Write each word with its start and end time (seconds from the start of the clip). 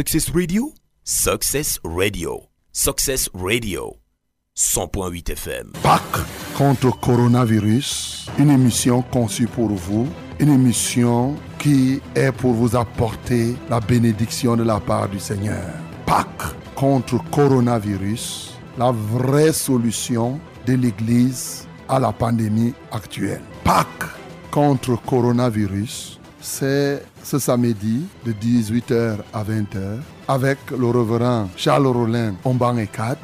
Success 0.00 0.30
Radio? 0.34 0.72
Success 1.04 1.78
Radio. 1.84 2.48
Success 2.72 3.28
Radio. 3.34 3.98
100.8 4.56 5.32
FM. 5.32 5.72
Pâques 5.82 6.24
contre 6.56 6.98
coronavirus, 6.98 8.30
une 8.38 8.48
émission 8.48 9.02
conçue 9.02 9.46
pour 9.46 9.68
vous, 9.68 10.08
une 10.38 10.48
émission 10.48 11.36
qui 11.58 12.00
est 12.14 12.32
pour 12.32 12.54
vous 12.54 12.74
apporter 12.76 13.54
la 13.68 13.78
bénédiction 13.80 14.56
de 14.56 14.62
la 14.62 14.80
part 14.80 15.10
du 15.10 15.20
Seigneur. 15.20 15.68
Pâques 16.06 16.54
contre 16.74 17.22
coronavirus, 17.30 18.54
la 18.78 18.92
vraie 18.92 19.52
solution 19.52 20.40
de 20.66 20.76
l'Église 20.76 21.68
à 21.90 22.00
la 22.00 22.10
pandémie 22.10 22.72
actuelle. 22.90 23.42
Pâques 23.64 24.08
contre 24.50 24.96
coronavirus, 25.02 26.19
c'est 26.40 27.02
ce 27.22 27.38
samedi 27.38 28.06
de 28.24 28.32
18h 28.32 29.18
à 29.32 29.44
20h 29.44 29.98
avec 30.28 30.58
le 30.70 30.86
reverend 30.86 31.48
Charles 31.56 31.86
Rollin 31.86 32.34
Omban 32.44 32.78
et 32.78 32.86
4. 32.86 33.18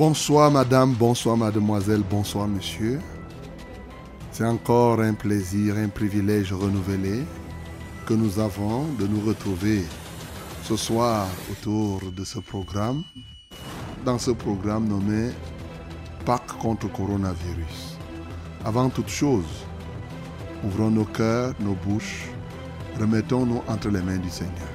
Bonsoir 0.00 0.50
madame, 0.50 0.94
bonsoir 0.94 1.36
mademoiselle, 1.36 2.00
bonsoir 2.08 2.48
monsieur. 2.48 3.00
C'est 4.32 4.46
encore 4.46 4.98
un 5.02 5.12
plaisir, 5.12 5.76
un 5.76 5.88
privilège 5.88 6.54
renouvelé 6.54 7.22
que 8.06 8.14
nous 8.14 8.38
avons 8.38 8.86
de 8.98 9.06
nous 9.06 9.20
retrouver 9.20 9.84
ce 10.62 10.74
soir 10.74 11.26
autour 11.52 12.00
de 12.12 12.24
ce 12.24 12.38
programme, 12.38 13.02
dans 14.02 14.18
ce 14.18 14.30
programme 14.30 14.88
nommé 14.88 15.32
Pâques 16.24 16.56
contre 16.58 16.90
coronavirus. 16.90 17.98
Avant 18.64 18.88
toute 18.88 19.10
chose, 19.10 19.66
ouvrons 20.64 20.90
nos 20.90 21.04
cœurs, 21.04 21.52
nos 21.60 21.74
bouches, 21.74 22.30
remettons-nous 22.98 23.60
entre 23.68 23.90
les 23.90 24.00
mains 24.00 24.16
du 24.16 24.30
Seigneur. 24.30 24.72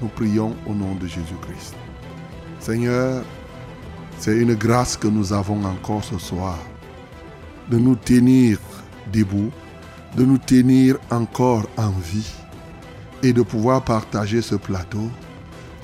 Nous 0.00 0.08
prions 0.08 0.56
au 0.66 0.72
nom 0.72 0.94
de 0.94 1.06
Jésus-Christ. 1.06 1.74
Seigneur, 2.58 3.22
c'est 4.22 4.38
une 4.38 4.54
grâce 4.54 4.96
que 4.96 5.08
nous 5.08 5.32
avons 5.32 5.64
encore 5.64 6.04
ce 6.04 6.16
soir 6.16 6.56
de 7.68 7.76
nous 7.76 7.96
tenir 7.96 8.56
debout, 9.12 9.50
de 10.16 10.24
nous 10.24 10.38
tenir 10.38 10.96
encore 11.10 11.68
en 11.76 11.90
vie 11.90 12.30
et 13.24 13.32
de 13.32 13.42
pouvoir 13.42 13.82
partager 13.82 14.40
ce 14.40 14.54
plateau 14.54 15.10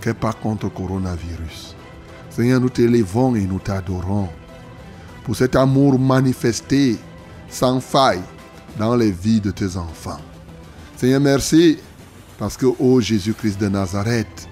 qu'est 0.00 0.14
pas 0.14 0.32
contre 0.32 0.72
coronavirus. 0.72 1.74
Seigneur, 2.30 2.60
nous 2.60 2.68
t'élevons 2.68 3.34
et 3.34 3.44
nous 3.44 3.58
t'adorons 3.58 4.28
pour 5.24 5.34
cet 5.34 5.56
amour 5.56 5.98
manifesté 5.98 6.96
sans 7.48 7.80
faille 7.80 8.22
dans 8.78 8.94
les 8.94 9.10
vies 9.10 9.40
de 9.40 9.50
tes 9.50 9.76
enfants. 9.76 10.20
Seigneur, 10.96 11.20
merci 11.20 11.78
parce 12.38 12.56
que, 12.56 12.66
ô 12.78 13.00
Jésus-Christ 13.00 13.60
de 13.60 13.66
Nazareth, 13.68 14.48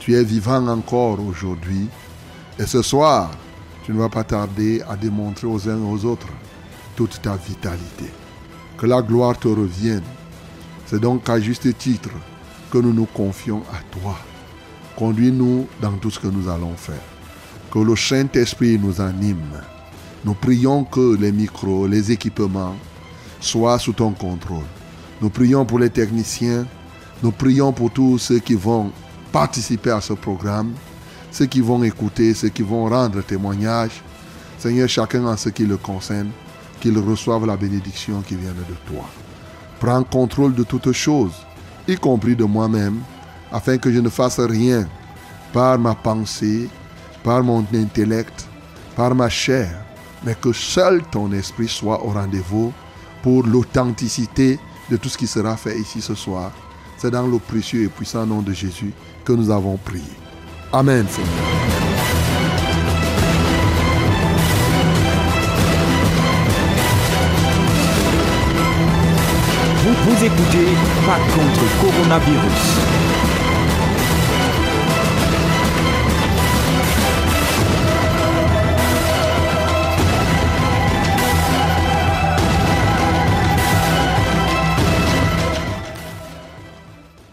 tu 0.00 0.12
es 0.16 0.24
vivant 0.24 0.66
encore 0.66 1.24
aujourd'hui 1.24 1.88
et 2.62 2.66
ce 2.66 2.80
soir, 2.80 3.32
tu 3.84 3.92
ne 3.92 3.98
vas 3.98 4.08
pas 4.08 4.22
tarder 4.22 4.82
à 4.88 4.94
démontrer 4.94 5.48
aux 5.48 5.68
uns 5.68 5.78
et 5.78 5.90
aux 5.90 6.04
autres 6.04 6.28
toute 6.94 7.20
ta 7.20 7.34
vitalité. 7.34 8.04
Que 8.78 8.86
la 8.86 9.02
gloire 9.02 9.36
te 9.36 9.48
revienne. 9.48 10.04
C'est 10.86 11.00
donc 11.00 11.28
à 11.28 11.40
juste 11.40 11.76
titre 11.76 12.10
que 12.70 12.78
nous 12.78 12.92
nous 12.92 13.06
confions 13.06 13.62
à 13.72 13.82
toi. 13.98 14.16
Conduis-nous 14.96 15.66
dans 15.80 15.94
tout 15.94 16.12
ce 16.12 16.20
que 16.20 16.28
nous 16.28 16.48
allons 16.48 16.76
faire. 16.76 17.02
Que 17.72 17.80
le 17.80 17.96
Saint-Esprit 17.96 18.78
nous 18.78 19.00
anime. 19.00 19.60
Nous 20.24 20.34
prions 20.34 20.84
que 20.84 21.16
les 21.16 21.32
micros, 21.32 21.88
les 21.88 22.12
équipements 22.12 22.76
soient 23.40 23.80
sous 23.80 23.92
ton 23.92 24.12
contrôle. 24.12 24.70
Nous 25.20 25.30
prions 25.30 25.64
pour 25.64 25.80
les 25.80 25.90
techniciens. 25.90 26.64
Nous 27.24 27.32
prions 27.32 27.72
pour 27.72 27.90
tous 27.90 28.18
ceux 28.18 28.38
qui 28.38 28.54
vont 28.54 28.92
participer 29.32 29.90
à 29.90 30.00
ce 30.00 30.12
programme 30.12 30.72
ceux 31.32 31.46
qui 31.46 31.60
vont 31.60 31.82
écouter, 31.82 32.34
ceux 32.34 32.50
qui 32.50 32.62
vont 32.62 32.88
rendre 32.88 33.22
témoignage. 33.22 34.02
Seigneur, 34.58 34.88
chacun 34.88 35.24
en 35.26 35.36
ce 35.36 35.48
qui 35.48 35.64
le 35.64 35.78
concerne, 35.78 36.30
qu'il 36.80 36.96
reçoive 36.98 37.46
la 37.46 37.56
bénédiction 37.56 38.20
qui 38.20 38.36
vient 38.36 38.50
de 38.50 38.74
toi. 38.92 39.04
Prends 39.80 40.04
contrôle 40.04 40.54
de 40.54 40.62
toutes 40.62 40.92
choses, 40.92 41.34
y 41.88 41.96
compris 41.96 42.36
de 42.36 42.44
moi-même, 42.44 43.00
afin 43.50 43.78
que 43.78 43.90
je 43.90 43.98
ne 43.98 44.08
fasse 44.08 44.38
rien 44.38 44.86
par 45.52 45.78
ma 45.78 45.94
pensée, 45.94 46.68
par 47.24 47.42
mon 47.42 47.66
intellect, 47.74 48.46
par 48.94 49.14
ma 49.14 49.28
chair, 49.28 49.84
mais 50.24 50.34
que 50.34 50.52
seul 50.52 51.02
ton 51.10 51.32
esprit 51.32 51.68
soit 51.68 52.04
au 52.04 52.10
rendez-vous 52.10 52.72
pour 53.22 53.44
l'authenticité 53.44 54.58
de 54.90 54.96
tout 54.96 55.08
ce 55.08 55.18
qui 55.18 55.26
sera 55.26 55.56
fait 55.56 55.78
ici 55.78 56.00
ce 56.00 56.14
soir. 56.14 56.52
C'est 56.98 57.10
dans 57.10 57.26
le 57.26 57.38
précieux 57.38 57.84
et 57.84 57.88
puissant 57.88 58.26
nom 58.26 58.42
de 58.42 58.52
Jésus 58.52 58.92
que 59.24 59.32
nous 59.32 59.50
avons 59.50 59.76
prié. 59.76 60.21
Amen, 60.74 61.06
Seigneur. 61.06 61.28
Vous, 69.84 69.94
vous 70.10 70.24
écoutez 70.24 70.66
Pas 71.04 71.18
contre 71.34 71.80
coronavirus. 71.82 73.02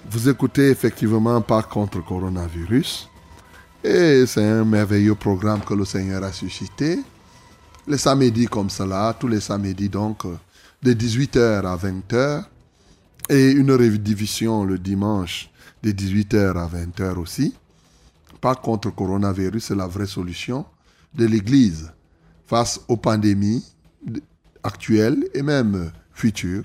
Vous 0.09 0.27
écoutez 0.27 0.71
effectivement 0.71 1.39
Pas 1.39 1.63
contre 1.63 2.03
coronavirus. 2.03 3.09
Et 3.83 4.25
c'est 4.25 4.43
un 4.43 4.65
merveilleux 4.65 5.15
programme 5.15 5.61
que 5.61 5.73
le 5.73 5.85
Seigneur 5.85 6.21
a 6.23 6.33
suscité. 6.33 6.99
Les 7.87 7.97
samedis 7.97 8.45
comme 8.47 8.69
cela, 8.69 9.15
tous 9.17 9.29
les 9.29 9.39
samedis 9.39 9.87
donc, 9.87 10.23
de 10.83 10.93
18h 10.93 11.65
à 11.65 11.77
20h. 11.77 12.43
Et 13.29 13.51
une 13.51 13.71
rediffusion 13.71 14.65
le 14.65 14.77
dimanche 14.77 15.49
de 15.81 15.91
18h 15.91 16.57
à 16.57 16.67
20h 16.67 17.15
aussi. 17.15 17.53
Pas 18.41 18.55
contre 18.55 18.89
coronavirus, 18.93 19.65
c'est 19.65 19.75
la 19.75 19.87
vraie 19.87 20.07
solution 20.07 20.65
de 21.13 21.25
l'Église 21.25 21.91
face 22.47 22.81
aux 22.87 22.97
pandémies 22.97 23.63
actuelles 24.63 25.25
et 25.33 25.41
même 25.41 25.91
futures, 26.11 26.63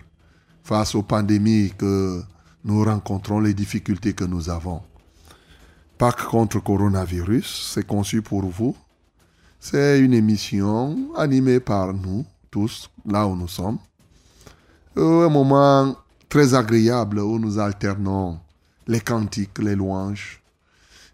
face 0.64 0.94
aux 0.94 1.03
pandémies 1.03 1.72
que 1.78 2.22
nous 2.64 2.82
rencontrons, 2.82 3.38
les 3.38 3.54
difficultés 3.54 4.14
que 4.14 4.24
nous 4.24 4.50
avons. 4.50 4.80
Pâques 5.97 6.27
contre 6.27 6.60
coronavirus, 6.60 7.71
c'est 7.72 7.87
conçu 7.87 8.21
pour 8.21 8.43
vous. 8.43 8.77
C'est 9.60 10.00
une 10.00 10.12
émission 10.12 11.15
animée 11.16 11.60
par 11.60 11.94
nous 11.94 12.27
tous, 12.50 12.91
là 13.06 13.27
où 13.27 13.37
nous 13.37 13.49
sommes. 13.49 13.78
Un 14.97 15.28
moment 15.28 15.97
très 16.28 16.54
agréable 16.54 17.21
où 17.21 17.38
nous 17.38 17.59
alternons 17.59 18.38
les 18.88 19.00
cantiques, 19.00 19.59
les 19.60 19.77
louanges, 19.77 20.43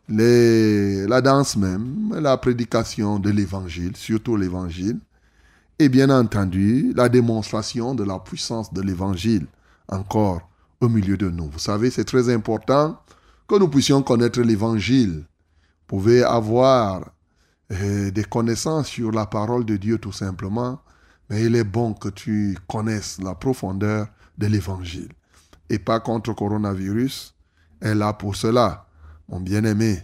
les, 0.09 1.07
la 1.07 1.21
danse 1.21 1.57
même, 1.57 2.15
la 2.19 2.37
prédication 2.39 3.19
de 3.19 3.31
l'évangile, 3.31 3.97
surtout 3.97 4.37
l'évangile, 4.37 4.99
et 5.78 5.89
bien 5.89 6.10
entendu 6.10 6.93
la 6.97 7.09
démonstration 7.09 7.95
de 7.95 8.04
la 8.04 8.19
puissance 8.19 8.72
de 8.72 8.81
l'évangile 8.81 9.47
encore 9.89 10.41
au 10.81 10.89
milieu 10.89 11.16
de 11.16 11.28
nous. 11.28 11.51
Vous 11.51 11.59
savez, 11.59 11.91
c'est 11.91 12.04
très 12.04 12.33
important 12.33 12.99
que 13.51 13.59
nous 13.59 13.67
puissions 13.67 14.01
connaître 14.05 14.41
l'évangile. 14.43 15.25
Vous 15.25 15.87
pouvez 15.89 16.23
avoir 16.23 17.11
euh, 17.73 18.13
des 18.13 18.23
connaissances 18.23 18.87
sur 18.87 19.11
la 19.11 19.27
parole 19.27 19.65
de 19.65 19.77
Dieu 19.77 19.99
tout 19.99 20.13
simplement, 20.13 20.81
mais 21.29 21.43
il 21.43 21.57
est 21.57 21.65
bon 21.65 21.93
que 21.93 22.11
tu 22.11 22.57
connaisses 22.69 23.19
la 23.21 23.35
profondeur 23.35 24.07
de 24.39 24.47
l'évangile. 24.47 25.09
Et 25.69 25.81
pas 25.81 25.99
contre 25.99 26.33
coronavirus, 26.33 27.35
est 27.81 27.97
là 27.97 28.13
pour 28.13 28.37
cela. 28.37 28.87
Mon 29.29 29.41
bien-aimé, 29.41 30.01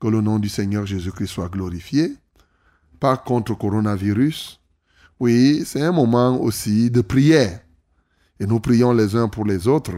que 0.00 0.06
le 0.08 0.22
nom 0.22 0.38
du 0.38 0.48
Seigneur 0.48 0.86
Jésus-Christ 0.86 1.28
soit 1.28 1.50
glorifié. 1.50 2.16
Pas 2.98 3.18
contre 3.18 3.52
coronavirus. 3.58 4.58
Oui, 5.20 5.64
c'est 5.66 5.82
un 5.82 5.92
moment 5.92 6.40
aussi 6.40 6.90
de 6.90 7.02
prière. 7.02 7.60
Et 8.40 8.46
nous 8.46 8.58
prions 8.58 8.94
les 8.94 9.16
uns 9.16 9.28
pour 9.28 9.44
les 9.44 9.68
autres. 9.68 9.96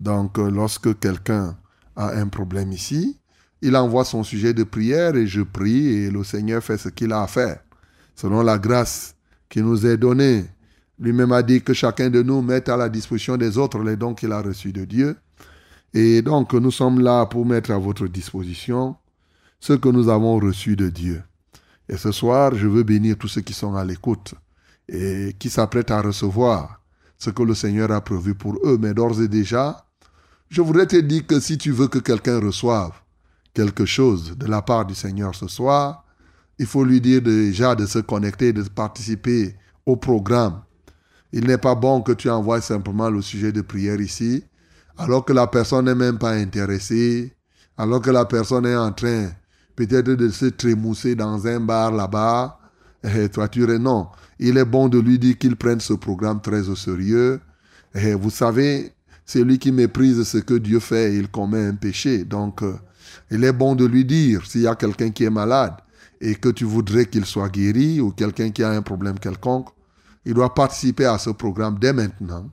Donc, 0.00 0.38
lorsque 0.38 0.98
quelqu'un 0.98 1.56
a 1.96 2.14
un 2.14 2.28
problème 2.28 2.72
ici, 2.72 3.18
il 3.62 3.76
envoie 3.76 4.04
son 4.04 4.22
sujet 4.22 4.52
de 4.54 4.64
prière 4.64 5.16
et 5.16 5.26
je 5.26 5.40
prie 5.40 5.86
et 5.86 6.10
le 6.10 6.22
Seigneur 6.24 6.62
fait 6.62 6.76
ce 6.76 6.88
qu'il 6.88 7.12
a 7.12 7.22
à 7.22 7.26
faire, 7.26 7.60
selon 8.14 8.42
la 8.42 8.58
grâce 8.58 9.16
qui 9.48 9.62
nous 9.62 9.86
est 9.86 9.96
donnée. 9.96 10.44
Lui-même 10.98 11.32
a 11.32 11.42
dit 11.42 11.62
que 11.62 11.72
chacun 11.72 12.10
de 12.10 12.22
nous 12.22 12.42
mette 12.42 12.68
à 12.68 12.76
la 12.76 12.88
disposition 12.88 13.36
des 13.36 13.58
autres 13.58 13.78
les 13.82 13.96
dons 13.96 14.14
qu'il 14.14 14.32
a 14.32 14.40
reçus 14.40 14.72
de 14.72 14.84
Dieu. 14.84 15.16
Et 15.92 16.22
donc, 16.22 16.52
nous 16.52 16.70
sommes 16.70 17.00
là 17.00 17.26
pour 17.26 17.46
mettre 17.46 17.70
à 17.70 17.78
votre 17.78 18.06
disposition 18.06 18.96
ce 19.60 19.72
que 19.72 19.88
nous 19.88 20.08
avons 20.08 20.38
reçu 20.38 20.76
de 20.76 20.88
Dieu. 20.88 21.22
Et 21.88 21.96
ce 21.96 22.12
soir, 22.12 22.54
je 22.54 22.66
veux 22.66 22.82
bénir 22.82 23.16
tous 23.16 23.28
ceux 23.28 23.40
qui 23.40 23.52
sont 23.52 23.74
à 23.74 23.84
l'écoute 23.84 24.34
et 24.88 25.34
qui 25.38 25.50
s'apprêtent 25.50 25.90
à 25.90 26.02
recevoir 26.02 26.82
ce 27.18 27.30
que 27.30 27.42
le 27.42 27.54
Seigneur 27.54 27.90
a 27.90 28.00
prévu 28.00 28.34
pour 28.34 28.56
eux. 28.64 28.78
Mais 28.80 28.92
d'ores 28.92 29.20
et 29.22 29.28
déjà, 29.28 29.85
je 30.48 30.62
voudrais 30.62 30.86
te 30.86 30.96
dire 30.96 31.26
que 31.26 31.40
si 31.40 31.58
tu 31.58 31.72
veux 31.72 31.88
que 31.88 31.98
quelqu'un 31.98 32.40
reçoive 32.40 32.92
quelque 33.54 33.86
chose 33.86 34.36
de 34.36 34.46
la 34.46 34.62
part 34.62 34.86
du 34.86 34.94
Seigneur 34.94 35.34
ce 35.34 35.48
soir, 35.48 36.04
il 36.58 36.66
faut 36.66 36.84
lui 36.84 37.00
dire 37.00 37.22
déjà 37.22 37.74
de 37.74 37.86
se 37.86 37.98
connecter, 37.98 38.52
de 38.52 38.62
participer 38.62 39.56
au 39.84 39.96
programme. 39.96 40.62
Il 41.32 41.46
n'est 41.46 41.58
pas 41.58 41.74
bon 41.74 42.02
que 42.02 42.12
tu 42.12 42.30
envoies 42.30 42.60
simplement 42.60 43.10
le 43.10 43.22
sujet 43.22 43.52
de 43.52 43.60
prière 43.60 44.00
ici, 44.00 44.44
alors 44.96 45.24
que 45.24 45.32
la 45.32 45.46
personne 45.46 45.86
n'est 45.86 45.94
même 45.94 46.18
pas 46.18 46.32
intéressée, 46.32 47.34
alors 47.76 48.00
que 48.00 48.10
la 48.10 48.24
personne 48.24 48.66
est 48.66 48.76
en 48.76 48.92
train 48.92 49.30
peut-être 49.74 50.12
de 50.12 50.28
se 50.30 50.46
trémousser 50.46 51.14
dans 51.14 51.46
un 51.46 51.60
bar 51.60 51.92
là-bas. 51.92 52.58
Et 53.04 53.28
toi, 53.28 53.48
tu 53.48 53.60
non. 53.78 54.08
Il 54.38 54.56
est 54.56 54.64
bon 54.64 54.88
de 54.88 54.98
lui 54.98 55.18
dire 55.18 55.38
qu'il 55.38 55.56
prenne 55.56 55.80
ce 55.80 55.92
programme 55.92 56.40
très 56.40 56.68
au 56.68 56.74
sérieux. 56.74 57.40
Et 57.94 58.14
vous 58.14 58.30
savez, 58.30 58.92
celui 59.26 59.58
qui 59.58 59.72
méprise 59.72 60.22
ce 60.22 60.38
que 60.38 60.54
Dieu 60.54 60.80
fait, 60.80 61.14
il 61.14 61.28
commet 61.28 61.64
un 61.64 61.74
péché. 61.74 62.24
Donc, 62.24 62.62
euh, 62.62 62.78
il 63.30 63.44
est 63.44 63.52
bon 63.52 63.74
de 63.74 63.84
lui 63.84 64.04
dire, 64.04 64.46
s'il 64.46 64.62
y 64.62 64.66
a 64.66 64.74
quelqu'un 64.74 65.10
qui 65.10 65.24
est 65.24 65.30
malade 65.30 65.74
et 66.20 66.36
que 66.36 66.48
tu 66.48 66.64
voudrais 66.64 67.06
qu'il 67.06 67.26
soit 67.26 67.48
guéri 67.48 68.00
ou 68.00 68.12
quelqu'un 68.12 68.50
qui 68.50 68.62
a 68.62 68.70
un 68.70 68.82
problème 68.82 69.18
quelconque, 69.18 69.68
il 70.24 70.34
doit 70.34 70.54
participer 70.54 71.04
à 71.04 71.18
ce 71.18 71.30
programme 71.30 71.78
dès 71.78 71.92
maintenant 71.92 72.50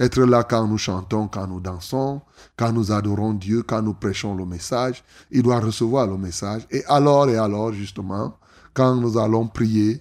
être 0.00 0.22
là 0.22 0.44
quand 0.44 0.66
nous 0.66 0.78
chantons, 0.78 1.28
quand 1.28 1.46
nous 1.46 1.60
dansons, 1.60 2.22
quand 2.56 2.72
nous 2.72 2.90
adorons 2.90 3.34
Dieu, 3.34 3.62
quand 3.62 3.82
nous 3.82 3.92
prêchons 3.92 4.34
le 4.34 4.46
message. 4.46 5.04
Il 5.30 5.42
doit 5.42 5.60
recevoir 5.60 6.06
le 6.06 6.16
message. 6.16 6.66
Et 6.70 6.82
alors 6.86 7.28
et 7.28 7.36
alors, 7.36 7.72
justement, 7.74 8.38
quand 8.72 8.96
nous 8.96 9.18
allons 9.18 9.46
prier, 9.46 10.00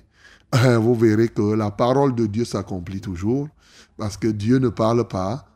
vous 0.53 0.95
verrez 0.95 1.27
que 1.27 1.41
la 1.53 1.69
parole 1.69 2.15
de 2.15 2.25
Dieu 2.27 2.45
s'accomplit 2.45 3.01
toujours 3.01 3.49
parce 3.97 4.15
que 4.15 4.27
Dieu 4.27 4.57
ne 4.59 4.69
parle 4.69 5.05
pas 5.05 5.48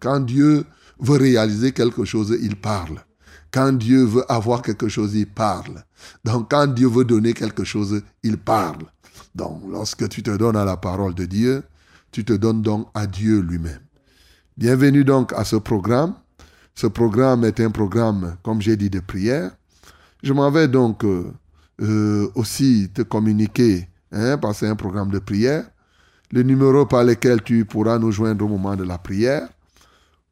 Quand 0.00 0.20
Dieu 0.20 0.64
veut 1.00 1.18
réaliser 1.18 1.72
quelque 1.72 2.04
chose, 2.04 2.36
il 2.42 2.56
parle. 2.56 3.00
Quand 3.50 3.72
Dieu 3.72 4.04
veut 4.04 4.30
avoir 4.30 4.60
quelque 4.60 4.88
chose, 4.88 5.14
il 5.14 5.26
parle. 5.26 5.82
Donc 6.24 6.50
quand 6.50 6.66
Dieu 6.66 6.88
veut 6.88 7.04
donner 7.04 7.32
quelque 7.32 7.64
chose, 7.64 8.02
il 8.22 8.36
parle. 8.36 8.82
Donc 9.34 9.62
lorsque 9.70 10.08
tu 10.08 10.22
te 10.22 10.36
donnes 10.36 10.56
à 10.56 10.64
la 10.64 10.76
parole 10.76 11.14
de 11.14 11.24
Dieu, 11.24 11.62
tu 12.12 12.24
te 12.24 12.34
donnes 12.34 12.60
donc 12.60 12.88
à 12.94 13.06
Dieu 13.06 13.40
lui-même. 13.40 13.80
Bienvenue 14.58 15.04
donc 15.04 15.32
à 15.32 15.44
ce 15.44 15.56
programme. 15.56 16.14
Ce 16.74 16.86
programme 16.86 17.44
est 17.44 17.60
un 17.60 17.70
programme, 17.70 18.36
comme 18.42 18.60
j'ai 18.60 18.76
dit, 18.76 18.90
de 18.90 19.00
prière. 19.00 19.52
Je 20.22 20.34
m'en 20.34 20.50
vais 20.50 20.68
donc 20.68 21.04
euh, 21.04 21.32
euh, 21.80 22.30
aussi 22.34 22.90
te 22.92 23.00
communiquer, 23.00 23.88
hein, 24.12 24.36
parce 24.36 24.60
que 24.60 24.66
c'est 24.66 24.70
un 24.70 24.76
programme 24.76 25.10
de 25.10 25.18
prière, 25.18 25.64
le 26.30 26.42
numéro 26.42 26.86
par 26.86 27.04
lequel 27.04 27.42
tu 27.42 27.64
pourras 27.64 27.98
nous 27.98 28.12
joindre 28.12 28.44
au 28.44 28.48
moment 28.48 28.76
de 28.76 28.84
la 28.84 28.98
prière. 28.98 29.48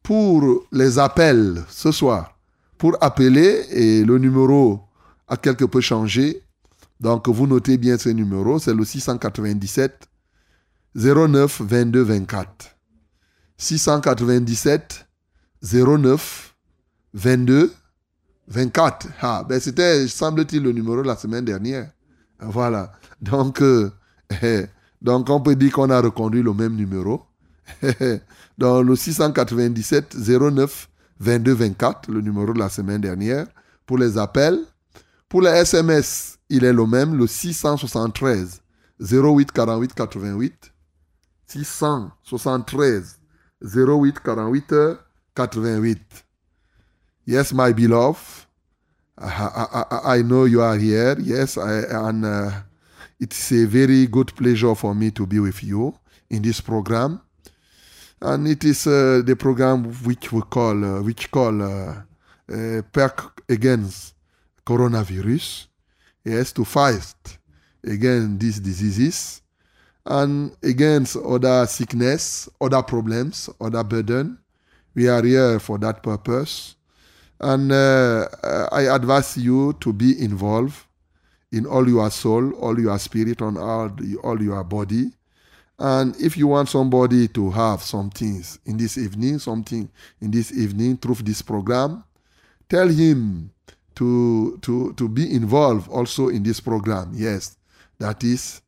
Pour 0.02 0.66
les 0.70 0.98
appels 0.98 1.62
ce 1.68 1.90
soir, 1.92 2.36
pour 2.76 2.96
appeler, 3.00 3.64
et 3.70 4.04
le 4.04 4.18
numéro 4.18 4.80
a 5.28 5.36
quelque 5.36 5.64
peu 5.64 5.80
changé. 5.80 6.42
Donc 7.00 7.28
vous 7.28 7.46
notez 7.46 7.78
bien 7.78 7.96
ce 7.96 8.10
numéro, 8.10 8.58
c'est 8.58 8.74
le 8.74 8.84
697 8.84 10.08
09 10.94 11.62
22 11.62 12.02
24. 12.02 12.76
697 13.56 15.06
09 15.62 16.54
22 17.14 17.72
24. 18.48 19.08
Ah, 19.22 19.44
ben 19.48 19.58
c'était, 19.60 20.06
semble-t-il, 20.06 20.62
le 20.62 20.72
numéro 20.72 21.02
de 21.02 21.06
la 21.06 21.16
semaine 21.16 21.44
dernière. 21.44 21.90
Voilà. 22.40 22.92
Donc, 23.20 23.62
euh, 23.62 23.90
donc 25.04 25.28
on 25.28 25.38
peut 25.38 25.54
dire 25.54 25.70
qu'on 25.70 25.90
a 25.90 26.00
reconduit 26.00 26.42
le 26.42 26.54
même 26.54 26.74
numéro. 26.74 27.22
Dans 28.58 28.82
le 28.82 28.96
697 28.96 30.16
09 30.16 30.88
22 31.20 31.52
24, 31.52 32.10
le 32.10 32.20
numéro 32.22 32.52
de 32.54 32.58
la 32.58 32.70
semaine 32.70 33.00
dernière, 33.02 33.46
pour 33.86 33.98
les 33.98 34.16
appels. 34.18 34.60
Pour 35.28 35.42
les 35.42 35.50
SMS, 35.50 36.38
il 36.48 36.64
est 36.64 36.72
le 36.72 36.86
même, 36.86 37.16
le 37.16 37.26
673 37.26 38.62
08 39.00 39.52
48 39.52 39.94
88. 39.94 40.72
673 41.46 43.20
08 43.62 44.20
48 44.20 44.74
88. 45.34 46.00
Yes, 47.26 47.52
my 47.52 47.72
beloved, 47.72 48.46
I, 49.18 50.22
know 50.22 50.46
you 50.46 50.60
are 50.60 50.76
here. 50.76 51.16
Yes, 51.20 51.56
I, 51.58 51.84
and 51.90 52.24
uh, 52.24 52.50
it's 53.24 53.52
a 53.52 53.64
very 53.64 54.06
good 54.06 54.36
pleasure 54.36 54.74
for 54.74 54.94
me 54.94 55.10
to 55.10 55.26
be 55.26 55.38
with 55.38 55.64
you 55.64 55.94
in 56.28 56.42
this 56.42 56.60
program. 56.60 57.22
And 58.20 58.46
it 58.46 58.64
is 58.64 58.86
uh, 58.86 59.22
the 59.24 59.34
program 59.34 59.84
which 60.04 60.30
we 60.30 60.42
call, 60.42 60.84
uh, 60.84 61.02
which 61.02 61.30
call 61.30 61.62
uh, 61.62 62.02
uh, 62.52 62.82
Against 63.48 64.14
Coronavirus. 64.66 65.68
Yes, 66.22 66.52
to 66.52 66.64
fight 66.64 67.38
against 67.82 68.40
these 68.40 68.60
diseases 68.60 69.42
and 70.06 70.52
against 70.62 71.16
other 71.16 71.66
sickness, 71.66 72.48
other 72.60 72.82
problems, 72.82 73.48
other 73.58 73.84
burden. 73.84 74.38
We 74.94 75.08
are 75.08 75.22
here 75.22 75.58
for 75.60 75.78
that 75.78 76.02
purpose. 76.02 76.76
And 77.40 77.72
uh, 77.72 78.28
I 78.70 78.82
advise 78.82 79.36
you 79.38 79.72
to 79.80 79.92
be 79.92 80.22
involved 80.22 80.76
in 81.54 81.66
all 81.66 81.88
your 81.88 82.10
soul, 82.10 82.52
all 82.54 82.78
your 82.78 82.98
spirit, 82.98 83.42
on 83.42 83.56
all, 83.56 83.90
all 84.22 84.42
your 84.42 84.64
body. 84.64 85.12
And 85.78 86.14
if 86.20 86.36
you 86.36 86.46
want 86.46 86.68
somebody 86.68 87.28
to 87.28 87.50
have 87.50 87.82
some 87.82 88.10
things 88.10 88.58
in 88.64 88.76
this 88.76 88.96
evening, 88.96 89.38
something 89.38 89.88
in 90.20 90.30
this 90.30 90.52
evening 90.52 90.96
through 90.96 91.16
this 91.16 91.42
program, 91.42 92.04
tell 92.68 92.88
him 92.88 93.50
to, 93.96 94.58
to, 94.62 94.92
to 94.94 95.08
be 95.08 95.32
involved 95.34 95.88
also 95.90 96.28
in 96.28 96.42
this 96.42 96.60
program. 96.60 97.12
Yes, 97.14 97.56
that 97.98 98.22
is 98.24 98.60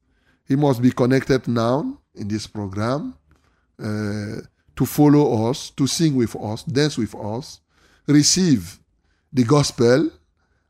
he 0.46 0.56
must 0.56 0.81
be 0.81 0.90
connected 0.90 1.48
now 1.48 1.98
in 2.14 2.28
this 2.28 2.46
program 2.46 3.14
uh, 3.82 4.36
to 4.76 4.86
follow 4.86 5.50
us, 5.50 5.70
to 5.70 5.86
sing 5.86 6.14
with 6.14 6.36
us, 6.36 6.62
dance 6.62 6.96
with 6.96 7.14
us, 7.14 7.60
receive 8.06 8.78
the 9.32 9.44
gospel, 9.44 10.10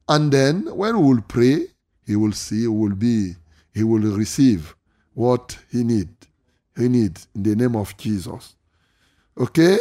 and 0.09 0.33
then 0.33 0.67
when 0.75 0.99
we 0.99 1.15
will 1.15 1.23
pray, 1.23 1.67
he 2.07 2.17
will 2.17 2.33
see, 2.33 2.67
will 2.67 2.95
be, 2.95 3.35
he 3.75 3.83
will 3.83 4.17
receive 4.17 4.75
what 5.15 5.59
he 5.71 5.83
need. 5.83 6.09
He 6.77 6.89
needs 6.89 7.27
in 7.35 7.43
the 7.43 7.57
name 7.57 7.75
of 7.77 7.97
Jesus. 7.97 8.55
Okay? 9.39 9.79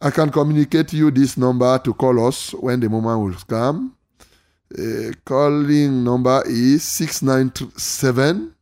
I 0.00 0.10
can 0.10 0.30
communicate 0.30 0.92
you 0.92 1.10
this 1.10 1.36
number 1.36 1.78
to 1.78 1.94
call 1.94 2.26
us 2.26 2.52
when 2.54 2.80
the 2.80 2.88
moment 2.88 3.20
will 3.20 3.40
come. 3.46 3.96
Uh, 4.76 5.12
calling 5.24 6.02
number 6.02 6.42
is 6.46 6.82
697 6.84 8.54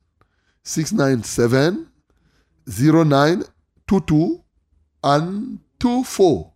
697 0.62 1.88
0922 2.66 4.44
and 5.02 5.58
24. 5.78 6.52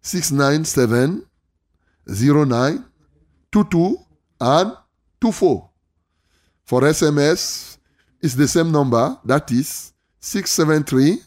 697 0.00 1.26
0922 2.06 3.96
and 4.40 4.76
24. 5.20 5.70
For 6.64 6.80
SMS, 6.82 7.78
it's 8.20 8.34
the 8.34 8.48
same 8.48 8.72
number, 8.72 9.18
that 9.24 9.50
is 9.50 9.92
673 10.20 11.20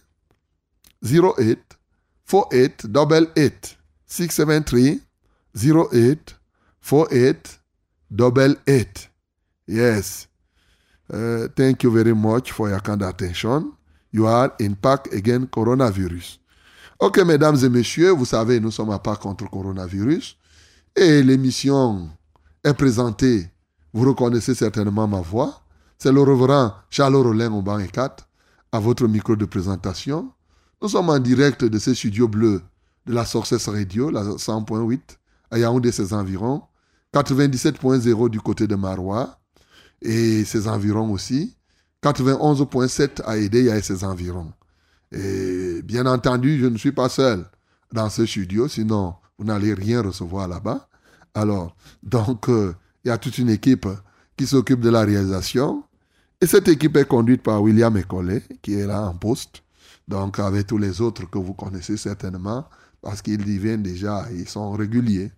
08 1.04 1.58
48 2.26 2.86
88. 2.86 3.78
673 4.06 5.00
08 5.56 6.34
48 6.82 7.60
88. 8.12 9.10
Yes. 9.68 10.28
Uh, 11.12 11.48
thank 11.56 11.84
you 11.84 11.92
very 11.92 12.14
much 12.14 12.52
for 12.52 12.70
your 12.70 12.80
kind 12.82 13.02
attention. 13.02 13.74
You 14.12 14.28
are 14.28 14.54
in 14.60 14.76
Pâques 14.76 15.12
again 15.14 15.48
coronavirus. 15.48 16.40
Ok, 17.00 17.20
mesdames 17.20 17.64
et 17.64 17.70
messieurs, 17.70 18.12
vous 18.12 18.26
savez, 18.26 18.60
nous 18.60 18.72
sommes 18.72 18.92
à 18.92 19.00
Pâques 19.00 19.22
contre 19.22 19.50
coronavirus. 19.50 20.36
Et 20.96 21.24
l'émission 21.24 22.10
est 22.64 22.74
présentée. 22.74 23.50
Vous 23.94 24.08
reconnaissez 24.08 24.54
certainement 24.54 25.08
ma 25.08 25.22
voix. 25.22 25.62
C'est 25.98 26.12
le 26.12 26.22
reverend 26.22 26.74
Charles 26.90 27.16
Rollin 27.16 27.52
au 27.52 27.62
banc 27.62 27.80
4 27.86 28.28
à 28.72 28.80
votre 28.80 29.08
micro 29.08 29.36
de 29.36 29.46
présentation. 29.46 30.32
Nous 30.82 30.90
sommes 30.90 31.10
en 31.10 31.20
direct 31.20 31.66
de 31.66 31.80
ce 31.80 31.94
studio 31.94 32.28
bleu 32.28 32.62
de 33.06 33.14
la 33.14 33.26
Sources 33.26 33.68
Radio, 33.68 34.10
la 34.10 34.24
100.8 34.24 35.00
à 35.52 35.58
Yaoundé 35.58 35.92
ses 35.92 36.14
environs, 36.14 36.62
97.0 37.14 38.30
du 38.30 38.40
côté 38.40 38.68
de 38.68 38.76
Marois 38.76 39.40
et 40.02 40.46
ses 40.46 40.68
environs 40.68 41.12
aussi, 41.12 41.58
91.7 42.04 43.24
à 43.26 43.38
Edé 43.38 43.66
et 43.66 43.82
ses 43.82 44.04
environs. 44.04 44.54
Et 45.12 45.82
bien 45.82 46.06
entendu, 46.06 46.60
je 46.60 46.68
ne 46.68 46.78
suis 46.78 46.92
pas 46.92 47.10
seul 47.10 47.46
dans 47.92 48.10
ce 48.10 48.26
studio, 48.26 48.68
sinon 48.68 49.16
vous 49.38 49.46
n'allez 49.46 49.74
rien 49.74 50.02
recevoir 50.02 50.48
là-bas. 50.48 50.88
Alors, 51.34 51.76
donc, 52.04 52.50
euh, 52.50 52.76
il 53.04 53.10
y 53.10 53.12
a 53.12 53.18
toute 53.18 53.38
une 53.38 53.50
équipe 53.50 53.88
qui 54.38 54.48
s'occupe 54.48 54.82
de 54.82 54.90
la 54.90 55.02
réalisation. 55.02 55.84
Et 56.42 56.48
cette 56.48 56.68
équipe 56.68 56.96
est 56.96 57.08
conduite 57.08 57.44
par 57.44 57.62
William 57.62 57.96
Ecollet, 57.98 58.44
qui 58.62 58.74
est 58.76 58.88
là 58.88 59.02
en 59.02 59.14
poste. 59.14 59.62
Donc, 60.08 60.40
avec 60.40 60.68
tous 60.68 60.78
les 60.78 61.02
autres 61.02 61.30
que 61.30 61.38
vous 61.38 61.54
connaissez 61.54 61.98
certainement, 61.98 62.66
parce 63.02 63.22
qu'ils 63.22 63.48
y 63.48 63.58
viennent 63.58 63.84
déjà, 63.84 64.26
ils 64.32 64.48
sont 64.48 64.72
réguliers. 64.72 65.32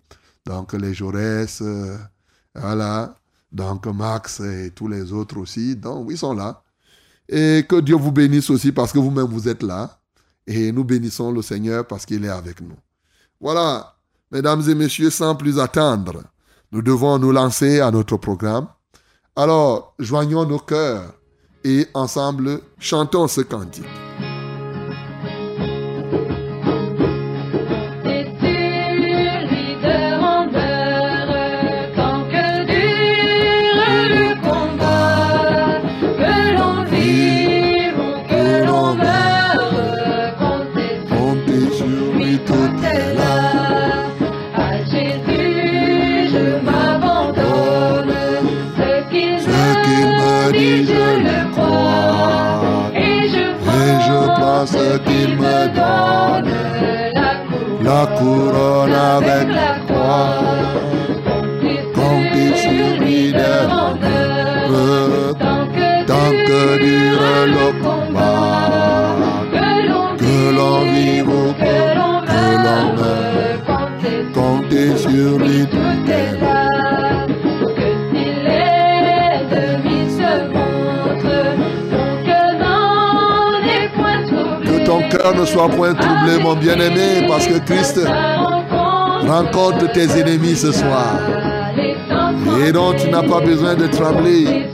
Donc, 0.45 0.73
les 0.73 0.93
Jaurès, 0.93 1.61
euh, 1.61 1.97
voilà. 2.55 3.15
Donc, 3.51 3.85
Max 3.87 4.39
et 4.39 4.71
tous 4.73 4.87
les 4.87 5.11
autres 5.11 5.37
aussi. 5.37 5.75
Donc, 5.75 6.07
ils 6.09 6.17
sont 6.17 6.33
là. 6.33 6.63
Et 7.27 7.65
que 7.67 7.79
Dieu 7.79 7.95
vous 7.95 8.11
bénisse 8.11 8.49
aussi 8.49 8.71
parce 8.71 8.91
que 8.91 8.99
vous-même 8.99 9.25
vous 9.25 9.47
êtes 9.47 9.63
là. 9.63 9.99
Et 10.47 10.71
nous 10.71 10.83
bénissons 10.83 11.31
le 11.31 11.41
Seigneur 11.41 11.85
parce 11.85 12.05
qu'il 12.05 12.23
est 12.25 12.29
avec 12.29 12.61
nous. 12.61 12.77
Voilà, 13.39 13.95
mesdames 14.31 14.61
et 14.69 14.75
messieurs, 14.75 15.09
sans 15.09 15.35
plus 15.35 15.59
attendre, 15.59 16.23
nous 16.71 16.81
devons 16.81 17.19
nous 17.19 17.31
lancer 17.31 17.81
à 17.81 17.91
notre 17.91 18.17
programme. 18.17 18.67
Alors, 19.35 19.93
joignons 19.99 20.45
nos 20.45 20.59
cœurs 20.59 21.13
et 21.63 21.85
ensemble 21.93 22.61
chantons 22.79 23.27
ce 23.27 23.41
cantique. 23.41 23.85
La 57.83 58.05
couronne 58.17 58.93
avec 58.93 59.47
la 59.47 59.71
croix. 59.87 60.37
Comptez 61.95 62.55
sur 62.55 63.03
lui 63.03 63.33
tant 66.05 66.31
que 66.47 66.63
dure 66.79 67.27
le 67.55 67.67
combat. 67.83 69.15
Que 70.17 70.55
l'on 70.55 70.81
vive 70.93 71.29
ou 71.29 71.53
que 71.53 71.77
l'on 71.97 72.21
meure, 72.97 73.61
comptez 74.33 74.95
sur 74.97 75.39
lui 75.39 75.65
tout 75.65 76.11
est 76.11 76.39
là. 76.41 76.60
Cœur 85.11 85.35
ne 85.35 85.45
soit 85.45 85.69
point 85.69 85.93
troublé, 85.93 86.39
mon 86.41 86.55
bien-aimé, 86.55 87.25
parce 87.27 87.47
que 87.47 87.59
Christ 87.59 87.99
rencontre 89.27 89.91
tes 89.91 90.09
ennemis 90.19 90.55
ce 90.55 90.71
soir. 90.71 91.19
Et 92.65 92.71
donc 92.71 92.97
tu 92.97 93.09
n'as 93.09 93.23
pas 93.23 93.41
besoin 93.41 93.75
de 93.75 93.87
trembler. 93.87 94.65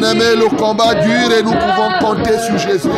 Bien-aimé, 0.00 0.36
le 0.36 0.56
combat 0.56 0.94
dure 0.94 1.32
et 1.38 1.42
nous 1.42 1.52
pouvons 1.52 1.90
compter 2.00 2.38
sur 2.38 2.58
Jésus. 2.58 2.88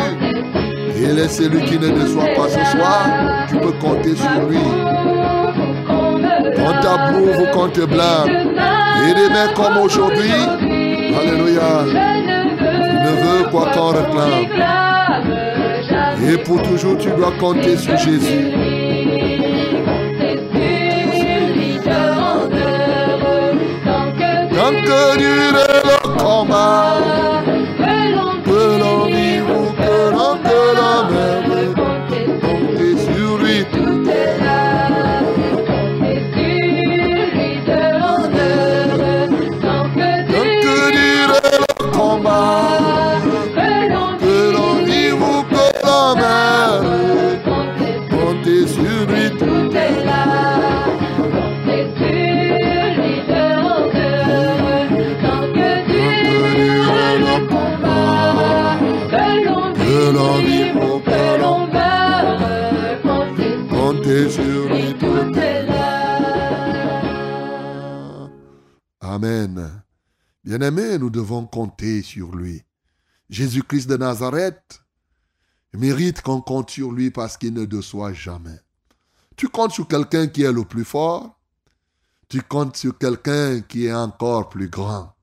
Il 0.95 1.17
est 1.17 1.27
celui 1.27 1.63
qui 1.65 1.79
ne 1.79 1.89
déçoit 1.89 2.33
pas 2.35 2.47
ce 2.47 2.77
soir. 2.77 3.05
Tu 3.47 3.57
peux 3.57 3.71
compter 3.73 4.15
sur 4.15 4.47
lui. 4.47 4.59
Quand 6.55 6.81
t'approuve 6.81 7.41
ou 7.41 7.47
quand 7.53 7.69
te 7.69 7.81
blâme. 7.81 8.29
Et 8.29 9.13
demain 9.13 9.47
comme 9.55 9.77
aujourd'hui. 9.77 10.31
Alléluia. 11.19 11.85
Tu 11.87 12.95
ne 12.95 13.11
veux 13.21 13.49
quoi 13.49 13.71
qu'on 13.73 13.87
réclame. 13.87 14.47
Et 16.29 16.37
pour 16.37 16.61
toujours, 16.61 16.97
tu 16.97 17.09
dois 17.09 17.33
compter 17.39 17.77
sur 17.77 17.97
Jésus. 17.97 18.51
Tant 24.53 24.69
que 24.69 25.17
le 26.21 26.27
combat. 26.27 27.60
Bien-aimé, 70.61 70.99
nous 70.99 71.09
devons 71.09 71.47
compter 71.47 72.03
sur 72.03 72.35
lui. 72.35 72.63
Jésus-Christ 73.31 73.89
de 73.89 73.97
Nazareth 73.97 74.79
mérite 75.73 76.21
qu'on 76.21 76.39
compte 76.39 76.69
sur 76.69 76.91
lui 76.91 77.09
parce 77.09 77.35
qu'il 77.35 77.55
ne 77.55 77.65
déçoit 77.65 78.13
jamais. 78.13 78.59
Tu 79.35 79.47
comptes 79.47 79.71
sur 79.71 79.87
quelqu'un 79.87 80.27
qui 80.27 80.43
est 80.43 80.51
le 80.51 80.63
plus 80.63 80.85
fort. 80.85 81.41
Tu 82.29 82.43
comptes 82.43 82.77
sur 82.77 82.95
quelqu'un 82.95 83.61
qui 83.61 83.87
est 83.87 83.93
encore 83.93 84.49
plus 84.49 84.69
grand, 84.69 85.15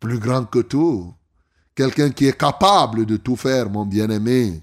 plus 0.00 0.18
grand 0.18 0.44
que 0.44 0.58
tout. 0.58 1.14
Quelqu'un 1.76 2.10
qui 2.10 2.26
est 2.26 2.36
capable 2.36 3.06
de 3.06 3.16
tout 3.16 3.36
faire, 3.36 3.70
mon 3.70 3.86
bien-aimé. 3.86 4.60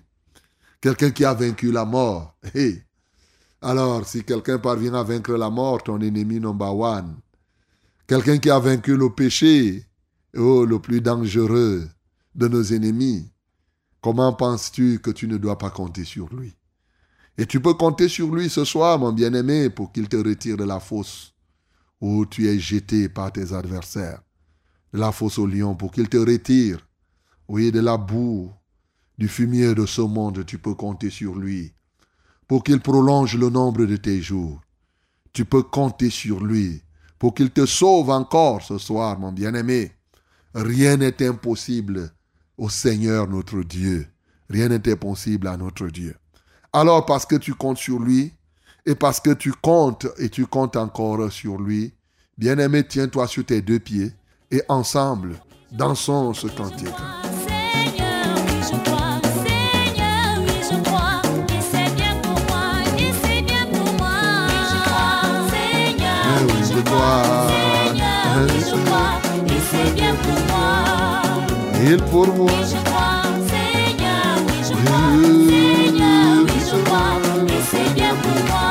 Quelqu'un 0.81 1.11
qui 1.11 1.23
a 1.23 1.33
vaincu 1.33 1.71
la 1.71 1.85
mort. 1.85 2.35
Alors, 3.61 4.05
si 4.05 4.25
quelqu'un 4.25 4.59
parvient 4.59 4.95
à 4.95 5.03
vaincre 5.03 5.35
la 5.35 5.49
mort, 5.49 5.81
ton 5.81 6.01
ennemi 6.01 6.41
number 6.41 6.75
one, 6.75 7.15
Quelqu'un 8.07 8.39
qui 8.39 8.49
a 8.49 8.59
vaincu 8.59 8.97
le 8.97 9.09
péché, 9.09 9.85
oh, 10.37 10.65
le 10.65 10.79
plus 10.79 11.01
dangereux 11.01 11.87
de 12.35 12.47
nos 12.47 12.63
ennemis. 12.63 13.31
Comment 14.01 14.33
penses-tu 14.33 14.99
que 14.99 15.11
tu 15.11 15.27
ne 15.27 15.37
dois 15.37 15.57
pas 15.57 15.69
compter 15.69 16.05
sur 16.05 16.33
lui? 16.33 16.55
Et 17.37 17.45
tu 17.45 17.59
peux 17.59 17.73
compter 17.73 18.07
sur 18.07 18.33
lui 18.33 18.49
ce 18.49 18.65
soir, 18.65 18.99
mon 18.99 19.13
bien-aimé, 19.13 19.69
pour 19.69 19.91
qu'il 19.91 20.09
te 20.09 20.17
retire 20.17 20.57
de 20.57 20.63
la 20.63 20.79
fosse 20.79 21.33
où 22.01 22.25
tu 22.25 22.47
es 22.47 22.59
jeté 22.59 23.09
par 23.09 23.31
tes 23.31 23.53
adversaires, 23.53 24.21
de 24.91 24.99
la 24.99 25.11
fosse 25.11 25.37
au 25.37 25.45
lion, 25.45 25.75
pour 25.75 25.91
qu'il 25.91 26.09
te 26.09 26.17
retire, 26.17 26.85
oui, 27.47 27.71
de 27.71 27.79
la 27.79 27.97
boue, 27.97 28.51
du 29.17 29.27
fumier 29.27 29.75
de 29.75 29.85
ce 29.85 30.01
monde, 30.01 30.45
tu 30.45 30.57
peux 30.57 30.73
compter 30.73 31.11
sur 31.11 31.35
lui, 31.35 31.73
pour 32.47 32.63
qu'il 32.63 32.79
prolonge 32.79 33.37
le 33.37 33.49
nombre 33.49 33.85
de 33.85 33.97
tes 33.97 34.21
jours. 34.21 34.59
Tu 35.31 35.45
peux 35.45 35.63
compter 35.63 36.09
sur 36.09 36.43
lui 36.43 36.81
pour 37.19 37.35
qu'il 37.35 37.51
te 37.51 37.65
sauve 37.67 38.09
encore 38.09 38.63
ce 38.63 38.79
soir, 38.79 39.19
mon 39.19 39.31
bien-aimé. 39.31 39.91
Rien 40.53 40.97
n'est 40.97 41.25
impossible 41.27 42.11
au 42.57 42.69
Seigneur 42.69 43.27
notre 43.27 43.63
Dieu. 43.63 44.07
Rien 44.49 44.69
n'est 44.69 44.91
impossible 44.91 45.47
à 45.47 45.57
notre 45.57 45.87
Dieu. 45.87 46.15
Alors 46.73 47.05
parce 47.05 47.25
que 47.25 47.35
tu 47.35 47.53
comptes 47.53 47.77
sur 47.77 47.99
lui 47.99 48.33
et 48.85 48.95
parce 48.95 49.19
que 49.19 49.31
tu 49.31 49.51
comptes 49.53 50.07
et 50.17 50.29
tu 50.29 50.45
comptes 50.45 50.75
encore 50.75 51.31
sur 51.31 51.57
lui, 51.57 51.93
bien-aimé, 52.37 52.85
tiens-toi 52.87 53.27
sur 53.27 53.45
tes 53.45 53.61
deux 53.61 53.79
pieds 53.79 54.13
et 54.49 54.61
ensemble, 54.67 55.39
dansons 55.71 56.33
ce 56.33 56.47
cantique. 56.47 56.87
Seigneur, 66.91 67.40
Il 71.83 71.97
pour 71.97 72.27
moi, 72.27 72.51
Oui, 72.51 72.65
je 72.69 72.77
crois. 72.89 73.23
Seigneur, 73.49 74.35
oui, 74.47 74.53
je 74.63 74.73
crois. 74.85 75.09
Seigneur, 75.49 76.45
oui, 76.45 76.59
je 76.69 76.77
crois. 76.83 77.13
Et 77.47 77.63
c'est 77.71 77.93
bien 77.95 78.13
pour 78.21 78.39
moi. 78.49 78.69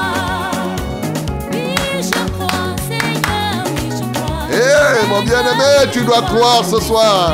Oui, 1.53 1.75
je 2.03 2.23
crois. 2.35 2.69
Seigneur, 2.89 3.65
oui, 3.67 3.91
je 3.91 4.05
crois. 4.19 4.43
Eh, 4.53 5.09
mon 5.09 5.23
bien-aimé, 5.23 5.91
tu 5.93 6.01
dois 6.05 6.23
croire 6.23 6.65
ce 6.65 6.79
soir. 6.81 7.33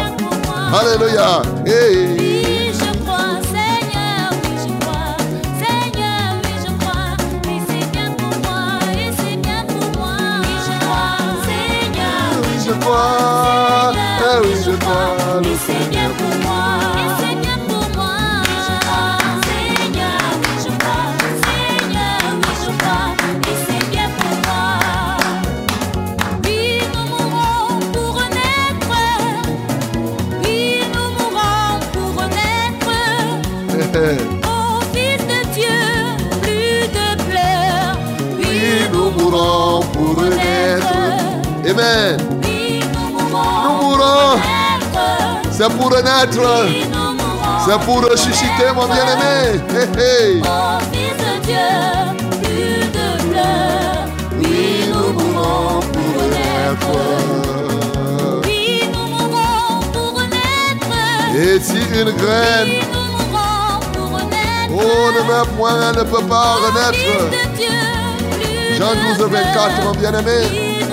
Alléluia. 0.81 1.43
Oui, 1.65 2.73
je 2.73 2.91
crois, 3.05 3.37
Seigneur, 3.53 4.31
oui, 4.43 4.57
je 4.65 4.73
crois. 4.81 5.17
Seigneur, 5.61 6.29
oui, 6.43 6.53
je 6.65 6.73
crois. 6.81 7.13
Et 7.53 7.61
c'est 7.69 7.87
bien 7.93 8.11
pour 8.17 8.35
moi, 8.45 8.65
et 8.93 9.11
c'est 9.19 9.37
bien 9.37 9.63
pour 9.69 9.87
moi. 10.01 10.17
Oui, 10.41 10.55
je 10.67 10.75
crois, 10.85 11.19
Seigneur, 11.45 12.29
Oui, 12.43 12.55
je 12.67 12.73
crois. 12.83 13.26
Eh 14.37 14.41
oui, 14.43 14.55
je 14.67 15.96
C'est 45.57 45.69
pour 45.71 45.91
renaître. 45.91 46.67
C'est 47.67 47.79
pour 47.85 48.03
ressusciter, 48.03 48.71
mon 48.75 48.87
bien-aimé. 48.87 49.61
Eh, 49.71 49.89
eh. 49.99 50.41
Ô 50.41 50.79
Fils 50.93 51.17
de 51.17 51.33
Dieu, 51.47 51.69
plus 52.43 52.81
de 52.97 53.07
pleurs. 53.31 54.07
Oui, 54.39 54.91
nous 54.93 55.13
mourrons 55.13 55.81
pour 55.81 56.23
renaître. 56.23 56.93
Oui, 58.45 58.91
nous 58.93 59.07
mourrons 59.07 59.81
pour 59.93 60.11
renaître. 60.21 60.93
Et 61.35 61.59
si 61.61 61.79
une 61.79 62.11
graine, 62.13 62.69
Oui, 62.69 62.81
nous 62.93 63.07
mourrons 63.17 63.81
pour 63.95 64.09
renaître. 64.19 64.73
oh, 64.73 65.11
ne 65.19 65.23
meurt 65.27 65.49
point, 65.57 65.77
elle 65.91 65.99
ne 65.99 66.05
peut 66.05 66.27
pas 66.29 66.57
Ô 66.57 66.67
renaître. 66.67 66.93
Fils 66.93 67.31
de 67.31 67.57
Dieu, 67.57 67.77
plus 68.31 68.77
Jean 68.77 68.91
de 68.91 69.19
12, 69.19 69.31
24, 69.31 69.85
mon 69.85 69.93
bien-aimé. 69.93 70.39
Oui, 70.51 70.85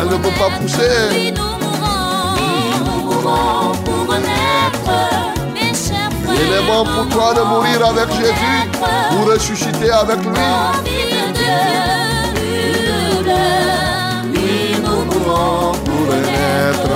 Elle 0.00 0.08
ne 0.08 0.16
peut 0.18 0.36
pas 0.38 0.50
pousser. 0.60 1.34
Pour 3.84 4.02
renaître. 4.14 4.96
Mes 5.54 5.72
chers 5.74 6.12
frères. 6.22 6.42
Il 6.42 6.52
est 6.52 6.66
bon 6.66 6.84
pour 6.84 7.06
toi 7.08 7.34
de 7.34 7.40
mourir 7.42 7.86
avec 7.86 8.08
Jésus, 8.16 8.60
pour 9.10 9.26
ressusciter 9.32 9.90
avec 9.90 10.18
lui. 10.18 10.30
De 10.84 10.90
Dieu, 11.34 11.54
de. 13.24 13.40
Oui, 14.34 14.76
nous 14.84 15.02
mourrons 15.04 15.72
pour 15.84 16.02
renaître. 16.12 16.94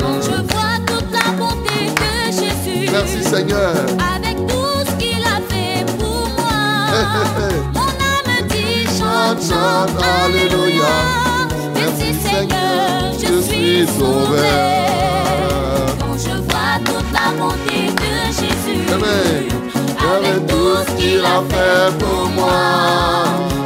Quand 0.00 0.20
je 0.20 0.36
vois 0.52 0.76
toute 0.86 1.10
la 1.12 1.28
bonté 1.38 1.78
de 2.02 2.32
Jésus. 2.32 2.90
Merci 2.92 3.22
Seigneur. 3.22 3.74
Avec 4.16 4.36
tout 4.46 4.80
ce 4.86 4.92
qu'il 4.96 5.22
a 5.24 5.40
fait 5.48 5.84
pour 5.98 6.28
moi. 6.38 6.60
Mon 7.74 7.80
âme 7.80 8.46
dit 8.48 8.86
Chante, 8.98 9.42
chante, 9.42 10.04
alléluia. 10.24 11.21
Merci 11.84 12.14
Seigneur, 12.22 13.12
je 13.12 13.42
suis 13.42 13.86
sauvé. 13.98 14.46
Quand 15.98 16.16
je 16.16 16.36
vois 16.48 16.78
toute 16.84 17.10
la 17.12 17.32
bonté 17.36 17.90
de 17.90 18.12
Jésus. 18.30 18.86
Amen. 18.94 19.48
Avec 20.14 20.46
tout 20.46 20.76
ce 20.86 20.92
qu'il 20.94 21.24
a 21.24 21.42
fait 21.50 21.98
pour 21.98 22.28
moi. 22.36 23.24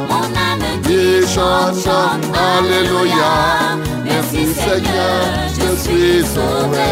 Mon 0.09 0.23
âme 0.23 0.81
dit 0.81 1.27
chante, 1.27 1.75
chante, 1.83 2.25
alléluia. 2.35 3.77
Merci 4.03 4.47
Seigneur, 4.47 5.21
je 5.49 5.75
suis 5.79 6.25
sauvé. 6.25 6.89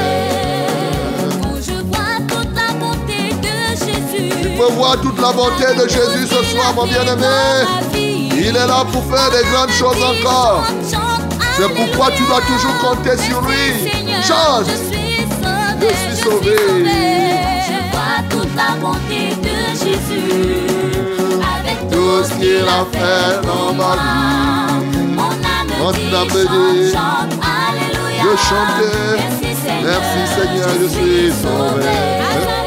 Quand 1.41 1.57
je 1.59 1.81
vois 1.89 2.17
toute 2.27 2.53
la 2.55 2.71
bonté 2.73 3.33
de 3.41 3.57
Jésus. 3.83 4.29
Tu 4.43 4.49
peux 4.49 4.71
voir 4.73 5.01
toute 5.01 5.19
la 5.19 5.31
bonté 5.31 5.73
de 5.73 5.87
Jésus 5.89 6.27
ce 6.27 6.43
soir, 6.53 6.71
mon 6.75 6.85
bien-aimé. 6.85 8.05
Il 8.37 8.55
est 8.55 8.67
là 8.67 8.85
pour 8.91 9.03
faire 9.05 9.31
des 9.31 9.47
grandes 9.49 9.71
choses 9.71 10.03
encore. 10.03 10.63
C'est 11.57 11.73
pourquoi 11.73 12.11
tu 12.11 12.23
dois 12.23 12.41
toujours 12.41 12.77
compter 12.79 13.15
sur 13.17 13.41
lui. 13.41 13.89
Chante. 14.27 14.65
Je 14.67 14.75
suis 14.75 15.25
sauvé. 15.41 15.87
Je 15.89 16.13
suis 16.13 16.23
sauvé. 16.23 16.57
Je 17.67 17.77
vois 17.91 18.19
toute 18.29 18.55
la 18.55 18.75
bonté 18.81 19.35
de 19.41 19.55
Jésus. 19.71 20.57
Avec 21.39 21.89
Tout 21.89 22.23
ce 22.25 22.33
qu'il 22.33 22.67
a 22.67 22.85
fait 22.91 23.47
dans 23.47 23.73
ma 23.73 23.95
vie. 23.95 25.15
Mon 25.15 25.31
âme 25.31 26.27
dit, 26.27 26.91
chante, 26.91 27.33
alléluia. 27.41 28.21
je 28.21 28.37
chantais. 28.37 29.35
Merci 29.83 30.21
Seigneur, 30.35 30.69
je 30.81 30.87
suis 30.87 31.31
sauvé. 31.31 32.64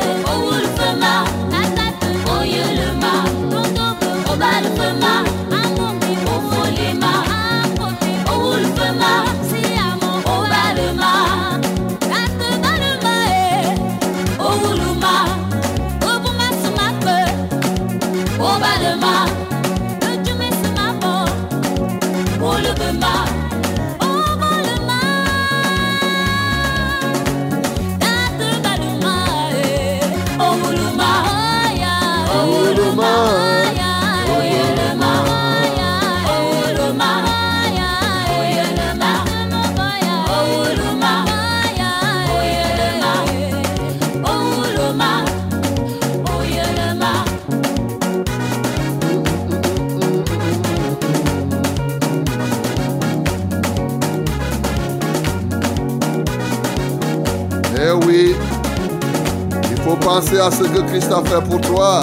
Penser 60.20 60.38
à 60.40 60.50
ce 60.50 60.64
que 60.64 60.80
Christ 60.80 61.12
a 61.12 61.22
fait 61.22 61.40
pour 61.48 61.60
toi, 61.60 62.00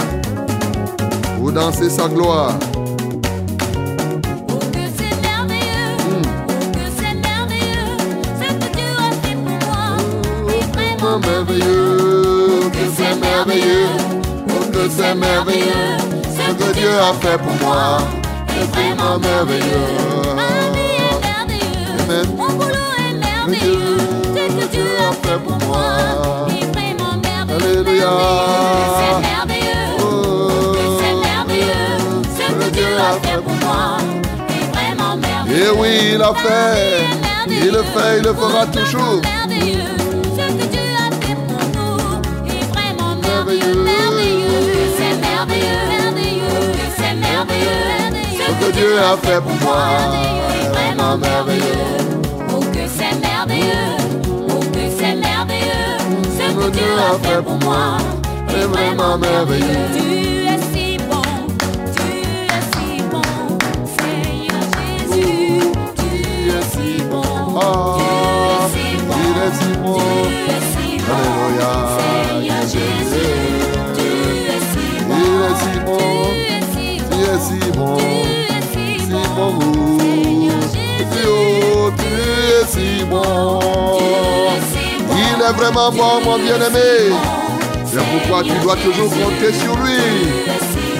pour 1.37 1.51
danser 1.51 1.89
sa 1.89 2.07
gloire. 2.07 2.53
Que 4.71 4.83
c'est 4.97 5.15
merveilleux, 5.21 5.97
oh 6.07 6.61
que 6.71 6.85
c'est 6.97 7.15
merveilleux, 7.29 7.97
ce 8.39 8.47
que 8.53 8.69
Dieu 8.77 8.91
a 8.97 9.11
fait 9.21 9.35
pour 9.35 9.57
moi, 9.67 9.87
est 10.47 10.67
vraiment 10.75 11.19
merveilleux. 11.19 11.95
merveilleux, 12.45 12.69
que 12.71 12.85
c'est 12.95 13.15
merveilleux, 13.19 13.89
oh 14.47 14.63
que 14.71 14.83
c'est 14.97 15.15
merveilleux, 15.15 15.97
ce 16.37 16.45
que 16.53 16.69
Dieu 16.73 16.93
a 16.97 17.13
fait 17.19 17.37
pour 17.37 17.67
moi 17.67 17.97
est 18.49 18.67
vraiment 18.73 19.19
merveilleux. 19.19 19.91
Ma 20.35 20.51
vie 20.73 20.95
est 21.03 21.19
merveilleuse, 21.27 22.29
mon 22.37 22.49
boulot 22.53 22.91
est 22.97 23.15
merveilleux, 23.27 23.97
ce 24.23 24.43
que 24.55 24.65
Dieu 24.71 24.89
a 25.01 25.27
fait 25.27 25.39
pour 25.43 25.57
moi. 25.67 26.54
Alléluia. 28.05 28.95
C'est 28.99 29.19
merveilleux, 29.29 29.85
Oh, 29.99 30.75
c'est 30.99 31.15
merveilleux, 31.27 32.21
ce 32.37 32.53
que 32.53 32.69
Dieu 32.71 32.91
a 32.99 33.27
fait 33.27 33.41
pour 33.41 33.53
moi 33.65 33.97
est 34.49 34.67
vraiment 34.75 35.15
merveilleux. 35.17 35.65
Et 35.65 35.79
oui, 35.79 35.91
il 36.15 36.21
a 36.21 36.33
fait, 36.33 37.03
Il 37.49 37.71
le 37.71 37.83
fait, 37.83 38.17
il 38.19 38.23
le 38.23 38.33
fera 38.33 38.65
toujours. 38.67 39.21
Merveilleux, 39.23 39.95
ce 40.37 40.45
que 40.57 40.65
Dieu 40.73 40.87
a 40.97 41.09
fait 41.25 41.35
pour 41.47 41.63
nous 41.75 41.97
est 42.53 42.65
vraiment 42.73 43.15
merveilleux, 43.15 43.75
Merveilleux. 43.75 43.83
merveilleux. 43.83 44.87
C'est 44.97 45.15
merveilleux, 45.27 45.83
merveilleux. 45.97 46.63
C'est 46.97 47.15
merveilleux, 47.15 47.81
Ce 48.37 48.65
que 48.65 48.71
Dieu 48.71 48.99
a 48.99 49.17
fait 49.17 49.41
pour 49.41 49.55
moi 49.65 49.83
est 50.61 50.69
vraiment 50.69 51.17
merveilleux. 51.17 51.94
Ce 56.95 57.01
que 57.01 57.03
Dieu 57.03 57.03
a 57.03 57.19
fait 57.19 57.41
pour 57.43 57.59
moi. 57.59 57.97
Tu 58.47 58.55
es 58.55 58.59
si 60.71 60.87
bon, 61.09 61.27
tu 61.95 62.09
es 62.47 62.61
si 62.71 62.87
bon, 63.11 63.29
Seigneur 63.97 64.63
Jésus. 64.77 65.61
Tu 65.97 66.09
es 66.51 66.63
si 66.71 66.89
bon, 67.09 67.29
tu 67.97 68.09
es 68.45 68.63
si 68.71 68.85
bon, 69.03 69.17
il 69.17 69.37
est 69.41 69.55
si 69.55 69.71
bon. 69.77 69.97
tu 69.97 70.03
es 70.51 70.61
si 70.71 70.87
bon. 70.99 71.23
Seigneur 71.97 72.61
Jésus. 72.61 73.33
Tu 73.95 74.09
es 74.47 74.61
si 74.71 74.85
bon, 75.05 75.17
Il 75.17 75.41
est 75.43 75.57
si 75.61 75.73
bon. 75.85 75.97
tu 75.97 76.03
es 76.53 76.61
si 76.71 76.87
Tu 77.09 77.19
es 77.21 77.39
si 77.39 77.59
bon. 77.77 77.95
tu 77.97 78.09
es 78.53 78.63
si 78.71 78.85
bon, 79.07 79.25
bon. 79.35 79.51
Seigneur 79.99 80.63
Tu, 81.11 81.25
tu 81.97 82.05
es 82.05 82.65
si 82.67 82.87
bon. 83.05 83.59
Il 85.17 85.41
est 85.41 85.53
vraiment 85.53 85.91
bon, 85.91 86.21
mon 86.23 86.37
bien-aimé. 86.37 87.15
C'est 87.85 88.03
pourquoi 88.11 88.43
tu 88.43 88.51
dois 88.61 88.75
toujours 88.75 89.09
compter 89.09 89.53
sur 89.53 89.75
lui. 89.77 90.01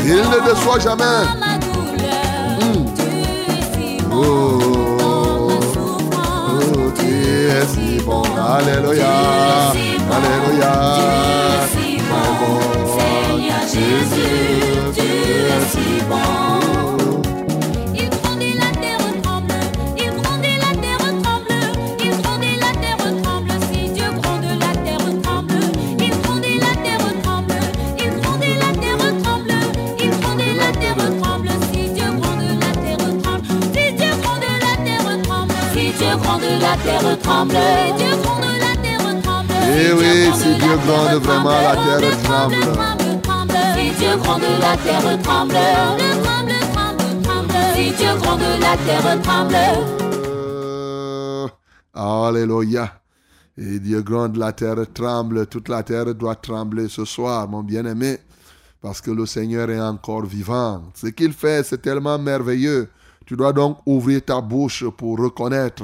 Il 0.04 0.16
ne 0.16 0.40
déçoit 0.48 0.80
jamais. 0.80 1.26
Oh, 4.12 4.18
oh, 4.18 5.50
si 7.68 8.00
bon. 8.06 8.24
Alléluia. 8.38 9.74
Alléluia. 10.12 10.74
Jésus, 13.68 15.02
si 15.70 16.02
bon. 16.08 16.55
Terre 36.86 37.20
tremble, 37.20 37.58
Dieu 37.98 38.16
gronde 38.22 38.46
la 38.60 38.74
terre 38.82 39.22
tremble. 39.24 39.54
Eh 39.78 39.92
oui, 39.94 40.32
si 40.36 40.50
Dieu 40.56 40.76
gronde 40.86 41.24
vraiment, 41.24 41.62
la 41.68 41.76
terre 41.76 42.22
tremble. 42.24 42.56
Si 43.76 43.92
Dieu 44.00 44.16
gronde 44.18 44.42
la 44.62 44.78
terre 44.78 45.22
tremble, 45.24 45.58
tremble, 46.24 46.54
tremble, 46.74 47.22
tremble. 47.24 47.54
Si 47.76 47.92
Dieu 47.92 48.14
gronde 48.22 48.42
la 48.62 48.78
terre 48.86 49.22
tremble. 49.22 49.56
Euh, 50.36 51.48
Alléluia. 51.94 53.02
Et 53.58 53.80
Dieu 53.80 54.02
gronde, 54.02 54.38
la 54.38 54.52
terre 54.52 54.86
tremble. 54.94 55.48
Toute 55.48 55.70
la 55.70 55.82
terre 55.82 56.14
doit 56.14 56.36
trembler 56.36 56.88
ce 56.90 57.06
soir, 57.06 57.48
mon 57.48 57.64
bien-aimé, 57.64 58.20
parce 58.82 59.02
que 59.02 59.12
le 59.12 59.26
Seigneur 59.26 59.70
est 59.70 59.80
encore 59.80 60.26
vivant. 60.26 60.84
Ce 60.94 61.08
qu'il 61.08 61.34
fait, 61.34 61.66
c'est 61.66 61.82
tellement 61.82 62.20
merveilleux. 62.20 62.90
Tu 63.26 63.36
dois 63.36 63.54
donc 63.54 63.78
ouvrir 63.86 64.24
ta 64.24 64.40
bouche 64.42 64.84
pour 64.98 65.18
reconnaître 65.18 65.84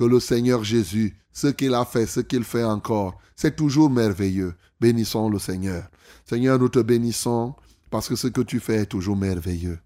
que 0.00 0.04
le 0.06 0.18
Seigneur 0.18 0.64
Jésus, 0.64 1.14
ce 1.30 1.48
qu'il 1.48 1.74
a 1.74 1.84
fait, 1.84 2.06
ce 2.06 2.20
qu'il 2.20 2.42
fait 2.42 2.64
encore, 2.64 3.18
c'est 3.36 3.54
toujours 3.54 3.90
merveilleux. 3.90 4.54
Bénissons 4.80 5.28
le 5.28 5.38
Seigneur. 5.38 5.90
Seigneur, 6.24 6.58
nous 6.58 6.70
te 6.70 6.78
bénissons 6.78 7.54
parce 7.90 8.08
que 8.08 8.16
ce 8.16 8.28
que 8.28 8.40
tu 8.40 8.60
fais 8.60 8.76
est 8.76 8.86
toujours 8.86 9.14
merveilleux. 9.14 9.78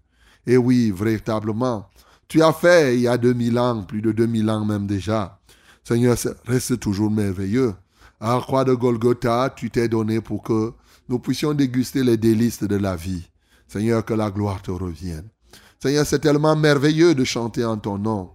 Et 0.47 0.55
oui, 0.55 0.93
véritablement, 0.95 1.89
tu 2.29 2.41
as 2.41 2.53
fait 2.53 2.95
il 2.95 3.01
y 3.01 3.09
a 3.09 3.17
2000 3.17 3.59
ans, 3.59 3.83
plus 3.83 4.01
de 4.01 4.13
2000 4.13 4.49
ans 4.49 4.63
même 4.63 4.87
déjà. 4.87 5.37
Seigneur, 5.83 6.15
reste 6.45 6.79
toujours 6.79 7.11
merveilleux. 7.11 7.73
À 8.21 8.35
la 8.35 8.41
croix 8.41 8.63
de 8.63 8.73
Golgotha, 8.73 9.53
tu 9.53 9.69
t'es 9.69 9.89
donné 9.89 10.21
pour 10.21 10.43
que 10.43 10.71
nous 11.09 11.19
puissions 11.19 11.53
déguster 11.53 12.05
les 12.05 12.15
délices 12.15 12.63
de 12.63 12.77
la 12.77 12.95
vie. 12.95 13.29
Seigneur, 13.67 14.05
que 14.05 14.13
la 14.13 14.31
gloire 14.31 14.61
te 14.61 14.71
revienne. 14.71 15.27
Seigneur, 15.77 16.05
c'est 16.05 16.19
tellement 16.19 16.55
merveilleux 16.55 17.15
de 17.15 17.25
chanter 17.25 17.65
en 17.65 17.75
ton 17.75 17.97
nom, 17.97 18.31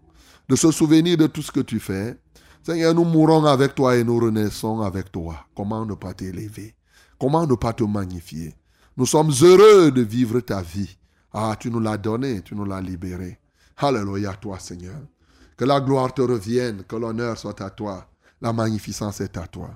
de 0.50 0.56
se 0.56 0.72
souvenir 0.72 1.16
de 1.16 1.28
tout 1.28 1.42
ce 1.42 1.52
que 1.52 1.60
tu 1.60 1.78
fais. 1.78 2.18
Seigneur, 2.66 2.92
nous 2.92 3.04
mourons 3.04 3.44
avec 3.44 3.72
toi 3.72 3.96
et 3.96 4.02
nous 4.02 4.18
renaissons 4.18 4.80
avec 4.80 5.12
toi. 5.12 5.46
Comment 5.54 5.86
ne 5.86 5.94
pas 5.94 6.12
t'élever? 6.12 6.74
Comment 7.20 7.46
ne 7.46 7.54
pas 7.54 7.72
te 7.72 7.84
magnifier? 7.84 8.56
Nous 8.96 9.06
sommes 9.06 9.30
heureux 9.42 9.92
de 9.92 10.02
vivre 10.02 10.40
ta 10.40 10.60
vie. 10.60 10.98
Ah, 11.32 11.54
tu 11.56 11.70
nous 11.70 11.78
l'as 11.78 11.96
donné, 11.96 12.42
tu 12.42 12.56
nous 12.56 12.64
l'as 12.64 12.80
libéré. 12.80 13.38
Alléluia, 13.76 14.32
toi, 14.34 14.58
Seigneur. 14.58 15.00
Que 15.56 15.64
la 15.64 15.80
gloire 15.80 16.12
te 16.12 16.22
revienne, 16.22 16.82
que 16.82 16.96
l'honneur 16.96 17.38
soit 17.38 17.60
à 17.60 17.70
toi, 17.70 18.08
la 18.40 18.52
magnificence 18.52 19.20
est 19.20 19.36
à 19.36 19.46
toi. 19.46 19.70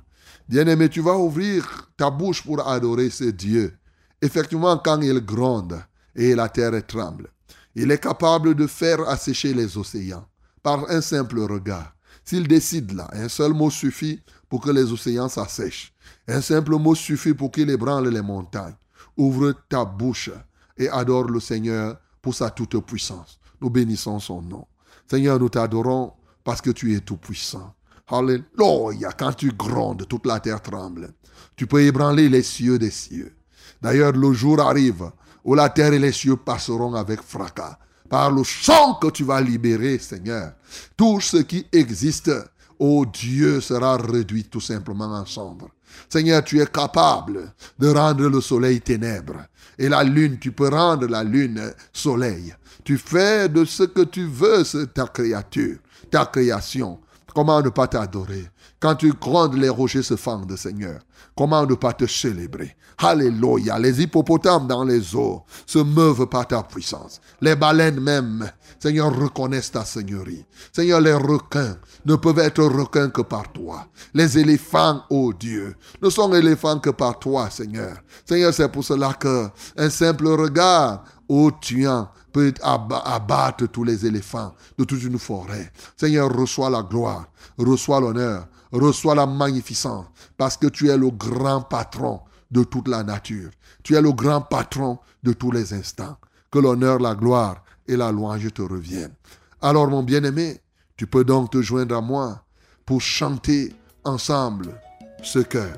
Bien-aimé, 0.48 0.88
tu 0.88 1.02
vas 1.02 1.16
ouvrir 1.16 1.92
ta 1.96 2.10
bouche 2.10 2.42
pour 2.42 2.66
adorer 2.66 3.10
ce 3.10 3.24
Dieu. 3.30 3.78
Effectivement, 4.20 4.76
quand 4.78 5.00
il 5.02 5.24
gronde 5.24 5.80
et 6.16 6.34
la 6.34 6.48
terre 6.48 6.84
tremble, 6.84 7.28
il 7.76 7.92
est 7.92 8.02
capable 8.02 8.56
de 8.56 8.66
faire 8.66 9.08
assécher 9.08 9.54
les 9.54 9.78
océans 9.78 10.26
par 10.64 10.90
un 10.90 11.02
simple 11.02 11.40
regard. 11.40 11.94
S'il 12.24 12.48
décide 12.48 12.92
là, 12.92 13.06
un 13.12 13.28
seul 13.28 13.52
mot 13.52 13.70
suffit 13.70 14.20
pour 14.48 14.62
que 14.62 14.70
les 14.70 14.90
océans 14.90 15.28
s'assèchent. 15.28 15.92
Un 16.26 16.40
simple 16.40 16.76
mot 16.76 16.94
suffit 16.94 17.34
pour 17.34 17.52
qu'il 17.52 17.68
ébranle 17.68 18.08
les 18.08 18.22
montagnes. 18.22 18.74
Ouvre 19.18 19.54
ta 19.68 19.84
bouche 19.84 20.30
et 20.78 20.88
adore 20.88 21.24
le 21.24 21.38
Seigneur 21.38 21.98
pour 22.22 22.34
sa 22.34 22.48
toute 22.48 22.80
puissance. 22.80 23.38
Nous 23.60 23.68
bénissons 23.68 24.18
son 24.18 24.40
nom. 24.40 24.66
Seigneur, 25.08 25.38
nous 25.38 25.50
t'adorons 25.50 26.14
parce 26.42 26.62
que 26.62 26.70
tu 26.70 26.96
es 26.96 27.00
tout 27.00 27.18
puissant. 27.18 27.74
Alléluia. 28.08 29.12
Quand 29.16 29.34
tu 29.34 29.52
grondes, 29.52 30.08
toute 30.08 30.24
la 30.24 30.40
terre 30.40 30.62
tremble. 30.62 31.12
Tu 31.56 31.66
peux 31.66 31.82
ébranler 31.82 32.30
les 32.30 32.42
cieux 32.42 32.78
des 32.78 32.90
cieux. 32.90 33.36
D'ailleurs, 33.82 34.12
le 34.12 34.32
jour 34.32 34.60
arrive 34.60 35.10
où 35.44 35.54
la 35.54 35.68
terre 35.68 35.92
et 35.92 35.98
les 35.98 36.12
cieux 36.12 36.36
passeront 36.36 36.94
avec 36.94 37.20
fracas. 37.20 37.78
Par 38.08 38.30
le 38.30 38.42
chant 38.44 38.94
que 38.94 39.08
tu 39.08 39.24
vas 39.24 39.40
libérer, 39.40 39.98
Seigneur, 39.98 40.52
tout 40.96 41.20
ce 41.20 41.38
qui 41.38 41.66
existe, 41.72 42.30
ô 42.78 43.06
Dieu, 43.06 43.60
sera 43.60 43.96
réduit 43.96 44.44
tout 44.44 44.60
simplement 44.60 45.06
en 45.06 45.26
cendres. 45.26 45.70
Seigneur, 46.08 46.44
tu 46.44 46.60
es 46.60 46.66
capable 46.66 47.52
de 47.78 47.88
rendre 47.88 48.28
le 48.28 48.40
soleil 48.40 48.80
ténèbres. 48.80 49.46
Et 49.78 49.88
la 49.88 50.04
lune, 50.04 50.38
tu 50.38 50.52
peux 50.52 50.68
rendre 50.68 51.06
la 51.06 51.24
lune 51.24 51.72
soleil. 51.92 52.54
Tu 52.84 52.98
fais 52.98 53.48
de 53.48 53.64
ce 53.64 53.84
que 53.84 54.02
tu 54.02 54.26
veux 54.26 54.62
ta 54.92 55.06
créature, 55.06 55.78
ta 56.10 56.26
création. 56.26 57.00
Comment 57.34 57.62
ne 57.62 57.70
pas 57.70 57.88
t'adorer? 57.88 58.48
Quand 58.84 58.96
tu 58.96 59.14
grondes, 59.14 59.54
les 59.54 59.70
rochers 59.70 60.02
se 60.02 60.14
fendent, 60.14 60.54
Seigneur. 60.58 61.00
Comment 61.34 61.64
ne 61.64 61.74
pas 61.74 61.94
te 61.94 62.06
célébrer? 62.06 62.76
Alléluia. 62.98 63.78
Les 63.78 64.02
hippopotames 64.02 64.66
dans 64.66 64.84
les 64.84 65.16
eaux 65.16 65.42
se 65.64 65.78
meuvent 65.78 66.26
par 66.26 66.46
ta 66.46 66.62
puissance. 66.62 67.18
Les 67.40 67.56
baleines 67.56 67.98
même, 67.98 68.46
Seigneur, 68.78 69.10
reconnaissent 69.18 69.70
ta 69.70 69.86
seigneurie. 69.86 70.44
Seigneur, 70.70 71.00
les 71.00 71.14
requins 71.14 71.78
ne 72.04 72.16
peuvent 72.16 72.40
être 72.40 72.62
requins 72.62 73.08
que 73.08 73.22
par 73.22 73.50
toi. 73.52 73.86
Les 74.12 74.36
éléphants, 74.38 75.00
ô 75.08 75.32
Dieu, 75.32 75.76
ne 76.02 76.10
sont 76.10 76.34
éléphants 76.34 76.78
que 76.78 76.90
par 76.90 77.18
toi, 77.18 77.48
Seigneur. 77.48 77.96
Seigneur, 78.26 78.52
c'est 78.52 78.70
pour 78.70 78.84
cela 78.84 79.14
que 79.14 79.48
un 79.78 79.88
simple 79.88 80.28
regard, 80.28 81.04
ô 81.26 81.50
tuant, 81.58 82.10
peut 82.34 82.52
abattre 82.62 83.66
tous 83.68 83.84
les 83.84 84.04
éléphants 84.04 84.54
de 84.76 84.84
toute 84.84 85.02
une 85.04 85.18
forêt. 85.18 85.72
Seigneur, 85.96 86.30
reçois 86.30 86.68
la 86.68 86.82
gloire, 86.82 87.28
reçois 87.56 88.00
l'honneur, 88.00 88.46
reçois 88.78 89.14
la 89.14 89.26
magnificence, 89.26 90.06
parce 90.36 90.56
que 90.56 90.66
tu 90.66 90.88
es 90.88 90.96
le 90.96 91.10
grand 91.10 91.62
patron 91.62 92.20
de 92.50 92.64
toute 92.64 92.88
la 92.88 93.02
nature. 93.02 93.50
Tu 93.82 93.94
es 93.94 94.00
le 94.00 94.12
grand 94.12 94.40
patron 94.40 94.98
de 95.22 95.32
tous 95.32 95.50
les 95.50 95.72
instants. 95.72 96.16
Que 96.50 96.58
l'honneur, 96.58 96.98
la 96.98 97.14
gloire 97.14 97.64
et 97.86 97.96
la 97.96 98.12
louange 98.12 98.52
te 98.52 98.62
reviennent. 98.62 99.14
Alors, 99.60 99.88
mon 99.88 100.02
bien-aimé, 100.02 100.60
tu 100.96 101.06
peux 101.06 101.24
donc 101.24 101.50
te 101.50 101.62
joindre 101.62 101.96
à 101.96 102.00
moi 102.00 102.42
pour 102.86 103.00
chanter 103.00 103.74
ensemble 104.04 104.78
ce 105.22 105.40
cœur, 105.40 105.74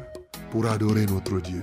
pour 0.50 0.66
adorer 0.66 1.06
notre 1.06 1.40
Dieu. 1.40 1.60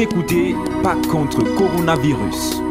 Écoutez 0.00 0.54
Pas 0.84 0.94
contre 1.10 1.42
coronavirus. 1.56 2.67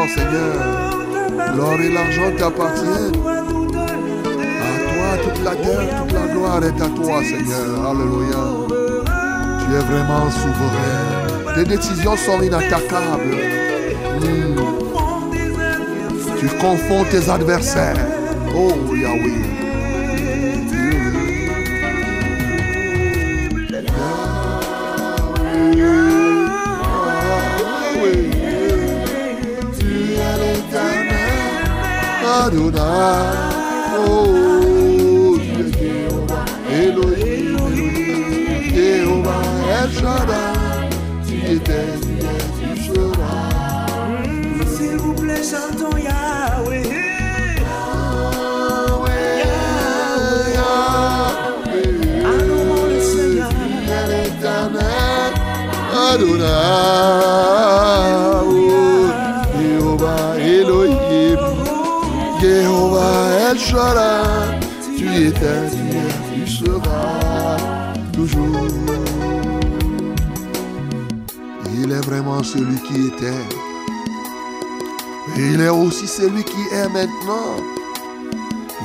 Seigneur, 0.00 1.56
l'or 1.56 1.80
et 1.80 1.92
l'argent 1.92 2.30
t'appartiennent. 2.38 3.20
À 4.60 4.74
toi, 4.88 5.08
toute 5.22 5.44
la 5.44 5.54
terre, 5.56 6.02
toute 6.02 6.12
la 6.12 6.26
gloire 6.32 6.64
est 6.64 6.80
à 6.80 6.88
toi, 6.88 7.22
Seigneur. 7.22 7.90
Alléluia. 7.90 8.42
Tu 9.60 9.74
es 9.74 9.84
vraiment 9.92 10.30
souverain. 10.30 11.54
Tes 11.54 11.64
décisions 11.64 12.16
sont 12.16 12.40
inattaquables. 12.40 13.36
Mm. 14.20 14.56
Tu 16.38 16.46
confonds 16.58 17.04
tes 17.10 17.28
adversaires. 17.30 18.06
Oh. 18.56 18.72
Yahweh. 18.94 19.51
Adonai. 32.32 32.80
Oh, 33.98 35.36
tu 35.36 35.52
es 35.60 35.70
Jéhovah. 35.78 36.46
Elohim. 36.70 37.56
Elohim. 37.56 38.74
Jéhovah. 38.74 39.44
El 39.78 39.88
Shaddai. 39.92 40.88
Tu 41.26 41.34
étais, 41.54 41.92
tu 42.02 42.12
es, 42.32 42.44
tu 42.58 42.70
seras. 42.86 43.50
S'il 44.74 44.96
vous 44.96 45.14
plaît, 45.14 45.44
chantons 45.44 45.96
Yahweh. 45.98 46.88
Allons 52.24 52.84
le 52.88 52.98
Seigneur. 53.00 53.50
Adonai, 56.12 56.52
Shaddai, 63.72 64.60
tu 64.98 65.06
étais, 65.28 65.46
es, 65.46 66.44
tu 66.44 66.46
seras 66.46 67.56
toujours. 68.12 68.68
Il 71.74 71.90
est 71.90 72.04
vraiment 72.04 72.42
celui 72.42 72.76
qui 72.82 73.06
était. 73.06 73.48
Il 75.38 75.58
est 75.58 75.70
aussi 75.70 76.06
celui 76.06 76.44
qui 76.44 76.60
est 76.74 76.88
maintenant. 76.90 77.56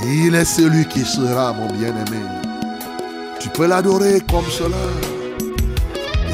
Il 0.06 0.34
est 0.34 0.46
celui 0.46 0.86
qui 0.86 1.04
sera, 1.04 1.52
mon 1.52 1.68
bien-aimé. 1.68 2.24
Tu 3.42 3.50
peux 3.50 3.68
l'adorer 3.68 4.22
comme 4.32 4.50
cela. 4.50 4.78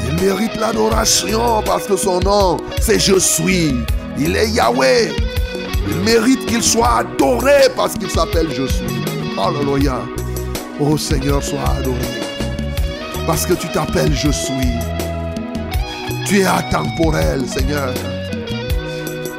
Il 0.06 0.24
mérite 0.24 0.54
l'adoration 0.60 1.60
parce 1.66 1.88
que 1.88 1.96
son 1.96 2.20
nom, 2.20 2.58
c'est 2.80 3.00
Je 3.00 3.18
suis. 3.18 3.74
Il 4.16 4.36
est 4.36 4.50
Yahweh. 4.50 5.23
Il 5.88 5.96
mérite 6.00 6.46
qu'il 6.46 6.62
soit 6.62 6.98
adoré 6.98 7.68
parce 7.76 7.94
qu'il 7.94 8.10
s'appelle 8.10 8.48
Je 8.50 8.66
suis. 8.66 8.86
Alléluia. 9.38 10.00
Oh 10.80 10.96
Seigneur, 10.96 11.42
sois 11.42 11.60
adoré. 11.78 11.98
Parce 13.26 13.46
que 13.46 13.54
tu 13.54 13.68
t'appelles 13.68 14.14
Je 14.14 14.30
suis. 14.30 14.72
Tu 16.26 16.40
es 16.40 16.44
atemporel, 16.44 17.46
Seigneur. 17.46 17.92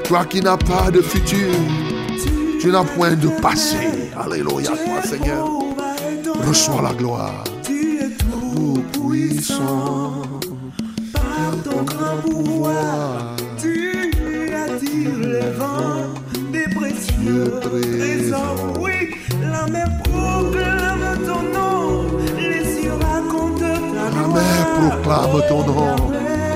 Toi 0.03 0.25
qui 0.25 0.41
n'as 0.41 0.57
pas 0.57 0.91
de 0.91 1.01
futur. 1.01 1.49
Tu 2.61 2.67
n'as 2.67 2.83
point 2.83 3.15
de 3.15 3.27
passé. 3.41 4.11
Alléluia, 4.17 4.69
toi, 4.69 5.01
Seigneur. 5.03 5.49
Reçois 6.47 6.81
la 6.81 6.93
gloire. 6.93 7.43
Tout 7.63 8.83
puissant. 8.93 10.24
Proclame 25.05 25.41
ton 25.47 25.63
nom. 25.65 25.95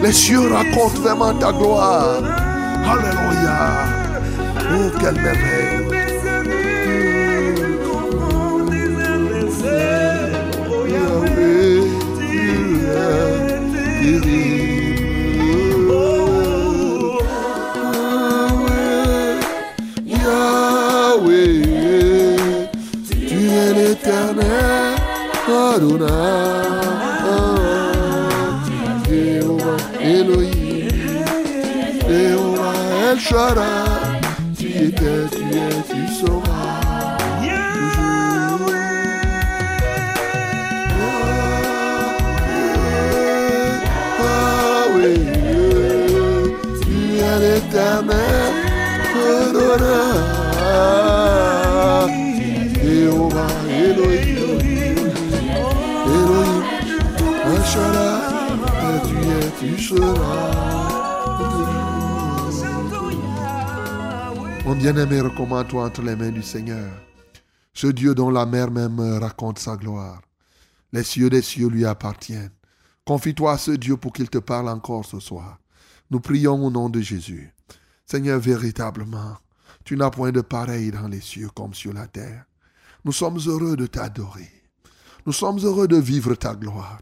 Les 0.02 0.12
cieux 0.12 0.52
racontent 0.52 1.02
vraiment 1.02 1.34
ta 1.34 1.52
gloire. 1.52 2.22
Alléluia. 2.92 3.60
Oh, 4.72 4.90
quelle 5.00 5.22
merveille. 5.22 5.86
Yahweh, 20.06 21.62
tu 23.28 23.38
es 23.50 23.74
l'éternel. 23.74 24.96
Adonai. 25.76 26.39
Bien-aimé, 64.80 65.20
recommande-toi 65.20 65.84
entre 65.84 66.02
les 66.02 66.16
mains 66.16 66.32
du 66.32 66.42
Seigneur. 66.42 66.90
Ce 67.74 67.88
Dieu 67.88 68.16
dont 68.16 68.30
la 68.30 68.46
mer 68.46 68.72
même 68.72 69.02
raconte 69.20 69.60
sa 69.60 69.76
gloire. 69.76 70.22
Les 70.94 71.04
cieux 71.04 71.30
des 71.30 71.42
cieux 71.42 71.68
lui 71.68 71.86
appartiennent. 71.86 72.54
Confie-toi 73.06 73.52
à 73.52 73.58
ce 73.58 73.72
Dieu 73.72 73.98
pour 73.98 74.14
qu'il 74.14 74.30
te 74.30 74.38
parle 74.38 74.70
encore 74.70 75.04
ce 75.04 75.20
soir. 75.20 75.60
Nous 76.10 76.22
prions 76.22 76.66
au 76.66 76.72
nom 76.72 76.88
de 76.88 77.02
Jésus. 77.02 77.54
Seigneur, 78.06 78.40
véritablement, 78.40 79.36
tu 79.84 79.98
n'as 79.98 80.12
point 80.12 80.32
de 80.32 80.40
pareil 80.40 80.92
dans 80.92 81.10
les 81.10 81.20
cieux 81.20 81.50
comme 81.54 81.74
sur 81.74 81.92
la 81.92 82.08
terre. 82.08 82.46
Nous 83.04 83.12
sommes 83.12 83.40
heureux 83.48 83.76
de 83.76 83.86
t'adorer. 83.86 84.50
Nous 85.26 85.34
sommes 85.34 85.60
heureux 85.60 85.90
de 85.90 85.98
vivre 85.98 86.36
ta 86.36 86.56
gloire. 86.56 87.02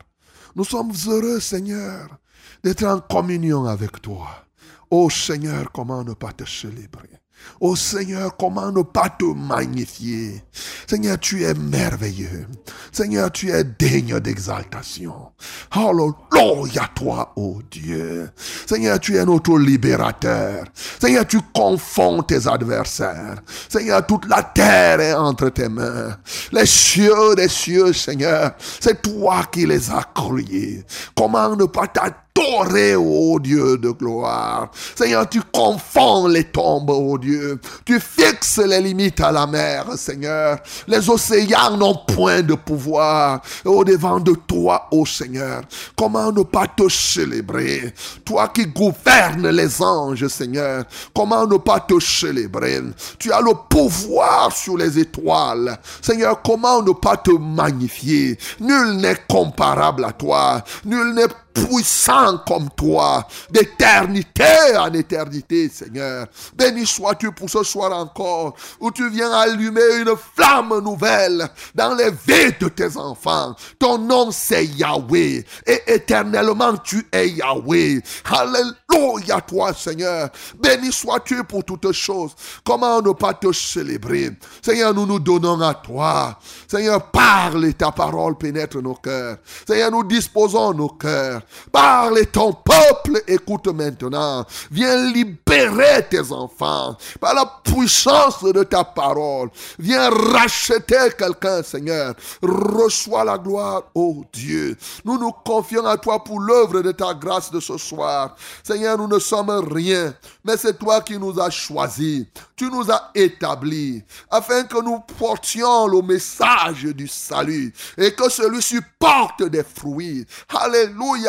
Nous 0.56 0.63
sommes 0.63 0.94
heureux, 1.06 1.40
Seigneur, 1.40 2.18
d'être 2.63 2.86
en 2.86 3.02
communion 3.02 3.66
avec 3.66 4.02
toi. 4.02 4.48
Oh 4.90 5.12
Seigneur, 5.12 5.72
comment 5.72 6.04
ne 6.04 6.16
pas 6.16 6.34
te 6.34 6.44
célébrer? 6.44 7.22
Oh 7.60 7.76
Seigneur, 7.76 8.36
comment 8.38 8.71
ne 8.71 8.84
pas 8.84 9.10
te 9.10 9.26
magnifier 9.26 10.43
Seigneur, 10.88 11.19
tu 11.19 11.43
es 11.43 11.54
merveilleux. 11.54 12.47
Seigneur, 12.91 13.32
tu 13.32 13.52
es 13.52 13.63
digne 13.63 14.19
d'exaltation. 14.19 15.32
Alléluia 15.71 16.88
toi, 16.95 17.34
oh 17.36 17.60
Dieu. 17.69 18.30
Seigneur, 18.65 19.00
tu 19.00 19.17
es 19.17 19.26
notre 19.26 19.58
libérateur. 19.58 20.65
Seigneur, 21.00 21.26
tu 21.26 21.39
confonds 21.54 22.21
tes 22.23 22.47
adversaires. 22.47 23.41
Seigneur, 23.69 24.06
toute 24.06 24.28
la 24.28 24.43
terre 24.43 25.00
est 25.00 25.13
entre 25.13 25.50
tes 25.50 25.69
mains. 25.69 26.17
Les 26.52 26.65
cieux 26.65 27.36
des 27.36 27.50
cieux, 27.50 27.91
Seigneur, 27.93 28.52
c'est 28.80 29.02
toi 29.02 29.45
qui 29.52 29.65
les 29.65 29.89
as 29.91 30.06
créés. 30.13 30.86
Comment 31.15 31.56
ne 31.56 31.65
pas 31.65 31.88
t'attendre 31.88 32.27
ô 32.38 33.39
Dieu 33.39 33.78
de 33.78 33.89
gloire. 33.89 34.69
Seigneur, 34.95 35.28
tu 35.30 35.41
confonds 35.41 36.28
les 36.28 36.45
tombes, 36.45 36.89
ô 36.89 37.17
Dieu. 37.17 37.60
Tu 37.86 38.00
fixes 38.00 38.60
les 38.60 38.82
limites 38.82 39.21
à 39.21 39.32
la 39.32 39.47
mer, 39.47 39.86
Seigneur. 39.95 40.60
Les 40.88 41.10
océans 41.10 41.78
n'ont 41.78 42.00
point 42.08 42.41
de 42.41 42.54
pouvoir 42.54 43.41
au 43.65 43.84
devant 43.84 44.19
de 44.19 44.34
toi, 44.34 44.88
ô 44.91 45.06
Seigneur. 45.06 45.62
Comment 45.95 46.32
ne 46.32 46.43
pas 46.43 46.67
te 46.67 46.88
célébrer? 46.89 47.93
Toi 48.26 48.50
qui 48.50 48.67
gouvernes 48.67 49.50
les 49.50 49.82
anges, 49.82 50.28
Seigneur. 50.28 50.86
Comment 51.13 51.45
ne 51.47 51.58
pas 51.58 51.80
te 51.80 52.00
célébrer? 52.00 52.82
Tu 53.17 53.32
as 53.32 53.41
le 53.41 53.54
pouvoir 53.69 54.52
sur 54.52 54.78
les 54.78 55.00
étoiles. 55.00 55.78
Seigneur, 56.02 56.41
comment 56.41 56.82
ne 56.82 56.91
pas 56.91 57.17
te 57.17 57.32
magnifier? 57.32 58.38
Nul 58.60 58.97
n'est 58.97 59.23
comparable 59.28 60.06
à 60.06 60.12
toi. 60.12 60.63
Nul 60.86 61.13
n'est 61.13 61.28
puissant 61.65 62.39
comme 62.48 62.70
toi, 62.76 63.28
d'éternité 63.50 64.78
en 64.78 64.93
éternité, 64.93 65.70
Seigneur. 65.70 66.28
Béni 66.56 66.86
sois-tu 66.86 67.32
pour 67.32 67.50
ce 67.50 67.63
soir 67.63 67.91
encore, 67.91 68.56
où 68.80 68.91
tu 68.91 69.10
viens 69.10 69.32
allumer 69.32 70.02
une 70.02 70.13
flamme 70.36 70.80
nouvelle 70.80 71.48
dans 71.74 71.93
les 71.96 72.12
vies 72.12 72.54
de 72.60 72.67
tes 72.70 72.98
enfants. 72.98 73.56
Ton 73.80 73.98
nom 73.98 74.32
c'est 74.32 74.65
Yahweh, 74.65 75.43
et 75.65 75.82
éternellement 75.88 76.78
tu 76.78 77.08
es 77.12 77.30
Yahweh. 77.30 78.02
Alléluia 78.26 79.41
toi, 79.41 79.74
Seigneur. 79.74 80.30
Béni 80.60 80.91
sois-tu 80.91 81.43
pour 81.43 81.63
toutes 81.63 81.91
choses. 81.91 82.32
Comment 82.63 83.02
ne 83.02 83.12
pas 83.12 83.34
te 83.34 83.52
célébrer? 83.52 84.32
Seigneur, 84.62 84.93
nous 84.93 85.06
nous 85.06 85.20
donnons 85.20 85.62
à 85.62 85.74
toi. 85.74 86.38
Seigneur, 86.67 87.12
parle 87.12 87.65
et 87.65 87.74
ta 87.74 87.91
parole 87.91 88.38
pénètre 88.38 88.82
nos 88.82 88.96
cœurs. 88.96 89.38
Seigneur, 89.67 89.91
nous 89.91 90.04
disposons 90.04 90.74
nos 90.74 90.89
cœurs. 90.89 91.41
Parle 91.71 92.25
ton 92.27 92.53
peuple 92.53 93.21
écoute 93.27 93.67
maintenant. 93.67 94.45
Viens 94.71 95.12
libérer 95.12 96.07
tes 96.10 96.31
enfants 96.31 96.95
par 97.19 97.33
la 97.33 97.45
puissance 97.63 98.43
de 98.43 98.63
ta 98.63 98.83
parole. 98.83 99.49
Viens 99.79 100.10
racheter 100.10 101.10
quelqu'un, 101.17 101.63
Seigneur. 101.63 102.15
Reçois 102.41 103.23
la 103.23 103.38
gloire, 103.38 103.83
ô 103.93 104.23
Dieu. 104.31 104.77
Nous 105.03 105.17
nous 105.17 105.31
confions 105.31 105.86
à 105.86 105.97
toi 105.97 106.23
pour 106.23 106.39
l'œuvre 106.39 106.81
de 106.81 106.91
ta 106.91 107.13
grâce 107.13 107.51
de 107.51 107.60
ce 107.60 107.77
soir. 107.77 108.36
Seigneur, 108.63 108.97
nous 108.97 109.07
ne 109.07 109.19
sommes 109.19 109.49
rien, 109.71 110.13
mais 110.43 110.57
c'est 110.57 110.77
toi 110.77 111.01
qui 111.01 111.17
nous 111.17 111.39
as 111.39 111.49
choisis. 111.49 112.25
Tu 112.55 112.69
nous 112.69 112.91
as 112.91 113.12
établis 113.13 114.03
afin 114.29 114.63
que 114.63 114.81
nous 114.81 114.99
portions 115.17 115.88
le 115.88 116.01
message 116.01 116.83
du 116.83 117.07
salut 117.07 117.73
et 117.97 118.13
que 118.13 118.29
celui-ci 118.29 118.79
porte 118.99 119.43
des 119.43 119.63
fruits. 119.63 120.25
Alléluia. 120.49 121.27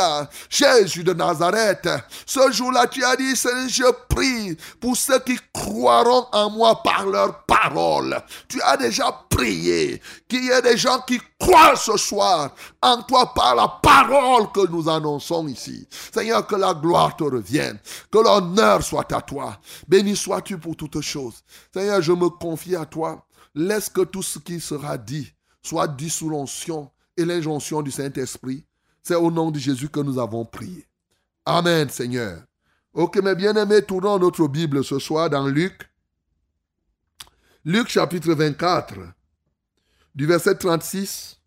Jésus 0.48 1.04
de 1.04 1.12
Nazareth. 1.12 1.88
Ce 2.26 2.50
jour-là, 2.50 2.86
tu 2.86 3.04
as 3.04 3.16
dit, 3.16 3.36
Seigneur, 3.36 3.68
je 3.68 3.84
prie 4.08 4.56
pour 4.80 4.96
ceux 4.96 5.18
qui 5.20 5.38
croiront 5.52 6.26
en 6.32 6.50
moi 6.50 6.82
par 6.82 7.06
leur 7.06 7.44
parole. 7.44 8.20
Tu 8.48 8.60
as 8.62 8.76
déjà 8.76 9.12
prié 9.30 10.00
qu'il 10.28 10.44
y 10.44 10.50
ait 10.50 10.62
des 10.62 10.76
gens 10.76 11.00
qui 11.06 11.20
croient 11.38 11.76
ce 11.76 11.96
soir 11.96 12.54
en 12.82 13.02
toi 13.02 13.32
par 13.34 13.54
la 13.54 13.68
parole 13.82 14.50
que 14.52 14.66
nous 14.68 14.88
annonçons 14.88 15.46
ici. 15.48 15.86
Seigneur, 16.12 16.46
que 16.46 16.56
la 16.56 16.74
gloire 16.74 17.16
te 17.16 17.24
revienne, 17.24 17.78
que 18.10 18.18
l'honneur 18.18 18.82
soit 18.82 19.12
à 19.12 19.20
toi. 19.20 19.58
Béni 19.86 20.16
sois-tu 20.16 20.58
pour 20.58 20.76
toutes 20.76 21.00
choses. 21.00 21.42
Seigneur, 21.72 22.02
je 22.02 22.12
me 22.12 22.28
confie 22.28 22.76
à 22.76 22.84
toi. 22.84 23.24
Laisse 23.54 23.88
que 23.88 24.02
tout 24.02 24.22
ce 24.22 24.38
qui 24.38 24.60
sera 24.60 24.98
dit 24.98 25.32
soit 25.62 25.88
dit 25.88 26.10
sous 26.10 26.28
l'onction 26.28 26.90
et 27.16 27.24
l'injonction 27.24 27.82
du 27.82 27.90
Saint-Esprit 27.90 28.64
c'est 29.08 29.14
au 29.14 29.30
nom 29.30 29.50
de 29.50 29.58
Jésus 29.58 29.88
que 29.88 30.00
nous 30.00 30.18
avons 30.18 30.44
prié. 30.44 30.86
Amen, 31.46 31.88
Seigneur. 31.88 32.42
Ok, 32.92 33.16
mes 33.16 33.34
bien-aimés, 33.34 33.80
tournons 33.80 34.18
notre 34.18 34.46
Bible 34.48 34.84
ce 34.84 34.98
soir 34.98 35.30
dans 35.30 35.46
Luc. 35.46 35.90
Luc 37.64 37.88
chapitre 37.88 38.34
24, 38.34 38.96
du 40.14 40.26
verset 40.26 40.56
36 40.56 41.40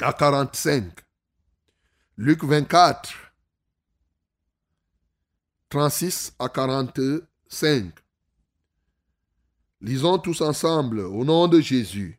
à 0.00 0.12
45. 0.12 0.92
Luc 2.16 2.42
24, 2.42 3.08
36 5.68 6.32
à 6.40 6.48
45. 6.48 7.92
Lisons 9.80 10.18
tous 10.18 10.40
ensemble 10.40 10.98
au 10.98 11.24
nom 11.24 11.46
de 11.46 11.60
Jésus. 11.60 12.18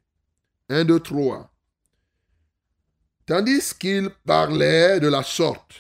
1, 0.70 0.86
2, 0.86 0.98
3. 0.98 1.52
Tandis 3.28 3.74
qu'il 3.78 4.10
parlait 4.26 5.02
de 5.02 5.10
la 5.10 5.22
sorte, 5.22 5.74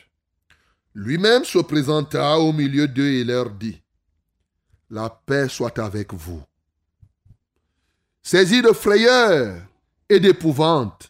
lui-même 0.93 1.45
se 1.45 1.59
présenta 1.59 2.37
au 2.39 2.51
milieu 2.51 2.89
d'eux 2.89 3.07
et 3.07 3.23
leur 3.23 3.51
dit, 3.51 3.81
La 4.89 5.09
paix 5.09 5.47
soit 5.47 5.79
avec 5.79 6.13
vous. 6.13 6.43
Saisi 8.21 8.61
de 8.61 8.73
frayeur 8.73 9.61
et 10.09 10.19
d'épouvante, 10.19 11.09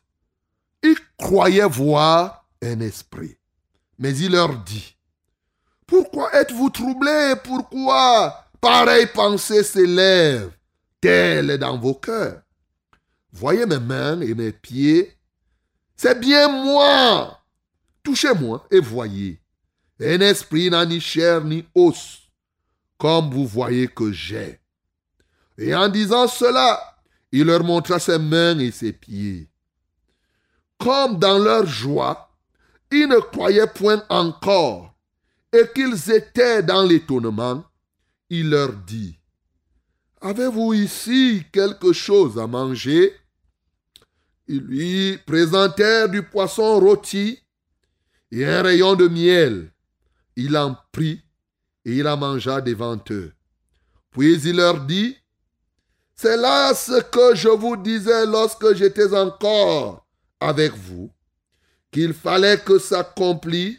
ils 0.84 1.00
croyaient 1.18 1.68
voir 1.68 2.48
un 2.62 2.82
esprit. 2.82 3.36
Mais 3.98 4.16
il 4.16 4.34
leur 4.34 4.60
dit, 4.60 4.96
Pourquoi 5.88 6.32
êtes-vous 6.36 6.70
troublés 6.70 7.34
Pourquoi 7.44 8.46
pareille 8.62 9.08
pensée 9.08 9.64
s'élève 9.64 10.52
telle 11.02 11.58
dans 11.58 11.80
vos 11.80 11.96
cœurs? 11.96 12.44
Voyez 13.34 13.66
mes 13.66 13.80
mains 13.80 14.22
et 14.22 14.36
mes 14.36 14.52
pieds 14.52 15.17
c'est 15.98 16.20
bien 16.20 16.48
moi. 16.48 17.42
Touchez-moi 18.04 18.66
et 18.72 18.80
voyez. 18.80 19.42
Un 20.00 20.22
esprit 20.22 20.70
n'a 20.70 20.86
ni 20.86 21.02
chair 21.02 21.44
ni 21.44 21.66
os, 21.74 22.20
comme 22.98 23.32
vous 23.32 23.48
voyez 23.48 23.88
que 23.88 24.12
j'ai. 24.12 24.60
Et 25.58 25.74
en 25.74 25.90
disant 25.90 26.28
cela, 26.28 26.80
il 27.32 27.46
leur 27.46 27.64
montra 27.64 28.00
ses 28.00 28.20
mains 28.20 28.58
et 28.60 28.72
ses 28.72 28.94
pieds. 28.94 29.50
Comme 30.78 31.18
dans 31.18 31.40
leur 31.40 31.66
joie, 31.66 32.30
ils 32.92 33.08
ne 33.08 33.20
croyaient 33.20 33.68
point 33.68 34.04
encore 34.10 34.94
et 35.52 35.64
qu'ils 35.74 36.12
étaient 36.12 36.62
dans 36.62 36.84
l'étonnement, 36.84 37.64
il 38.30 38.52
leur 38.52 38.72
dit, 38.74 39.18
Avez-vous 40.22 40.74
ici 40.74 41.44
quelque 41.52 41.94
chose 41.94 42.40
à 42.40 42.48
manger? 42.48 43.14
Ils 44.48 44.62
lui 44.62 45.18
présentèrent 45.26 46.10
du 46.10 46.24
poisson 46.24 46.80
rôti 46.80 47.40
et 48.32 48.46
un 48.46 48.62
rayon 48.62 48.96
de 48.96 49.08
miel. 49.08 49.72
Il 50.36 50.56
en 50.58 50.76
prit 50.92 51.22
et 51.86 51.98
il 51.98 52.08
en 52.08 52.18
mangea 52.18 52.62
devant 52.62 53.02
eux. 53.12 53.34
Puis 54.12 54.42
il 54.42 54.56
leur 54.56 54.86
dit, 54.86 55.18
c'est 56.16 56.38
là 56.38 56.74
ce 56.74 57.02
que 57.02 57.36
je 57.36 57.50
vous 57.50 57.78
disais 57.78 58.26
lorsque 58.26 58.74
j'étais 58.74 59.14
encore 59.14 60.08
avec 60.40 60.74
vous, 60.74 61.12
qu'il 61.92 62.14
fallait 62.14 62.60
que 62.60 62.80
s'accomplisse 62.80 63.78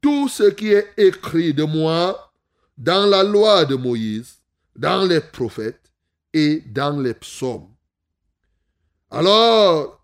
tout 0.00 0.28
ce 0.28 0.44
qui 0.44 0.72
est 0.72 0.92
écrit 0.96 1.54
de 1.54 1.64
moi 1.64 2.32
dans 2.76 3.06
la 3.06 3.22
loi 3.22 3.64
de 3.64 3.76
Moïse, 3.76 4.38
dans 4.74 5.04
les 5.04 5.20
prophètes 5.20 5.92
et 6.32 6.62
dans 6.66 6.98
les 6.98 7.14
psaumes. 7.14 7.74
Alors 9.10 9.99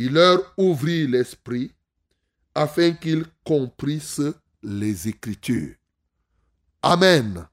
il 0.00 0.12
leur 0.12 0.54
ouvrit 0.56 1.08
l'esprit 1.08 1.72
afin 2.54 2.92
qu'ils 2.92 3.26
comprissent 3.44 4.22
les 4.62 5.08
Écritures. 5.08 5.74
Amen. 6.82 7.48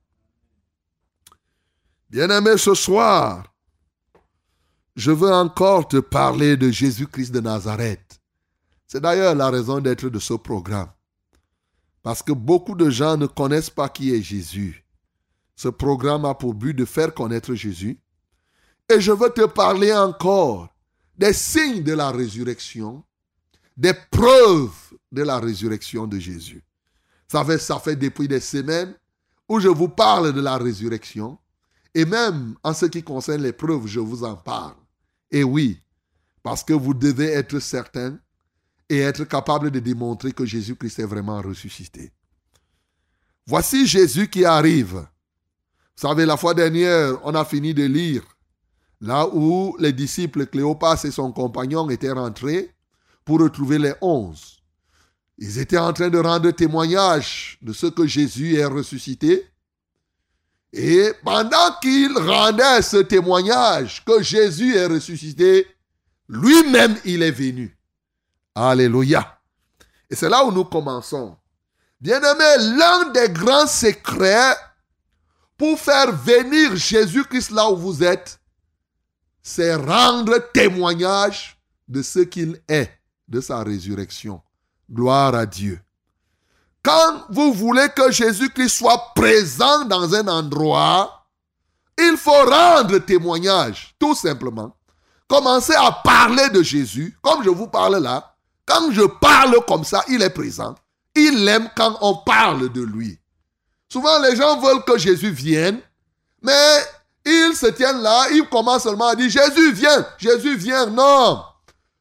Bien-aimé, 2.07 2.55
ce 2.57 2.75
soir, 2.75 3.51
je 4.95 5.09
veux 5.09 5.33
encore 5.33 5.87
te 5.87 5.97
parler 5.97 6.55
de 6.55 6.69
Jésus-Christ 6.69 7.31
de 7.31 7.39
Nazareth. 7.39 8.21
C'est 8.85 9.01
d'ailleurs 9.01 9.33
la 9.33 9.49
raison 9.49 9.81
d'être 9.81 10.09
de 10.09 10.19
ce 10.19 10.35
programme. 10.35 10.91
Parce 12.03 12.21
que 12.21 12.31
beaucoup 12.31 12.75
de 12.75 12.91
gens 12.91 13.17
ne 13.17 13.25
connaissent 13.25 13.71
pas 13.71 13.89
qui 13.89 14.13
est 14.13 14.21
Jésus. 14.21 14.85
Ce 15.55 15.67
programme 15.67 16.25
a 16.25 16.35
pour 16.35 16.53
but 16.53 16.75
de 16.75 16.85
faire 16.85 17.11
connaître 17.11 17.55
Jésus. 17.55 17.99
Et 18.87 19.01
je 19.01 19.11
veux 19.11 19.31
te 19.31 19.47
parler 19.47 19.91
encore 19.91 20.74
des 21.17 21.33
signes 21.33 21.83
de 21.83 21.93
la 21.93 22.11
résurrection, 22.11 23.03
des 23.75 23.93
preuves 24.11 24.93
de 25.11 25.23
la 25.23 25.39
résurrection 25.39 26.07
de 26.07 26.19
Jésus. 26.19 26.63
Ça 27.27 27.43
fait, 27.43 27.57
ça 27.57 27.79
fait 27.79 27.95
depuis 27.95 28.27
des 28.27 28.39
semaines 28.39 28.95
où 29.47 29.59
je 29.59 29.67
vous 29.67 29.89
parle 29.89 30.33
de 30.33 30.41
la 30.41 30.57
résurrection. 30.57 31.37
Et 31.93 32.05
même 32.05 32.55
en 32.63 32.73
ce 32.73 32.85
qui 32.87 33.03
concerne 33.03 33.41
les 33.41 33.53
preuves, 33.53 33.87
je 33.87 33.99
vous 33.99 34.23
en 34.23 34.35
parle. 34.35 34.75
Et 35.31 35.43
oui, 35.43 35.81
parce 36.43 36.63
que 36.63 36.73
vous 36.73 36.93
devez 36.93 37.27
être 37.27 37.59
certain 37.59 38.17
et 38.89 38.99
être 38.99 39.23
capable 39.23 39.71
de 39.71 39.79
démontrer 39.79 40.31
que 40.31 40.45
Jésus-Christ 40.45 40.99
est 40.99 41.05
vraiment 41.05 41.41
ressuscité. 41.41 42.11
Voici 43.47 43.87
Jésus 43.87 44.27
qui 44.27 44.45
arrive. 44.45 44.95
Vous 44.95 46.07
savez, 46.07 46.25
la 46.25 46.37
fois 46.37 46.53
dernière, 46.53 47.19
on 47.23 47.33
a 47.35 47.45
fini 47.45 47.73
de 47.73 47.85
lire 47.85 48.23
là 49.05 49.27
où 49.31 49.75
les 49.79 49.93
disciples 49.93 50.47
Cléopas 50.47 51.03
et 51.03 51.11
son 51.11 51.31
compagnon 51.31 51.89
étaient 51.89 52.11
rentrés 52.11 52.73
pour 53.23 53.39
retrouver 53.39 53.77
les 53.77 53.93
onze. 54.01 54.63
Ils 55.37 55.59
étaient 55.59 55.77
en 55.77 55.93
train 55.93 56.09
de 56.09 56.17
rendre 56.17 56.49
témoignage 56.51 57.59
de 57.61 57.71
ce 57.71 57.85
que 57.87 58.07
Jésus 58.07 58.55
est 58.55 58.65
ressuscité. 58.65 59.47
Et 60.73 61.11
pendant 61.23 61.73
qu'ils 61.81 62.17
rendaient 62.17 62.81
ce 62.81 62.97
témoignage 62.97 64.03
que 64.03 64.23
Jésus 64.23 64.75
est 64.75 64.87
ressuscité, 64.87 65.67
lui-même 66.27 66.95
il 67.05 67.21
est 67.21 67.31
venu. 67.31 67.77
Alléluia. 68.55 69.39
Et 70.09 70.15
c'est 70.15 70.29
là 70.29 70.43
où 70.45 70.51
nous 70.51 70.65
commençons. 70.65 71.37
Bien-aimé, 72.01 72.77
l'un 72.77 73.11
des 73.11 73.29
grands 73.29 73.67
secrets 73.67 74.55
pour 75.57 75.79
faire 75.79 76.11
venir 76.11 76.75
Jésus-Christ 76.75 77.51
là 77.51 77.69
où 77.69 77.77
vous 77.77 78.03
êtes, 78.03 78.39
c'est 79.47 79.75
rendre 79.75 80.39
témoignage 80.51 81.55
de 81.87 82.01
ce 82.01 82.19
qu'il 82.19 82.59
est, 82.67 82.89
de 83.27 83.39
sa 83.39 83.61
résurrection. 83.61 84.41
Gloire 84.91 85.35
à 85.35 85.45
Dieu. 85.45 85.79
Quand 86.81 87.25
vous 87.29 87.53
voulez 87.53 87.87
que 87.95 88.11
Jésus-Christ 88.11 88.69
soit 88.69 89.13
présent 89.15 89.85
dans 89.85 90.15
un 90.15 90.27
endroit, 90.27 91.27
il 91.95 92.17
faut 92.17 92.31
rendre 92.31 92.97
témoignage, 92.97 93.95
tout 93.99 94.15
simplement. 94.15 94.75
Commencez 95.27 95.75
à 95.75 95.91
parler 95.91 96.49
de 96.49 96.63
Jésus, 96.63 97.15
comme 97.21 97.43
je 97.43 97.49
vous 97.49 97.67
parle 97.67 97.97
là. 97.97 98.35
Quand 98.65 98.91
je 98.91 99.03
parle 99.03 99.63
comme 99.67 99.83
ça, 99.83 100.03
il 100.09 100.23
est 100.23 100.31
présent. 100.31 100.73
Il 101.15 101.47
aime 101.47 101.69
quand 101.77 101.99
on 102.01 102.15
parle 102.15 102.73
de 102.73 102.81
lui. 102.81 103.19
Souvent, 103.89 104.19
les 104.23 104.35
gens 104.35 104.59
veulent 104.59 104.83
que 104.83 104.97
Jésus 104.97 105.29
vienne, 105.29 105.79
mais 106.41 106.79
ils 107.25 107.55
se 107.55 107.67
tiennent 107.67 108.01
là, 108.01 108.27
ils 108.31 108.47
commencent 108.49 108.83
seulement 108.83 109.07
à 109.07 109.15
dire 109.15 109.29
Jésus 109.29 109.71
vient, 109.73 110.05
Jésus 110.17 110.55
vient. 110.55 110.85
Non. 110.85 111.43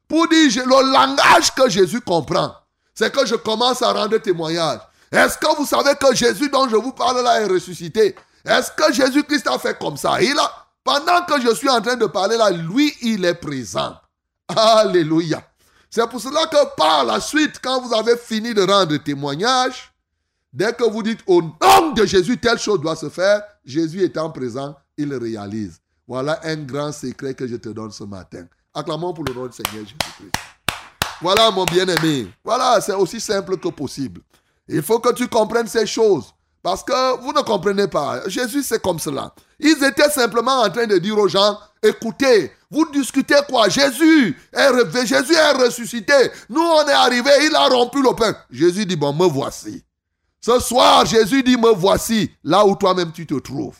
Pour 0.06 0.28
dire 0.28 0.66
le 0.66 0.92
langage 0.92 1.54
que 1.54 1.68
Jésus 1.68 2.00
comprend, 2.00 2.54
c'est 2.94 3.12
que 3.12 3.24
je 3.26 3.34
commence 3.34 3.82
à 3.82 3.92
rendre 3.92 4.18
témoignage. 4.18 4.80
Est-ce 5.10 5.38
que 5.38 5.56
vous 5.56 5.66
savez 5.66 5.94
que 5.94 6.14
Jésus 6.14 6.48
dont 6.50 6.68
je 6.68 6.76
vous 6.76 6.92
parle 6.92 7.22
là 7.22 7.40
est 7.40 7.46
ressuscité? 7.46 8.14
Est-ce 8.44 8.70
que 8.72 8.92
Jésus-Christ 8.92 9.46
a 9.46 9.58
fait 9.58 9.78
comme 9.78 9.96
ça? 9.96 10.20
Il 10.20 10.38
a, 10.38 10.52
pendant 10.82 11.24
que 11.24 11.40
je 11.40 11.54
suis 11.54 11.70
en 11.70 11.80
train 11.80 11.96
de 11.96 12.06
parler 12.06 12.36
là, 12.36 12.50
lui, 12.50 12.92
il 13.00 13.24
est 13.24 13.34
présent. 13.34 13.96
Alléluia. 14.48 15.42
C'est 15.88 16.06
pour 16.08 16.20
cela 16.20 16.46
que 16.46 16.76
par 16.76 17.04
la 17.04 17.20
suite, 17.20 17.60
quand 17.62 17.80
vous 17.80 17.94
avez 17.94 18.16
fini 18.16 18.52
de 18.52 18.62
rendre 18.62 18.96
témoignage, 18.96 19.92
dès 20.52 20.72
que 20.72 20.84
vous 20.84 21.02
dites 21.02 21.20
au 21.26 21.40
nom 21.40 21.92
de 21.94 22.04
Jésus, 22.04 22.38
telle 22.38 22.58
chose 22.58 22.80
doit 22.80 22.96
se 22.96 23.08
faire, 23.08 23.42
Jésus 23.64 24.02
étant 24.02 24.30
présent, 24.30 24.74
il 24.96 25.14
réalise. 25.14 25.80
Voilà 26.06 26.40
un 26.44 26.56
grand 26.56 26.92
secret 26.92 27.34
que 27.34 27.46
je 27.46 27.56
te 27.56 27.68
donne 27.70 27.90
ce 27.90 28.04
matin. 28.04 28.46
Acclamons 28.74 29.14
pour 29.14 29.24
le 29.24 29.32
nom 29.32 29.46
du 29.46 29.52
Seigneur 29.52 29.84
Jésus-Christ. 29.84 30.32
Voilà 31.20 31.50
mon 31.50 31.64
bien-aimé. 31.64 32.28
Voilà, 32.44 32.80
c'est 32.80 32.94
aussi 32.94 33.20
simple 33.20 33.56
que 33.56 33.68
possible. 33.68 34.20
Il 34.68 34.82
faut 34.82 34.98
que 34.98 35.12
tu 35.12 35.28
comprennes 35.28 35.68
ces 35.68 35.86
choses. 35.86 36.34
Parce 36.62 36.82
que 36.82 37.20
vous 37.20 37.32
ne 37.32 37.42
comprenez 37.42 37.88
pas. 37.88 38.26
Jésus, 38.26 38.62
c'est 38.62 38.80
comme 38.80 38.98
cela. 38.98 39.34
Ils 39.60 39.84
étaient 39.84 40.08
simplement 40.08 40.62
en 40.62 40.70
train 40.70 40.86
de 40.86 40.96
dire 40.96 41.18
aux 41.18 41.28
gens, 41.28 41.58
écoutez, 41.82 42.52
vous 42.70 42.90
discutez 42.90 43.36
quoi? 43.46 43.68
Jésus 43.68 44.36
est, 44.50 45.06
Jésus 45.06 45.34
est 45.34 45.52
ressuscité. 45.52 46.30
Nous, 46.48 46.62
on 46.62 46.88
est 46.88 46.92
arrivé, 46.92 47.30
il 47.42 47.54
a 47.54 47.68
rompu 47.68 48.02
le 48.02 48.14
pain. 48.14 48.34
Jésus 48.50 48.86
dit, 48.86 48.96
bon, 48.96 49.12
me 49.12 49.26
voici. 49.26 49.84
Ce 50.40 50.58
soir, 50.58 51.04
Jésus 51.04 51.42
dit, 51.42 51.58
me 51.58 51.72
voici, 51.74 52.30
là 52.42 52.64
où 52.64 52.74
toi-même 52.76 53.12
tu 53.12 53.26
te 53.26 53.38
trouves. 53.38 53.76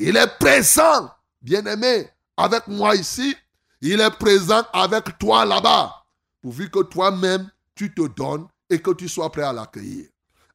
Il 0.00 0.16
est 0.16 0.38
présent, 0.38 1.10
bien-aimé, 1.42 2.08
avec 2.36 2.68
moi 2.68 2.94
ici. 2.94 3.36
Il 3.80 4.00
est 4.00 4.10
présent 4.10 4.62
avec 4.72 5.18
toi 5.18 5.44
là-bas. 5.44 5.92
Pourvu 6.40 6.70
que 6.70 6.84
toi-même, 6.84 7.50
tu 7.74 7.92
te 7.92 8.06
donnes 8.06 8.46
et 8.70 8.80
que 8.80 8.92
tu 8.92 9.08
sois 9.08 9.30
prêt 9.32 9.42
à 9.42 9.52
l'accueillir. 9.52 10.06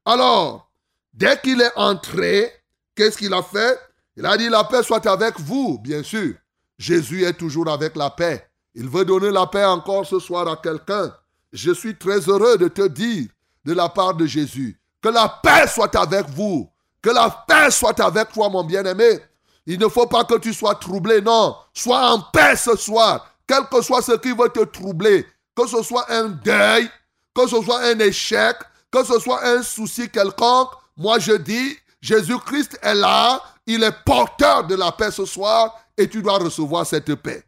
Alors, 0.05 0.71
dès 1.13 1.37
qu'il 1.41 1.59
est 1.59 1.75
entré, 1.75 2.53
qu'est-ce 2.95 3.17
qu'il 3.17 3.33
a 3.33 3.43
fait? 3.43 3.77
Il 4.15 4.25
a 4.25 4.37
dit, 4.37 4.47
la 4.47 4.63
paix 4.63 4.81
soit 4.81 5.05
avec 5.07 5.37
vous, 5.41 5.77
bien 5.77 6.03
sûr. 6.03 6.35
Jésus 6.77 7.25
est 7.25 7.33
toujours 7.33 7.69
avec 7.69 7.97
la 7.97 8.09
paix. 8.09 8.47
Il 8.75 8.87
veut 8.87 9.03
donner 9.03 9.29
la 9.29 9.45
paix 9.47 9.65
encore 9.65 10.05
ce 10.05 10.19
soir 10.19 10.47
à 10.47 10.55
quelqu'un. 10.55 11.13
Je 11.51 11.73
suis 11.73 11.97
très 11.97 12.19
heureux 12.29 12.57
de 12.57 12.69
te 12.69 12.87
dire 12.87 13.27
de 13.65 13.73
la 13.73 13.89
part 13.89 14.13
de 14.13 14.25
Jésus 14.25 14.79
que 15.01 15.09
la 15.09 15.27
paix 15.27 15.67
soit 15.67 15.93
avec 15.95 16.29
vous. 16.29 16.69
Que 17.01 17.09
la 17.09 17.29
paix 17.29 17.69
soit 17.69 17.99
avec 17.99 18.31
toi, 18.31 18.49
mon 18.49 18.63
bien-aimé. 18.63 19.19
Il 19.65 19.79
ne 19.79 19.87
faut 19.87 20.07
pas 20.07 20.25
que 20.25 20.37
tu 20.37 20.53
sois 20.53 20.75
troublé, 20.75 21.21
non. 21.21 21.55
Sois 21.73 22.11
en 22.11 22.21
paix 22.33 22.55
ce 22.55 22.75
soir. 22.75 23.27
Quel 23.47 23.65
que 23.67 23.81
soit 23.81 24.01
ce 24.01 24.13
qui 24.13 24.31
veut 24.31 24.49
te 24.49 24.63
troubler, 24.63 25.25
que 25.55 25.67
ce 25.67 25.81
soit 25.83 26.09
un 26.11 26.29
deuil, 26.29 26.89
que 27.33 27.47
ce 27.47 27.61
soit 27.61 27.81
un 27.81 27.99
échec, 27.99 28.57
que 28.91 29.03
ce 29.03 29.19
soit 29.19 29.45
un 29.45 29.63
souci 29.63 30.09
quelconque, 30.09 30.71
moi 30.95 31.19
je 31.19 31.33
dis, 31.33 31.77
Jésus-Christ 32.01 32.79
est 32.81 32.95
là, 32.95 33.41
il 33.65 33.83
est 33.83 34.03
porteur 34.05 34.65
de 34.65 34.75
la 34.75 34.91
paix 34.91 35.11
ce 35.11 35.25
soir 35.25 35.77
et 35.97 36.07
tu 36.07 36.21
dois 36.21 36.37
recevoir 36.37 36.85
cette 36.85 37.15
paix. 37.15 37.43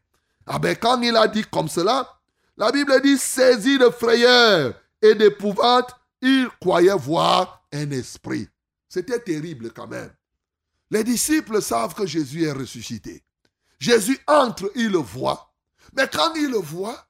Ah 0.48 0.60
ben 0.60 0.76
quand 0.76 1.02
il 1.02 1.16
a 1.16 1.28
dit 1.28 1.44
comme 1.44 1.68
cela, 1.68 2.08
la 2.58 2.72
Bible 2.72 3.02
dit 3.02 3.18
saisi 3.18 3.78
de 3.78 3.90
frayeur 3.90 4.74
et 5.02 5.16
d'épouvante, 5.16 5.90
il 6.22 6.48
croyait 6.60 6.96
voir 6.96 7.64
un 7.74 7.92
esprit. 7.92 8.48
C'était 8.88 9.20
terrible 9.20 9.72
quand 9.72 9.88
même. 9.88 10.12
Les 10.92 11.04
disciples 11.04 11.62
savent 11.62 11.96
que 11.96 12.06
Jésus 12.06 12.46
est 12.46 12.52
ressuscité. 12.52 13.24
Jésus 13.80 14.20
entre, 14.28 14.72
il 14.76 14.92
le 14.92 15.00
voit. 15.00 15.54
Mais 15.96 16.08
quand 16.08 16.34
il 16.36 16.52
le 16.52 16.58
voit, 16.58 17.08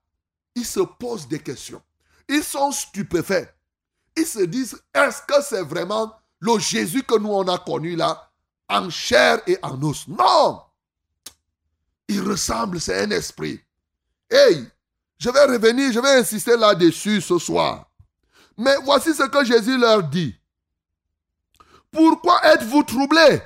ils 0.56 0.66
se 0.66 0.80
posent 0.80 1.28
des 1.28 1.40
questions. 1.40 1.82
Ils 2.28 2.44
sont 2.44 2.72
stupéfaits. 2.72 3.54
Ils 4.16 4.26
se 4.26 4.40
disent, 4.40 4.82
est-ce 4.94 5.22
que 5.28 5.42
c'est 5.44 5.62
vraiment 5.62 6.14
le 6.40 6.58
Jésus 6.60 7.04
que 7.04 7.18
nous 7.18 7.32
on 7.32 7.48
a 7.48 7.58
connu 7.58 7.96
là, 7.96 8.32
en 8.70 8.90
chair 8.90 9.42
et 9.48 9.58
en 9.62 9.82
os? 9.84 10.08
Non 10.08 10.62
Il 12.08 12.22
ressemble, 12.22 12.80
c'est 12.80 13.04
un 13.04 13.12
esprit. 13.12 13.62
Hey, 14.30 14.66
je 15.18 15.30
vais 15.30 15.46
revenir, 15.46 15.92
je 15.92 16.00
vais 16.00 16.20
insister 16.20 16.58
là-dessus 16.58 17.22
ce 17.22 17.38
soir. 17.38 17.90
Mais 18.58 18.78
voici 18.84 19.14
ce 19.14 19.24
que 19.24 19.44
Jésus 19.44 19.78
leur 19.78 20.04
dit. 20.04 20.36
Pourquoi 21.92 22.42
êtes-vous 22.54 22.84
troublés? 22.84 23.42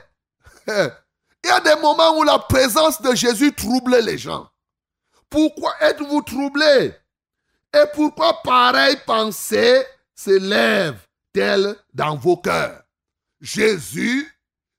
Il 1.44 1.48
y 1.48 1.52
a 1.52 1.60
des 1.62 1.76
moments 1.82 2.18
où 2.18 2.24
la 2.24 2.40
présence 2.40 3.02
de 3.02 3.16
Jésus 3.16 3.54
trouble 3.54 3.98
les 4.00 4.18
gens. 4.18 4.50
Pourquoi 5.30 5.74
êtes-vous 5.82 6.22
troublés? 6.22 6.94
Et 7.74 7.86
pourquoi 7.94 8.42
pareille 8.42 9.00
pensée 9.06 9.86
s'élève-t-elle 10.16 11.76
dans 11.94 12.16
vos 12.16 12.38
cœurs? 12.38 12.82
Jésus 13.40 14.28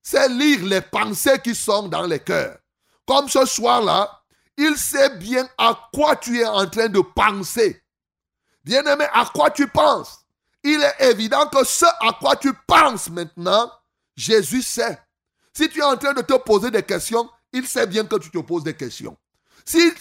sait 0.02 0.28
lire 0.28 0.64
les 0.64 0.80
pensées 0.80 1.38
qui 1.38 1.54
sont 1.54 1.88
dans 1.88 2.06
les 2.06 2.18
cœurs. 2.18 2.58
Comme 3.06 3.28
ce 3.28 3.46
soir-là, 3.46 4.22
il 4.56 4.76
sait 4.76 5.16
bien 5.16 5.48
à 5.56 5.88
quoi 5.94 6.16
tu 6.16 6.40
es 6.40 6.46
en 6.46 6.68
train 6.68 6.88
de 6.88 7.00
penser. 7.00 7.82
Bien-aimé, 8.64 9.06
à 9.12 9.24
quoi 9.32 9.50
tu 9.50 9.66
penses? 9.68 10.18
Il 10.62 10.82
est 10.82 11.10
évident 11.10 11.46
que 11.46 11.64
ce 11.64 11.86
à 11.86 12.12
quoi 12.20 12.36
tu 12.36 12.52
penses 12.66 13.08
maintenant, 13.08 13.70
Jésus 14.16 14.62
sait. 14.62 14.98
Si 15.56 15.68
tu 15.68 15.80
es 15.80 15.82
en 15.82 15.96
train 15.96 16.12
de 16.12 16.22
te 16.22 16.36
poser 16.38 16.70
des 16.70 16.82
questions, 16.82 17.28
il 17.52 17.66
sait 17.66 17.86
bien 17.86 18.04
que 18.04 18.16
tu 18.16 18.30
te 18.30 18.38
poses 18.38 18.64
des 18.64 18.74
questions. 18.74 19.16
Si, 19.64 19.92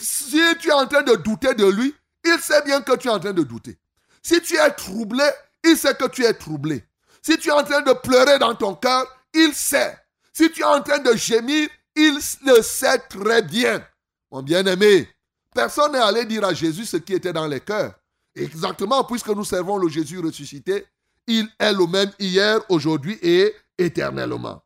tu 0.59 0.69
es 0.69 0.71
en 0.71 0.87
train 0.87 1.03
de 1.03 1.15
douter 1.15 1.53
de 1.53 1.65
lui, 1.65 1.93
il 2.23 2.39
sait 2.39 2.61
bien 2.63 2.81
que 2.81 2.95
tu 2.95 3.07
es 3.07 3.11
en 3.11 3.19
train 3.19 3.33
de 3.33 3.43
douter. 3.43 3.77
Si 4.21 4.41
tu 4.41 4.55
es 4.55 4.71
troublé, 4.71 5.23
il 5.63 5.77
sait 5.77 5.95
que 5.95 6.07
tu 6.07 6.23
es 6.23 6.33
troublé. 6.33 6.83
Si 7.21 7.37
tu 7.37 7.49
es 7.49 7.51
en 7.51 7.63
train 7.63 7.81
de 7.81 7.93
pleurer 7.93 8.39
dans 8.39 8.55
ton 8.55 8.75
cœur, 8.75 9.05
il 9.33 9.53
sait. 9.53 9.97
Si 10.33 10.51
tu 10.51 10.61
es 10.61 10.65
en 10.65 10.81
train 10.81 10.99
de 10.99 11.15
gémir, 11.15 11.69
il 11.95 12.19
le 12.45 12.61
sait 12.61 12.99
très 13.09 13.41
bien. 13.41 13.85
Mon 14.31 14.41
bien-aimé, 14.41 15.09
personne 15.53 15.93
n'est 15.93 15.99
allé 15.99 16.25
dire 16.25 16.45
à 16.45 16.53
Jésus 16.53 16.85
ce 16.85 16.97
qui 16.97 17.13
était 17.13 17.33
dans 17.33 17.47
les 17.47 17.59
cœurs. 17.59 17.93
Exactement, 18.35 19.03
puisque 19.03 19.29
nous 19.29 19.43
servons 19.43 19.77
le 19.77 19.89
Jésus 19.89 20.19
ressuscité, 20.19 20.85
il 21.27 21.47
est 21.59 21.73
le 21.73 21.87
même 21.87 22.11
hier, 22.19 22.61
aujourd'hui 22.69 23.17
et 23.21 23.53
éternellement. 23.77 24.63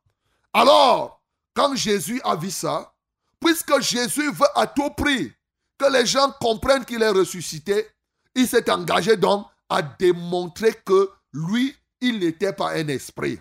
Alors, 0.53 1.21
quand 1.55 1.75
Jésus 1.75 2.21
a 2.23 2.35
vu 2.35 2.51
ça, 2.51 2.93
puisque 3.39 3.79
Jésus 3.81 4.31
veut 4.31 4.47
à 4.55 4.67
tout 4.67 4.89
prix 4.91 5.31
que 5.77 5.91
les 5.91 6.05
gens 6.05 6.31
comprennent 6.39 6.85
qu'il 6.85 7.01
est 7.01 7.09
ressuscité, 7.09 7.87
il 8.35 8.47
s'est 8.47 8.69
engagé 8.71 9.17
donc 9.17 9.47
à 9.69 9.81
démontrer 9.81 10.73
que 10.85 11.09
lui, 11.33 11.75
il 12.01 12.19
n'était 12.19 12.53
pas 12.53 12.73
un 12.73 12.87
esprit. 12.87 13.39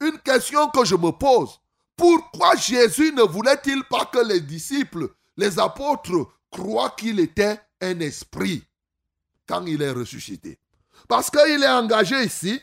une 0.00 0.18
question 0.18 0.68
que 0.70 0.84
je 0.84 0.94
me 0.94 1.10
pose. 1.10 1.60
Pourquoi 1.96 2.56
Jésus 2.56 3.12
ne 3.12 3.22
voulait-il 3.22 3.84
pas 3.84 4.06
que 4.06 4.26
les 4.26 4.40
disciples, 4.40 5.10
les 5.36 5.58
apôtres, 5.58 6.32
croient 6.50 6.94
qu'il 6.96 7.20
était 7.20 7.60
un 7.80 8.00
esprit 8.00 8.64
quand 9.46 9.64
il 9.66 9.82
est 9.82 9.90
ressuscité? 9.90 10.58
Parce 11.06 11.30
qu'il 11.30 11.62
est 11.62 11.68
engagé 11.68 12.24
ici. 12.24 12.60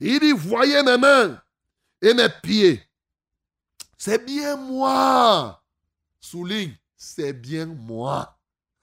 Il 0.00 0.18
dit, 0.18 0.32
voyez 0.32 0.82
mes 0.82 0.96
mains 0.96 1.40
et 2.00 2.14
mes 2.14 2.28
pieds. 2.42 2.82
C'est 4.04 4.18
bien 4.18 4.56
moi. 4.56 5.62
Souligne, 6.18 6.76
c'est 6.96 7.32
bien 7.32 7.66
moi. 7.66 8.36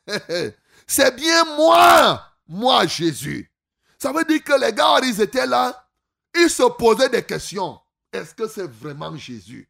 c'est 0.87 1.13
bien 1.13 1.43
moi, 1.57 2.23
moi 2.47 2.87
Jésus. 2.87 3.51
Ça 3.97 4.13
veut 4.13 4.23
dire 4.23 4.41
que 4.41 4.57
les 4.57 4.71
gars, 4.71 5.01
ils 5.03 5.19
étaient 5.19 5.45
là, 5.45 5.89
ils 6.33 6.49
se 6.49 6.63
posaient 6.63 7.09
des 7.09 7.25
questions. 7.25 7.77
Est-ce 8.13 8.33
que 8.33 8.47
c'est 8.47 8.71
vraiment 8.71 9.17
Jésus? 9.17 9.69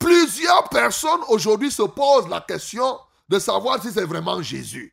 Plusieurs 0.00 0.68
personnes 0.68 1.22
aujourd'hui 1.28 1.70
se 1.70 1.82
posent 1.82 2.28
la 2.28 2.40
question 2.40 2.98
de 3.28 3.38
savoir 3.38 3.80
si 3.80 3.92
c'est 3.92 4.04
vraiment 4.04 4.42
Jésus. 4.42 4.92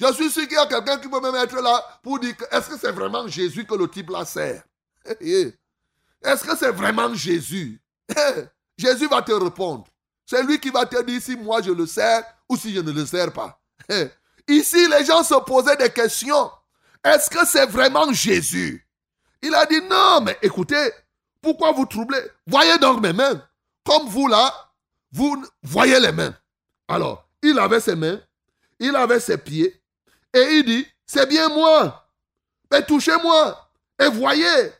Je 0.00 0.12
suis 0.14 0.30
sûr 0.32 0.48
qu'il 0.48 0.56
y 0.56 0.60
a 0.60 0.66
quelqu'un 0.66 0.98
qui 0.98 1.08
peut 1.08 1.20
même 1.20 1.36
être 1.36 1.60
là 1.60 2.00
pour 2.02 2.18
dire 2.18 2.34
est-ce 2.50 2.70
que 2.70 2.76
c'est 2.76 2.90
vraiment 2.90 3.28
Jésus 3.28 3.64
que 3.64 3.76
le 3.76 3.88
type 3.88 4.10
là 4.10 4.24
sert? 4.24 4.64
Est-ce 5.20 6.42
que 6.42 6.56
c'est 6.56 6.72
vraiment 6.72 7.14
Jésus? 7.14 7.80
Jésus 8.76 9.08
va 9.08 9.22
te 9.22 9.32
répondre. 9.32 9.84
C'est 10.24 10.42
lui 10.42 10.58
qui 10.60 10.70
va 10.70 10.86
te 10.86 11.02
dire 11.02 11.20
si 11.20 11.36
moi 11.36 11.62
je 11.62 11.70
le 11.70 11.86
sers 11.86 12.22
ou 12.48 12.56
si 12.56 12.74
je 12.74 12.80
ne 12.80 12.92
le 12.92 13.06
sers 13.06 13.32
pas. 13.32 13.60
Ici, 14.46 14.88
les 14.88 15.04
gens 15.04 15.22
se 15.22 15.34
posaient 15.44 15.76
des 15.76 15.90
questions. 15.90 16.50
Est-ce 17.04 17.30
que 17.30 17.46
c'est 17.46 17.66
vraiment 17.66 18.12
Jésus? 18.12 18.86
Il 19.42 19.54
a 19.54 19.66
dit 19.66 19.80
non, 19.82 20.20
mais 20.22 20.36
écoutez, 20.42 20.90
pourquoi 21.40 21.72
vous 21.72 21.86
troublez? 21.86 22.20
Voyez 22.46 22.78
donc 22.78 23.00
mes 23.00 23.12
mains. 23.12 23.42
Comme 23.84 24.08
vous 24.08 24.26
là, 24.28 24.52
vous 25.12 25.44
voyez 25.62 25.98
les 26.00 26.12
mains. 26.12 26.34
Alors, 26.88 27.28
il 27.42 27.58
avait 27.58 27.80
ses 27.80 27.94
mains, 27.94 28.20
il 28.78 28.94
avait 28.96 29.20
ses 29.20 29.38
pieds, 29.38 29.80
et 30.34 30.40
il 30.40 30.64
dit, 30.64 30.86
c'est 31.06 31.26
bien 31.26 31.48
moi. 31.48 32.06
Mais 32.70 32.84
touchez-moi. 32.84 33.70
Et 33.98 34.08
voyez, 34.08 34.72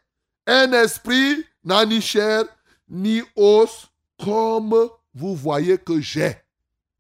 un 0.47 0.73
esprit 0.73 1.47
n'a 1.65 1.85
ni 1.87 2.01
chair, 2.01 2.45
ni 2.89 3.23
os, 3.37 3.89
comme 4.23 4.89
vous 5.15 5.37
voyez 5.37 5.79
que 5.79 6.01
j'ai. 6.01 6.37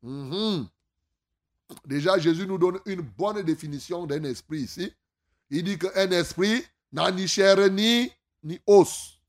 Mhm. 0.03 0.68
Déjà, 1.84 2.18
Jésus 2.18 2.47
nous 2.47 2.59
donne 2.59 2.78
une 2.86 3.01
bonne 3.03 3.43
définition 3.43 4.07
d'un 4.07 4.24
esprit 4.24 4.61
ici. 4.61 4.93
Il 5.51 5.64
dit 5.64 5.78
qu'un 5.78 6.11
esprit 6.11 6.64
n'a 6.93 7.11
ni 7.11 7.28
chair 7.28 7.70
ni, 7.70 8.11
ni 8.43 8.61
os. 8.66 9.20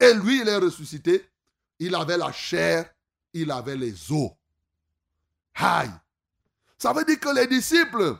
Et 0.00 0.12
lui, 0.14 0.40
il 0.40 0.48
est 0.48 0.56
ressuscité. 0.56 1.24
Il 1.78 1.94
avait 1.94 2.16
la 2.16 2.32
chair, 2.32 2.90
il 3.32 3.50
avait 3.50 3.76
les 3.76 4.10
os. 4.10 4.30
Aïe. 5.54 5.90
Ça 6.78 6.92
veut 6.92 7.04
dire 7.04 7.20
que 7.20 7.34
les 7.34 7.46
disciples 7.46 8.16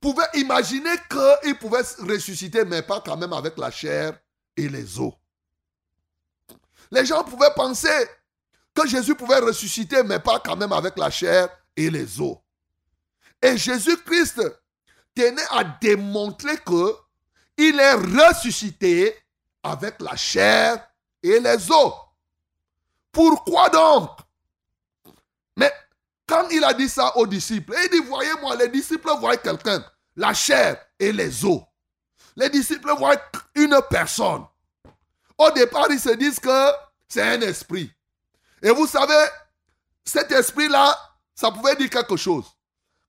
pouvaient 0.00 0.30
imaginer 0.34 0.94
qu'ils 1.10 1.56
pouvaient 1.56 1.82
ressusciter, 2.00 2.64
mais 2.64 2.82
pas 2.82 3.00
quand 3.00 3.16
même 3.16 3.32
avec 3.32 3.56
la 3.58 3.70
chair 3.70 4.18
et 4.56 4.68
les 4.68 4.98
os. 5.00 5.14
Les 6.90 7.04
gens 7.04 7.24
pouvaient 7.24 7.54
penser 7.54 8.08
que 8.74 8.86
Jésus 8.86 9.14
pouvait 9.14 9.38
ressusciter, 9.38 10.02
mais 10.02 10.18
pas 10.18 10.40
quand 10.40 10.56
même 10.56 10.72
avec 10.72 10.96
la 10.98 11.10
chair 11.10 11.48
et 11.76 11.90
les 11.90 12.20
os. 12.20 12.38
Et 13.42 13.56
Jésus-Christ 13.56 14.42
tenait 15.14 15.42
à 15.50 15.64
démontrer 15.64 16.56
que 16.58 16.94
il 17.56 17.78
est 17.80 17.94
ressuscité 17.94 19.16
avec 19.62 20.00
la 20.00 20.16
chair 20.16 20.88
et 21.22 21.40
les 21.40 21.70
os. 21.70 21.92
Pourquoi 23.10 23.68
donc? 23.68 24.10
Mais 25.56 25.72
quand 26.26 26.48
il 26.50 26.62
a 26.62 26.72
dit 26.72 26.88
ça 26.88 27.16
aux 27.16 27.26
disciples, 27.26 27.74
il 27.84 27.90
dit, 27.90 28.06
voyez-moi, 28.06 28.54
les 28.56 28.68
disciples 28.68 29.10
voient 29.18 29.36
quelqu'un, 29.36 29.84
la 30.14 30.32
chair 30.32 30.80
et 30.98 31.12
les 31.12 31.44
os. 31.44 31.62
Les 32.36 32.48
disciples 32.48 32.94
voient 32.96 33.20
une 33.56 33.80
personne. 33.90 34.44
Au 35.38 35.50
départ, 35.52 35.86
ils 35.90 36.00
se 36.00 36.10
disent 36.10 36.40
que 36.40 36.70
c'est 37.08 37.22
un 37.22 37.40
esprit. 37.40 37.90
Et 38.60 38.70
vous 38.70 38.86
savez, 38.86 39.24
cet 40.04 40.32
esprit-là, 40.32 40.98
ça 41.34 41.50
pouvait 41.52 41.76
dire 41.76 41.88
quelque 41.88 42.16
chose. 42.16 42.44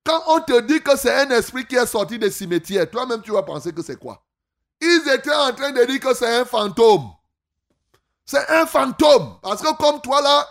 Quand 0.04 0.24
on 0.28 0.40
te 0.40 0.62
dit 0.62 0.82
que 0.82 0.96
c'est 0.96 1.14
un 1.14 1.30
esprit 1.32 1.66
qui 1.66 1.76
est 1.76 1.86
sorti 1.88 2.20
des 2.20 2.32
cimetières, 2.32 2.90
toi-même 2.90 3.22
tu 3.22 3.32
vas 3.32 3.44
penser 3.44 3.74
que 3.74 3.82
c'est 3.82 3.98
quoi? 3.98 4.24
Ils 4.80 5.10
étaient 5.10 5.34
en 5.34 5.52
train 5.54 5.72
de 5.72 5.84
dire 5.86 6.00
que 6.00 6.14
c'est 6.14 6.38
un 6.38 6.46
fantôme. 6.46 7.10
C'est 8.26 8.48
un 8.50 8.66
fantôme. 8.66 9.40
Parce 9.42 9.62
que 9.62 9.76
comme 9.76 10.00
toi 10.02 10.22
là, 10.22 10.48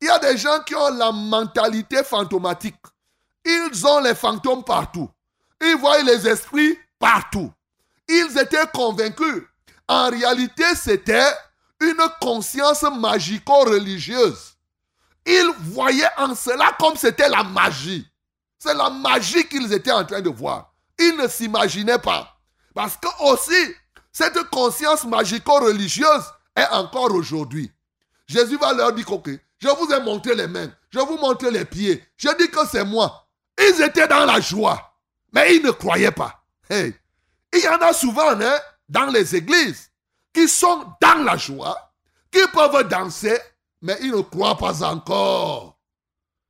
il 0.00 0.08
y 0.08 0.10
a 0.10 0.18
des 0.18 0.36
gens 0.36 0.60
qui 0.66 0.74
ont 0.74 0.94
la 0.94 1.12
mentalité 1.12 2.02
fantomatique. 2.02 2.82
Ils 3.44 3.86
ont 3.86 4.00
les 4.00 4.14
fantômes 4.14 4.64
partout. 4.64 5.08
Ils 5.60 5.76
voient 5.76 6.02
les 6.02 6.26
esprits 6.26 6.76
partout. 6.98 7.52
Ils 8.08 8.36
étaient 8.38 8.66
convaincus 8.74 9.44
en 9.88 10.10
réalité, 10.10 10.64
c'était 10.74 11.32
une 11.80 12.02
conscience 12.20 12.82
magico-religieuse. 12.82 14.56
Ils 15.26 15.52
voyaient 15.58 16.10
en 16.16 16.34
cela 16.34 16.76
comme 16.78 16.96
c'était 16.96 17.28
la 17.28 17.42
magie. 17.44 18.06
C'est 18.58 18.74
la 18.74 18.90
magie 18.90 19.46
qu'ils 19.48 19.72
étaient 19.72 19.92
en 19.92 20.04
train 20.04 20.20
de 20.20 20.30
voir. 20.30 20.72
Ils 20.98 21.16
ne 21.16 21.28
s'imaginaient 21.28 21.98
pas. 21.98 22.36
Parce 22.74 22.96
que 22.96 23.08
aussi, 23.24 23.74
cette 24.12 24.42
conscience 24.50 25.04
magico-religieuse 25.04 26.24
est 26.56 26.68
encore 26.70 27.12
aujourd'hui. 27.12 27.70
Jésus 28.26 28.56
va 28.56 28.72
leur 28.72 28.92
dire, 28.92 29.10
ok, 29.10 29.30
je 29.58 29.68
vous 29.68 29.92
ai 29.92 30.00
montré 30.00 30.34
les 30.34 30.46
mains, 30.46 30.70
je 30.90 30.98
vous 30.98 31.18
montre 31.18 31.48
les 31.48 31.64
pieds, 31.64 32.02
je 32.16 32.28
dis 32.38 32.50
que 32.50 32.66
c'est 32.70 32.84
moi. 32.84 33.26
Ils 33.58 33.82
étaient 33.82 34.08
dans 34.08 34.24
la 34.24 34.40
joie, 34.40 34.96
mais 35.32 35.56
ils 35.56 35.62
ne 35.62 35.70
croyaient 35.70 36.10
pas. 36.10 36.42
Il 36.70 37.60
y 37.60 37.68
en 37.68 37.76
a 37.78 37.92
souvent, 37.92 38.40
hein, 38.40 38.60
dans 38.92 39.06
les 39.06 39.34
églises 39.34 39.90
qui 40.34 40.46
sont 40.46 40.84
dans 41.00 41.24
la 41.24 41.36
joie, 41.36 41.92
qui 42.30 42.40
peuvent 42.52 42.88
danser, 42.88 43.38
mais 43.80 43.96
ils 44.02 44.12
ne 44.12 44.20
croient 44.20 44.56
pas 44.56 44.84
encore. 44.84 45.78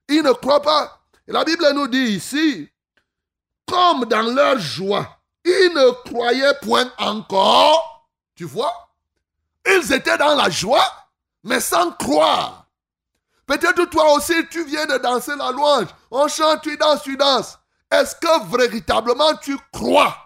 Ils 0.08 0.22
ne 0.22 0.32
croient 0.32 0.60
pas. 0.60 1.00
la 1.28 1.44
Bible 1.44 1.66
nous 1.72 1.86
dit 1.86 2.16
ici, 2.16 2.68
comme 3.66 4.04
dans 4.06 4.34
leur 4.34 4.58
joie, 4.58 5.18
ils 5.44 5.72
ne 5.74 5.90
croyaient 6.08 6.58
point 6.60 6.92
encore. 6.98 8.08
Tu 8.34 8.44
vois? 8.44 8.74
Ils 9.66 9.92
étaient 9.92 10.18
dans 10.18 10.34
la 10.34 10.50
joie, 10.50 10.86
mais 11.44 11.60
sans 11.60 11.92
croire. 11.92 12.66
Peut-être 13.46 13.84
toi 13.86 14.14
aussi, 14.14 14.34
tu 14.50 14.64
viens 14.64 14.86
de 14.86 14.98
danser 14.98 15.36
la 15.36 15.52
louange. 15.52 15.88
On 16.10 16.26
chante, 16.26 16.62
tu 16.62 16.76
danses, 16.76 17.02
tu 17.02 17.16
danses. 17.16 17.58
Est-ce 17.90 18.16
que 18.16 18.56
véritablement 18.56 19.36
tu 19.36 19.56
crois? 19.72 20.21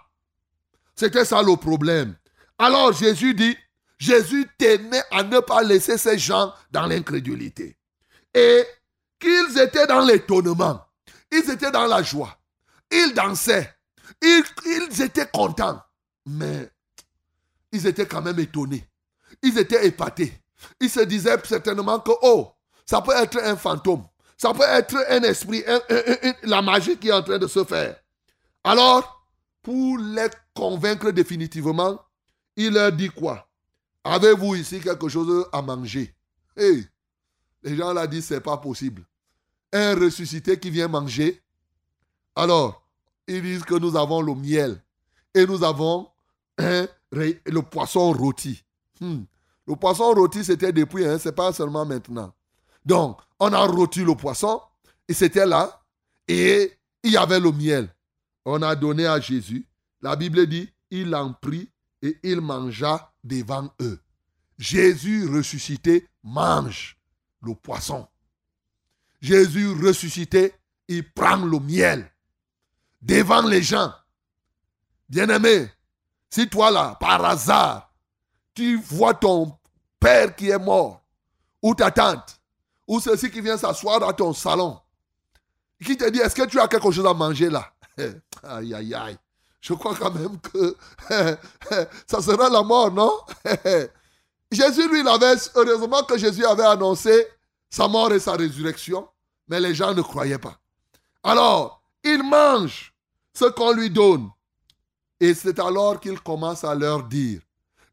C'était 0.96 1.24
ça 1.24 1.42
le 1.42 1.56
problème. 1.56 2.16
Alors 2.58 2.92
Jésus 2.92 3.34
dit, 3.34 3.56
Jésus 3.98 4.48
tenait 4.58 5.02
à 5.10 5.22
ne 5.22 5.40
pas 5.40 5.62
laisser 5.62 5.98
ces 5.98 6.18
gens 6.18 6.52
dans 6.70 6.86
l'incrédulité. 6.86 7.76
Et 8.34 8.64
qu'ils 9.18 9.58
étaient 9.58 9.86
dans 9.86 10.04
l'étonnement. 10.04 10.82
Ils 11.30 11.50
étaient 11.50 11.70
dans 11.70 11.86
la 11.86 12.02
joie. 12.02 12.38
Ils 12.90 13.12
dansaient. 13.14 13.74
Ils, 14.22 14.44
ils 14.64 15.02
étaient 15.02 15.28
contents. 15.32 15.80
Mais 16.26 16.70
ils 17.72 17.86
étaient 17.86 18.06
quand 18.06 18.22
même 18.22 18.38
étonnés. 18.38 18.86
Ils 19.42 19.58
étaient 19.58 19.86
épatés. 19.86 20.32
Ils 20.80 20.90
se 20.90 21.00
disaient 21.00 21.36
certainement 21.44 22.00
que, 22.00 22.12
oh, 22.22 22.52
ça 22.84 23.00
peut 23.02 23.14
être 23.14 23.38
un 23.42 23.56
fantôme. 23.56 24.04
Ça 24.38 24.52
peut 24.52 24.64
être 24.64 24.96
un 25.08 25.22
esprit, 25.22 25.64
la 26.42 26.60
magie 26.60 26.98
qui 26.98 27.08
est 27.08 27.12
en 27.12 27.22
train 27.22 27.38
de 27.38 27.46
se 27.46 27.64
faire. 27.64 27.96
Alors, 28.64 29.15
pour 29.66 29.98
les 29.98 30.28
convaincre 30.54 31.10
définitivement, 31.10 31.98
il 32.54 32.74
leur 32.74 32.92
dit 32.92 33.08
quoi? 33.10 33.48
Avez-vous 34.04 34.54
ici 34.54 34.78
quelque 34.78 35.08
chose 35.08 35.44
à 35.52 35.60
manger? 35.60 36.14
Hey, 36.56 36.86
les 37.64 37.74
gens 37.74 37.92
là 37.92 38.06
disent 38.06 38.26
c'est 38.26 38.40
pas 38.40 38.58
possible. 38.58 39.02
Un 39.72 39.96
ressuscité 39.96 40.56
qui 40.56 40.70
vient 40.70 40.86
manger. 40.86 41.42
Alors, 42.36 42.80
ils 43.26 43.42
disent 43.42 43.64
que 43.64 43.74
nous 43.74 43.96
avons 43.96 44.22
le 44.22 44.36
miel 44.36 44.80
et 45.34 45.44
nous 45.44 45.64
avons 45.64 46.10
le 46.58 47.60
poisson 47.62 48.12
rôti. 48.12 48.62
Hmm. 49.00 49.24
Le 49.66 49.74
poisson 49.74 50.12
rôti, 50.12 50.44
c'était 50.44 50.72
depuis, 50.72 51.04
hein, 51.04 51.18
c'est 51.18 51.34
pas 51.34 51.52
seulement 51.52 51.84
maintenant. 51.84 52.32
Donc, 52.84 53.18
on 53.40 53.52
a 53.52 53.66
rôti 53.66 54.04
le 54.04 54.14
poisson 54.14 54.60
et 55.08 55.12
c'était 55.12 55.44
là 55.44 55.82
et 56.28 56.72
il 57.02 57.10
y 57.10 57.16
avait 57.16 57.40
le 57.40 57.50
miel 57.50 57.92
on 58.46 58.62
a 58.62 58.74
donné 58.76 59.04
à 59.06 59.20
Jésus. 59.20 59.66
La 60.00 60.16
Bible 60.16 60.46
dit, 60.46 60.72
il 60.90 61.14
en 61.14 61.32
prit 61.32 61.68
et 62.00 62.16
il 62.22 62.40
mangea 62.40 63.12
devant 63.24 63.68
eux. 63.82 64.00
Jésus 64.56 65.28
ressuscité 65.28 66.08
mange 66.22 66.96
le 67.42 67.54
poisson. 67.54 68.06
Jésus 69.20 69.72
ressuscité, 69.72 70.54
il 70.88 71.12
prend 71.12 71.36
le 71.36 71.58
miel 71.58 72.10
devant 73.02 73.42
les 73.42 73.62
gens. 73.62 73.92
Bien-aimé, 75.08 75.68
si 76.30 76.48
toi 76.48 76.70
là, 76.70 76.96
par 77.00 77.24
hasard, 77.24 77.92
tu 78.54 78.76
vois 78.76 79.14
ton 79.14 79.58
père 79.98 80.34
qui 80.36 80.50
est 80.50 80.58
mort, 80.58 81.02
ou 81.62 81.74
ta 81.74 81.90
tante, 81.90 82.40
ou 82.86 83.00
ceci 83.00 83.28
qui 83.30 83.40
vient 83.40 83.56
s'asseoir 83.56 83.98
dans 83.98 84.12
ton 84.12 84.32
salon, 84.32 84.78
qui 85.84 85.96
te 85.96 86.08
dit, 86.08 86.20
est-ce 86.20 86.34
que 86.34 86.46
tu 86.46 86.60
as 86.60 86.68
quelque 86.68 86.90
chose 86.92 87.06
à 87.06 87.12
manger 87.12 87.50
là? 87.50 87.72
Aïe, 88.42 88.74
aïe, 88.74 88.94
aïe. 88.94 89.16
Je 89.60 89.74
crois 89.74 89.96
quand 89.96 90.12
même 90.12 90.38
que 90.40 90.76
ça 92.06 92.22
sera 92.22 92.48
la 92.48 92.62
mort, 92.62 92.92
non? 92.92 93.12
Jésus, 94.52 94.88
lui, 94.88 95.00
il 95.00 95.08
avait, 95.08 95.34
heureusement 95.54 96.02
que 96.04 96.16
Jésus 96.16 96.44
avait 96.44 96.64
annoncé 96.64 97.26
sa 97.68 97.88
mort 97.88 98.12
et 98.12 98.20
sa 98.20 98.32
résurrection, 98.32 99.08
mais 99.48 99.58
les 99.58 99.74
gens 99.74 99.92
ne 99.92 100.02
croyaient 100.02 100.38
pas. 100.38 100.58
Alors, 101.22 101.82
il 102.04 102.22
mange 102.22 102.94
ce 103.34 103.46
qu'on 103.46 103.72
lui 103.72 103.90
donne. 103.90 104.28
Et 105.18 105.34
c'est 105.34 105.58
alors 105.58 105.98
qu'il 105.98 106.20
commence 106.20 106.62
à 106.62 106.74
leur 106.74 107.02
dire, 107.02 107.40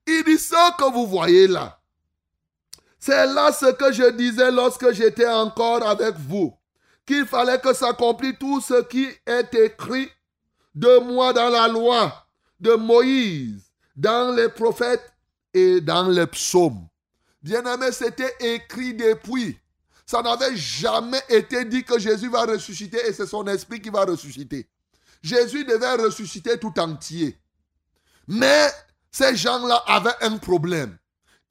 il 0.06 0.24
dit 0.26 0.38
ce 0.38 0.78
que 0.78 0.92
vous 0.92 1.08
voyez 1.08 1.48
là. 1.48 1.80
C'est 3.00 3.26
là 3.28 3.52
ce 3.52 3.72
que 3.72 3.92
je 3.92 4.12
disais 4.12 4.52
lorsque 4.52 4.92
j'étais 4.92 5.28
encore 5.28 5.86
avec 5.88 6.16
vous, 6.18 6.56
qu'il 7.06 7.26
fallait 7.26 7.60
que 7.60 7.74
s'accomplisse 7.74 8.38
tout 8.40 8.62
ce 8.62 8.84
qui 8.84 9.08
est 9.26 9.54
écrit 9.56 10.10
de 10.74 11.00
moi 11.00 11.34
dans 11.34 11.50
la 11.50 11.68
loi 11.68 12.26
de 12.60 12.74
Moïse, 12.74 13.72
dans 13.96 14.34
les 14.36 14.50
prophètes 14.50 15.14
et 15.54 15.82
dans 15.82 16.08
les 16.08 16.28
psaumes. 16.28 16.88
Bien-aimé, 17.42 17.92
c'était 17.92 18.34
écrit 18.40 18.94
depuis. 18.94 19.60
Ça 20.06 20.22
n'avait 20.22 20.56
jamais 20.56 21.22
été 21.30 21.66
dit 21.66 21.84
que 21.84 22.00
Jésus 22.00 22.30
va 22.30 22.44
ressusciter 22.44 23.00
et 23.08 23.14
c'est 23.14 23.28
son 23.28 23.46
esprit 23.48 23.82
qui 23.82 23.90
va 23.90 24.06
ressusciter. 24.06 24.68
Jésus 25.22 25.66
devait 25.66 25.96
ressusciter 25.96 26.58
tout 26.58 26.74
entier. 26.78 27.38
Mais 28.28 28.70
ces 29.12 29.36
gens-là 29.36 29.84
avaient 29.88 30.16
un 30.22 30.38
problème. 30.38 30.98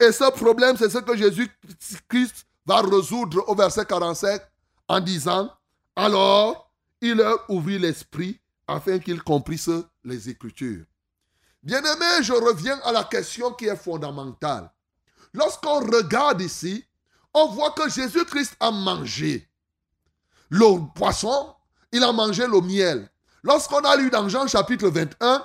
Et 0.00 0.12
ce 0.12 0.30
problème, 0.30 0.76
c'est 0.76 0.90
ce 0.90 0.98
que 0.98 1.16
Jésus-Christ 1.16 2.46
va 2.66 2.80
résoudre 2.80 3.44
au 3.48 3.54
verset 3.54 3.84
45 3.84 4.40
en 4.92 5.00
disant, 5.00 5.50
alors 5.96 6.70
il 7.00 7.14
leur 7.14 7.48
ouvrit 7.48 7.78
l'esprit 7.78 8.38
afin 8.68 8.98
qu'ils 8.98 9.22
comprissent 9.22 9.86
les 10.04 10.28
Écritures. 10.28 10.84
Bien-aimé, 11.62 12.22
je 12.22 12.34
reviens 12.34 12.78
à 12.84 12.92
la 12.92 13.04
question 13.04 13.52
qui 13.54 13.64
est 13.68 13.76
fondamentale. 13.76 14.70
Lorsqu'on 15.32 15.80
regarde 15.80 16.42
ici, 16.42 16.84
on 17.32 17.46
voit 17.46 17.70
que 17.70 17.88
Jésus-Christ 17.88 18.54
a 18.60 18.70
mangé 18.70 19.48
le 20.50 20.86
poisson, 20.94 21.54
il 21.90 22.04
a 22.04 22.12
mangé 22.12 22.46
le 22.46 22.60
miel. 22.60 23.08
Lorsqu'on 23.42 23.80
a 23.80 23.96
lu 23.96 24.10
dans 24.10 24.28
Jean 24.28 24.46
chapitre 24.46 24.88
21, 24.88 25.42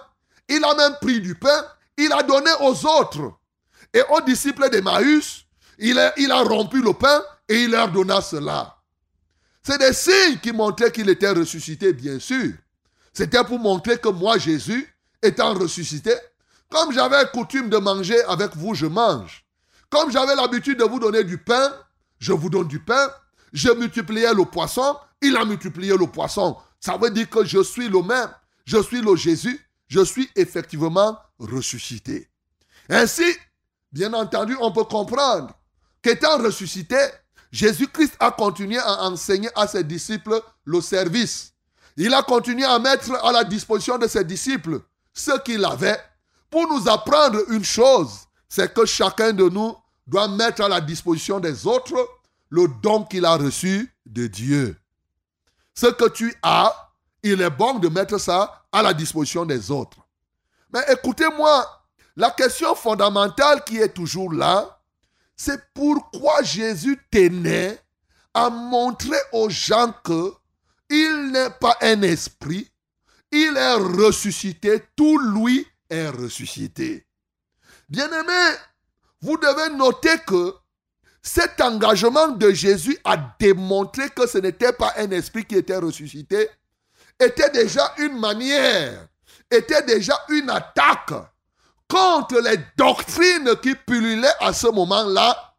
il 0.49 0.61
a 0.65 0.75
même 0.75 0.97
pris 0.99 1.21
du 1.21 1.35
pain, 1.35 1.65
il 1.95 2.11
a 2.11 2.21
donné 2.21 2.51
aux 2.59 2.85
autres. 2.85 3.31
Et 3.93 4.01
aux 4.09 4.19
disciples 4.19 4.69
d'Emmaüs, 4.69 5.45
il 5.79 6.13
il 6.17 6.31
a 6.33 6.41
rompu 6.41 6.81
le 6.81 6.91
pain 6.91 7.23
et 7.47 7.63
il 7.63 7.71
leur 7.71 7.89
donna 7.89 8.19
cela. 8.19 8.76
C'est 9.67 9.79
des 9.79 9.91
signes 9.91 10.37
qui 10.41 10.53
montraient 10.53 10.93
qu'il 10.93 11.09
était 11.09 11.31
ressuscité, 11.31 11.91
bien 11.91 12.19
sûr. 12.19 12.53
C'était 13.11 13.43
pour 13.43 13.59
montrer 13.59 13.97
que 13.97 14.07
moi, 14.07 14.37
Jésus, 14.37 14.87
étant 15.21 15.53
ressuscité, 15.55 16.13
comme 16.69 16.93
j'avais 16.93 17.29
coutume 17.33 17.69
de 17.69 17.75
manger 17.75 18.23
avec 18.29 18.55
vous, 18.55 18.75
je 18.75 18.85
mange. 18.85 19.45
Comme 19.89 20.09
j'avais 20.09 20.35
l'habitude 20.35 20.79
de 20.79 20.85
vous 20.85 21.01
donner 21.01 21.25
du 21.25 21.37
pain, 21.37 21.73
je 22.17 22.31
vous 22.31 22.49
donne 22.49 22.69
du 22.69 22.79
pain. 22.79 23.11
Je 23.51 23.69
multipliais 23.71 24.33
le 24.33 24.45
poisson, 24.45 24.95
il 25.21 25.35
a 25.35 25.43
multiplié 25.43 25.97
le 25.97 26.07
poisson. 26.07 26.55
Ça 26.79 26.95
veut 26.95 27.09
dire 27.09 27.29
que 27.29 27.43
je 27.43 27.61
suis 27.61 27.89
le 27.89 28.01
même. 28.01 28.29
Je 28.63 28.81
suis 28.81 29.01
le 29.01 29.17
Jésus. 29.17 29.59
Je 29.89 29.99
suis 29.99 30.29
effectivement 30.37 31.19
ressuscité. 31.39 32.29
Ainsi, 32.87 33.35
bien 33.91 34.13
entendu, 34.13 34.55
on 34.61 34.71
peut 34.71 34.85
comprendre 34.85 35.53
qu'étant 36.01 36.37
ressuscité, 36.37 36.95
Jésus-Christ 37.51 38.15
a 38.19 38.31
continué 38.31 38.77
à 38.79 39.03
enseigner 39.03 39.49
à 39.55 39.67
ses 39.67 39.83
disciples 39.83 40.41
le 40.65 40.81
service. 40.81 41.53
Il 41.95 42.13
a 42.13 42.21
continué 42.21 42.65
à 42.65 42.77
mettre 42.79 43.13
à 43.25 43.31
la 43.31 43.43
disposition 43.43 43.97
de 43.97 44.07
ses 44.07 44.23
disciples 44.23 44.81
ce 45.13 45.39
qu'il 45.39 45.65
avait 45.65 45.99
pour 46.49 46.67
nous 46.67 46.87
apprendre 46.87 47.39
une 47.49 47.63
chose, 47.63 48.11
c'est 48.47 48.73
que 48.73 48.85
chacun 48.85 49.33
de 49.33 49.49
nous 49.49 49.75
doit 50.05 50.27
mettre 50.27 50.63
à 50.63 50.69
la 50.69 50.79
disposition 50.79 51.39
des 51.39 51.67
autres 51.67 52.07
le 52.49 52.67
don 52.81 53.03
qu'il 53.03 53.25
a 53.25 53.35
reçu 53.35 53.93
de 54.05 54.27
Dieu. 54.27 54.77
Ce 55.75 55.87
que 55.87 56.07
tu 56.09 56.33
as, 56.41 56.91
il 57.23 57.41
est 57.41 57.49
bon 57.49 57.79
de 57.79 57.89
mettre 57.89 58.17
ça 58.17 58.63
à 58.71 58.81
la 58.81 58.93
disposition 58.93 59.45
des 59.45 59.69
autres. 59.69 59.97
Mais 60.73 60.83
écoutez-moi, 60.89 61.65
la 62.15 62.31
question 62.31 62.73
fondamentale 62.75 63.63
qui 63.63 63.77
est 63.77 63.93
toujours 63.93 64.31
là, 64.31 64.76
c'est 65.37 65.61
pourquoi 65.73 66.41
Jésus 66.41 66.99
tenait 67.11 67.79
à 68.33 68.49
montrer 68.49 69.17
aux 69.31 69.49
gens 69.49 69.93
que 70.03 70.33
il 70.89 71.31
n'est 71.31 71.51
pas 71.51 71.77
un 71.81 72.01
esprit, 72.01 72.69
il 73.31 73.55
est 73.55 73.73
ressuscité, 73.73 74.83
tout 74.95 75.17
lui 75.19 75.67
est 75.89 76.09
ressuscité. 76.09 77.05
Bien-aimé, 77.87 78.55
vous 79.21 79.37
devez 79.37 79.75
noter 79.75 80.17
que 80.25 80.53
cet 81.21 81.59
engagement 81.61 82.29
de 82.29 82.51
Jésus 82.51 82.97
à 83.03 83.17
démontrer 83.39 84.09
que 84.09 84.27
ce 84.27 84.37
n'était 84.37 84.73
pas 84.73 84.93
un 84.97 85.11
esprit 85.11 85.45
qui 85.45 85.55
était 85.55 85.77
ressuscité 85.77 86.49
était 87.19 87.49
déjà 87.49 87.93
une 87.97 88.17
manière, 88.19 89.07
était 89.51 89.83
déjà 89.83 90.17
une 90.29 90.49
attaque 90.49 91.13
contre 91.87 92.39
les 92.39 92.59
doctrines 92.77 93.55
qui 93.61 93.75
pullulaient 93.75 94.35
à 94.39 94.53
ce 94.53 94.67
moment-là, 94.67 95.55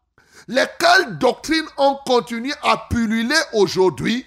lesquelles 0.46 1.18
doctrines 1.18 1.68
ont 1.76 1.98
continué 2.06 2.54
à 2.62 2.86
pulluler 2.90 3.38
aujourd'hui 3.52 4.26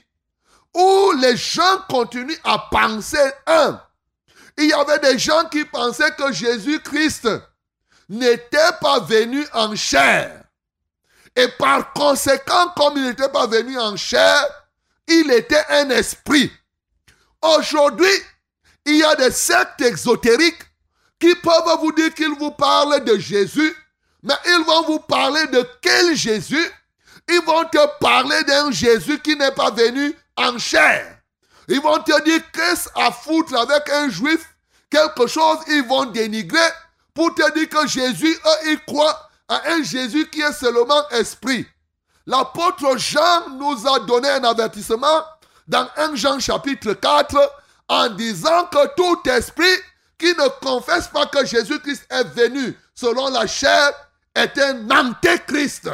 où 0.74 1.12
les 1.20 1.36
gens 1.36 1.80
continuent 1.89 2.39
à 2.43 2.58
penser, 2.72 3.32
un, 3.45 3.82
il 4.58 4.66
y 4.66 4.74
avait 4.74 4.99
des 4.99 5.20
gens 5.20 5.45
qui 5.49 5.66
pensaient 5.66 6.12
que 6.12 6.32
Jésus-Christ 6.32 7.28
n'était 8.10 8.72
pas 8.80 8.99
venu 8.99 9.45
en 9.54 9.76
chair. 9.76 10.43
Et 11.36 11.47
par 11.58 11.93
conséquent, 11.93 12.70
comme 12.76 12.97
il 12.97 13.04
n'était 13.04 13.30
pas 13.30 13.47
venu 13.47 13.80
en 13.80 13.95
chair, 13.95 14.45
il 15.08 15.32
était 15.32 15.64
un 15.70 15.89
esprit. 15.89 16.52
Aujourd'hui, 17.41 18.12
il 18.86 18.97
y 18.97 19.04
a 19.04 19.16
des 19.16 19.32
sectes 19.32 19.82
exotériques 19.82 20.64
qui 21.22 21.36
peuvent 21.36 21.80
vous 21.80 21.92
dire 21.94 22.14
qu'ils 22.14 22.36
vous 22.38 22.52
parlent 22.52 23.04
de 23.04 23.18
Jésus, 23.18 23.76
mais 24.24 24.34
ils 24.46 24.64
vont 24.66 24.84
vous 24.84 25.00
parler 25.00 25.46
de 25.48 25.66
quel 25.82 26.16
Jésus? 26.16 26.72
Ils 27.30 27.42
vont 27.46 27.64
te 27.66 28.00
parler 28.00 28.44
d'un 28.44 28.72
Jésus 28.72 29.20
qui 29.20 29.36
n'est 29.36 29.52
pas 29.52 29.72
venu 29.72 30.14
en 30.36 30.58
chair. 30.58 31.20
Ils 31.68 31.80
vont 31.80 32.00
te 32.00 32.22
dire 32.24 32.42
qu'est-ce 32.52 32.90
à 32.96 33.12
foutre 33.12 33.56
avec 33.56 33.88
un 33.90 34.10
juif, 34.10 34.44
quelque 34.90 35.28
chose, 35.28 35.60
ils 35.68 35.88
vont 35.88 36.06
dénigrer 36.06 36.60
pour 37.14 37.34
te 37.36 37.54
dire 37.54 37.70
que 37.70 37.88
Jésus, 37.88 38.34
eux, 38.34 38.70
ils 38.72 38.84
croient 38.86 39.30
à 39.48 39.62
un 39.70 39.84
Jésus 39.84 40.28
qui 40.30 40.42
est 40.42 40.54
seulement 40.54 41.08
esprit. 41.10 41.66
L'apôtre 42.26 42.98
Jean 42.98 43.50
nous 43.58 43.88
a 43.88 44.00
donné 44.00 44.30
un 44.30 44.44
avertissement 44.44 45.24
dans 45.68 45.88
1 45.98 46.16
Jean 46.16 46.40
chapitre 46.40 46.94
4 46.94 47.52
en 47.90 48.10
disant 48.10 48.66
que 48.66 48.96
tout 48.96 49.30
esprit 49.30 49.78
qui 50.22 50.36
ne 50.36 50.48
confesse 50.64 51.08
pas 51.08 51.26
que 51.26 51.44
Jésus-Christ 51.44 52.06
est 52.12 52.24
venu 52.26 52.78
selon 52.94 53.30
la 53.30 53.48
chair 53.48 53.92
est 54.36 54.56
un 54.60 54.88
antéchrist. 54.92 55.90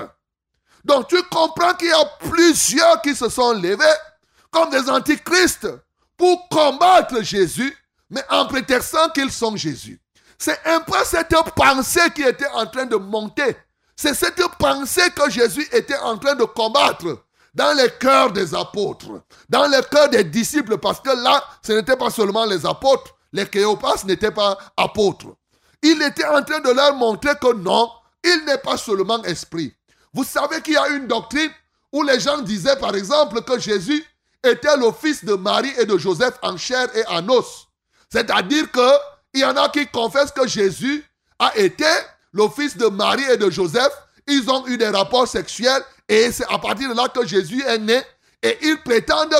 Donc 0.83 1.07
tu 1.07 1.21
comprends 1.23 1.73
qu'il 1.75 1.87
y 1.87 1.93
a 1.93 2.05
plusieurs 2.29 3.01
qui 3.01 3.15
se 3.15 3.29
sont 3.29 3.53
levés 3.53 3.85
comme 4.51 4.69
des 4.69 4.89
antichrists 4.89 5.69
pour 6.17 6.49
combattre 6.49 7.21
Jésus, 7.21 7.75
mais 8.09 8.21
en 8.29 8.45
prétextant 8.47 9.09
qu'ils 9.09 9.31
sont 9.31 9.55
Jésus. 9.55 10.01
C'est 10.37 10.59
un 10.65 10.81
peu 10.81 10.97
cette 11.05 11.33
pensée 11.55 12.11
qui 12.13 12.23
était 12.23 12.49
en 12.53 12.65
train 12.65 12.85
de 12.85 12.97
monter. 12.97 13.55
C'est 13.95 14.13
cette 14.13 14.45
pensée 14.59 15.09
que 15.11 15.29
Jésus 15.29 15.67
était 15.71 15.97
en 15.99 16.17
train 16.17 16.35
de 16.35 16.43
combattre 16.43 17.23
dans 17.53 17.75
les 17.75 17.89
cœurs 17.97 18.31
des 18.31 18.53
apôtres, 18.53 19.21
dans 19.47 19.67
les 19.67 19.81
cœurs 19.89 20.09
des 20.09 20.25
disciples, 20.25 20.77
parce 20.77 20.99
que 20.99 21.09
là, 21.09 21.43
ce 21.65 21.71
n'était 21.71 21.95
pas 21.95 22.11
seulement 22.11 22.45
les 22.45 22.65
apôtres, 22.65 23.16
les 23.33 23.45
Cléopas 23.45 24.03
n'étaient 24.05 24.31
pas 24.31 24.57
apôtres. 24.75 25.35
Il 25.81 26.01
était 26.01 26.25
en 26.25 26.43
train 26.43 26.59
de 26.59 26.71
leur 26.71 26.95
montrer 26.95 27.35
que 27.39 27.53
non, 27.53 27.89
il 28.23 28.45
n'est 28.45 28.57
pas 28.57 28.77
seulement 28.77 29.21
esprit. 29.23 29.73
Vous 30.13 30.23
savez 30.23 30.61
qu'il 30.61 30.73
y 30.73 30.77
a 30.77 30.87
une 30.89 31.07
doctrine 31.07 31.51
où 31.91 32.03
les 32.03 32.19
gens 32.19 32.39
disaient 32.39 32.77
par 32.77 32.95
exemple 32.95 33.41
que 33.43 33.59
Jésus 33.59 34.03
était 34.43 34.77
le 34.77 34.91
fils 34.91 35.23
de 35.23 35.33
Marie 35.33 35.73
et 35.77 35.85
de 35.85 35.97
Joseph 35.97 36.35
en 36.41 36.57
chair 36.57 36.87
et 36.95 37.05
en 37.07 37.27
os. 37.29 37.67
C'est-à-dire 38.09 38.71
qu'il 38.71 39.41
y 39.41 39.45
en 39.45 39.55
a 39.55 39.69
qui 39.69 39.85
confessent 39.87 40.31
que 40.31 40.47
Jésus 40.47 41.03
a 41.39 41.55
été 41.57 41.85
le 42.31 42.47
fils 42.49 42.77
de 42.77 42.87
Marie 42.87 43.25
et 43.31 43.37
de 43.37 43.49
Joseph. 43.49 43.91
Ils 44.27 44.49
ont 44.49 44.65
eu 44.67 44.77
des 44.77 44.89
rapports 44.89 45.27
sexuels 45.27 45.83
et 46.07 46.31
c'est 46.31 46.45
à 46.49 46.57
partir 46.57 46.89
de 46.89 46.95
là 46.95 47.07
que 47.09 47.25
Jésus 47.25 47.63
est 47.63 47.79
né. 47.79 48.01
Et 48.43 48.57
ils 48.61 48.77
prétendent 48.83 49.35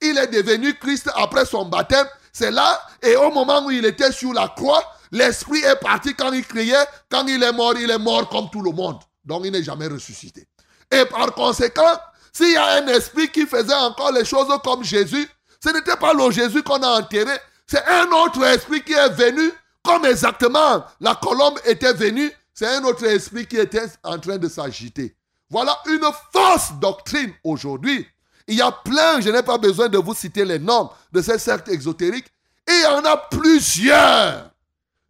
qu'il 0.00 0.18
est 0.18 0.26
devenu 0.26 0.74
Christ 0.74 1.10
après 1.14 1.46
son 1.46 1.64
baptême. 1.64 2.06
C'est 2.32 2.50
là, 2.50 2.80
et 3.02 3.14
au 3.16 3.30
moment 3.30 3.64
où 3.66 3.70
il 3.70 3.84
était 3.84 4.10
sur 4.10 4.32
la 4.32 4.48
croix, 4.48 4.82
l'esprit 5.10 5.60
est 5.60 5.76
parti 5.76 6.14
quand 6.14 6.32
il 6.32 6.46
criait, 6.46 6.86
quand 7.10 7.26
il 7.26 7.42
est 7.42 7.52
mort, 7.52 7.74
il 7.78 7.90
est 7.90 7.98
mort 7.98 8.28
comme 8.28 8.48
tout 8.50 8.62
le 8.62 8.72
monde. 8.72 8.98
Donc 9.24 9.42
il 9.44 9.52
n'est 9.52 9.62
jamais 9.62 9.86
ressuscité. 9.86 10.48
Et 10.90 11.04
par 11.04 11.32
conséquent, 11.34 11.98
s'il 12.32 12.52
y 12.52 12.56
a 12.56 12.82
un 12.82 12.86
esprit 12.86 13.28
qui 13.30 13.46
faisait 13.46 13.74
encore 13.74 14.12
les 14.12 14.24
choses 14.24 14.48
comme 14.64 14.82
Jésus, 14.82 15.28
ce 15.62 15.70
n'était 15.70 15.96
pas 15.96 16.14
le 16.14 16.30
Jésus 16.30 16.62
qu'on 16.62 16.82
a 16.82 17.00
enterré, 17.00 17.36
c'est 17.66 17.86
un 17.86 18.10
autre 18.10 18.42
esprit 18.44 18.82
qui 18.82 18.94
est 18.94 19.10
venu, 19.10 19.52
comme 19.82 20.06
exactement 20.06 20.84
la 21.00 21.14
colombe 21.14 21.58
était 21.64 21.92
venue, 21.92 22.32
c'est 22.54 22.66
un 22.66 22.84
autre 22.84 23.04
esprit 23.04 23.46
qui 23.46 23.58
était 23.58 23.86
en 24.02 24.18
train 24.18 24.38
de 24.38 24.48
s'agiter. 24.48 25.14
Voilà 25.50 25.78
une 25.86 26.06
fausse 26.32 26.72
doctrine 26.80 27.32
aujourd'hui. 27.44 28.06
Il 28.46 28.56
y 28.56 28.62
a 28.62 28.72
plein, 28.72 29.20
je 29.20 29.28
n'ai 29.30 29.42
pas 29.42 29.58
besoin 29.58 29.88
de 29.88 29.98
vous 29.98 30.14
citer 30.14 30.44
les 30.44 30.58
noms 30.58 30.90
de 31.12 31.22
ces 31.22 31.38
sectes 31.38 31.68
exotériques, 31.68 32.32
et 32.66 32.72
il 32.72 32.82
y 32.82 32.86
en 32.86 33.04
a 33.04 33.16
plusieurs 33.16 34.50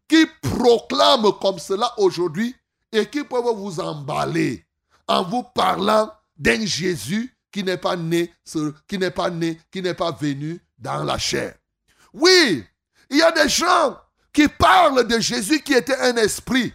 qui 0.08 0.26
proclament 0.42 1.32
comme 1.40 1.58
cela 1.58 1.92
aujourd'hui 1.98 2.54
et 2.90 3.06
qui 3.06 3.24
peuvent 3.24 3.54
vous 3.54 3.80
emballer 3.80 4.66
en 5.08 5.22
vous 5.24 5.42
parlant 5.42 6.12
d'un 6.36 6.64
Jésus 6.66 7.34
qui 7.50 7.62
n'est 7.62 7.76
pas 7.76 7.96
né, 7.96 8.32
qui 8.88 8.98
n'est 8.98 9.10
pas 9.10 9.30
né, 9.30 9.60
qui 9.70 9.82
n'est 9.82 9.94
pas 9.94 10.10
venu 10.12 10.60
dans 10.78 11.04
la 11.04 11.18
chair. 11.18 11.54
Oui, 12.12 12.64
il 13.10 13.18
y 13.18 13.22
a 13.22 13.30
des 13.30 13.48
gens 13.48 13.98
qui 14.32 14.48
parlent 14.48 15.06
de 15.06 15.20
Jésus 15.20 15.62
qui 15.62 15.74
était 15.74 15.98
un 15.98 16.16
esprit, 16.16 16.72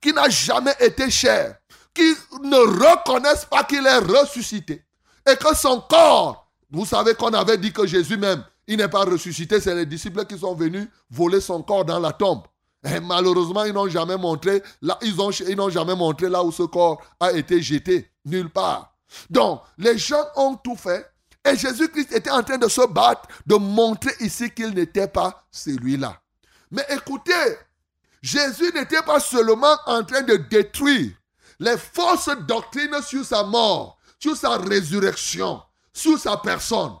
qui 0.00 0.12
n'a 0.12 0.28
jamais 0.28 0.74
été 0.80 1.10
chair, 1.10 1.56
qui 1.92 2.14
ne 2.42 2.56
reconnaissent 2.56 3.44
pas 3.44 3.64
qu'il 3.64 3.86
est 3.86 3.98
ressuscité 3.98 4.84
et 5.28 5.36
que 5.36 5.54
son 5.54 5.80
corps, 5.80 6.50
vous 6.70 6.86
savez 6.86 7.14
qu'on 7.14 7.32
avait 7.34 7.58
dit 7.58 7.72
que 7.72 7.86
Jésus 7.86 8.16
même, 8.16 8.44
il 8.70 8.76
n'est 8.76 8.88
pas 8.88 9.04
ressuscité, 9.04 9.60
c'est 9.60 9.74
les 9.74 9.84
disciples 9.84 10.24
qui 10.26 10.38
sont 10.38 10.54
venus 10.54 10.86
voler 11.10 11.40
son 11.40 11.60
corps 11.60 11.84
dans 11.84 11.98
la 11.98 12.12
tombe. 12.12 12.44
Et 12.84 13.00
malheureusement, 13.00 13.64
ils 13.64 13.72
n'ont 13.72 13.88
jamais 13.88 14.16
montré 14.16 14.62
là, 14.80 14.96
ils 15.02 15.16
n'ont 15.56 15.70
jamais 15.70 15.96
montré 15.96 16.28
là 16.28 16.44
où 16.44 16.52
ce 16.52 16.62
corps 16.62 17.02
a 17.18 17.32
été 17.32 17.60
jeté, 17.60 18.08
nulle 18.24 18.48
part. 18.48 18.94
Donc, 19.28 19.62
les 19.76 19.98
gens 19.98 20.24
ont 20.36 20.54
tout 20.54 20.76
fait 20.76 21.04
et 21.44 21.56
Jésus-Christ 21.56 22.12
était 22.12 22.30
en 22.30 22.44
train 22.44 22.58
de 22.58 22.68
se 22.68 22.86
battre, 22.86 23.22
de 23.44 23.56
montrer 23.56 24.12
ici 24.20 24.48
qu'il 24.52 24.70
n'était 24.70 25.08
pas 25.08 25.44
celui-là. 25.50 26.22
Mais 26.70 26.86
écoutez, 26.90 27.56
Jésus 28.22 28.70
n'était 28.72 29.02
pas 29.02 29.18
seulement 29.18 29.76
en 29.86 30.04
train 30.04 30.22
de 30.22 30.36
détruire 30.36 31.10
les 31.58 31.76
fausses 31.76 32.30
doctrines 32.46 33.02
sur 33.02 33.24
sa 33.24 33.42
mort, 33.42 33.98
sur 34.20 34.36
sa 34.36 34.58
résurrection, 34.58 35.60
sur 35.92 36.16
sa 36.20 36.36
personne. 36.36 36.92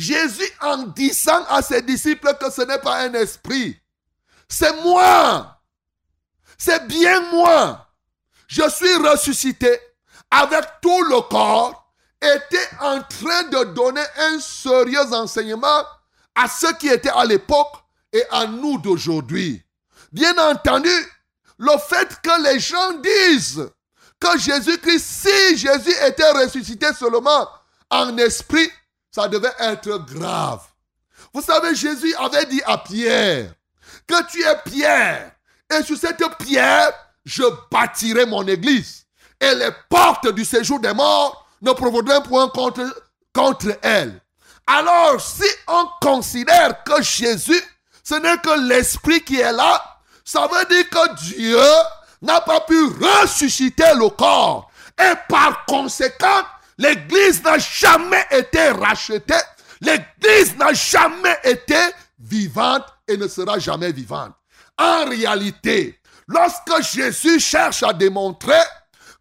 Jésus, 0.00 0.50
en 0.62 0.78
disant 0.78 1.44
à 1.48 1.60
ses 1.60 1.82
disciples 1.82 2.34
que 2.40 2.50
ce 2.50 2.62
n'est 2.62 2.78
pas 2.78 3.02
un 3.02 3.12
esprit, 3.12 3.78
c'est 4.48 4.74
moi, 4.82 5.60
c'est 6.56 6.86
bien 6.86 7.20
moi. 7.30 7.86
Je 8.48 8.68
suis 8.70 8.94
ressuscité 8.96 9.78
avec 10.30 10.64
tout 10.80 11.02
le 11.04 11.20
corps, 11.28 11.92
était 12.22 12.68
en 12.80 13.00
train 13.02 13.44
de 13.44 13.72
donner 13.72 14.04
un 14.18 14.40
sérieux 14.40 15.12
enseignement 15.12 15.84
à 16.34 16.48
ceux 16.48 16.72
qui 16.74 16.88
étaient 16.88 17.10
à 17.10 17.24
l'époque 17.24 17.72
et 18.12 18.22
à 18.30 18.46
nous 18.46 18.78
d'aujourd'hui. 18.78 19.62
Bien 20.12 20.36
entendu, 20.38 20.90
le 21.58 21.78
fait 21.78 22.08
que 22.22 22.42
les 22.42 22.58
gens 22.58 22.92
disent 22.94 23.70
que 24.18 24.38
Jésus-Christ, 24.38 25.04
si 25.04 25.56
Jésus 25.56 25.94
était 26.06 26.30
ressuscité 26.32 26.92
seulement 26.98 27.48
en 27.90 28.16
esprit, 28.18 28.70
ça 29.10 29.28
devait 29.28 29.52
être 29.58 29.98
grave. 30.06 30.62
Vous 31.32 31.42
savez, 31.42 31.74
Jésus 31.74 32.14
avait 32.16 32.46
dit 32.46 32.62
à 32.64 32.78
Pierre 32.78 33.52
que 34.06 34.26
tu 34.30 34.42
es 34.42 34.56
Pierre 34.64 35.32
et 35.70 35.82
sur 35.82 35.96
cette 35.96 36.22
pierre, 36.38 36.92
je 37.24 37.42
bâtirai 37.70 38.26
mon 38.26 38.46
église 38.46 39.06
et 39.40 39.54
les 39.54 39.70
portes 39.88 40.28
du 40.32 40.44
séjour 40.44 40.80
des 40.80 40.92
morts 40.92 41.46
ne 41.62 41.70
un 41.70 42.20
point 42.20 42.48
contre, 42.48 43.04
contre 43.34 43.78
elle. 43.82 44.20
Alors, 44.66 45.20
si 45.20 45.48
on 45.68 45.86
considère 46.00 46.82
que 46.84 47.02
Jésus, 47.02 47.62
ce 48.02 48.14
n'est 48.14 48.38
que 48.38 48.68
l'esprit 48.68 49.22
qui 49.22 49.40
est 49.40 49.52
là, 49.52 49.82
ça 50.24 50.46
veut 50.46 50.64
dire 50.74 50.88
que 50.88 51.14
Dieu 51.16 51.60
n'a 52.22 52.40
pas 52.40 52.60
pu 52.60 52.84
ressusciter 52.84 53.94
le 53.96 54.08
corps. 54.10 54.70
Et 54.98 55.12
par 55.28 55.64
conséquent, 55.66 56.42
l'Église 56.80 57.42
n'a 57.44 57.58
jamais 57.58 58.26
été 58.30 58.70
rachetée. 58.70 59.34
L'Église 59.80 60.56
n'a 60.56 60.72
jamais 60.72 61.38
été 61.44 61.78
vivante 62.18 62.86
et 63.06 63.16
ne 63.16 63.28
sera 63.28 63.58
jamais 63.58 63.92
vivante. 63.92 64.32
En 64.78 65.04
réalité, 65.04 66.00
lorsque 66.26 66.82
Jésus 66.92 67.38
cherche 67.38 67.82
à 67.82 67.92
démontrer 67.92 68.62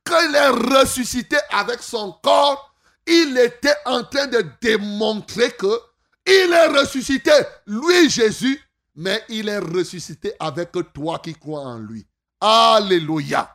qu'il 0.05 0.35
est 0.35 0.79
ressuscité 0.79 1.37
avec 1.51 1.81
son 1.81 2.13
corps, 2.23 2.73
il 3.05 3.37
était 3.37 3.75
en 3.85 4.03
train 4.03 4.27
de 4.27 4.43
démontrer 4.61 5.51
que 5.51 5.79
il 6.25 6.53
est 6.53 6.67
ressuscité, 6.67 7.31
lui 7.65 8.09
Jésus, 8.09 8.61
mais 8.95 9.23
il 9.29 9.49
est 9.49 9.59
ressuscité 9.59 10.33
avec 10.39 10.71
toi 10.93 11.19
qui 11.19 11.33
crois 11.33 11.61
en 11.61 11.79
lui. 11.79 12.05
Alléluia. 12.39 13.49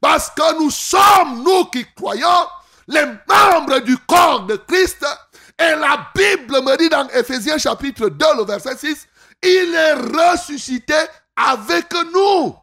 Parce 0.00 0.30
que 0.30 0.58
nous 0.58 0.70
sommes, 0.70 1.44
nous 1.44 1.66
qui 1.66 1.84
croyons, 1.94 2.46
les 2.88 3.04
membres 3.28 3.80
du 3.80 3.96
corps 3.98 4.46
de 4.46 4.56
Christ. 4.56 5.04
Et 5.58 5.74
la 5.76 6.08
Bible 6.14 6.62
me 6.62 6.76
dit 6.76 6.88
dans 6.88 7.08
Ephésiens 7.08 7.58
chapitre 7.58 8.08
2, 8.08 8.26
le 8.38 8.44
verset 8.44 8.76
6, 8.76 9.06
il 9.42 9.74
est 9.74 9.94
ressuscité 9.94 10.94
avec 11.36 11.92
nous. 12.12 12.54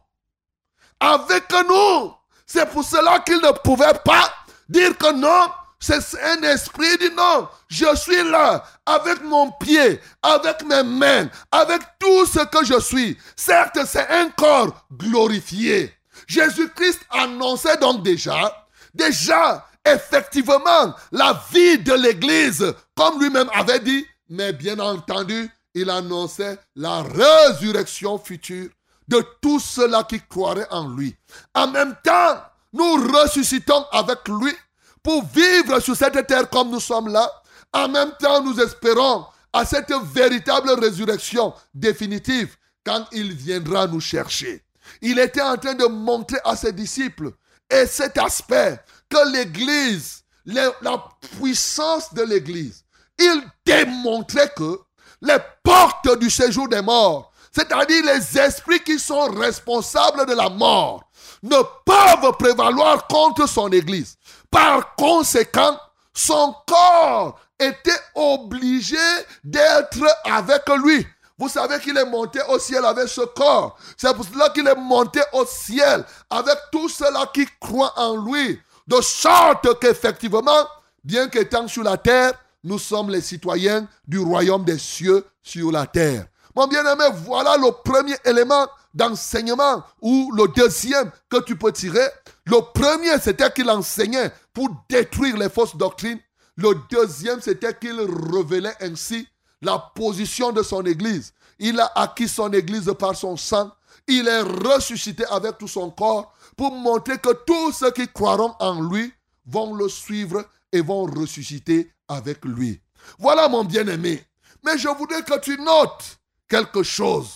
Avec 1.00 1.44
nous. 1.68 2.12
C'est 2.46 2.68
pour 2.68 2.84
cela 2.84 3.20
qu'il 3.20 3.38
ne 3.38 3.52
pouvait 3.62 3.98
pas 4.04 4.30
dire 4.68 4.96
que 4.98 5.12
non, 5.12 5.50
c'est 5.82 6.00
un 6.22 6.42
esprit. 6.42 6.96
dit 6.98 7.10
non, 7.16 7.48
je 7.68 7.96
suis 7.96 8.22
là 8.30 8.62
avec 8.86 9.22
mon 9.24 9.50
pied, 9.52 10.00
avec 10.22 10.64
mes 10.64 10.82
mains, 10.82 11.28
avec 11.50 11.82
tout 11.98 12.26
ce 12.26 12.44
que 12.44 12.64
je 12.64 12.78
suis. 12.78 13.18
Certes, 13.34 13.78
c'est 13.86 14.08
un 14.08 14.30
corps 14.30 14.86
glorifié. 14.92 15.92
Jésus-Christ 16.28 17.00
annonçait 17.10 17.76
donc 17.78 18.02
déjà, 18.02 18.66
déjà, 18.94 19.66
effectivement, 19.86 20.94
la 21.10 21.42
vie 21.52 21.78
de 21.78 21.92
l'Église, 21.94 22.74
comme 22.94 23.20
lui-même 23.20 23.50
avait 23.52 23.80
dit, 23.80 24.06
mais 24.28 24.52
bien 24.52 24.78
entendu, 24.78 25.50
il 25.74 25.90
annonçait 25.90 26.58
la 26.76 27.02
résurrection 27.02 28.18
future 28.18 28.68
de 29.08 29.24
tous 29.40 29.60
ceux-là 29.60 30.04
qui 30.04 30.20
croiraient 30.20 30.68
en 30.70 30.88
lui. 30.88 31.14
En 31.54 31.68
même 31.68 31.94
temps, 32.02 32.42
nous 32.72 32.94
ressuscitons 33.12 33.84
avec 33.92 34.26
lui 34.28 34.54
pour 35.02 35.24
vivre 35.24 35.80
sur 35.80 35.96
cette 35.96 36.26
terre 36.26 36.48
comme 36.48 36.70
nous 36.70 36.80
sommes 36.80 37.08
là. 37.08 37.30
En 37.72 37.88
même 37.88 38.12
temps, 38.18 38.42
nous 38.42 38.58
espérons 38.60 39.26
à 39.52 39.64
cette 39.64 39.92
véritable 40.14 40.70
résurrection 40.80 41.52
définitive 41.74 42.56
quand 42.84 43.06
il 43.12 43.32
viendra 43.32 43.86
nous 43.86 44.00
chercher. 44.00 44.62
Il 45.00 45.18
était 45.18 45.42
en 45.42 45.56
train 45.56 45.74
de 45.74 45.86
montrer 45.86 46.38
à 46.44 46.56
ses 46.56 46.72
disciples 46.72 47.32
et 47.70 47.86
cet 47.86 48.18
aspect 48.18 48.80
que 49.12 49.32
l'Église, 49.32 50.24
la 50.46 51.04
puissance 51.38 52.14
de 52.14 52.22
l'Église, 52.22 52.84
il 53.18 53.42
démontrait 53.64 54.52
que 54.56 54.80
les 55.20 55.38
portes 55.62 56.18
du 56.18 56.30
séjour 56.30 56.68
des 56.68 56.80
morts, 56.80 57.30
c'est-à-dire 57.52 58.04
les 58.04 58.38
esprits 58.38 58.82
qui 58.82 58.98
sont 58.98 59.30
responsables 59.30 60.24
de 60.26 60.32
la 60.32 60.48
mort, 60.48 61.04
ne 61.42 61.56
peuvent 61.84 62.32
prévaloir 62.38 63.06
contre 63.06 63.46
son 63.46 63.68
Église. 63.68 64.16
Par 64.50 64.94
conséquent, 64.94 65.78
son 66.14 66.54
corps 66.66 67.38
était 67.58 68.00
obligé 68.14 68.96
d'être 69.44 70.04
avec 70.24 70.62
lui. 70.82 71.06
Vous 71.38 71.48
savez 71.48 71.80
qu'il 71.80 71.96
est 71.96 72.06
monté 72.06 72.40
au 72.48 72.58
ciel 72.58 72.84
avec 72.84 73.08
ce 73.08 73.22
corps. 73.22 73.76
C'est 73.96 74.14
pour 74.14 74.24
cela 74.24 74.48
qu'il 74.50 74.66
est 74.66 74.74
monté 74.74 75.20
au 75.32 75.44
ciel 75.44 76.04
avec 76.30 76.56
tous 76.70 76.88
ceux-là 76.88 77.30
qui 77.34 77.46
croient 77.60 77.92
en 77.96 78.16
lui. 78.16 78.60
De 78.86 79.00
sorte 79.00 79.78
qu'effectivement, 79.80 80.66
bien 81.04 81.28
qu'étant 81.28 81.68
sur 81.68 81.82
la 81.82 81.96
terre, 81.96 82.32
nous 82.64 82.78
sommes 82.78 83.10
les 83.10 83.20
citoyens 83.20 83.88
du 84.06 84.18
royaume 84.18 84.64
des 84.64 84.78
cieux 84.78 85.24
sur 85.42 85.72
la 85.72 85.86
terre. 85.86 86.26
Mon 86.54 86.66
bien-aimé, 86.66 87.04
voilà 87.24 87.56
le 87.56 87.70
premier 87.82 88.16
élément 88.24 88.66
d'enseignement 88.94 89.82
ou 90.00 90.32
le 90.36 90.48
deuxième 90.48 91.10
que 91.30 91.40
tu 91.40 91.56
peux 91.56 91.72
tirer. 91.72 92.06
Le 92.44 92.58
premier, 92.74 93.18
c'était 93.20 93.50
qu'il 93.50 93.70
enseignait 93.70 94.30
pour 94.52 94.68
détruire 94.88 95.36
les 95.36 95.48
fausses 95.48 95.76
doctrines. 95.76 96.20
Le 96.56 96.74
deuxième, 96.90 97.40
c'était 97.40 97.74
qu'il 97.74 97.98
révélait 98.32 98.76
ainsi 98.80 99.26
la 99.62 99.78
position 99.94 100.52
de 100.52 100.62
son 100.62 100.84
Église. 100.84 101.32
Il 101.58 101.80
a 101.80 101.90
acquis 101.94 102.28
son 102.28 102.52
Église 102.52 102.92
par 102.98 103.16
son 103.16 103.36
sang. 103.36 103.70
Il 104.06 104.28
est 104.28 104.42
ressuscité 104.42 105.24
avec 105.30 105.58
tout 105.58 105.68
son 105.68 105.90
corps 105.90 106.34
pour 106.62 106.76
montrer 106.76 107.18
que 107.18 107.32
tous 107.44 107.72
ceux 107.72 107.90
qui 107.90 108.06
croiront 108.06 108.54
en 108.60 108.80
lui 108.82 109.12
vont 109.46 109.74
le 109.74 109.88
suivre 109.88 110.44
et 110.70 110.80
vont 110.80 111.06
ressusciter 111.06 111.92
avec 112.06 112.44
lui. 112.44 112.80
Voilà 113.18 113.48
mon 113.48 113.64
bien-aimé. 113.64 114.24
Mais 114.64 114.78
je 114.78 114.86
voudrais 114.86 115.24
que 115.24 115.40
tu 115.40 115.58
notes 115.58 116.20
quelque 116.48 116.84
chose. 116.84 117.30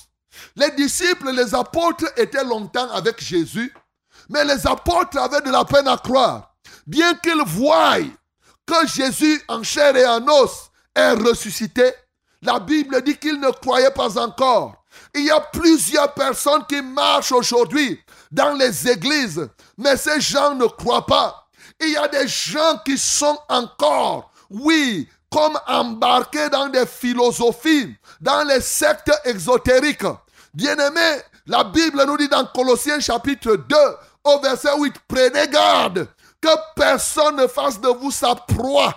Les 0.55 0.70
disciples, 0.77 1.33
les 1.33 1.57
apôtres 1.57 2.07
étaient 2.16 2.45
longtemps 2.45 2.89
avec 2.93 3.20
Jésus, 3.20 3.74
mais 4.29 4.45
les 4.45 4.64
apôtres 4.64 5.18
avaient 5.18 5.41
de 5.41 5.51
la 5.51 5.64
peine 5.64 5.89
à 5.89 5.97
croire. 5.97 6.55
Bien 6.87 7.12
qu'ils 7.14 7.43
voient 7.47 7.99
que 8.64 8.87
Jésus 8.87 9.43
en 9.49 9.64
chair 9.64 9.97
et 9.97 10.07
en 10.07 10.24
os 10.29 10.70
est 10.95 11.14
ressuscité, 11.14 11.93
la 12.43 12.61
Bible 12.61 13.03
dit 13.03 13.16
qu'ils 13.16 13.41
ne 13.41 13.51
croyaient 13.51 13.91
pas 13.91 14.22
encore. 14.22 14.85
Il 15.16 15.24
y 15.24 15.31
a 15.33 15.41
plusieurs 15.41 16.14
personnes 16.14 16.64
qui 16.68 16.81
marchent 16.81 17.33
aujourd'hui 17.33 18.01
dans 18.31 18.55
les 18.55 18.89
églises, 18.89 19.49
mais 19.77 19.97
ces 19.97 20.20
gens 20.20 20.55
ne 20.55 20.66
croient 20.66 21.07
pas. 21.07 21.49
Il 21.81 21.91
y 21.91 21.97
a 21.97 22.09
des 22.09 22.27
gens 22.27 22.79
qui 22.85 22.97
sont 22.97 23.39
encore, 23.49 24.31
oui, 24.51 25.09
comme 25.31 25.59
embarqués 25.66 26.49
dans 26.49 26.68
des 26.68 26.87
philosophies, 26.87 27.95
dans 28.20 28.47
les 28.47 28.61
sectes 28.61 29.12
exotériques. 29.24 30.07
Bien-aimés, 30.55 31.20
la 31.47 31.64
Bible 31.64 32.03
nous 32.07 32.16
dit 32.16 32.29
dans 32.29 32.47
Colossiens 32.47 33.01
chapitre 33.01 33.57
2, 33.57 33.77
au 34.24 34.41
verset 34.41 34.70
8, 34.77 34.95
prenez 35.07 35.49
garde 35.49 36.09
que 36.41 36.49
personne 36.74 37.37
ne 37.37 37.47
fasse 37.47 37.81
de 37.81 37.89
vous 37.89 38.11
sa 38.11 38.35
proie 38.35 38.95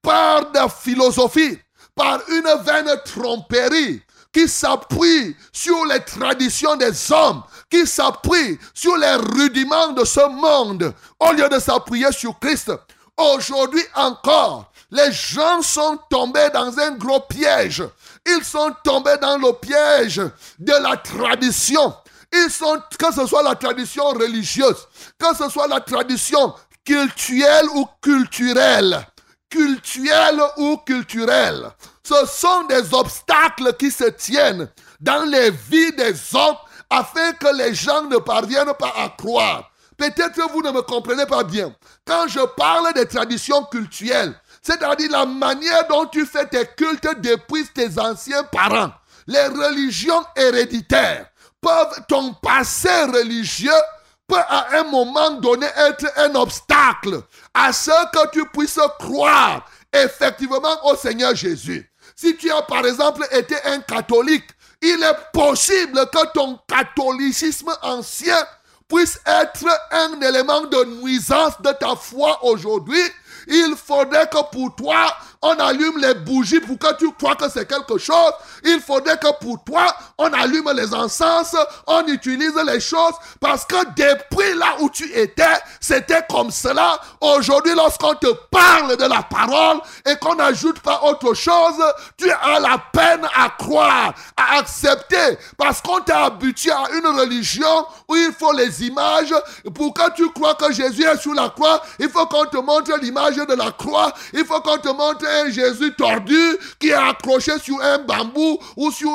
par 0.00 0.50
des 0.50 0.66
philosophies, 0.68 1.58
par 1.94 2.20
une 2.28 2.62
vaine 2.64 2.90
tromperie 3.04 4.02
qui 4.32 4.48
s'appuie 4.48 5.36
sur 5.52 5.84
les 5.86 6.00
traditions 6.00 6.76
des 6.76 7.12
hommes, 7.12 7.42
qui 7.70 7.86
s'appuie 7.86 8.58
sur 8.72 8.96
les 8.96 9.14
rudiments 9.14 9.92
de 9.92 10.04
ce 10.04 10.26
monde, 10.28 10.92
au 11.20 11.32
lieu 11.32 11.48
de 11.48 11.58
s'appuyer 11.58 12.10
sur 12.12 12.38
Christ. 12.38 12.72
Aujourd'hui 13.16 13.84
encore, 13.94 14.72
les 14.90 15.12
gens 15.12 15.60
sont 15.62 15.98
tombés 16.08 16.48
dans 16.52 16.78
un 16.78 16.92
gros 16.92 17.20
piège. 17.20 17.82
Ils 18.26 18.44
sont 18.44 18.74
tombés 18.82 19.16
dans 19.20 19.36
le 19.36 19.52
piège 19.52 20.22
de 20.58 20.72
la 20.72 20.96
tradition. 20.96 21.94
Ils 22.32 22.50
sont, 22.50 22.80
que 22.98 23.12
ce 23.12 23.26
soit 23.26 23.42
la 23.42 23.54
tradition 23.54 24.04
religieuse, 24.08 24.88
que 25.18 25.36
ce 25.36 25.50
soit 25.50 25.68
la 25.68 25.80
tradition 25.80 26.54
culturelle 26.84 27.66
ou 27.74 27.86
culturelle, 28.00 29.06
culturelle 29.50 30.42
ou 30.56 30.78
culturelle. 30.78 31.70
Ce 32.12 32.26
sont 32.26 32.64
des 32.64 32.92
obstacles 32.92 33.74
qui 33.78 33.90
se 33.90 34.04
tiennent 34.04 34.68
dans 35.00 35.24
les 35.24 35.50
vies 35.50 35.92
des 35.92 36.12
hommes 36.34 36.56
afin 36.90 37.32
que 37.32 37.56
les 37.56 37.74
gens 37.74 38.02
ne 38.02 38.18
parviennent 38.18 38.74
pas 38.78 38.92
à 38.98 39.08
croire. 39.08 39.70
Peut-être 39.96 40.38
vous 40.52 40.60
ne 40.60 40.72
me 40.72 40.82
comprenez 40.82 41.24
pas 41.24 41.42
bien. 41.42 41.74
Quand 42.06 42.26
je 42.28 42.40
parle 42.54 42.92
des 42.92 43.06
traditions 43.06 43.64
culturelles, 43.64 44.34
c'est-à-dire 44.62 45.10
la 45.10 45.24
manière 45.24 45.88
dont 45.88 46.04
tu 46.04 46.26
fais 46.26 46.46
tes 46.46 46.66
cultes 46.76 47.08
depuis 47.20 47.66
tes 47.68 47.98
anciens 47.98 48.44
parents, 48.44 48.92
les 49.26 49.46
religions 49.46 50.22
héréditaires 50.36 51.30
peuvent, 51.62 52.04
ton 52.08 52.34
passé 52.34 53.04
religieux 53.04 53.70
peut 54.26 54.36
à 54.36 54.80
un 54.80 54.84
moment 54.84 55.30
donné 55.30 55.66
être 55.76 56.06
un 56.18 56.34
obstacle 56.34 57.22
à 57.54 57.72
ce 57.72 57.90
que 58.12 58.30
tu 58.32 58.44
puisses 58.52 58.80
croire 58.98 59.64
effectivement 59.94 60.84
au 60.84 60.94
Seigneur 60.96 61.34
Jésus. 61.34 61.88
Si 62.16 62.36
tu 62.36 62.50
as 62.50 62.62
par 62.62 62.84
exemple 62.86 63.26
été 63.32 63.56
un 63.64 63.80
catholique, 63.80 64.44
il 64.80 65.02
est 65.02 65.32
possible 65.32 66.06
que 66.12 66.32
ton 66.32 66.58
catholicisme 66.66 67.72
ancien 67.82 68.36
puisse 68.88 69.20
être 69.24 69.66
un 69.90 70.20
élément 70.20 70.62
de 70.62 70.84
nuisance 71.02 71.60
de 71.62 71.70
ta 71.72 71.96
foi 71.96 72.44
aujourd'hui. 72.44 73.00
Il 73.46 73.74
faudrait 73.76 74.28
que 74.28 74.42
pour 74.50 74.74
toi, 74.74 75.06
on 75.42 75.54
allume 75.58 75.98
les 75.98 76.14
bougies 76.14 76.60
pour 76.60 76.78
que 76.78 76.96
tu 76.96 77.10
crois 77.12 77.34
que 77.34 77.48
c'est 77.48 77.66
quelque 77.66 77.98
chose. 77.98 78.32
Il 78.64 78.80
faudrait 78.80 79.18
que 79.18 79.32
pour 79.40 79.62
toi, 79.64 79.94
on 80.18 80.32
allume 80.32 80.70
les 80.74 80.94
encens, 80.94 81.56
on 81.86 82.06
utilise 82.06 82.54
les 82.66 82.80
choses 82.80 83.14
parce 83.40 83.64
que 83.64 83.76
depuis 83.96 84.54
là 84.56 84.76
où 84.80 84.88
tu 84.88 85.12
étais, 85.12 85.42
c'était 85.80 86.22
comme 86.30 86.50
cela. 86.50 87.00
Aujourd'hui, 87.20 87.74
lorsqu'on 87.74 88.14
te 88.14 88.32
parle 88.50 88.96
de 88.96 89.04
la 89.04 89.22
parole 89.22 89.80
et 90.06 90.16
qu'on 90.16 90.36
n'ajoute 90.36 90.78
pas 90.80 91.02
autre 91.02 91.34
chose, 91.34 91.82
tu 92.16 92.30
as 92.30 92.60
la 92.60 92.78
peine 92.92 93.26
à 93.34 93.50
croire, 93.50 94.14
à 94.36 94.58
accepter 94.58 95.38
parce 95.56 95.80
qu'on 95.80 96.00
t'a 96.00 96.26
habitué 96.26 96.70
à 96.70 96.84
une 96.94 97.06
religion 97.06 97.86
où 98.08 98.14
il 98.14 98.32
faut 98.32 98.52
les 98.52 98.84
images. 98.84 99.34
Pour 99.74 99.92
que 99.92 100.12
tu 100.14 100.30
crois 100.30 100.54
que 100.54 100.72
Jésus 100.72 101.04
est 101.04 101.20
sur 101.20 101.34
la 101.34 101.48
croix, 101.48 101.82
il 101.98 102.08
faut 102.08 102.26
qu'on 102.26 102.44
te 102.46 102.58
montre 102.58 102.96
l'image 103.00 103.31
de 103.36 103.54
la 103.54 103.72
croix. 103.72 104.12
Il 104.32 104.44
faut 104.44 104.60
qu'on 104.60 104.78
te 104.78 104.88
montre 104.88 105.26
un 105.26 105.50
Jésus 105.50 105.94
tordu 105.94 106.38
qui 106.78 106.88
est 106.88 106.92
accroché 106.92 107.58
sur 107.58 107.80
un 107.82 107.98
bambou 107.98 108.58
ou 108.76 108.90
sur, 108.90 109.10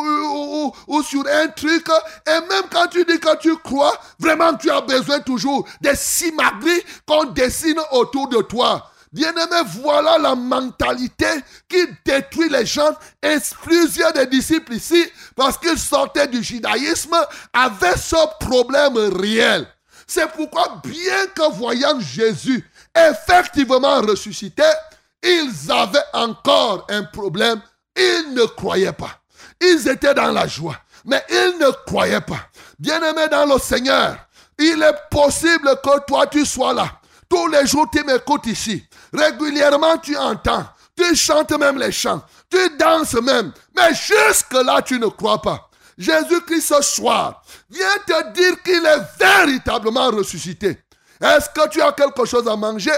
ou, 0.88 1.04
sur 1.04 1.24
un 1.28 1.48
truc. 1.50 1.88
Et 2.28 2.40
même 2.48 2.64
quand 2.72 2.88
tu 2.88 3.04
dis 3.06 3.20
que 3.20 3.38
tu 3.38 3.56
crois, 3.58 3.98
vraiment 4.20 4.54
tu 4.56 4.70
as 4.70 4.82
besoin 4.82 5.20
toujours 5.20 5.68
des 5.82 5.96
simagris 5.96 6.84
qu'on 7.08 7.26
dessine 7.26 7.80
autour 7.92 8.28
de 8.30 8.42
toi. 8.42 8.92
Bien-aimé, 9.14 9.62
voilà 9.82 10.18
la 10.18 10.36
mentalité 10.36 11.28
qui 11.70 11.78
détruit 12.06 12.50
les 12.50 12.66
gens. 12.66 12.96
Et 13.24 13.38
plusieurs 13.64 14.14
des 14.14 14.28
disciples 14.28 14.74
ici, 14.74 15.04
parce 15.36 15.58
qu'ils 15.58 15.80
sortaient 15.80 16.28
du 16.28 16.44
judaïsme, 16.44 17.16
avaient 17.54 17.98
ce 17.98 18.16
problème 18.40 18.98
réel. 18.98 19.68
C'est 20.06 20.30
pourquoi, 20.32 20.82
bien 20.84 21.26
que 21.36 21.52
voyant 21.54 22.00
Jésus 22.00 22.70
effectivement 23.10 24.02
ressuscité, 24.02 24.64
ils 25.24 25.72
avaient 25.72 26.00
encore 26.14 26.86
un 26.90 27.04
problème. 27.04 27.62
Ils 27.96 28.34
ne 28.34 28.46
croyaient 28.46 28.94
pas. 28.94 29.20
Ils 29.62 29.88
étaient 29.88 30.14
dans 30.14 30.32
la 30.32 30.48
joie, 30.48 30.78
mais 31.06 31.24
ils 31.30 31.58
ne 31.60 31.72
croyaient 31.86 32.22
pas. 32.22 32.42
Bien-aimés 32.78 33.28
dans 33.30 33.46
le 33.46 33.60
Seigneur, 33.60 34.18
il 34.60 34.82
est 34.84 35.10
possible 35.10 35.70
que 35.84 36.00
toi 36.06 36.28
tu 36.28 36.46
sois 36.46 36.74
là. 36.74 37.00
Tous 37.30 37.48
les 37.48 37.66
jours 37.66 37.88
tu 37.92 38.04
m'écoutes 38.04 38.46
ici. 38.46 38.86
Régulièrement 39.14 39.98
tu 39.98 40.16
entends. 40.16 40.66
Tu 40.96 41.16
chantes 41.16 41.52
même 41.52 41.78
les 41.78 41.92
chants. 41.92 42.22
Tu 42.50 42.58
danses 42.78 43.14
même. 43.16 43.52
Mais 43.76 43.94
jusque-là 43.94 44.82
tu 44.82 45.00
ne 45.00 45.08
crois 45.08 45.42
pas. 45.42 45.70
Jésus-Christ 45.98 46.62
ce 46.62 46.82
soir 46.82 47.42
vient 47.70 47.88
te 48.06 48.34
dire 48.34 48.62
qu'il 48.64 48.86
est 48.86 49.20
véritablement 49.20 50.10
ressuscité. 50.10 50.80
Est-ce 51.22 51.50
que 51.50 51.70
tu 51.70 51.82
as 51.82 51.92
quelque 51.94 52.26
chose 52.26 52.48
à 52.48 52.56
manger? 52.56 52.92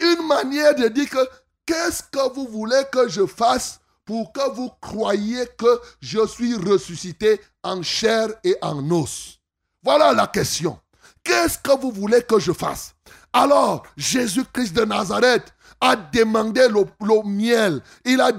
Une 0.00 0.26
manière 0.26 0.74
de 0.74 0.88
dire 0.88 1.10
que 1.10 1.28
qu'est-ce 1.66 2.02
que 2.02 2.32
vous 2.32 2.46
voulez 2.48 2.82
que 2.90 3.08
je 3.08 3.26
fasse 3.26 3.80
pour 4.04 4.32
que 4.32 4.50
vous 4.52 4.70
croyiez 4.80 5.46
que 5.58 5.80
je 6.00 6.26
suis 6.26 6.54
ressuscité 6.54 7.40
en 7.62 7.82
chair 7.82 8.28
et 8.44 8.56
en 8.62 8.90
os? 8.90 9.38
Voilà 9.82 10.12
la 10.14 10.26
question. 10.26 10.78
Qu'est-ce 11.22 11.58
que 11.58 11.78
vous 11.78 11.92
voulez 11.92 12.22
que 12.22 12.38
je 12.38 12.52
fasse? 12.52 12.94
Alors, 13.32 13.82
Jésus-Christ 13.96 14.72
de 14.72 14.84
Nazareth 14.84 15.52
a 15.80 15.94
demandé 15.94 16.66
le, 16.68 16.84
miel. 17.24 17.82
Il 18.04 18.20
a, 18.20 18.32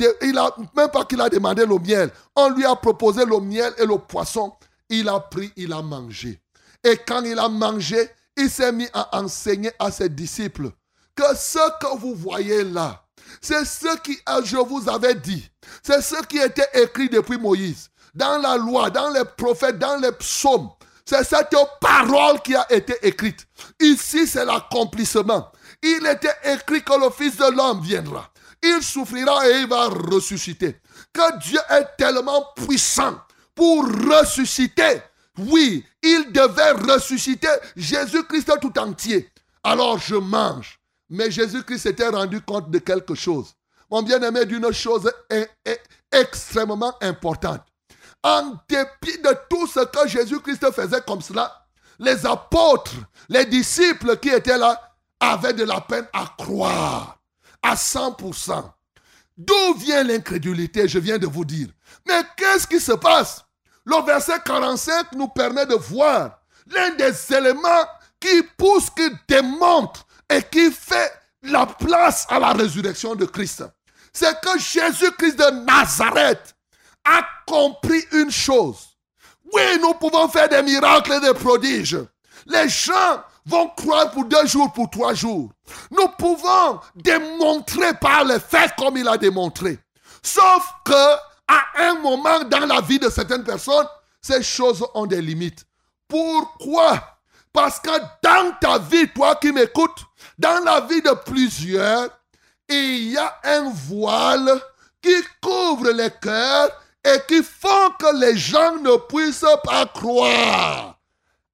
même 0.75 0.89
pas 0.89 1.05
qu'il 1.05 1.21
a 1.21 1.29
demandé 1.29 1.65
le 1.65 1.77
miel, 1.77 2.09
on 2.35 2.49
lui 2.49 2.65
a 2.65 2.75
proposé 2.75 3.25
le 3.25 3.39
miel 3.39 3.73
et 3.77 3.85
le 3.85 3.97
poisson. 3.97 4.53
Il 4.89 5.07
a 5.07 5.19
pris, 5.19 5.51
il 5.55 5.71
a 5.71 5.81
mangé. 5.81 6.41
Et 6.83 6.97
quand 6.97 7.23
il 7.23 7.37
a 7.37 7.47
mangé, 7.47 8.09
il 8.39 8.49
s'est 8.49 8.71
mis 8.71 8.87
à 8.93 9.19
enseigner 9.19 9.71
à 9.77 9.91
ses 9.91 10.09
disciples 10.09 10.71
que 11.15 11.35
ce 11.35 11.59
que 11.79 11.97
vous 11.97 12.15
voyez 12.15 12.63
là, 12.63 13.03
c'est 13.41 13.65
ce 13.65 13.97
qui, 13.97 14.17
euh, 14.29 14.41
je 14.43 14.57
vous 14.57 14.89
avais 14.89 15.15
dit, 15.15 15.49
c'est 15.83 16.01
ce 16.01 16.23
qui 16.23 16.37
était 16.37 16.69
écrit 16.73 17.09
depuis 17.09 17.37
Moïse, 17.37 17.89
dans 18.15 18.37
la 18.39 18.55
loi, 18.55 18.89
dans 18.89 19.09
les 19.11 19.25
prophètes, 19.37 19.77
dans 19.77 19.97
les 19.97 20.11
psaumes. 20.13 20.69
C'est 21.05 21.23
cette 21.23 21.55
parole 21.81 22.39
qui 22.41 22.55
a 22.55 22.71
été 22.71 22.95
écrite. 23.01 23.45
Ici, 23.79 24.27
c'est 24.27 24.45
l'accomplissement. 24.45 25.51
Il 25.81 26.05
était 26.05 26.53
écrit 26.53 26.83
que 26.83 26.93
le 26.93 27.09
Fils 27.09 27.35
de 27.37 27.51
l'homme 27.51 27.81
viendra. 27.81 28.29
Il 28.61 28.83
souffrira 28.83 29.47
et 29.49 29.61
il 29.61 29.67
va 29.67 29.87
ressusciter. 29.87 30.77
Que 31.11 31.39
Dieu 31.39 31.59
est 31.71 31.87
tellement 31.97 32.45
puissant 32.55 33.17
pour 33.55 33.85
ressusciter. 33.85 35.01
Oui, 35.37 35.83
il 36.01 36.31
devait 36.31 36.71
ressusciter 36.93 37.47
Jésus-Christ 37.75 38.51
tout 38.61 38.77
entier. 38.79 39.29
Alors 39.63 39.97
je 39.99 40.15
mange. 40.15 40.79
Mais 41.09 41.31
Jésus-Christ 41.31 41.79
s'était 41.79 42.09
rendu 42.09 42.41
compte 42.41 42.69
de 42.69 42.79
quelque 42.79 43.15
chose. 43.15 43.53
Mon 43.89 44.03
bien-aimé, 44.03 44.45
d'une 44.45 44.71
chose 44.71 45.11
extrêmement 46.11 46.93
importante. 47.01 47.61
En 48.21 48.53
dépit 48.67 49.17
de 49.19 49.35
tout 49.49 49.65
ce 49.65 49.79
que 49.79 50.07
Jésus-Christ 50.07 50.71
faisait 50.71 51.01
comme 51.07 51.21
cela, 51.21 51.65
les 51.97 52.25
apôtres, 52.25 52.93
les 53.27 53.45
disciples 53.45 54.17
qui 54.17 54.29
étaient 54.29 54.57
là, 54.57 54.79
avaient 55.19 55.53
de 55.53 55.63
la 55.63 55.81
peine 55.81 56.07
à 56.13 56.33
croire 56.37 57.19
à 57.61 57.75
100%. 57.75 58.71
D'où 59.37 59.73
vient 59.77 60.03
l'incrédulité, 60.03 60.87
je 60.87 60.99
viens 60.99 61.17
de 61.17 61.27
vous 61.27 61.45
dire. 61.45 61.69
Mais 62.07 62.21
qu'est-ce 62.37 62.67
qui 62.67 62.79
se 62.79 62.91
passe? 62.91 63.43
Le 63.85 64.05
verset 64.05 64.39
45 64.45 65.13
nous 65.13 65.27
permet 65.27 65.65
de 65.65 65.75
voir 65.75 66.39
l'un 66.67 66.91
des 66.91 67.33
éléments 67.33 67.85
qui 68.19 68.43
pousse, 68.57 68.89
qui 68.89 69.09
démontre 69.27 70.05
et 70.29 70.43
qui 70.43 70.71
fait 70.71 71.11
la 71.43 71.65
place 71.65 72.25
à 72.29 72.39
la 72.39 72.53
résurrection 72.53 73.15
de 73.15 73.25
Christ. 73.25 73.63
C'est 74.13 74.39
que 74.41 74.59
Jésus-Christ 74.59 75.37
de 75.37 75.65
Nazareth 75.65 76.55
a 77.05 77.21
compris 77.45 78.03
une 78.11 78.31
chose. 78.31 78.89
Oui, 79.53 79.63
nous 79.81 79.93
pouvons 79.93 80.27
faire 80.27 80.49
des 80.49 80.61
miracles 80.61 81.13
et 81.13 81.19
des 81.21 81.33
prodiges. 81.33 81.97
Les 82.45 82.69
gens 82.69 83.23
vont 83.45 83.69
croire 83.69 84.11
pour 84.11 84.25
deux 84.25 84.45
jours, 84.45 84.71
pour 84.73 84.89
trois 84.89 85.13
jours. 85.13 85.51
Nous 85.91 86.07
pouvons 86.17 86.79
démontrer 86.95 87.93
par 87.95 88.23
les 88.25 88.39
faits 88.39 88.71
comme 88.77 88.97
il 88.97 89.07
a 89.07 89.17
démontré. 89.17 89.79
Sauf 90.21 90.67
que, 90.85 91.15
à 91.49 91.89
un 91.89 91.95
moment 91.95 92.43
dans 92.45 92.65
la 92.65 92.79
vie 92.79 92.99
de 92.99 93.09
certaines 93.09 93.43
personnes, 93.43 93.87
ces 94.21 94.43
choses 94.43 94.85
ont 94.93 95.05
des 95.05 95.21
limites. 95.21 95.65
Pourquoi? 96.07 97.17
Parce 97.51 97.79
que 97.79 97.89
dans 98.21 98.51
ta 98.61 98.77
vie, 98.77 99.09
toi 99.09 99.35
qui 99.35 99.51
m'écoutes, 99.51 100.05
dans 100.37 100.63
la 100.63 100.81
vie 100.81 101.01
de 101.01 101.11
plusieurs, 101.25 102.09
il 102.67 103.11
y 103.11 103.17
a 103.17 103.39
un 103.43 103.69
voile 103.71 104.61
qui 105.01 105.15
couvre 105.41 105.89
les 105.89 106.11
cœurs 106.21 106.69
et 107.03 107.19
qui 107.27 107.41
font 107.41 107.91
que 107.97 108.15
les 108.19 108.37
gens 108.37 108.75
ne 108.75 108.97
puissent 109.07 109.45
pas 109.63 109.85
croire. 109.87 110.99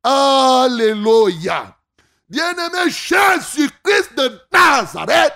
Alléluia. 0.04 1.76
Bien-aimé 2.28 2.90
Jésus-Christ 2.90 4.16
de 4.18 4.42
Nazareth 4.52 5.34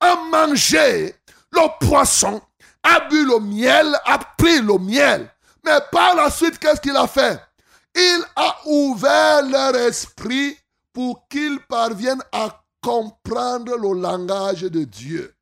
a 0.00 0.16
mangé 0.30 1.14
le 1.52 1.86
poisson, 1.86 2.42
a 2.86 3.00
bu 3.10 3.24
le 3.24 3.40
miel, 3.40 3.98
a 4.04 4.18
pris 4.38 4.60
le 4.60 4.78
miel. 4.78 5.28
Mais 5.64 5.78
par 5.90 6.14
la 6.14 6.30
suite, 6.30 6.58
qu'est-ce 6.58 6.80
qu'il 6.80 6.96
a 6.96 7.06
fait? 7.06 7.40
Il 7.94 8.22
a 8.36 8.56
ouvert 8.66 9.42
leur 9.42 9.74
esprit 9.74 10.56
pour 10.92 11.26
qu'ils 11.28 11.58
parviennent 11.68 12.22
à 12.30 12.62
comprendre 12.80 13.76
le 13.76 14.00
langage 14.00 14.62
de 14.62 14.84
Dieu. 14.84 15.34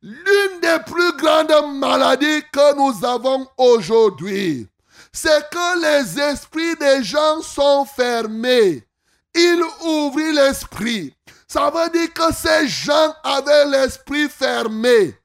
L'une 0.00 0.60
des 0.60 0.78
plus 0.86 1.12
grandes 1.16 1.78
maladies 1.78 2.42
que 2.52 2.76
nous 2.76 3.04
avons 3.04 3.48
aujourd'hui, 3.56 4.68
c'est 5.12 5.50
que 5.50 5.80
les 5.82 6.20
esprits 6.20 6.76
des 6.76 7.02
gens 7.02 7.42
sont 7.42 7.84
fermés. 7.84 8.86
Il 9.34 9.62
ouvrit 9.84 10.32
l'esprit. 10.32 11.14
Ça 11.48 11.70
veut 11.70 11.90
dire 11.90 12.12
que 12.12 12.32
ces 12.32 12.68
gens 12.68 13.14
avaient 13.24 13.66
l'esprit 13.66 14.28
fermé. 14.28 15.16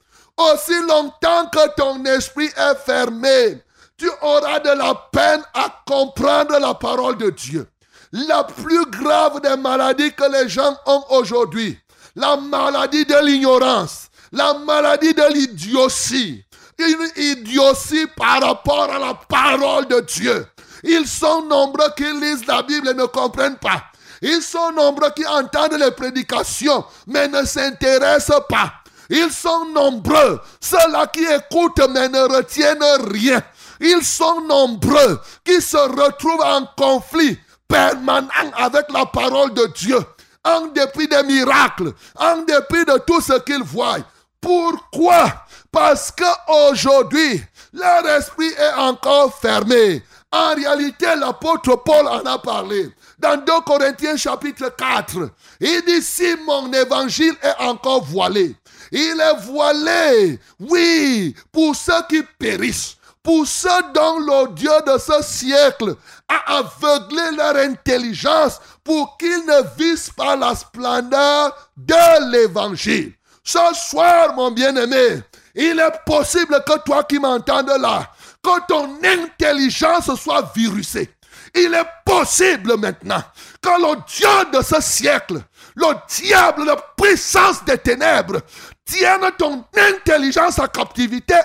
Aussi 0.51 0.77
longtemps 0.87 1.47
que 1.47 1.73
ton 1.75 2.03
esprit 2.03 2.47
est 2.57 2.75
fermé, 2.85 3.63
tu 3.97 4.09
auras 4.21 4.59
de 4.59 4.71
la 4.71 4.93
peine 5.11 5.41
à 5.53 5.83
comprendre 5.85 6.59
la 6.59 6.73
parole 6.73 7.17
de 7.17 7.29
Dieu. 7.29 7.65
La 8.11 8.43
plus 8.43 8.85
grave 8.87 9.39
des 9.39 9.55
maladies 9.55 10.11
que 10.11 10.29
les 10.29 10.49
gens 10.49 10.77
ont 10.85 11.03
aujourd'hui, 11.11 11.79
la 12.15 12.35
maladie 12.35 13.05
de 13.05 13.25
l'ignorance, 13.25 14.09
la 14.33 14.53
maladie 14.55 15.13
de 15.13 15.33
l'idiotie, 15.33 16.43
une 16.77 17.09
idiotie 17.15 18.07
par 18.17 18.41
rapport 18.41 18.91
à 18.91 18.99
la 18.99 19.13
parole 19.13 19.87
de 19.87 20.01
Dieu. 20.01 20.45
Ils 20.83 21.07
sont 21.07 21.43
nombreux 21.43 21.89
qui 21.95 22.11
lisent 22.19 22.45
la 22.45 22.61
Bible 22.63 22.89
et 22.89 22.93
ne 22.93 23.05
comprennent 23.05 23.57
pas. 23.57 23.81
Ils 24.21 24.41
sont 24.41 24.71
nombreux 24.73 25.11
qui 25.15 25.25
entendent 25.25 25.79
les 25.79 25.91
prédications, 25.91 26.83
mais 27.07 27.29
ne 27.29 27.45
s'intéressent 27.45 28.41
pas. 28.49 28.82
Ils 29.15 29.31
sont 29.31 29.65
nombreux, 29.65 30.41
ceux-là 30.59 31.05
qui 31.05 31.23
écoutent 31.23 31.87
mais 31.91 32.09
ne 32.09 32.21
retiennent 32.21 32.83
rien. 33.11 33.43
Ils 33.79 34.03
sont 34.03 34.41
nombreux 34.41 35.21
qui 35.45 35.61
se 35.61 35.77
retrouvent 35.77 36.43
en 36.43 36.65
conflit 36.75 37.37
permanent 37.67 38.27
avec 38.55 38.91
la 38.91 39.05
parole 39.05 39.53
de 39.53 39.67
Dieu, 39.75 39.99
en 40.43 40.61
dépit 40.67 41.07
des 41.07 41.21
miracles, 41.21 41.93
en 42.15 42.37
dépit 42.37 42.85
de 42.85 42.97
tout 43.05 43.21
ce 43.21 43.39
qu'ils 43.41 43.61
voient. 43.61 43.97
Pourquoi? 44.41 45.45
Parce 45.71 46.11
qu'aujourd'hui, 46.11 47.43
leur 47.71 48.07
esprit 48.17 48.51
est 48.57 48.79
encore 48.79 49.37
fermé. 49.37 50.03
En 50.31 50.55
réalité, 50.55 51.05
l'apôtre 51.15 51.75
Paul 51.85 52.07
en 52.07 52.25
a 52.25 52.39
parlé. 52.39 52.91
Dans 53.19 53.37
2 53.37 53.43
Corinthiens 53.63 54.17
chapitre 54.17 54.75
4, 54.75 55.29
il 55.59 55.81
dit, 55.85 56.01
si 56.01 56.35
mon 56.47 56.73
évangile 56.73 57.35
est 57.43 57.63
encore 57.63 58.03
voilé, 58.03 58.55
il 58.95 59.19
est 59.19 59.45
voilé, 59.45 60.39
oui, 60.59 61.35
pour 61.51 61.75
ceux 61.75 62.01
qui 62.07 62.21
périssent, 62.37 62.95
pour 63.23 63.47
ceux 63.47 63.69
dont 63.93 64.19
le 64.19 64.53
Dieu 64.53 64.71
de 64.85 64.99
ce 64.99 65.23
siècle 65.23 65.95
a 66.27 66.57
aveuglé 66.57 67.35
leur 67.35 67.55
intelligence 67.55 68.59
pour 68.83 69.17
qu'ils 69.17 69.45
ne 69.47 69.77
visent 69.77 70.11
pas 70.11 70.35
la 70.35 70.55
splendeur 70.55 71.71
de 71.75 72.31
l'évangile. 72.31 73.13
Ce 73.43 73.59
soir, 73.73 74.35
mon 74.35 74.51
bien-aimé, 74.51 75.23
il 75.55 75.79
est 75.79 76.05
possible 76.05 76.63
que 76.65 76.77
toi 76.85 77.03
qui 77.03 77.17
m'entendes 77.17 77.73
là, 77.79 78.11
que 78.43 78.65
ton 78.67 78.99
intelligence 79.03 80.13
soit 80.15 80.51
virusée. 80.55 81.09
Il 81.55 81.73
est 81.73 81.87
possible 82.05 82.77
maintenant 82.77 83.23
que 83.61 83.69
le 83.69 83.95
Dieu 84.07 84.59
de 84.59 84.63
ce 84.63 84.81
siècle, 84.81 85.41
le 85.75 85.87
diable, 86.07 86.65
la 86.65 86.75
puissance 86.75 87.63
des 87.65 87.77
ténèbres, 87.77 88.41
tienne 88.85 89.31
ton 89.37 89.63
intelligence 89.75 90.59
à 90.59 90.67
captivité 90.67 91.35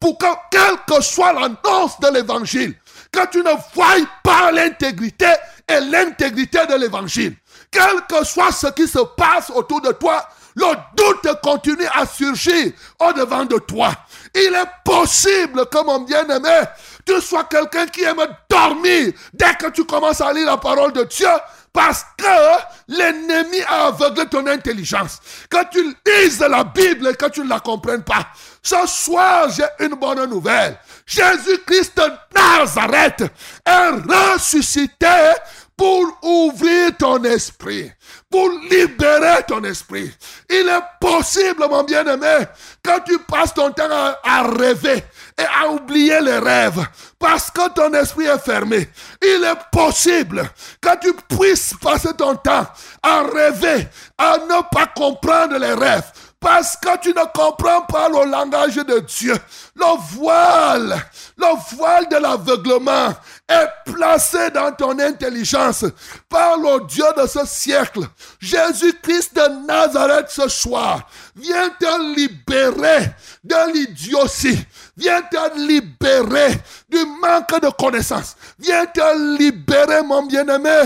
pour 0.00 0.16
que, 0.18 0.26
quelle 0.50 0.76
que 0.86 1.02
soit 1.02 1.32
l'annonce 1.32 1.98
de 2.00 2.08
l'évangile, 2.12 2.74
que 3.12 3.26
tu 3.30 3.38
ne 3.38 3.50
voies 3.74 4.06
pas 4.22 4.52
l'intégrité 4.52 5.32
et 5.68 5.80
l'intégrité 5.80 6.66
de 6.66 6.74
l'évangile. 6.74 7.36
Quel 7.70 8.06
que 8.08 8.24
soit 8.24 8.52
ce 8.52 8.68
qui 8.68 8.86
se 8.86 9.00
passe 9.16 9.50
autour 9.50 9.80
de 9.80 9.92
toi, 9.92 10.26
le 10.56 10.66
doute 10.96 11.40
continue 11.42 11.86
à 11.94 12.06
surgir 12.06 12.72
au-devant 12.98 13.44
de 13.44 13.58
toi. 13.58 13.92
Il 14.34 14.54
est 14.54 14.70
possible 14.84 15.66
que 15.66 15.84
mon 15.84 16.00
bien-aimé, 16.00 16.62
tu 17.06 17.20
sois 17.20 17.44
quelqu'un 17.44 17.86
qui 17.86 18.02
aime 18.02 18.26
dormir 18.48 19.12
dès 19.32 19.54
que 19.54 19.70
tu 19.70 19.84
commences 19.84 20.20
à 20.20 20.32
lire 20.32 20.46
la 20.46 20.56
parole 20.56 20.92
de 20.92 21.04
Dieu 21.04 21.28
parce 21.78 22.04
que 22.16 22.58
l'ennemi 22.88 23.60
a 23.68 23.86
aveuglé 23.86 24.26
ton 24.26 24.44
intelligence. 24.48 25.20
Que 25.48 25.58
tu 25.70 25.96
lises 26.04 26.40
la 26.40 26.64
Bible 26.64 27.06
et 27.06 27.14
que 27.14 27.30
tu 27.30 27.42
ne 27.42 27.48
la 27.48 27.60
comprennes 27.60 28.02
pas. 28.02 28.26
Ce 28.60 28.84
soir, 28.88 29.48
j'ai 29.48 29.86
une 29.86 29.94
bonne 29.94 30.28
nouvelle. 30.28 30.76
Jésus-Christ 31.06 31.96
de 31.96 32.10
Nazareth 32.34 33.22
est 33.64 33.90
ressuscité 33.90 35.06
pour 35.76 36.18
ouvrir 36.24 36.96
ton 36.98 37.22
esprit, 37.22 37.92
pour 38.28 38.50
libérer 38.68 39.44
ton 39.46 39.62
esprit. 39.62 40.12
Il 40.50 40.68
est 40.68 40.82
possible, 41.00 41.64
mon 41.70 41.84
bien-aimé, 41.84 42.38
que 42.82 43.04
tu 43.04 43.20
passes 43.20 43.54
ton 43.54 43.70
temps 43.70 43.88
à, 44.24 44.42
rêver 44.42 45.04
et 45.38 45.44
à 45.44 45.70
oublier 45.70 46.20
les 46.20 46.38
rêves 46.38 46.84
parce 47.18 47.50
que 47.50 47.68
ton 47.70 47.92
esprit 47.94 48.26
est 48.26 48.38
fermé. 48.38 48.88
Il 49.22 49.44
est 49.44 49.70
possible 49.70 50.48
que 50.80 50.98
tu 51.00 51.12
puisses 51.28 51.74
passer 51.80 52.12
ton 52.14 52.34
temps 52.36 52.66
à 53.02 53.22
rêver, 53.22 53.88
à 54.18 54.38
ne 54.38 54.62
pas 54.70 54.86
comprendre 54.86 55.56
les 55.58 55.74
rêves 55.74 56.10
parce 56.40 56.76
que 56.76 56.98
tu 57.00 57.08
ne 57.08 57.24
comprends 57.34 57.82
pas 57.82 58.08
le 58.08 58.30
langage 58.30 58.76
de 58.76 59.00
Dieu. 59.00 59.34
Le 59.74 59.98
voile, 60.12 60.96
le 61.36 61.76
voile 61.76 62.08
de 62.08 62.16
l'aveuglement 62.16 63.12
est 63.48 63.68
placé 63.84 64.50
dans 64.50 64.72
ton 64.72 64.98
intelligence 64.98 65.84
par 66.28 66.56
le 66.56 66.86
Dieu 66.86 67.04
de 67.16 67.26
ce 67.26 67.44
siècle. 67.44 68.00
Jésus-Christ 68.38 69.34
de 69.34 69.66
Nazareth 69.66 70.28
ce 70.28 70.48
soir 70.48 71.08
vient 71.34 71.70
te 71.70 72.14
libérer 72.14 73.10
de 73.42 73.72
l'idiotie. 73.72 74.64
Vient 74.98 75.22
te 75.22 75.56
libérer 75.56 76.60
du 76.88 76.98
manque 77.22 77.60
de 77.62 77.70
connaissance. 77.70 78.34
Vient 78.58 78.84
te 78.86 79.38
libérer, 79.38 80.02
mon 80.02 80.26
bien-aimé, 80.26 80.82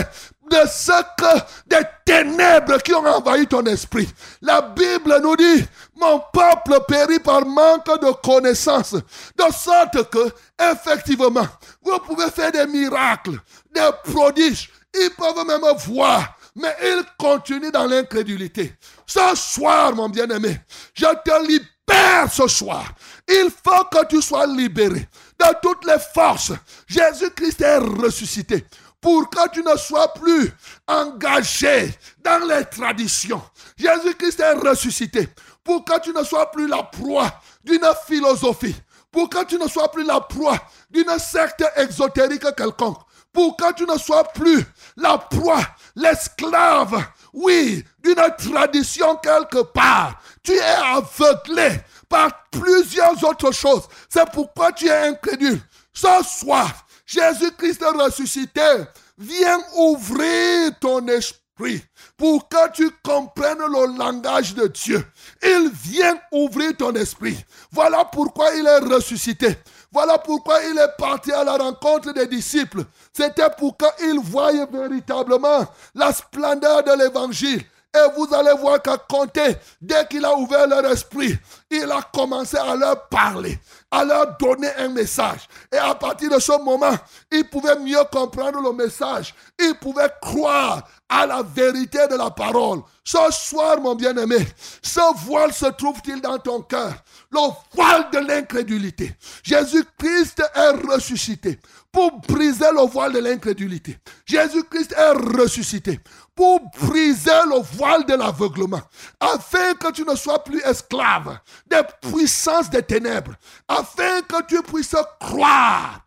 de 0.51 0.59
ce 0.69 0.93
que 1.17 1.41
des 1.67 1.83
ténèbres 2.05 2.77
qui 2.83 2.93
ont 2.93 3.07
envahi 3.07 3.47
ton 3.47 3.65
esprit. 3.65 4.07
La 4.43 4.61
Bible 4.61 5.19
nous 5.23 5.35
dit, 5.35 5.65
mon 5.97 6.21
peuple 6.31 6.79
périt 6.87 7.21
par 7.21 7.47
manque 7.47 7.87
de 7.87 8.13
connaissance. 8.23 8.93
De 8.93 9.45
sorte 9.51 10.11
que, 10.11 10.31
effectivement, 10.61 11.47
vous 11.83 11.99
pouvez 12.01 12.31
faire 12.31 12.53
des 12.53 12.67
miracles, 12.67 13.41
des 13.75 13.89
prodiges. 14.05 14.71
Ils 14.95 15.11
peuvent 15.17 15.47
même 15.47 15.65
voir, 15.87 16.37
mais 16.55 16.75
ils 16.83 17.05
continuent 17.19 17.71
dans 17.71 17.87
l'incrédulité. 17.87 18.75
Ce 19.07 19.35
soir, 19.35 19.95
mon 19.95 20.09
bien-aimé, 20.09 20.61
je 20.95 21.07
te 21.25 21.47
libère 21.47 22.33
ce 22.33 22.47
soir. 22.47 22.93
Il 23.29 23.49
faut 23.51 23.85
que 23.85 24.07
tu 24.07 24.21
sois 24.21 24.47
libéré 24.47 25.09
de 25.39 25.47
toutes 25.63 25.85
les 25.87 25.99
forces. 26.15 26.53
Jésus-Christ 26.87 27.61
est 27.63 27.79
ressuscité 27.79 28.65
pour 29.01 29.29
que 29.29 29.51
tu 29.51 29.63
ne 29.63 29.77
sois 29.77 30.13
plus 30.15 30.53
engagé 30.87 31.93
dans 32.23 32.47
les 32.47 32.65
traditions. 32.65 33.43
Jésus-Christ 33.77 34.41
est 34.41 34.53
ressuscité 34.53 35.29
pour 35.65 35.85
que 35.85 36.01
tu 36.01 36.13
ne 36.13 36.23
sois 36.23 36.51
plus 36.51 36.69
la 36.69 36.83
proie 36.85 37.31
d'une 37.65 37.87
philosophie, 38.07 38.77
pour 39.11 39.29
que 39.29 39.45
tu 39.45 39.59
ne 39.59 39.67
sois 39.69 39.91
plus 39.91 40.05
la 40.05 40.21
proie 40.21 40.59
d'une 40.91 41.19
secte 41.19 41.65
exotérique 41.77 42.47
quelconque, 42.57 42.99
pour 43.33 43.57
que 43.57 43.73
tu 43.75 43.85
ne 43.85 43.97
sois 43.99 44.25
plus 44.25 44.65
la 44.97 45.19
proie, 45.19 45.63
l'esclave, 45.97 47.05
oui, 47.33 47.85
d'une 48.03 48.35
tradition 48.37 49.17
quelque 49.17 49.63
part. 49.63 50.21
Tu 50.43 50.53
es 50.53 50.61
aveuglé 50.61 51.81
par 52.09 52.31
plusieurs 52.51 53.23
autres 53.25 53.53
choses. 53.53 53.89
C'est 54.09 54.31
pourquoi 54.31 54.73
tu 54.73 54.87
es 54.87 55.09
incrédule. 55.09 55.61
Ce 55.93 56.09
soir, 56.25 56.71
Jésus-Christ 57.07 57.83
ressuscité, 57.83 58.85
viens 59.19 59.59
ouvrir 59.77 60.73
ton 60.81 61.07
esprit 61.09 61.83
pour 62.17 62.49
que 62.49 62.71
tu 62.73 62.91
comprennes 63.03 63.59
le 63.59 63.97
langage 63.99 64.55
de 64.55 64.67
Dieu. 64.67 65.05
Il 65.43 65.71
vient 65.73 66.19
ouvrir 66.33 66.77
ton 66.77 66.93
esprit. 66.95 67.37
Voilà 67.71 68.05
pourquoi 68.05 68.55
il 68.55 68.67
est 68.67 68.95
ressuscité. 68.95 69.57
Voilà 69.93 70.19
pourquoi 70.19 70.63
il 70.65 70.79
est 70.79 70.97
parti 70.97 71.31
à 71.33 71.45
la 71.45 71.57
rencontre 71.57 72.13
des 72.13 72.27
disciples. 72.27 72.85
C'était 73.13 73.51
pour 73.59 73.77
qu'ils 73.77 74.21
voient 74.21 74.65
véritablement 74.67 75.67
la 75.95 76.13
splendeur 76.13 76.83
de 76.83 76.99
l'évangile. 76.99 77.63
Et 77.95 78.11
vous 78.17 78.27
allez 78.35 78.55
voir 78.59 78.81
qu'à 78.81 78.97
compter, 78.97 79.55
dès 79.79 80.07
qu'il 80.07 80.25
a 80.25 80.35
ouvert 80.35 80.67
leur 80.67 80.87
esprit, 80.87 81.37
il 81.71 81.93
a 81.93 82.01
commencé 82.01 82.57
à 82.57 82.75
leur 82.75 83.07
parler, 83.09 83.59
à 83.91 84.03
leur 84.03 84.35
donner 84.39 84.71
un 84.79 84.89
message. 84.89 85.47
Et 85.71 85.77
à 85.77 85.95
partir 85.95 86.31
de 86.31 86.41
ce 86.41 86.59
moment, 86.63 86.97
ils 87.31 87.47
pouvaient 87.51 87.79
mieux 87.79 88.03
comprendre 88.11 88.63
le 88.63 88.73
message. 88.73 89.35
Ils 89.59 89.75
pouvaient 89.75 90.11
croire 90.23 90.89
à 91.07 91.27
la 91.27 91.43
vérité 91.43 91.99
de 92.09 92.15
la 92.15 92.31
parole. 92.31 92.81
Ce 93.05 93.19
soir, 93.31 93.79
mon 93.79 93.95
bien-aimé, 93.95 94.39
ce 94.81 95.27
voile 95.27 95.53
se 95.53 95.67
trouve-t-il 95.67 96.23
dans 96.23 96.39
ton 96.39 96.63
cœur? 96.63 96.95
Le 97.33 97.49
voile 97.75 98.11
de 98.13 98.19
l'incrédulité. 98.19 99.15
Jésus-Christ 99.43 100.43
est 100.55 100.71
ressuscité 100.87 101.59
pour 101.91 102.21
briser 102.21 102.71
le 102.75 102.87
voile 102.87 103.13
de 103.15 103.21
l'incrédulité. 103.21 103.99
Jésus-Christ 104.27 104.93
est 104.93 105.39
ressuscité 105.39 105.99
pour 106.35 106.61
briser 106.81 107.31
le 107.47 107.61
voile 107.77 108.05
de 108.05 108.15
l'aveuglement, 108.15 108.81
afin 109.21 109.75
que 109.75 109.91
tu 109.93 110.05
ne 110.05 110.15
sois 110.15 110.43
plus 110.43 110.61
esclave 110.61 111.39
des 111.67 111.83
puissances 112.01 112.71
des 112.71 112.83
ténèbres, 112.83 113.35
afin 113.69 114.23
que 114.23 114.43
tu 114.47 114.63
puisses 114.63 114.97
croire 115.21 116.01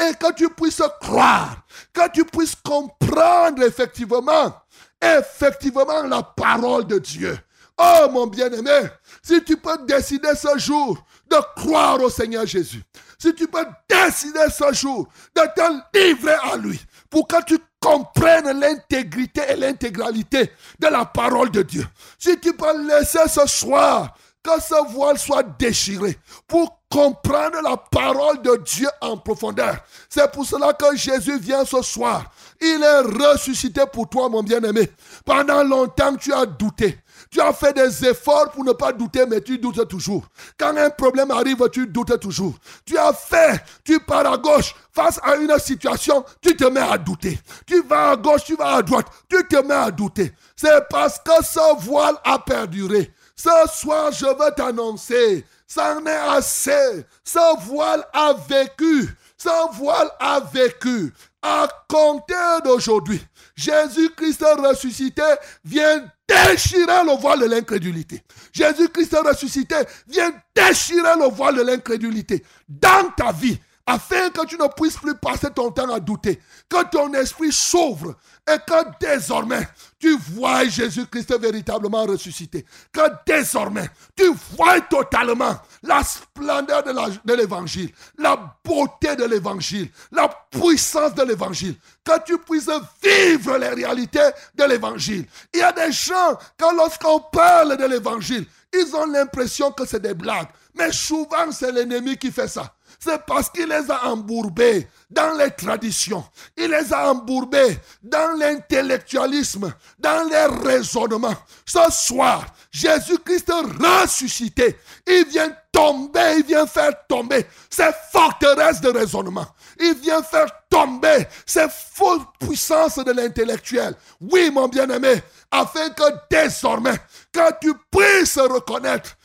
et 0.00 0.14
que 0.14 0.32
tu 0.34 0.48
puisses 0.50 0.82
croire, 1.00 1.62
que 1.92 2.08
tu 2.10 2.24
puisses 2.24 2.54
comprendre 2.56 3.62
effectivement, 3.62 4.54
effectivement 5.00 6.02
la 6.02 6.22
parole 6.22 6.86
de 6.86 6.98
Dieu. 6.98 7.38
Oh 7.78 8.08
mon 8.10 8.26
bien-aimé, 8.26 8.88
si 9.22 9.42
tu 9.44 9.56
peux 9.56 9.78
décider 9.86 10.34
ce 10.34 10.58
jour 10.58 10.98
de 11.30 11.36
croire 11.56 12.00
au 12.02 12.10
Seigneur 12.10 12.44
Jésus, 12.44 12.82
si 13.18 13.32
tu 13.34 13.46
peux 13.46 13.64
décider 13.88 14.46
ce 14.50 14.72
jour 14.72 15.08
de 15.36 15.42
te 15.54 15.96
livrer 15.96 16.36
à 16.50 16.56
lui, 16.56 16.80
pour 17.08 17.28
que 17.28 17.42
tu 17.44 17.58
comprennes 17.80 18.58
l'intégrité 18.58 19.42
et 19.48 19.56
l'intégralité 19.56 20.50
de 20.80 20.88
la 20.88 21.04
parole 21.04 21.50
de 21.50 21.62
Dieu. 21.62 21.86
Si 22.18 22.38
tu 22.40 22.52
peux 22.52 22.86
laisser 22.88 23.28
ce 23.28 23.46
soir 23.46 24.14
que 24.42 24.60
ce 24.60 24.92
voile 24.92 25.18
soit 25.18 25.42
déchiré 25.58 26.18
pour 26.46 26.80
comprendre 26.88 27.60
la 27.62 27.76
parole 27.76 28.40
de 28.40 28.56
Dieu 28.64 28.88
en 29.00 29.16
profondeur. 29.16 29.76
C'est 30.08 30.30
pour 30.32 30.46
cela 30.46 30.72
que 30.72 30.96
Jésus 30.96 31.38
vient 31.38 31.64
ce 31.64 31.82
soir. 31.82 32.30
Il 32.60 32.82
est 32.82 33.00
ressuscité 33.24 33.82
pour 33.92 34.08
toi, 34.08 34.28
mon 34.28 34.42
bien-aimé. 34.42 34.90
Pendant 35.24 35.62
longtemps, 35.62 36.16
tu 36.16 36.32
as 36.32 36.46
douté. 36.46 36.98
Tu 37.30 37.40
as 37.40 37.52
fait 37.52 37.72
des 37.72 38.06
efforts 38.06 38.50
pour 38.50 38.64
ne 38.64 38.72
pas 38.72 38.92
douter, 38.92 39.26
mais 39.26 39.40
tu 39.40 39.58
doutes 39.58 39.86
toujours. 39.88 40.24
Quand 40.58 40.76
un 40.76 40.90
problème 40.90 41.30
arrive, 41.30 41.68
tu 41.70 41.86
doutes 41.86 42.18
toujours. 42.20 42.54
Tu 42.84 42.96
as 42.96 43.12
fait, 43.12 43.62
tu 43.84 44.00
pars 44.00 44.32
à 44.32 44.36
gauche. 44.36 44.74
Face 44.92 45.20
à 45.22 45.36
une 45.36 45.58
situation, 45.58 46.24
tu 46.40 46.56
te 46.56 46.64
mets 46.64 46.80
à 46.80 46.98
douter. 46.98 47.38
Tu 47.66 47.82
vas 47.82 48.10
à 48.10 48.16
gauche, 48.16 48.44
tu 48.44 48.56
vas 48.56 48.76
à 48.76 48.82
droite, 48.82 49.06
tu 49.28 49.46
te 49.46 49.56
mets 49.62 49.74
à 49.74 49.90
douter. 49.90 50.32
C'est 50.56 50.88
parce 50.90 51.18
que 51.18 51.44
ce 51.44 51.84
voile 51.84 52.16
a 52.24 52.38
perduré. 52.38 53.12
Ce 53.36 53.50
soir, 53.72 54.10
je 54.10 54.26
veux 54.26 54.54
t'annoncer, 54.56 55.44
ça 55.66 55.96
en 55.96 56.06
est 56.06 56.10
assez. 56.10 57.04
Ce 57.22 57.64
voile 57.66 58.04
a 58.12 58.32
vécu. 58.32 59.14
Ce 59.36 59.76
voile 59.76 60.10
a 60.18 60.40
vécu. 60.40 61.14
À 61.40 61.68
compter 61.88 62.34
d'aujourd'hui, 62.64 63.24
Jésus-Christ 63.58 64.44
ressuscité 64.56 65.24
vient 65.64 66.08
déchirer 66.28 67.02
le 67.04 67.20
voile 67.20 67.40
de 67.40 67.46
l'incrédulité. 67.46 68.22
Jésus-Christ 68.52 69.16
ressuscité 69.26 69.74
vient 70.06 70.30
déchirer 70.54 71.16
le 71.18 71.28
voile 71.28 71.56
de 71.56 71.62
l'incrédulité 71.62 72.44
dans 72.68 73.10
ta 73.16 73.32
vie 73.32 73.58
afin 73.84 74.30
que 74.30 74.46
tu 74.46 74.56
ne 74.56 74.68
puisses 74.76 74.98
plus 74.98 75.16
passer 75.16 75.50
ton 75.50 75.72
temps 75.72 75.92
à 75.92 75.98
douter, 75.98 76.40
que 76.68 76.84
ton 76.84 77.12
esprit 77.14 77.50
s'ouvre 77.50 78.14
et 78.48 78.58
que 78.58 78.98
désormais 79.00 79.66
tu 79.98 80.16
vois 80.16 80.64
Jésus-Christ 80.64 81.38
véritablement 81.40 82.04
ressuscité, 82.04 82.64
que 82.92 83.00
désormais 83.26 83.88
tu 84.16 84.32
vois 84.56 84.80
totalement 84.82 85.56
la 85.82 86.02
splendeur 86.04 86.82
de 86.82 87.34
l'évangile, 87.34 87.90
la, 88.16 88.56
beauté 88.64 89.16
de 89.16 89.24
l'évangile, 89.24 89.90
la 90.12 90.28
puissance 90.50 91.14
de 91.14 91.22
l'évangile, 91.22 91.74
que 92.04 92.12
tu 92.24 92.38
puisses 92.38 92.70
vivre 93.02 93.56
les 93.58 93.68
réalités 93.68 94.30
de 94.54 94.64
l'évangile. 94.64 95.26
Il 95.52 95.60
y 95.60 95.62
a 95.62 95.72
des 95.72 95.90
gens, 95.90 96.38
quand 96.58 96.72
lorsqu'on 96.72 97.20
parle 97.20 97.76
de 97.76 97.84
l'évangile, 97.84 98.46
ils 98.72 98.94
ont 98.94 99.06
l'impression 99.06 99.72
que 99.72 99.86
c'est 99.86 100.00
des 100.00 100.14
blagues. 100.14 100.48
Mais 100.74 100.92
souvent, 100.92 101.50
c'est 101.50 101.72
l'ennemi 101.72 102.16
qui 102.16 102.30
fait 102.30 102.48
ça. 102.48 102.72
C'est 102.98 103.24
parce 103.26 103.48
qu'il 103.48 103.68
les 103.68 103.90
a 103.90 104.06
embourbés 104.06 104.88
dans 105.08 105.32
les 105.38 105.52
traditions. 105.52 106.24
Il 106.56 106.70
les 106.70 106.92
a 106.92 107.10
embourbés 107.10 107.78
dans 108.02 108.36
l'intellectualisme, 108.36 109.72
dans 109.98 110.28
les 110.28 110.68
raisonnements. 110.68 111.36
Ce 111.64 111.78
soir, 111.90 112.44
Jésus-Christ 112.72 113.52
ressuscité, 113.80 114.76
il 115.06 115.26
vient 115.26 115.54
tomber, 115.70 116.38
il 116.38 116.44
vient 116.44 116.66
faire 116.66 116.92
tomber 117.08 117.46
ces 117.70 117.90
forteresses 118.10 118.80
de 118.80 118.90
raisonnement. 118.90 119.46
Il 119.78 119.94
vient 119.94 120.22
faire 120.22 120.48
tomber 120.68 121.26
ces 121.46 121.68
fausses 121.68 122.22
puissances 122.40 122.98
de 122.98 123.12
l'intellectuel. 123.12 123.94
Oui, 124.20 124.50
mon 124.52 124.66
bien-aimé, 124.66 125.22
afin 125.52 125.90
que 125.90 126.02
désormais, 126.28 126.98
quand 127.32 127.50
tu 127.60 127.72
puisses 127.90 128.38
reconnaître 128.38 129.16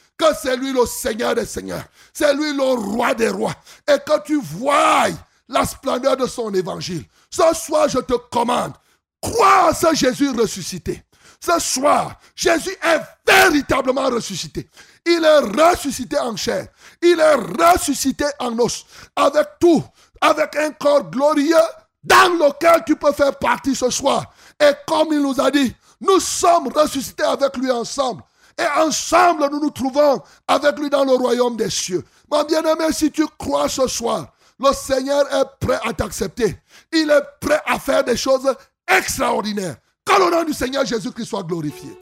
c'est 0.41 0.55
lui 0.57 0.71
le 0.71 0.85
Seigneur 0.85 1.35
des 1.35 1.45
Seigneurs, 1.45 1.85
c'est 2.13 2.33
lui 2.33 2.53
le 2.53 2.63
roi 2.63 3.13
des 3.13 3.29
rois, 3.29 3.55
et 3.87 3.97
que 3.97 4.23
tu 4.25 4.39
vois 4.41 5.07
la 5.47 5.65
splendeur 5.65 6.17
de 6.17 6.27
son 6.27 6.53
évangile. 6.53 7.03
Ce 7.29 7.43
soir, 7.53 7.89
je 7.89 7.99
te 7.99 8.13
commande, 8.31 8.73
crois 9.21 9.69
à 9.69 9.73
ce 9.73 9.93
Jésus 9.93 10.29
ressuscité. 10.29 11.03
Ce 11.39 11.59
soir, 11.59 12.19
Jésus 12.35 12.75
est 12.81 13.01
véritablement 13.27 14.05
ressuscité. 14.05 14.69
Il 15.05 15.25
est 15.25 15.61
ressuscité 15.61 16.17
en 16.17 16.37
chair. 16.37 16.67
Il 17.01 17.19
est 17.19 17.35
ressuscité 17.61 18.25
en 18.39 18.57
os. 18.59 18.85
Avec 19.13 19.47
tout. 19.59 19.83
Avec 20.21 20.55
un 20.55 20.71
corps 20.71 21.03
glorieux 21.09 21.55
dans 22.01 22.29
lequel 22.29 22.83
tu 22.85 22.95
peux 22.95 23.11
faire 23.11 23.37
partie 23.37 23.75
ce 23.75 23.89
soir. 23.89 24.33
Et 24.57 24.71
comme 24.87 25.09
il 25.11 25.21
nous 25.21 25.39
a 25.41 25.51
dit, 25.51 25.75
nous 25.99 26.19
sommes 26.21 26.69
ressuscités 26.69 27.23
avec 27.23 27.57
lui 27.57 27.71
ensemble. 27.71 28.23
Et 28.57 28.79
ensemble, 28.81 29.47
nous 29.51 29.59
nous 29.59 29.71
trouvons 29.71 30.21
avec 30.47 30.77
lui 30.77 30.89
dans 30.89 31.03
le 31.03 31.13
royaume 31.13 31.55
des 31.55 31.69
cieux. 31.69 32.03
Mon 32.31 32.43
bien-aimé, 32.43 32.85
si 32.91 33.11
tu 33.11 33.25
crois 33.37 33.67
ce 33.67 33.87
soir, 33.87 34.27
le 34.59 34.71
Seigneur 34.73 35.25
est 35.33 35.65
prêt 35.65 35.79
à 35.83 35.93
t'accepter. 35.93 36.57
Il 36.91 37.09
est 37.09 37.23
prêt 37.39 37.61
à 37.65 37.79
faire 37.79 38.03
des 38.03 38.17
choses 38.17 38.53
extraordinaires. 38.87 39.75
Que 40.05 40.19
le 40.19 40.31
nom 40.31 40.43
du 40.43 40.53
Seigneur 40.53 40.85
Jésus-Christ 40.85 41.25
soit 41.25 41.43
glorifié. 41.43 41.97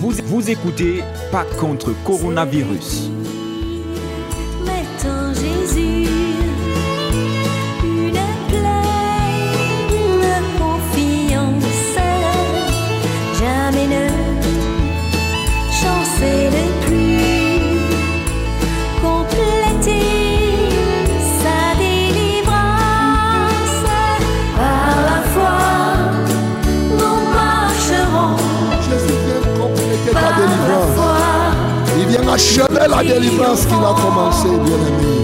Vous, 0.00 0.50
écoutez 0.50 1.04
Pas 1.30 1.44
contre 1.58 1.92
coronavirus. 2.04 3.10
Achever 32.40 32.88
la 32.88 33.02
délivrance 33.02 33.66
qu'il 33.66 33.74
a 33.74 33.94
commencé, 34.00 34.48
bien-aimé. 34.48 35.19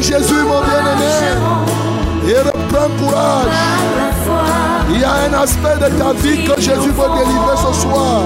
Jésus, 0.00 0.42
mon 0.46 0.60
bien-aimé. 0.60 1.14
Et 2.28 2.38
reprends 2.38 2.90
courage. 2.98 3.48
Il 4.90 5.00
y 5.00 5.04
a 5.04 5.12
un 5.28 5.42
aspect 5.42 5.76
de 5.76 5.88
ta 5.98 6.12
vie 6.12 6.44
que 6.44 6.60
Jésus 6.60 6.90
veut 6.98 7.10
délivrer 7.18 7.56
ce 7.56 7.80
soir. 7.80 8.22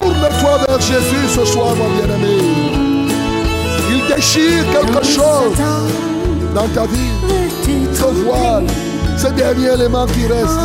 Tourne-toi 0.00 0.58
vers 0.68 0.80
Jésus 0.80 1.28
ce 1.34 1.44
soir, 1.44 1.74
mon 1.76 1.88
bien-aimé. 1.96 2.55
Déchire 4.16 4.64
quelque 4.72 5.04
chose 5.04 5.56
dans 6.54 6.68
ta 6.68 6.86
vie. 6.86 7.12
Ce 7.92 8.04
voile, 8.24 8.66
ce 9.18 9.26
dernier 9.28 9.74
élément 9.74 10.06
qui 10.06 10.26
reste. 10.26 10.58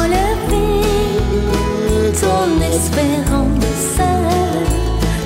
ton 2.21 2.47
espérance, 2.61 3.99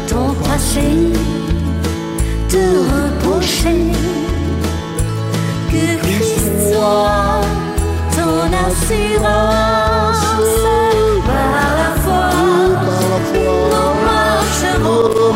ton 0.07 0.33
passé, 0.43 1.13
te 2.49 2.63
reprocher 2.95 3.91
que 5.71 5.85
Christ 6.01 6.73
soit 6.73 7.41
ton 8.15 8.49
assurance. 8.67 10.25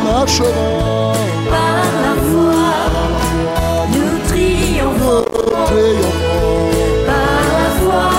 Nous. 0.09 0.45
Par 1.53 1.85
la 2.03 2.13
foi, 2.29 2.69
nous 3.93 4.15
triomphons. 4.29 5.25
Par 7.09 7.41
la 7.57 7.69
foi, 7.79 8.09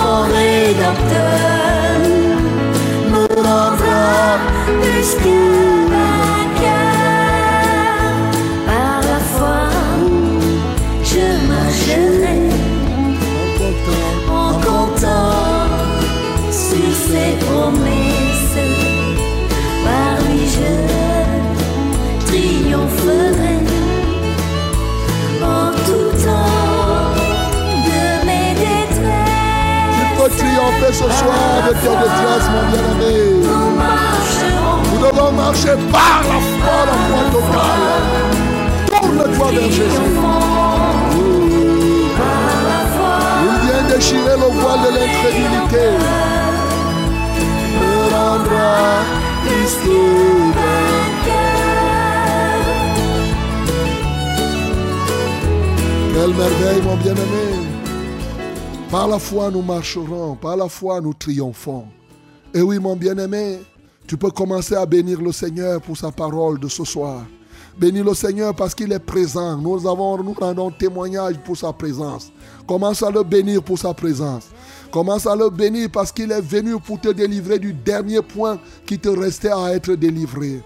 mon 0.00 0.14
Rédempteur 0.34 1.98
me 3.12 3.22
rendra 3.48 4.04
plus 4.80 5.10
triompher 30.36 30.92
ce 30.92 31.08
soir 31.18 31.62
de 31.66 31.72
tes 31.72 31.96
détresses, 32.02 32.48
mon 32.50 32.64
bien-aimé. 32.70 33.16
Nous 34.92 35.00
devons 35.06 35.32
marcher 35.32 35.76
par 35.92 36.22
la 36.22 36.38
foi, 36.50 36.78
la 36.86 36.96
foi 37.06 37.22
totale. 37.32 37.86
Tourne-toi 38.86 39.48
vers 39.52 39.70
Jésus. 39.70 40.10
Il 43.44 43.54
vient 43.66 43.84
déchirer 43.94 44.36
le 44.36 44.48
voile 44.60 44.80
de 44.84 44.90
l'incrédulité. 44.96 45.84
Quelle 56.24 56.36
merveille, 56.36 56.80
mon 56.80 56.96
bien-aimé. 56.96 57.68
Par 58.90 59.08
la 59.08 59.18
foi, 59.18 59.50
nous 59.50 59.60
marcherons. 59.60 60.36
Par 60.36 60.56
la 60.56 60.70
foi, 60.70 60.98
nous 61.02 61.12
triomphons. 61.12 61.84
Et 62.54 62.62
oui, 62.62 62.78
mon 62.78 62.96
bien-aimé, 62.96 63.60
tu 64.06 64.16
peux 64.16 64.30
commencer 64.30 64.74
à 64.74 64.86
bénir 64.86 65.20
le 65.20 65.32
Seigneur 65.32 65.82
pour 65.82 65.98
sa 65.98 66.10
parole 66.10 66.58
de 66.58 66.66
ce 66.66 66.82
soir. 66.82 67.26
Bénis 67.78 68.02
le 68.02 68.14
Seigneur 68.14 68.54
parce 68.54 68.74
qu'il 68.74 68.90
est 68.94 69.00
présent. 69.00 69.58
Nous, 69.58 69.86
avons, 69.86 70.16
nous 70.22 70.32
rendons 70.32 70.70
témoignage 70.70 71.34
pour 71.44 71.58
sa 71.58 71.74
présence. 71.74 72.32
Commence 72.66 73.02
à 73.02 73.10
le 73.10 73.22
bénir 73.22 73.62
pour 73.62 73.78
sa 73.78 73.92
présence. 73.92 74.44
Commence 74.90 75.26
à 75.26 75.36
le 75.36 75.50
bénir 75.50 75.90
parce 75.92 76.10
qu'il 76.10 76.32
est 76.32 76.40
venu 76.40 76.80
pour 76.80 76.98
te 76.98 77.08
délivrer 77.08 77.58
du 77.58 77.74
dernier 77.74 78.22
point 78.22 78.58
qui 78.86 78.98
te 78.98 79.10
restait 79.10 79.52
à 79.52 79.74
être 79.74 79.92
délivré. 79.92 80.62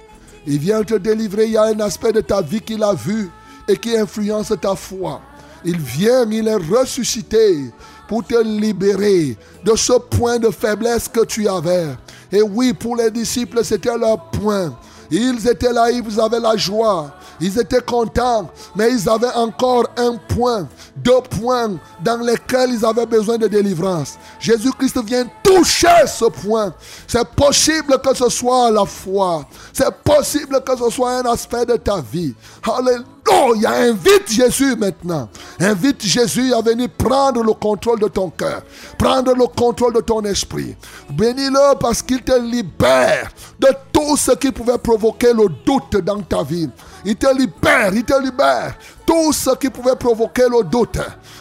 Il 0.47 0.60
vient 0.60 0.85
te 0.85 0.94
délivrer. 0.94 1.47
Il 1.47 1.52
y 1.55 1.56
a 1.56 1.64
un 1.64 1.80
aspect 1.80 2.12
de 2.12 2.20
ta 2.20 2.43
vie 2.43 2.60
qu'il 2.60 2.85
a 2.85 2.94
vu 2.94 3.28
et 3.66 3.76
qui 3.76 3.97
influence 3.97 4.52
ta 4.60 4.76
foi. 4.76 5.20
Il 5.64 5.78
vient, 5.78 6.28
il 6.30 6.48
est 6.48 6.55
ressuscité 6.55 7.72
pour 8.06 8.24
te 8.24 8.43
libérer 8.43 9.36
de 9.64 9.76
ce 9.76 9.93
point 9.93 10.39
de 10.39 10.51
faiblesse 10.51 11.09
que 11.09 11.24
tu 11.24 11.48
avais. 11.48 11.89
Et 12.32 12.43
oui, 12.43 12.72
pour 12.72 12.97
les 12.97 13.10
disciples, 13.10 13.64
c'était 13.64 13.97
leur 13.97 14.30
point. 14.30 14.74
Ils 15.10 15.47
étaient 15.48 15.72
là, 15.72 15.90
ils 15.90 16.20
avaient 16.20 16.40
la 16.40 16.56
joie. 16.56 17.14
Ils 17.40 17.59
étaient 17.59 17.81
contents, 17.81 18.51
mais 18.74 18.93
ils 18.93 19.09
avaient 19.09 19.32
encore 19.35 19.86
un 19.97 20.16
point, 20.16 20.69
deux 20.97 21.20
points 21.39 21.78
dans 22.02 22.19
lesquels 22.19 22.70
ils 22.73 22.85
avaient 22.85 23.06
besoin 23.06 23.39
de 23.39 23.47
délivrance. 23.47 24.19
Jésus-Christ 24.40 25.02
vient 25.05 25.27
toucher 25.43 26.06
ce 26.06 26.27
point. 26.27 26.74
C'est 27.06 27.27
possible 27.28 27.98
que 28.01 28.15
ce 28.16 28.28
soit 28.28 28.70
la 28.70 28.85
foi. 28.85 29.44
C'est 29.73 29.94
possible 30.02 30.60
que 30.65 30.77
ce 30.77 30.90
soit 30.90 31.19
un 31.19 31.24
aspect 31.27 31.65
de 31.65 31.77
ta 31.77 32.01
vie. 32.01 32.35
Alléluia. 32.62 33.05
Invite 33.31 34.31
Jésus 34.31 34.74
maintenant. 34.77 35.28
Invite 35.60 36.02
Jésus 36.02 36.52
à 36.55 36.62
venir 36.62 36.89
prendre 36.97 37.43
le 37.43 37.52
contrôle 37.52 38.01
de 38.01 38.09
ton 38.09 38.31
cœur. 38.31 38.62
Prendre 38.97 39.35
le 39.35 39.47
contrôle 39.47 39.94
de 39.94 40.01
ton 40.01 40.23
esprit. 40.23 40.74
Bénis-le 41.10 41.78
parce 41.78 42.01
qu'il 42.01 42.23
te 42.23 42.39
libère 42.39 43.31
de 43.59 43.69
tout 43.93 44.16
ce 44.16 44.32
qui 44.32 44.51
pouvait 44.51 44.78
provoquer 44.78 45.32
le 45.32 45.47
doute 45.65 46.02
dans 46.02 46.20
ta 46.23 46.43
vie. 46.43 46.70
Il 47.09 47.16
te 47.16 47.35
libère, 47.35 47.94
il 47.94 48.05
te 48.05 48.22
libère. 48.22 48.74
Tout 49.06 49.32
ce 49.32 49.55
qui 49.56 49.70
pouvait 49.70 49.97
provoquer 49.97 50.43
le 50.43 50.62
doute. 50.62 50.98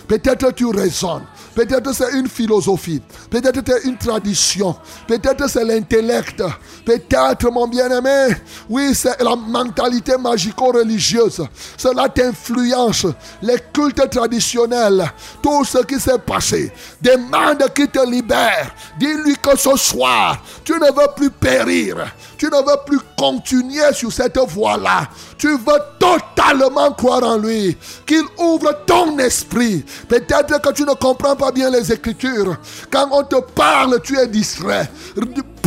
Peut-être 0.07 0.53
tu 0.53 0.67
raisonnes. 0.67 1.25
Peut-être 1.53 1.91
c'est 1.93 2.13
une 2.13 2.29
philosophie. 2.29 3.01
Peut-être 3.29 3.59
c'est 3.67 3.83
une 3.83 3.97
tradition. 3.97 4.77
Peut-être 5.05 5.49
c'est 5.49 5.65
l'intellect. 5.65 6.41
Peut-être, 6.85 7.51
mon 7.51 7.67
bien-aimé, 7.67 8.27
oui, 8.69 8.95
c'est 8.95 9.21
la 9.21 9.35
mentalité 9.35 10.15
magico-religieuse. 10.17 11.45
Cela 11.75 12.07
t'influence. 12.07 13.05
Les 13.41 13.57
cultes 13.73 14.09
traditionnels. 14.09 15.11
Tout 15.43 15.65
ce 15.65 15.79
qui 15.79 15.99
s'est 15.99 16.19
passé. 16.19 16.71
Demande 17.01 17.65
qu'il 17.75 17.89
te 17.89 18.09
libère. 18.09 18.73
Dis-lui 18.97 19.35
que 19.35 19.57
ce 19.57 19.75
soir, 19.75 20.41
tu 20.63 20.71
ne 20.73 20.85
veux 20.85 21.13
plus 21.13 21.31
périr. 21.31 21.97
Tu 22.37 22.45
ne 22.45 22.57
veux 22.57 22.85
plus 22.85 22.99
continuer 23.17 23.91
sur 23.91 24.13
cette 24.13 24.37
voie-là. 24.37 25.09
Tu 25.37 25.49
veux 25.49 25.79
totalement 25.99 26.91
croire 26.91 27.23
en 27.23 27.37
lui. 27.37 27.77
Qu'il 28.05 28.23
ouvre 28.37 28.83
ton 28.85 29.17
esprit. 29.19 29.85
Peut-être 30.07 30.61
que 30.61 30.71
tu 30.73 30.83
ne 30.83 30.93
comprends 30.93 31.35
pas 31.35 31.51
bien 31.51 31.69
les 31.69 31.91
Écritures. 31.91 32.57
Quand 32.91 33.07
on 33.11 33.23
te 33.23 33.39
parle, 33.53 34.01
tu 34.01 34.17
es 34.17 34.27
distrait. 34.27 34.89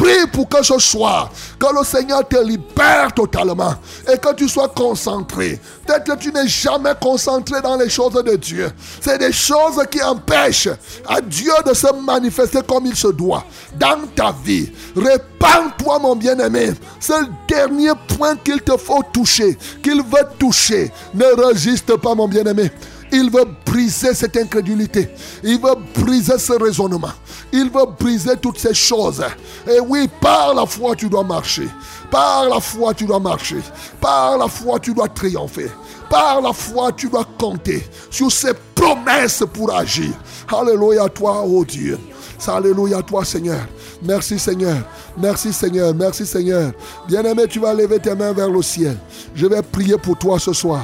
Prie 0.01 0.27
pour 0.33 0.49
que 0.49 0.63
ce 0.63 0.79
soir, 0.79 1.31
que 1.59 1.67
le 1.79 1.85
Seigneur 1.85 2.27
te 2.27 2.43
libère 2.43 3.13
totalement 3.15 3.75
et 4.11 4.17
que 4.17 4.35
tu 4.35 4.49
sois 4.49 4.69
concentré. 4.69 5.61
Peut-être 5.87 6.05
que 6.05 6.17
tu 6.17 6.33
n'es 6.33 6.49
jamais 6.49 6.95
concentré 6.99 7.61
dans 7.61 7.77
les 7.77 7.91
choses 7.91 8.15
de 8.15 8.37
Dieu. 8.37 8.71
C'est 8.99 9.19
des 9.19 9.31
choses 9.31 9.79
qui 9.91 10.03
empêchent 10.03 10.71
à 11.07 11.21
Dieu 11.21 11.53
de 11.67 11.75
se 11.75 11.93
manifester 12.03 12.61
comme 12.67 12.87
il 12.87 12.97
se 12.97 13.09
doit 13.09 13.45
dans 13.79 14.07
ta 14.17 14.35
vie. 14.43 14.73
Répands-toi, 14.97 15.99
mon 15.99 16.17
bien-aimé. 16.17 16.71
C'est 16.99 17.21
le 17.21 17.29
dernier 17.47 17.93
point 18.17 18.37
qu'il 18.37 18.63
te 18.63 18.79
faut 18.79 19.03
toucher, 19.13 19.59
qu'il 19.83 20.03
veut 20.03 20.29
toucher. 20.39 20.91
Ne 21.13 21.27
résiste 21.47 21.95
pas, 21.97 22.15
mon 22.15 22.27
bien-aimé. 22.27 22.71
Il 23.13 23.31
veut 23.31 23.47
briser 23.67 24.15
cette 24.15 24.37
incrédulité. 24.37 25.09
Il 25.43 25.61
veut 25.61 25.75
briser 25.95 26.39
ce 26.39 26.53
raisonnement. 26.53 27.13
Il 27.53 27.71
veut 27.71 27.87
briser 27.99 28.37
toutes 28.41 28.59
ces 28.59 28.75
choses. 28.75 29.23
Et 29.69 29.81
oui, 29.81 30.09
par 30.21 30.55
la 30.55 30.67
foi, 30.67 30.95
tu 30.95 31.09
dois 31.09 31.25
marcher. 31.25 31.69
Par 32.11 32.49
la 32.49 32.61
foi, 32.61 32.95
tu 32.95 33.05
dois 33.07 33.19
marcher. 33.19 33.63
Par 34.01 34.39
la 34.39 34.49
foi, 34.49 34.79
tu 34.79 34.95
dois 34.95 35.09
triompher. 35.09 35.71
Par 36.09 36.41
la 36.41 36.53
foi, 36.53 36.93
tu 36.93 37.09
dois 37.09 37.27
compter 37.39 37.85
sur 38.11 38.31
ses 38.31 38.53
promesses 38.75 39.45
pour 39.53 39.73
agir. 39.75 40.13
Alléluia 40.53 41.09
toi, 41.09 41.45
oh 41.47 41.65
Dieu. 41.65 41.99
Alléluia 42.47 43.03
toi, 43.03 43.25
Seigneur. 43.25 43.61
Merci, 44.03 44.39
Seigneur. 44.39 44.79
Merci, 45.17 45.53
Seigneur. 45.53 45.95
Merci, 45.95 46.27
Seigneur. 46.27 46.73
Bien-aimé, 47.07 47.45
tu 47.49 47.61
vas 47.61 47.75
lever 47.75 47.99
tes 47.99 48.15
mains 48.15 48.33
vers 48.33 48.49
le 48.49 48.63
ciel. 48.63 48.97
Je 49.35 49.47
vais 49.47 49.63
prier 49.63 49.99
pour 49.99 50.17
toi 50.17 50.39
ce 50.39 50.53
soir. 50.53 50.83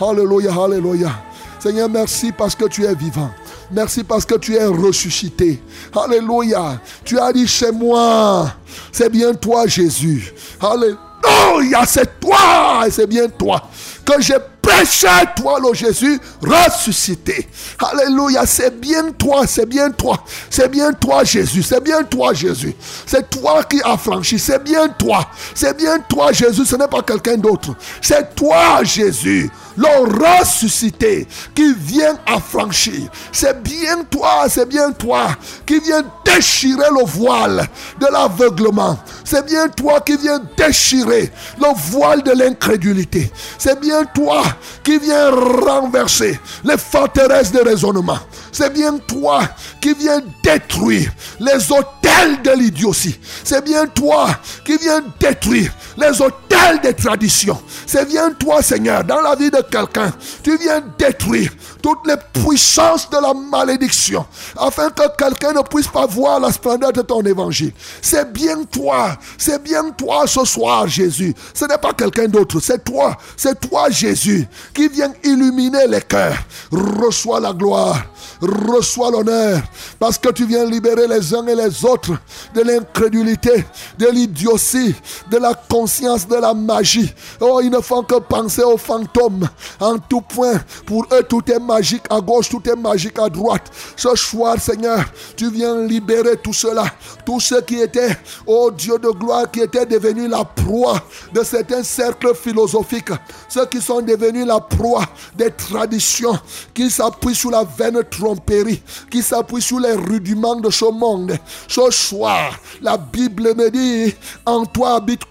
Alléluia, 0.00 0.52
alléluia. 0.52 1.10
Seigneur, 1.58 1.88
merci 1.88 2.32
parce 2.32 2.54
que 2.54 2.66
tu 2.66 2.84
es 2.84 2.94
vivant. 2.94 3.30
Merci 3.70 4.04
parce 4.04 4.24
que 4.24 4.36
tu 4.36 4.54
es 4.54 4.64
ressuscité. 4.64 5.62
Alléluia. 5.94 6.80
Tu 7.04 7.18
as 7.18 7.32
dit 7.32 7.46
chez 7.46 7.72
moi, 7.72 8.52
c'est 8.92 9.10
bien 9.10 9.34
toi 9.34 9.66
Jésus. 9.66 10.32
Alléluia. 10.60 11.84
C'est 11.86 12.20
toi 12.20 12.86
c'est 12.90 13.06
bien 13.06 13.28
toi 13.28 13.62
que 14.04 14.20
j'ai 14.20 14.36
prêché, 14.68 15.08
toi, 15.36 15.58
le 15.60 15.74
Jésus 15.74 16.20
ressuscité. 16.42 17.48
Alléluia, 17.78 18.44
c'est 18.46 18.78
bien 18.78 19.10
toi, 19.12 19.46
c'est 19.46 19.66
bien 19.66 19.90
toi, 19.90 20.22
c'est 20.50 20.70
bien 20.70 20.92
toi, 20.92 21.24
Jésus, 21.24 21.62
c'est 21.62 21.82
bien 21.82 22.02
toi, 22.02 22.34
Jésus. 22.34 22.74
C'est 23.06 23.28
toi 23.30 23.64
qui 23.64 23.80
as 23.82 23.96
franchi, 23.96 24.38
c'est 24.38 24.62
bien 24.62 24.88
toi, 24.88 25.26
c'est 25.54 25.76
bien 25.76 25.98
toi, 26.00 26.32
Jésus, 26.32 26.66
ce 26.66 26.76
n'est 26.76 26.88
pas 26.88 27.02
quelqu'un 27.02 27.36
d'autre. 27.36 27.74
C'est 28.00 28.34
toi, 28.34 28.82
Jésus 28.84 29.50
le 29.78 30.40
ressuscité 30.40 31.26
qui 31.54 31.72
vient 31.74 32.18
affranchir. 32.26 33.08
C'est 33.30 33.62
bien 33.62 34.02
toi, 34.10 34.46
c'est 34.48 34.68
bien 34.68 34.90
toi 34.92 35.28
qui 35.64 35.78
vient 35.78 36.02
déchirer 36.24 36.88
le 36.90 37.04
voile 37.06 37.66
de 38.00 38.06
l'aveuglement. 38.10 38.98
C'est 39.24 39.46
bien 39.46 39.68
toi 39.68 40.00
qui 40.00 40.16
viens 40.16 40.40
déchirer 40.56 41.30
le 41.60 41.68
voile 41.90 42.22
de 42.22 42.32
l'incrédulité. 42.32 43.30
C'est 43.56 43.78
bien 43.80 44.04
toi 44.04 44.42
qui 44.82 44.98
viens 44.98 45.30
renverser 45.30 46.38
les 46.64 46.76
forteresses 46.76 47.52
de 47.52 47.60
raisonnement. 47.60 48.18
C'est 48.52 48.72
bien 48.72 48.98
toi 48.98 49.42
qui 49.80 49.94
viens 49.94 50.20
détruire 50.42 51.10
les 51.40 51.70
hôtels 51.70 52.42
de 52.42 52.50
l'idiotie. 52.58 53.18
C'est 53.44 53.64
bien 53.64 53.86
toi 53.86 54.28
qui 54.64 54.76
viens 54.78 55.02
détruire 55.20 55.72
les 55.98 56.22
hôtels 56.22 56.80
des 56.82 56.94
traditions. 56.94 57.60
C'est 57.86 58.06
bien 58.06 58.30
toi, 58.32 58.62
Seigneur, 58.62 59.04
dans 59.04 59.20
la 59.20 59.34
vie 59.34 59.50
de 59.50 59.62
quelqu'un. 59.70 60.12
Tu 60.42 60.56
viens 60.56 60.82
détruire 60.98 61.50
toutes 61.82 62.06
les 62.06 62.16
puissances 62.32 63.08
de 63.10 63.16
la 63.16 63.34
malédiction 63.34 64.24
afin 64.56 64.90
que 64.90 65.02
quelqu'un 65.16 65.52
ne 65.52 65.62
puisse 65.62 65.88
pas 65.88 66.06
voir 66.06 66.40
la 66.40 66.52
splendeur 66.52 66.92
de 66.92 67.02
ton 67.02 67.22
évangile. 67.22 67.72
C'est 68.00 68.32
bien 68.32 68.62
toi, 68.64 69.16
c'est 69.36 69.62
bien 69.62 69.90
toi 69.90 70.26
ce 70.26 70.44
soir, 70.44 70.86
Jésus. 70.86 71.34
Ce 71.54 71.64
n'est 71.64 71.78
pas 71.78 71.92
quelqu'un 71.92 72.28
d'autre, 72.28 72.60
c'est 72.60 72.84
toi, 72.84 73.16
c'est 73.36 73.58
toi, 73.58 73.90
Jésus, 73.90 74.46
qui 74.72 74.88
vient 74.88 75.12
illuminer 75.24 75.86
les 75.88 76.02
cœurs. 76.02 76.38
Reçois 76.70 77.40
la 77.40 77.52
gloire 77.52 77.98
reçois 78.40 79.10
l'honneur 79.10 79.60
parce 79.98 80.18
que 80.18 80.30
tu 80.30 80.46
viens 80.46 80.64
libérer 80.64 81.08
les 81.08 81.34
uns 81.34 81.46
et 81.46 81.54
les 81.54 81.84
autres 81.84 82.12
de 82.54 82.60
l'incrédulité, 82.60 83.64
de 83.98 84.06
l'idiotie, 84.06 84.94
de 85.30 85.38
la 85.38 85.54
conscience 85.54 85.87
de 86.28 86.40
la 86.40 86.54
magie. 86.54 87.12
Oh, 87.40 87.60
ils 87.62 87.70
ne 87.70 87.80
font 87.80 88.02
que 88.02 88.18
penser 88.20 88.62
aux 88.62 88.76
fantômes 88.76 89.48
en 89.80 89.98
tout 89.98 90.20
point. 90.20 90.60
Pour 90.86 91.06
eux, 91.12 91.22
tout 91.22 91.42
est 91.50 91.58
magique 91.58 92.04
à 92.10 92.20
gauche, 92.20 92.48
tout 92.48 92.62
est 92.68 92.76
magique 92.76 93.18
à 93.18 93.28
droite. 93.28 93.70
Ce 93.96 94.14
soir, 94.14 94.56
Seigneur, 94.60 95.04
tu 95.36 95.50
viens 95.50 95.82
libérer 95.84 96.36
tout 96.36 96.52
cela. 96.52 96.84
Tout 97.24 97.40
ce 97.40 97.56
qui 97.62 97.80
était, 97.80 98.16
oh 98.46 98.70
Dieu 98.70 98.98
de 98.98 99.08
gloire, 99.08 99.50
qui 99.50 99.60
était 99.60 99.86
devenu 99.86 100.28
la 100.28 100.44
proie 100.44 101.00
de 101.32 101.42
certains 101.42 101.82
cercles 101.82 102.34
philosophiques. 102.34 103.12
Ceux 103.48 103.66
qui 103.66 103.80
sont 103.80 104.00
devenus 104.00 104.46
la 104.46 104.60
proie 104.60 105.04
des 105.36 105.50
traditions 105.50 106.38
qui 106.74 106.90
s'appuient 106.90 107.34
sur 107.34 107.50
la 107.50 107.64
veine 107.64 108.02
tromperie, 108.10 108.82
qui 109.10 109.22
s'appuient 109.22 109.62
sur 109.62 109.80
les 109.80 109.92
rudiments 109.92 110.56
de 110.56 110.70
ce 110.70 110.84
monde. 110.90 111.36
Ce 111.66 111.90
soir, 111.90 112.58
la 112.80 112.96
Bible 112.96 113.54
me 113.54 113.70
dit, 113.70 114.14
en 114.44 114.64
toi 114.64 114.96
habite 114.96 115.24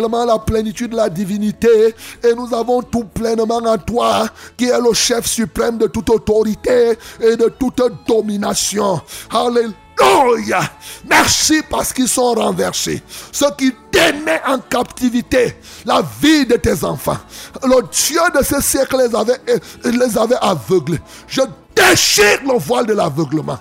la 0.00 0.38
plénitude 0.38 0.92
de 0.92 0.96
la 0.96 1.08
divinité 1.08 1.94
et 2.22 2.34
nous 2.34 2.54
avons 2.54 2.82
tout 2.82 3.04
pleinement 3.04 3.56
en 3.56 3.78
toi 3.78 4.28
qui 4.56 4.66
est 4.66 4.80
le 4.80 4.92
chef 4.92 5.26
suprême 5.26 5.78
de 5.78 5.86
toute 5.86 6.10
autorité 6.10 6.98
et 7.20 7.36
de 7.36 7.52
toute 7.58 7.80
domination. 8.06 9.00
Alléluia. 9.30 10.60
Merci 11.08 11.62
parce 11.68 11.92
qu'ils 11.92 12.08
sont 12.08 12.34
renversés. 12.34 13.02
Ceux 13.32 13.50
qui 13.56 13.72
tenaient 13.90 14.40
en 14.46 14.58
captivité 14.58 15.56
la 15.84 16.02
vie 16.22 16.46
de 16.46 16.56
tes 16.56 16.84
enfants. 16.84 17.18
Le 17.62 17.82
Dieu 17.90 18.20
de 18.38 18.44
ce 18.44 18.60
siècle 18.60 18.96
les 18.98 19.14
avait, 19.14 19.40
les 19.84 20.18
avait 20.18 20.38
aveuglés. 20.40 21.00
Je 21.26 21.42
déchire 21.74 22.40
le 22.46 22.58
voile 22.58 22.86
de 22.86 22.94
l'aveuglement. 22.94 23.58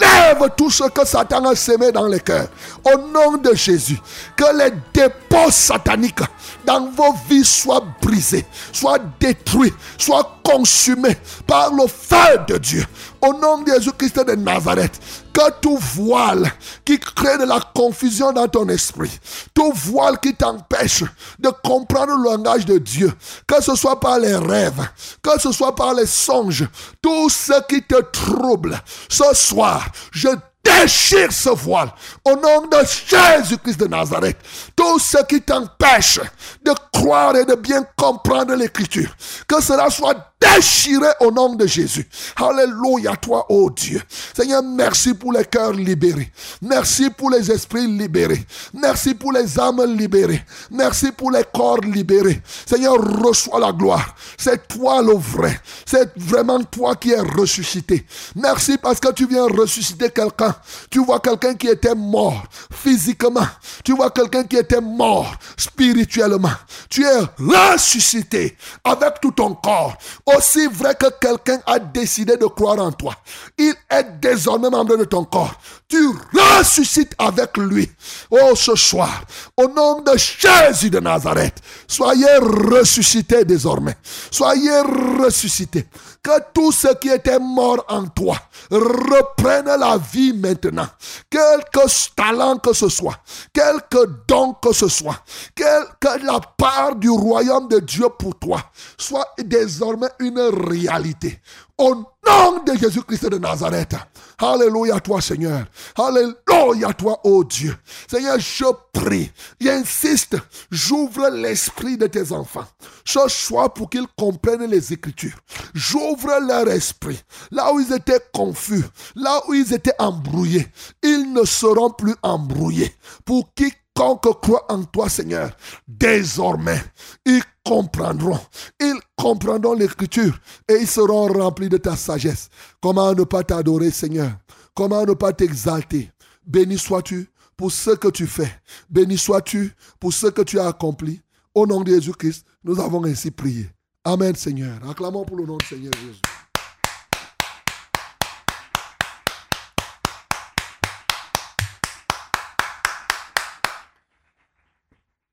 J'enlève 0.00 0.50
tout 0.56 0.70
ce 0.70 0.84
que 0.84 1.06
Satan 1.06 1.44
a 1.44 1.54
semé 1.54 1.90
dans 1.90 2.06
les 2.06 2.20
cœurs. 2.20 2.48
Au 2.84 2.98
nom 2.98 3.36
de 3.36 3.54
Jésus, 3.54 3.98
que 4.36 4.56
les 4.56 4.72
dépôts 4.92 5.50
sataniques 5.50 6.20
dans 6.64 6.90
vos 6.90 7.14
vies 7.28 7.44
soient 7.44 7.84
brisés, 8.00 8.46
soient 8.72 8.98
détruits, 9.18 9.74
soient 9.96 10.37
consumés 10.48 11.16
par 11.46 11.72
le 11.72 11.86
feu 11.86 12.38
de 12.46 12.56
Dieu. 12.56 12.84
Au 13.20 13.34
nom 13.34 13.58
de 13.58 13.70
Jésus-Christ 13.72 14.24
de 14.24 14.34
Nazareth, 14.34 14.98
que 15.32 15.50
tout 15.60 15.76
voile 15.76 16.50
qui 16.84 16.98
crée 16.98 17.36
de 17.36 17.44
la 17.44 17.60
confusion 17.74 18.32
dans 18.32 18.48
ton 18.48 18.66
esprit, 18.68 19.10
tout 19.52 19.72
voile 19.74 20.18
qui 20.20 20.34
t'empêche 20.34 21.04
de 21.38 21.50
comprendre 21.62 22.16
le 22.16 22.24
langage 22.24 22.64
de 22.64 22.78
Dieu, 22.78 23.12
que 23.46 23.62
ce 23.62 23.74
soit 23.74 24.00
par 24.00 24.18
les 24.18 24.36
rêves, 24.36 24.88
que 25.22 25.38
ce 25.38 25.52
soit 25.52 25.74
par 25.74 25.92
les 25.94 26.06
songes, 26.06 26.66
tout 27.02 27.28
ce 27.28 27.60
qui 27.68 27.82
te 27.82 28.00
trouble, 28.12 28.80
ce 29.08 29.34
soir, 29.34 29.84
je 30.12 30.28
déchire 30.64 31.32
ce 31.32 31.50
voile 31.50 31.90
au 32.24 32.36
nom 32.36 32.66
de 32.66 32.78
Jésus-Christ 32.78 33.80
de 33.80 33.86
Nazareth. 33.86 34.38
Tout 34.76 34.98
ce 34.98 35.18
qui 35.24 35.40
t'empêche 35.40 36.20
de 36.64 36.72
croire 36.92 37.36
et 37.36 37.44
de 37.44 37.54
bien 37.54 37.84
comprendre 37.96 38.54
l'écriture, 38.54 39.10
que 39.46 39.62
cela 39.62 39.90
soit 39.90 40.27
déchiré 40.40 41.08
au 41.20 41.30
nom 41.30 41.54
de 41.54 41.66
Jésus. 41.66 42.08
Alléluia, 42.36 43.16
toi, 43.16 43.46
oh 43.48 43.70
Dieu. 43.70 44.00
Seigneur, 44.34 44.62
merci 44.62 45.14
pour 45.14 45.32
les 45.32 45.44
cœurs 45.44 45.72
libérés. 45.72 46.30
Merci 46.62 47.10
pour 47.10 47.30
les 47.30 47.50
esprits 47.50 47.86
libérés. 47.86 48.44
Merci 48.72 49.14
pour 49.14 49.32
les 49.32 49.58
âmes 49.58 49.84
libérées. 49.96 50.44
Merci 50.70 51.12
pour 51.12 51.30
les 51.30 51.44
corps 51.52 51.80
libérés. 51.80 52.40
Seigneur, 52.66 52.96
reçois 53.22 53.58
la 53.58 53.72
gloire. 53.72 54.14
C'est 54.36 54.68
toi 54.68 55.02
le 55.02 55.14
vrai. 55.14 55.60
C'est 55.84 56.16
vraiment 56.16 56.62
toi 56.64 56.94
qui 56.94 57.10
es 57.10 57.20
ressuscité. 57.20 58.06
Merci 58.36 58.78
parce 58.78 59.00
que 59.00 59.12
tu 59.12 59.26
viens 59.26 59.46
ressusciter 59.46 60.10
quelqu'un. 60.10 60.54
Tu 60.90 61.04
vois 61.04 61.20
quelqu'un 61.20 61.54
qui 61.54 61.68
était 61.68 61.94
mort 61.94 62.44
physiquement. 62.72 63.46
Tu 63.84 63.92
vois 63.92 64.10
quelqu'un 64.10 64.44
qui 64.44 64.56
était 64.56 64.80
mort 64.80 65.34
spirituellement. 65.56 66.52
Tu 66.88 67.04
es 67.04 67.20
ressuscité 67.38 68.56
avec 68.84 69.20
tout 69.20 69.32
ton 69.32 69.54
corps 69.54 69.96
aussi 70.36 70.66
vrai 70.66 70.94
que 70.94 71.06
quelqu'un 71.20 71.60
a 71.66 71.78
décidé 71.78 72.36
de 72.36 72.46
croire 72.46 72.78
en 72.78 72.92
toi, 72.92 73.14
il 73.56 73.74
est 73.90 74.20
désormais 74.20 74.70
membre 74.70 74.96
de 74.96 75.04
ton 75.04 75.24
corps. 75.24 75.54
Tu 75.88 75.98
ressuscites 76.34 77.14
avec 77.18 77.56
lui. 77.56 77.90
Oh, 78.30 78.54
ce 78.54 78.74
soir, 78.74 79.24
au 79.56 79.68
nom 79.68 80.02
de 80.02 80.12
Jésus 80.16 80.90
de 80.90 81.00
Nazareth, 81.00 81.56
soyez 81.86 82.36
ressuscités 82.40 83.44
désormais. 83.44 83.96
Soyez 84.30 84.80
ressuscités. 85.20 85.86
Que 86.22 86.40
tout 86.52 86.72
ce 86.72 86.88
qui 86.96 87.08
était 87.08 87.38
mort 87.38 87.84
en 87.88 88.06
toi 88.06 88.36
reprenne 88.70 89.66
la 89.66 89.96
vie 89.98 90.32
maintenant. 90.32 90.88
Quelque 91.30 92.14
talent 92.14 92.58
que 92.58 92.72
ce 92.72 92.88
soit, 92.88 93.18
quelque 93.52 94.06
don 94.26 94.54
que 94.54 94.72
ce 94.72 94.88
soit, 94.88 95.22
que 95.54 96.24
la 96.24 96.40
part 96.40 96.96
du 96.96 97.10
royaume 97.10 97.68
de 97.68 97.78
Dieu 97.80 98.08
pour 98.18 98.38
toi 98.38 98.62
soit 98.96 99.28
désormais 99.38 100.08
une 100.18 100.40
réalité. 100.40 101.40
Au 101.78 101.94
nom 101.94 102.64
de 102.66 102.76
Jésus-Christ 102.76 103.28
de 103.28 103.38
Nazareth. 103.38 103.94
Alléluia 104.36 104.98
toi 104.98 105.20
Seigneur. 105.20 105.64
Alléluia 105.96 106.92
toi, 106.92 107.20
oh 107.22 107.44
Dieu. 107.44 107.76
Seigneur, 108.10 108.36
je 108.40 108.64
prie, 108.92 109.30
j'insiste, 109.60 110.36
j'ouvre 110.72 111.28
l'esprit 111.28 111.96
de 111.96 112.08
tes 112.08 112.32
enfants. 112.32 112.66
Ce 113.04 113.28
soir 113.28 113.72
pour 113.72 113.88
qu'ils 113.88 114.08
comprennent 114.16 114.68
les 114.68 114.92
Écritures. 114.92 115.38
J'ouvre 115.72 116.40
leur 116.40 116.68
esprit. 116.68 117.20
Là 117.52 117.72
où 117.72 117.78
ils 117.78 117.92
étaient 117.92 118.22
confus, 118.32 118.82
là 119.14 119.40
où 119.46 119.54
ils 119.54 119.72
étaient 119.72 119.94
embrouillés, 120.00 120.66
ils 121.04 121.32
ne 121.32 121.44
seront 121.44 121.90
plus 121.90 122.16
embrouillés. 122.24 122.92
Pour 123.24 123.54
quiconque 123.98 124.40
croit 124.40 124.64
en 124.68 124.84
toi, 124.84 125.08
Seigneur, 125.08 125.50
désormais, 125.86 126.80
ils 127.26 127.42
comprendront. 127.64 128.38
Ils 128.80 128.98
comprendront 129.16 129.74
l'écriture 129.74 130.38
et 130.68 130.74
ils 130.74 130.86
seront 130.86 131.26
remplis 131.26 131.68
de 131.68 131.78
ta 131.78 131.96
sagesse. 131.96 132.48
Comment 132.80 133.12
ne 133.12 133.24
pas 133.24 133.42
t'adorer, 133.42 133.90
Seigneur? 133.90 134.30
Comment 134.74 135.04
ne 135.04 135.14
pas 135.14 135.32
t'exalter? 135.32 136.12
Béni 136.46 136.78
sois-tu 136.78 137.28
pour 137.56 137.72
ce 137.72 137.90
que 137.90 138.08
tu 138.08 138.26
fais. 138.26 138.50
Béni 138.88 139.18
sois-tu 139.18 139.72
pour 139.98 140.12
ce 140.12 140.28
que 140.28 140.42
tu 140.42 140.60
as 140.60 140.68
accompli. 140.68 141.20
Au 141.54 141.66
nom 141.66 141.80
de 141.80 141.90
Jésus-Christ, 141.90 142.44
nous 142.62 142.78
avons 142.80 143.04
ainsi 143.04 143.32
prié. 143.32 143.68
Amen, 144.04 144.34
Seigneur. 144.36 144.78
Acclamons 144.88 145.24
pour 145.24 145.36
le 145.36 145.44
nom 145.44 145.56
de 145.56 145.64
Seigneur 145.64 145.92
Jésus. 145.94 146.20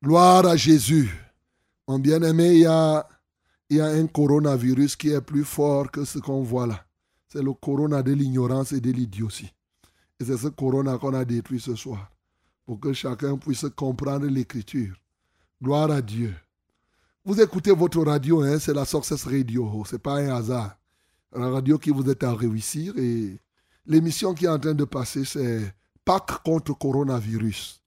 Gloire 0.05 0.45
à 0.45 0.55
Jésus. 0.55 1.09
Mon 1.87 1.97
bien-aimé, 1.97 2.53
il 2.53 2.59
y 2.59 2.65
a, 2.67 3.07
un 3.71 4.05
coronavirus 4.05 4.95
qui 4.95 5.09
est 5.09 5.19
plus 5.19 5.43
fort 5.43 5.89
que 5.89 6.05
ce 6.05 6.19
qu'on 6.19 6.43
voit 6.43 6.67
là. 6.67 6.85
C'est 7.27 7.41
le 7.41 7.53
corona 7.53 8.03
de 8.03 8.11
l'ignorance 8.11 8.71
et 8.71 8.79
de 8.79 8.91
l'idiotie. 8.91 9.51
Et 10.19 10.25
c'est 10.25 10.37
ce 10.37 10.49
corona 10.49 10.99
qu'on 10.99 11.15
a 11.15 11.25
détruit 11.25 11.59
ce 11.59 11.73
soir. 11.73 12.11
Pour 12.67 12.79
que 12.79 12.93
chacun 12.93 13.35
puisse 13.35 13.65
comprendre 13.75 14.27
l'écriture. 14.27 14.93
Gloire 15.59 15.89
à 15.89 16.03
Dieu. 16.03 16.35
Vous 17.23 17.41
écoutez 17.41 17.71
votre 17.71 18.03
radio, 18.03 18.43
hein, 18.43 18.59
c'est 18.59 18.75
la 18.75 18.85
Success 18.85 19.23
Radio. 19.23 19.83
C'est 19.87 19.97
pas 19.97 20.19
un 20.19 20.35
hasard. 20.35 20.77
La 21.35 21.49
radio 21.49 21.79
qui 21.79 21.89
vous 21.89 22.07
est 22.11 22.23
à 22.23 22.31
réussir 22.31 22.95
et 22.95 23.39
l'émission 23.87 24.35
qui 24.35 24.45
est 24.45 24.49
en 24.49 24.59
train 24.59 24.75
de 24.75 24.85
passer, 24.85 25.25
c'est 25.25 25.73
Pâques 26.05 26.43
contre 26.43 26.77
coronavirus. 26.77 27.81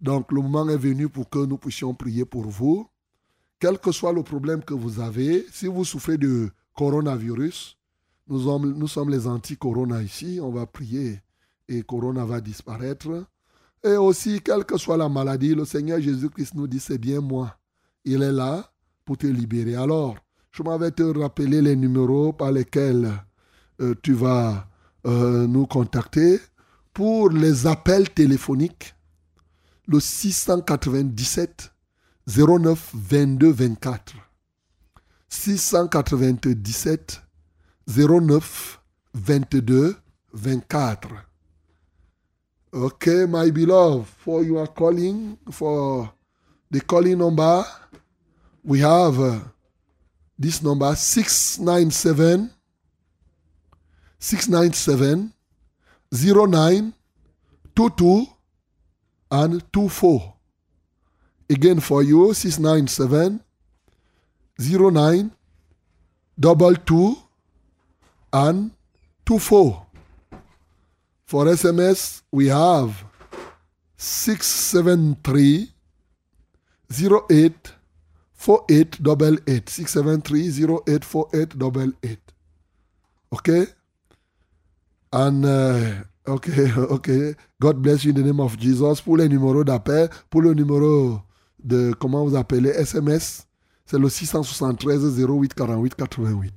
Donc 0.00 0.32
le 0.32 0.40
moment 0.40 0.68
est 0.68 0.76
venu 0.76 1.08
pour 1.08 1.28
que 1.28 1.38
nous 1.38 1.58
puissions 1.58 1.94
prier 1.94 2.24
pour 2.24 2.44
vous. 2.44 2.86
Quel 3.58 3.78
que 3.78 3.92
soit 3.92 4.12
le 4.12 4.22
problème 4.22 4.62
que 4.62 4.72
vous 4.72 5.00
avez, 5.00 5.44
si 5.52 5.66
vous 5.66 5.84
souffrez 5.84 6.16
de 6.16 6.50
coronavirus, 6.74 7.76
nous 8.26 8.88
sommes, 8.88 9.10
les 9.10 9.26
anti-corona 9.26 10.02
ici, 10.02 10.38
on 10.40 10.50
va 10.50 10.64
prier 10.64 11.20
et 11.68 11.82
corona 11.82 12.24
va 12.24 12.40
disparaître. 12.40 13.26
Et 13.82 13.96
aussi, 13.96 14.40
quelle 14.40 14.64
que 14.64 14.78
soit 14.78 14.96
la 14.96 15.08
maladie, 15.08 15.54
le 15.54 15.64
Seigneur 15.64 16.00
Jésus-Christ 16.00 16.54
nous 16.54 16.66
dit, 16.66 16.80
c'est 16.80 16.98
bien 16.98 17.20
moi. 17.20 17.56
Il 18.04 18.22
est 18.22 18.32
là 18.32 18.70
pour 19.04 19.18
te 19.18 19.26
libérer. 19.26 19.74
Alors, 19.74 20.16
je 20.52 20.62
m'avais 20.62 20.90
te 20.90 21.02
rappeler 21.02 21.60
les 21.60 21.76
numéros 21.76 22.32
par 22.32 22.52
lesquels 22.52 23.10
euh, 23.80 23.94
tu 24.02 24.12
vas 24.12 24.68
euh, 25.06 25.46
nous 25.46 25.66
contacter 25.66 26.38
pour 26.92 27.30
les 27.30 27.66
appels 27.66 28.10
téléphoniques. 28.10 28.94
Le 29.92 29.98
697 29.98 31.72
09 32.28 32.92
22 33.08 33.52
24. 33.52 34.14
697 35.28 37.20
09 37.88 38.78
22 39.12 39.96
24. 40.32 41.26
Okay, 42.72 43.26
my 43.26 43.50
beloved, 43.50 44.06
for 44.06 44.44
your 44.44 44.68
calling, 44.68 45.36
for 45.50 46.12
the 46.70 46.80
calling 46.82 47.18
number, 47.18 47.64
we 48.62 48.78
have 48.78 49.18
uh, 49.18 49.40
this 50.38 50.62
number 50.62 50.94
697 50.94 52.48
697 54.20 55.32
09 56.12 56.92
22 57.74 58.26
and 59.30 59.72
24. 59.72 60.34
Again 61.48 61.80
for 61.80 62.02
you, 62.02 62.32
697 62.32 63.40
09 64.58 65.32
double 66.38 66.74
two 66.74 67.16
and 68.32 68.70
24. 69.24 69.86
For 71.26 71.44
SMS, 71.44 72.22
we 72.32 72.48
have 72.48 73.04
673 73.96 75.70
08 76.90 77.72
4888. 78.32 79.68
673 79.68 80.66
08 80.88 81.04
4888. 81.04 82.18
Okay? 83.32 83.66
And, 85.12 85.44
uh, 85.44 86.04
okay, 86.30 86.72
okay. 86.90 87.34
God 87.60 87.82
bless 87.82 88.04
you 88.04 88.10
in 88.10 88.14
the 88.14 88.24
name 88.24 88.40
of 88.40 88.58
Jesus. 88.58 89.00
Pour 89.00 89.16
les 89.16 89.28
numéros 89.28 89.64
d'appel, 89.64 90.08
pour 90.28 90.42
le 90.42 90.54
numéro 90.54 91.18
de, 91.62 91.92
comment 92.00 92.24
vous 92.24 92.36
appelez, 92.36 92.70
SMS, 92.70 93.46
c'est 93.86 93.98
le 93.98 94.08
673 94.08 95.18
08 95.20 95.54
48 95.54 95.94
88. 95.94 96.54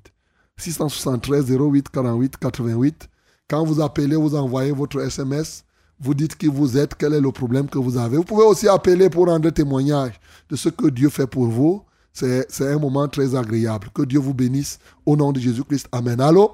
673 0.57 1.51
08 1.51 1.89
48 1.89 2.37
88. 2.37 3.09
Quand 3.49 3.65
vous 3.65 3.81
appelez, 3.81 4.15
vous 4.15 4.35
envoyez 4.35 4.71
votre 4.71 5.01
SMS, 5.01 5.63
vous 5.99 6.13
dites 6.13 6.35
qui 6.35 6.47
vous 6.47 6.77
êtes, 6.77 6.95
quel 6.95 7.13
est 7.13 7.21
le 7.21 7.31
problème 7.31 7.67
que 7.67 7.77
vous 7.77 7.97
avez. 7.97 8.17
Vous 8.17 8.23
pouvez 8.23 8.45
aussi 8.45 8.67
appeler 8.67 9.09
pour 9.09 9.27
rendre 9.27 9.49
témoignage 9.49 10.19
de 10.49 10.55
ce 10.55 10.69
que 10.69 10.87
Dieu 10.87 11.09
fait 11.09 11.27
pour 11.27 11.47
vous. 11.47 11.83
C'est 12.13 12.45
un 12.61 12.77
moment 12.77 13.07
très 13.07 13.35
agréable. 13.35 13.89
Que 13.93 14.03
Dieu 14.03 14.19
vous 14.19 14.33
bénisse 14.33 14.79
au 15.05 15.15
nom 15.15 15.31
de 15.31 15.39
Jésus-Christ. 15.39 15.87
Amen. 15.91 16.21
Allô? 16.21 16.51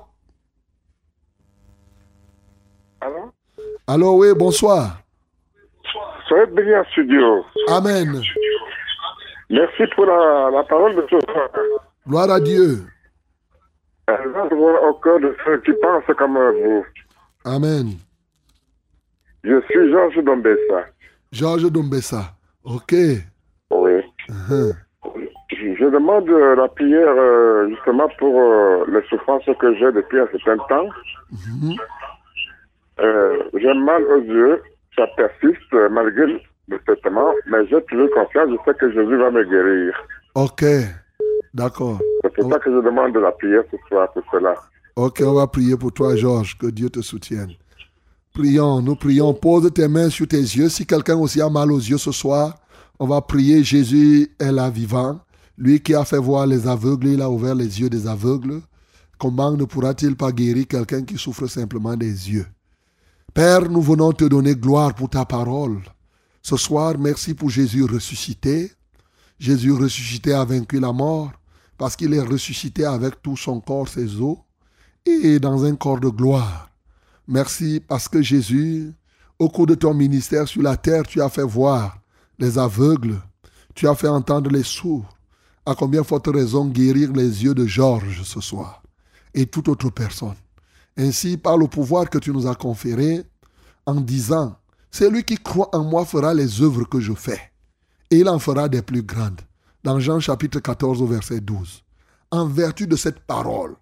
Allô, 3.92 4.20
oui, 4.20 4.28
bonsoir. 4.38 5.02
Soyez 6.28 6.46
bénis 6.54 6.76
en 6.76 6.84
studio. 6.92 7.44
Amen. 7.70 8.22
Merci 9.50 9.84
pour 9.96 10.06
la, 10.06 10.52
la 10.52 10.64
parole 10.64 10.96
de 10.96 11.04
ce 11.10 11.20
soir. 11.22 11.50
Gloire 12.08 12.30
à 12.30 12.40
Dieu. 12.40 12.86
Elle 14.08 14.30
va 14.30 14.48
se 14.48 14.54
voir 14.54 14.84
au 14.84 14.94
cœur 14.94 15.20
de 15.20 15.36
ceux 15.44 15.58
qui 15.62 15.72
pensent 15.82 16.16
comme 16.20 16.38
vous. 16.38 16.86
Amen. 17.46 17.94
Je 19.44 19.60
suis 19.62 19.92
Georges 19.92 20.24
Dombessa. 20.24 20.86
Georges 21.32 21.72
Dombessa. 21.72 22.26
OK. 22.66 22.94
Oui. 23.72 23.92
Uh-huh. 24.30 24.76
Je, 25.50 25.76
je 25.80 25.86
demande 25.86 26.30
la 26.30 26.68
prière 26.68 27.16
euh, 27.18 27.68
justement 27.70 28.08
pour 28.20 28.40
euh, 28.40 28.86
les 28.90 29.02
souffrances 29.08 29.50
que 29.60 29.76
j'ai 29.78 29.92
depuis 29.92 30.20
un 30.20 30.28
certain 30.28 30.58
temps. 30.70 30.90
Mhm. 31.32 31.76
Euh, 33.02 33.44
j'ai 33.54 33.74
mal 33.74 34.04
aux 34.04 34.22
yeux, 34.22 34.62
ça 34.96 35.08
persiste 35.16 35.74
euh, 35.74 35.90
malgré 35.90 36.26
le 36.68 36.80
traitement, 36.86 37.32
mais 37.48 37.66
j'ai 37.68 37.82
toujours 37.86 38.10
confiance, 38.12 38.50
je 38.50 38.58
sais 38.66 38.78
que 38.78 38.92
Jésus 38.92 39.18
va 39.18 39.32
me 39.32 39.44
guérir. 39.44 39.94
OK. 40.36 40.66
D'accord. 41.54 42.00
C'est 42.24 42.34
pour 42.36 42.52
ça 42.52 42.60
que 42.60 42.72
je 42.72 42.82
demande 42.82 43.14
de 43.14 43.20
la 43.20 43.32
prière 43.32 43.64
ce 43.72 43.78
soir 43.88 44.12
pour 44.14 44.24
cela. 44.32 44.56
Ok, 44.96 45.24
on 45.26 45.34
va 45.34 45.48
prier 45.48 45.78
pour 45.78 45.94
toi, 45.94 46.16
Georges. 46.16 46.58
Que 46.58 46.68
Dieu 46.68 46.90
te 46.90 47.02
soutienne. 47.02 47.54
Prions, 48.34 48.82
nous 48.82 48.96
prions. 48.96 49.34
Pose 49.34 49.72
tes 49.74 49.88
mains 49.88 50.10
sur 50.10 50.28
tes 50.28 50.38
yeux. 50.38 50.70
Si 50.70 50.86
quelqu'un 50.86 51.18
aussi 51.18 51.42
a 51.42 51.50
mal 51.50 51.72
aux 51.72 51.80
yeux 51.80 51.98
ce 51.98 52.12
soir, 52.12 52.56
on 53.00 53.08
va 53.08 53.22
prier. 53.22 53.64
Jésus 53.64 54.28
est 54.40 54.52
là 54.52 54.70
vivant. 54.70 55.20
Lui 55.58 55.80
qui 55.82 55.96
a 55.96 56.06
fait 56.06 56.18
voir 56.18 56.46
les 56.46 56.68
aveugles, 56.68 57.08
il 57.08 57.22
a 57.22 57.30
ouvert 57.30 57.56
les 57.56 57.82
yeux 57.82 57.90
des 57.90 58.08
aveugles. 58.08 58.62
Comment 59.18 59.52
ne 59.52 59.66
pourra-t-il 59.66 60.16
pas 60.16 60.32
guérir 60.32 60.68
quelqu'un 60.68 61.04
qui 61.04 61.18
souffre 61.18 61.48
simplement 61.48 61.96
des 61.98 62.32
yeux? 62.32 62.46
Père, 63.34 63.70
nous 63.70 63.82
venons 63.82 64.12
te 64.12 64.26
donner 64.26 64.56
gloire 64.56 64.96
pour 64.96 65.10
ta 65.10 65.24
parole. 65.24 65.82
Ce 66.42 66.58
soir, 66.58 66.98
merci 66.98 67.36
pour 67.36 67.50
Jésus 67.50 67.84
ressuscité. 67.84 68.72
Jésus 69.38 69.72
ressuscité 69.72 70.34
a 70.34 70.44
vaincu 70.44 70.80
la 70.80 70.92
mort 70.92 71.32
parce 71.78 71.96
qu'il 71.96 72.14
est 72.14 72.22
ressuscité 72.22 72.86
avec 72.86 73.22
tout 73.22 73.38
son 73.38 73.62
corps, 73.62 73.88
ses 73.88 74.20
os, 74.20 74.38
et 75.06 75.40
dans 75.40 75.64
un 75.64 75.76
corps 75.76 76.00
de 76.00 76.10
gloire. 76.10 76.70
Merci 77.28 77.82
parce 77.88 78.08
que 78.08 78.22
Jésus, 78.22 78.92
au 79.38 79.48
cours 79.48 79.68
de 79.68 79.76
ton 79.76 79.94
ministère 79.94 80.48
sur 80.48 80.64
la 80.64 80.76
terre, 80.76 81.04
tu 81.04 81.22
as 81.22 81.30
fait 81.30 81.44
voir 81.44 82.00
les 82.40 82.58
aveugles, 82.58 83.22
tu 83.76 83.88
as 83.88 83.96
fait 83.96 84.08
entendre 84.08 84.50
les 84.50 84.64
sourds. 84.64 85.18
À 85.66 85.76
combien 85.76 86.04
forte 86.04 86.28
raison 86.28 86.66
guérir 86.66 87.12
les 87.14 87.44
yeux 87.44 87.54
de 87.54 87.68
Georges 87.68 88.24
ce 88.24 88.42
soir 88.42 88.82
et 89.36 89.46
toute 89.46 89.70
autre 89.70 89.92
personne. 89.92 90.36
Ainsi, 90.98 91.38
par 91.38 91.58
le 91.58 91.68
pouvoir 91.68 92.10
que 92.10 92.18
tu 92.18 92.32
nous 92.32 92.48
as 92.48 92.56
conféré, 92.56 93.24
en 93.86 93.96
disant, 93.96 94.56
celui 94.92 95.24
qui 95.24 95.38
croit 95.38 95.74
en 95.76 95.84
moi 95.84 96.06
fera 96.06 96.34
les 96.34 96.62
œuvres 96.62 96.84
que 96.86 97.00
je 97.00 97.14
fais, 97.14 97.52
et 98.12 98.18
il 98.18 98.30
en 98.30 98.40
fera 98.40 98.68
des 98.70 98.82
plus 98.82 99.04
grandes. 99.04 99.42
Dans 99.84 100.00
Jean 100.00 100.20
chapitre 100.20 100.60
14 100.60 101.02
au 101.02 101.08
verset 101.08 101.40
12. 101.40 101.84
En 102.32 102.46
vertu 102.48 102.86
de 102.86 102.96
cette 102.96 103.20
parole, 103.22 103.76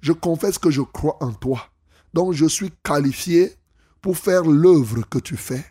je 0.00 0.12
confesse 0.12 0.58
que 0.58 0.70
je 0.70 0.80
crois 0.80 1.18
en 1.20 1.32
toi. 1.32 1.68
Donc 2.14 2.32
je 2.32 2.46
suis 2.46 2.72
qualifié 2.82 3.54
pour 4.00 4.16
faire 4.16 4.44
l'œuvre 4.44 5.02
que 5.08 5.18
tu 5.18 5.36
fais. 5.36 5.64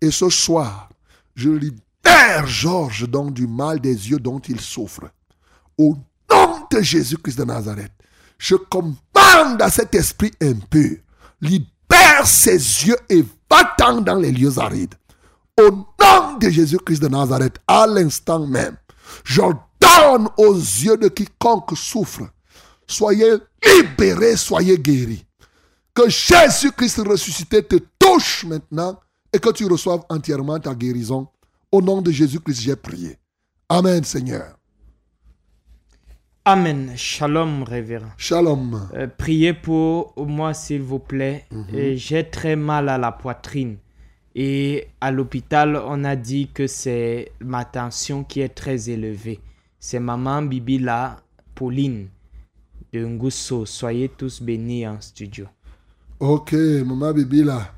Et 0.00 0.10
ce 0.10 0.28
soir, 0.30 0.90
je 1.34 1.50
libère 1.50 2.46
Georges 2.46 3.08
donc 3.08 3.32
du 3.32 3.46
mal 3.46 3.80
des 3.80 4.10
yeux 4.10 4.18
dont 4.18 4.40
il 4.40 4.60
souffre. 4.60 5.10
Au 5.78 5.96
nom 6.30 6.66
de 6.70 6.80
Jésus-Christ 6.80 7.38
de 7.38 7.44
Nazareth, 7.44 7.92
je 8.38 8.56
commande 8.56 8.96
à 9.60 9.70
cet 9.70 9.94
esprit 9.94 10.32
impur, 10.42 10.98
libère 11.40 12.26
ses 12.26 12.56
yeux 12.86 12.96
et 13.08 13.24
va-t'en 13.50 14.00
dans 14.00 14.16
les 14.16 14.32
lieux 14.32 14.58
arides. 14.58 14.94
Au 15.58 15.70
nom 15.70 16.36
de 16.40 16.48
Jésus-Christ 16.48 17.02
de 17.02 17.08
Nazareth, 17.08 17.58
à 17.66 17.86
l'instant 17.86 18.46
même, 18.46 18.76
j'ordonne 19.24 20.28
aux 20.36 20.54
yeux 20.54 20.96
de 20.96 21.08
quiconque 21.08 21.76
souffre, 21.76 22.28
soyez 22.86 23.34
libérés, 23.64 24.36
soyez 24.36 24.78
guéris. 24.78 25.24
Que 25.94 26.08
Jésus-Christ 26.08 27.02
ressuscité 27.06 27.62
te 27.62 27.76
touche 27.98 28.44
maintenant 28.44 28.98
et 29.32 29.38
que 29.38 29.50
tu 29.50 29.66
reçoives 29.66 30.02
entièrement 30.08 30.58
ta 30.58 30.74
guérison. 30.74 31.28
Au 31.70 31.80
nom 31.82 32.00
de 32.00 32.10
Jésus-Christ, 32.10 32.60
j'ai 32.60 32.76
prié. 32.76 33.18
Amen, 33.68 34.02
Seigneur. 34.02 34.56
Amen. 36.44 36.92
Shalom, 36.96 37.62
révérend. 37.64 38.10
Shalom. 38.16 38.88
Euh, 38.94 39.06
priez 39.06 39.52
pour 39.52 40.14
moi, 40.16 40.54
s'il 40.54 40.82
vous 40.82 40.98
plaît. 40.98 41.44
Euh, 41.52 41.94
J'ai 41.96 42.28
très 42.28 42.56
mal 42.56 42.88
à 42.88 42.96
la 42.98 43.12
poitrine. 43.12 43.76
Et 44.34 44.88
à 45.00 45.10
l'hôpital, 45.10 45.76
on 45.86 46.04
a 46.04 46.16
dit 46.16 46.48
que 46.48 46.66
c'est 46.66 47.32
ma 47.40 47.64
tension 47.64 48.24
qui 48.24 48.40
est 48.40 48.48
très 48.54 48.88
élevée. 48.88 49.40
C'est 49.78 50.00
maman 50.00 50.42
Bibila 50.42 51.16
Pauline 51.54 52.08
de 52.92 53.04
Ngusso. 53.04 53.66
Soyez 53.66 54.08
tous 54.08 54.40
bénis 54.40 54.86
en 54.86 55.00
studio. 55.00 55.46
Ok, 56.20 56.52
maman 56.52 57.12
Bibi 57.12 57.44
là, 57.44 57.72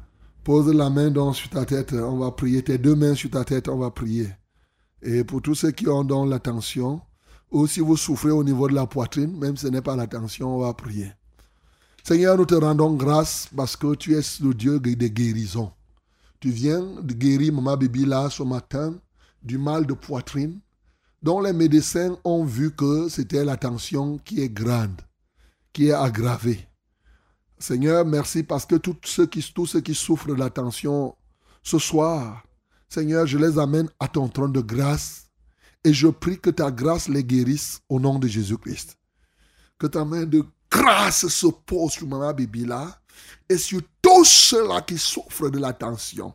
pose 0.45 0.73
la 0.75 0.91
main 0.91 1.11
donc 1.11 1.37
sur 1.37 1.49
ta 1.49 1.65
tête, 1.65 1.93
on 1.93 2.19
va 2.19 2.31
prier. 2.33 2.63
Tes 2.63 2.79
deux 2.79 2.95
mains 2.95 3.15
sur 3.15 3.31
ta 3.31 3.45
tête, 3.45 3.69
on 3.69 3.79
va 3.79 3.91
prier. 3.91 4.29
Et 5.01 5.25
pour 5.25 5.43
tous 5.43 5.55
ceux 5.55 5.71
qui 5.71 5.89
ont 5.89 6.05
donc 6.05 6.29
la 6.29 6.39
tension, 6.39 7.01
ou 7.53 7.67
si 7.67 7.81
vous 7.81 7.97
souffrez 7.97 8.31
au 8.31 8.43
niveau 8.43 8.67
de 8.67 8.75
la 8.75 8.87
poitrine, 8.87 9.37
même 9.37 9.57
si 9.57 9.67
ce 9.67 9.71
n'est 9.71 9.83
pas 9.83 9.95
la 9.95 10.07
tension, 10.07 10.57
on 10.57 10.61
va 10.61 10.73
prier. 10.73 11.13
Seigneur, 12.03 12.37
nous 12.37 12.47
te 12.47 12.55
rendons 12.55 12.95
grâce 12.95 13.49
parce 13.55 13.77
que 13.77 13.95
tu 13.95 14.15
es 14.17 14.23
le 14.43 14.55
Dieu 14.55 14.81
des 14.81 15.11
guérisons. 15.11 15.71
Tu 16.41 16.51
viens 16.51 16.81
de 16.81 17.13
guérir 17.13 17.53
Maman 17.53 17.77
Bibi 17.77 18.07
là 18.07 18.29
ce 18.31 18.43
matin 18.43 18.95
du 19.43 19.59
mal 19.59 19.87
de 19.87 19.93
poitrine, 19.93 20.61
dont 21.23 21.41
les 21.41 21.53
médecins 21.53 22.17
ont 22.25 22.45
vu 22.45 22.73
que 22.73 23.09
c'était 23.09 23.45
la 23.45 23.57
tension 23.57 24.19
qui 24.25 24.41
est 24.41 24.49
grande, 24.49 25.01
qui 25.73 25.89
est 25.89 25.93
aggravée. 25.93 26.67
Seigneur, 27.59 28.05
merci 28.05 28.43
parce 28.43 28.67
que 28.67 28.77
tous 28.77 28.97
ceux 29.05 29.27
qui, 29.27 29.45
tous 29.55 29.67
ceux 29.67 29.81
qui 29.81 29.95
souffrent 29.95 30.27
de 30.27 30.35
la 30.35 30.51
tension 30.51 31.15
ce 31.63 31.79
soir, 31.79 32.43
Seigneur, 32.89 33.27
je 33.27 33.39
les 33.39 33.59
amène 33.59 33.89
à 34.01 34.09
ton 34.09 34.29
trône 34.29 34.53
de 34.53 34.61
grâce 34.61 35.22
et 35.85 35.93
je 35.93 36.09
prie 36.09 36.39
que 36.39 36.51
ta 36.51 36.71
grâce 36.71 37.09
les 37.09 37.25
guérisse 37.25 37.81
au 37.89 37.99
nom 37.99 38.19
de 38.19 38.29
Jésus-Christ. 38.29 38.97
Que 39.79 39.87
ta 39.87 40.05
main 40.05 40.25
de 40.25 40.45
grâce 40.71 41.27
se 41.27 41.47
pose 41.47 41.93
sur 41.93 42.07
Maman 42.07 42.33
Bibi 42.33 42.65
là 42.65 43.01
et 43.49 43.59
sur 43.59 43.81
tous 44.01 44.25
ceux-là 44.25 44.83
qui 44.83 44.97
souffrent 44.97 45.51
de 45.51 45.59
la 45.59 45.73
tension 45.73 46.35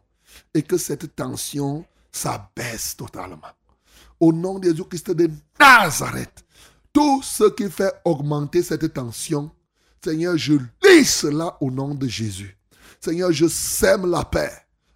et 0.54 0.62
que 0.62 0.78
cette 0.78 1.16
tension 1.16 1.86
s'abaisse 2.12 2.96
totalement. 2.96 3.54
Au 4.20 4.34
nom 4.34 4.60
de 4.60 4.70
Jésus-Christ 4.70 5.12
de 5.12 5.30
Nazareth, 5.60 6.46
tout 6.92 7.22
ce 7.24 7.50
qui 7.52 7.70
fait 7.70 7.94
augmenter 8.06 8.64
cette 8.64 8.94
tension, 8.94 9.52
Seigneur, 10.04 10.38
je 10.38 10.54
lis 10.84 11.06
cela 11.06 11.58
au 11.62 11.72
nom 11.72 11.94
de 11.94 12.08
Jésus. 12.08 12.58
Seigneur, 13.00 13.32
je 13.32 13.48
sème 13.48 14.10
la 14.10 14.24
paix 14.24 14.52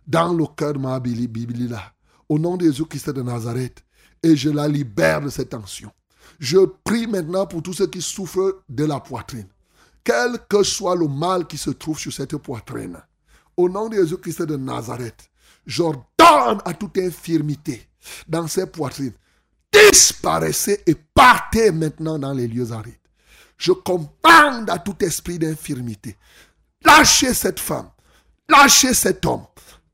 dans 0.07 0.34
le 0.34 0.45
cœur 0.48 0.73
de 0.73 0.80
ma 0.80 0.99
Bible 0.99 1.69
là, 1.69 1.94
au 2.28 2.40
nom 2.40 2.57
de 2.57 2.65
Jésus-Christ 2.65 3.11
de 3.11 3.22
Nazareth, 3.22 3.84
et 4.23 4.35
je 4.35 4.49
la 4.49 4.68
libère 4.68 5.22
de 5.22 5.30
cette 5.30 5.49
tension. 5.49 5.91
Je 6.39 6.57
prie 6.84 7.07
maintenant 7.07 7.45
pour 7.45 7.61
tous 7.61 7.73
ceux 7.73 7.88
qui 7.88 8.02
souffrent 8.02 8.64
de 8.69 8.85
la 8.85 8.99
poitrine. 8.99 9.48
Quel 10.03 10.39
que 10.49 10.64
soit 10.64 10.95
le 10.95 11.07
mal 11.07 11.45
qui 11.45 11.57
se 11.57 11.69
trouve 11.69 11.99
sur 11.99 12.11
cette 12.11 12.35
poitrine, 12.38 12.98
au 13.56 13.69
nom 13.69 13.89
de 13.89 13.95
Jésus-Christ 13.95 14.43
de 14.43 14.57
Nazareth, 14.57 15.30
j'ordonne 15.65 16.61
à 16.65 16.73
toute 16.73 16.98
infirmité 16.98 17.88
dans 18.27 18.48
ces 18.48 18.65
poitrines, 18.65 19.14
disparaissez 19.72 20.81
et 20.88 20.95
partez 20.95 21.72
maintenant 21.72 22.18
dans 22.18 22.34
les 22.34 22.48
lieux 22.48 22.72
arides. 22.72 22.95
Je 23.57 23.72
commande 23.72 24.69
à 24.69 24.80
tout 24.80 24.95
esprit 25.02 25.38
d'infirmité, 25.38 26.18
lâchez 26.84 27.34
cette 27.35 27.60
femme, 27.60 27.91
lâchez 28.49 28.95
cet 28.95 29.23
homme, 29.26 29.45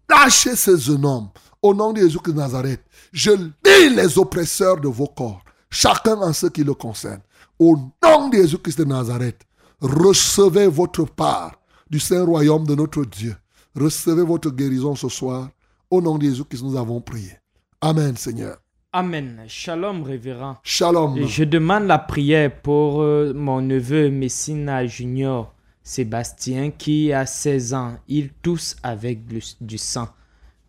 lâchez 0.10 0.56
ce 0.56 0.78
jeune 0.78 1.06
homme. 1.06 1.30
Au 1.68 1.74
nom 1.74 1.92
de 1.92 2.00
Jésus-Christ 2.00 2.32
de 2.32 2.40
Nazareth, 2.40 2.82
je 3.12 3.32
lis 3.32 3.94
les 3.94 4.18
oppresseurs 4.18 4.80
de 4.80 4.88
vos 4.88 5.08
corps, 5.08 5.44
chacun 5.70 6.16
en 6.16 6.32
ce 6.32 6.48
qui 6.48 6.64
le 6.64 6.74
concerne. 6.74 7.20
Au 7.60 7.76
nom 8.02 8.30
de 8.30 8.38
Jésus-Christ 8.38 8.80
de 8.80 8.86
Nazareth, 8.86 9.42
recevez 9.82 10.68
votre 10.68 11.04
part 11.04 11.60
du 11.90 12.00
Saint 12.00 12.24
Royaume 12.24 12.66
de 12.66 12.74
notre 12.74 13.04
Dieu. 13.04 13.36
Recevez 13.76 14.24
votre 14.24 14.50
guérison 14.50 14.96
ce 14.96 15.10
soir. 15.10 15.50
Au 15.92 16.02
nom 16.02 16.18
de 16.18 16.24
Jésus-Christ, 16.24 16.64
nous 16.64 16.78
avons 16.78 17.02
prié. 17.02 17.34
Amen, 17.82 18.16
Seigneur. 18.16 18.60
Amen. 18.94 19.44
Shalom, 19.50 20.04
révérend. 20.04 20.60
Shalom. 20.64 21.22
Je 21.28 21.44
demande 21.44 21.84
la 21.88 22.00
prière 22.00 22.62
pour 22.62 23.02
euh, 23.02 23.34
mon 23.36 23.60
neveu 23.62 24.10
Messina 24.10 24.86
Junior 24.86 25.54
Sébastien 25.84 26.72
qui 26.72 27.12
a 27.12 27.26
16 27.26 27.74
ans. 27.74 27.98
Il 28.08 28.30
tousse 28.42 28.78
avec 28.84 29.28
du, 29.28 29.44
du 29.60 29.78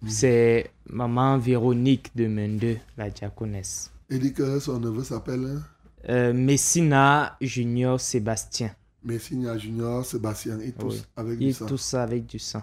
sang. 0.02 0.08
C'est 0.10 0.70
maman 0.88 1.38
Véronique 1.38 2.10
de 2.16 2.26
Mende, 2.26 2.78
la 2.96 3.10
diaconesse. 3.10 3.90
Il 4.10 4.20
dit 4.20 4.32
que 4.32 4.58
son 4.60 4.78
neveu 4.80 5.04
s'appelle 5.04 5.44
hein, 5.46 5.62
Euh, 6.08 6.32
Messina 6.32 7.36
Junior 7.40 8.00
Sébastien. 8.00 8.74
Messina 9.04 9.58
Junior 9.58 10.04
Sébastien. 10.04 10.58
Il 10.64 10.72
tousse 10.72 11.00
Oui. 11.00 11.02
avec 11.16 11.38
du 11.38 11.46
Il 11.46 11.54
sang. 11.54 11.66
tousse 11.66 11.94
avec 11.94 12.26
du 12.26 12.38
sang. 12.38 12.62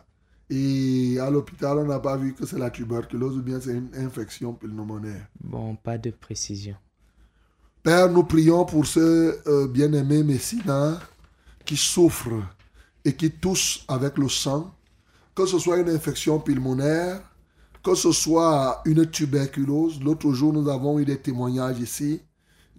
Et 0.49 1.17
à 1.19 1.29
l'hôpital, 1.29 1.77
on 1.79 1.85
n'a 1.85 1.99
pas 1.99 2.17
vu 2.17 2.33
que 2.33 2.45
c'est 2.45 2.59
la 2.59 2.69
tuberculose 2.69 3.37
ou 3.37 3.41
bien 3.41 3.59
c'est 3.59 3.73
une 3.73 3.89
infection 3.95 4.53
pulmonaire. 4.53 5.27
Bon, 5.43 5.75
pas 5.75 5.97
de 5.97 6.11
précision. 6.11 6.75
Père, 7.83 8.09
nous 8.09 8.23
prions 8.23 8.65
pour 8.65 8.85
ce 8.85 9.37
euh, 9.47 9.67
bien-aimé 9.67 10.23
Messina 10.23 10.99
qui 11.65 11.75
souffre 11.77 12.29
et 13.03 13.13
qui 13.13 13.31
tousse 13.31 13.83
avec 13.87 14.17
le 14.17 14.29
sang, 14.29 14.73
que 15.35 15.45
ce 15.45 15.59
soit 15.59 15.79
une 15.79 15.89
infection 15.89 16.39
pulmonaire, 16.39 17.21
que 17.83 17.93
ce 17.93 18.11
soit 18.11 18.81
une 18.85 19.05
tuberculose. 19.05 20.01
L'autre 20.01 20.31
jour, 20.31 20.53
nous 20.53 20.69
avons 20.69 20.97
eu 20.97 21.05
des 21.05 21.17
témoignages 21.17 21.79
ici. 21.79 22.21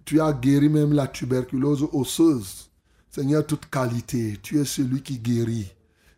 Tu 0.03 0.19
as 0.19 0.33
guéri 0.33 0.67
même 0.67 0.91
la 0.91 1.07
tuberculose 1.07 1.87
osseuse. 1.93 2.69
Seigneur, 3.11 3.45
toute 3.45 3.67
qualité, 3.67 4.37
tu 4.41 4.59
es 4.59 4.65
celui 4.65 5.01
qui 5.01 5.19
guérit. 5.19 5.71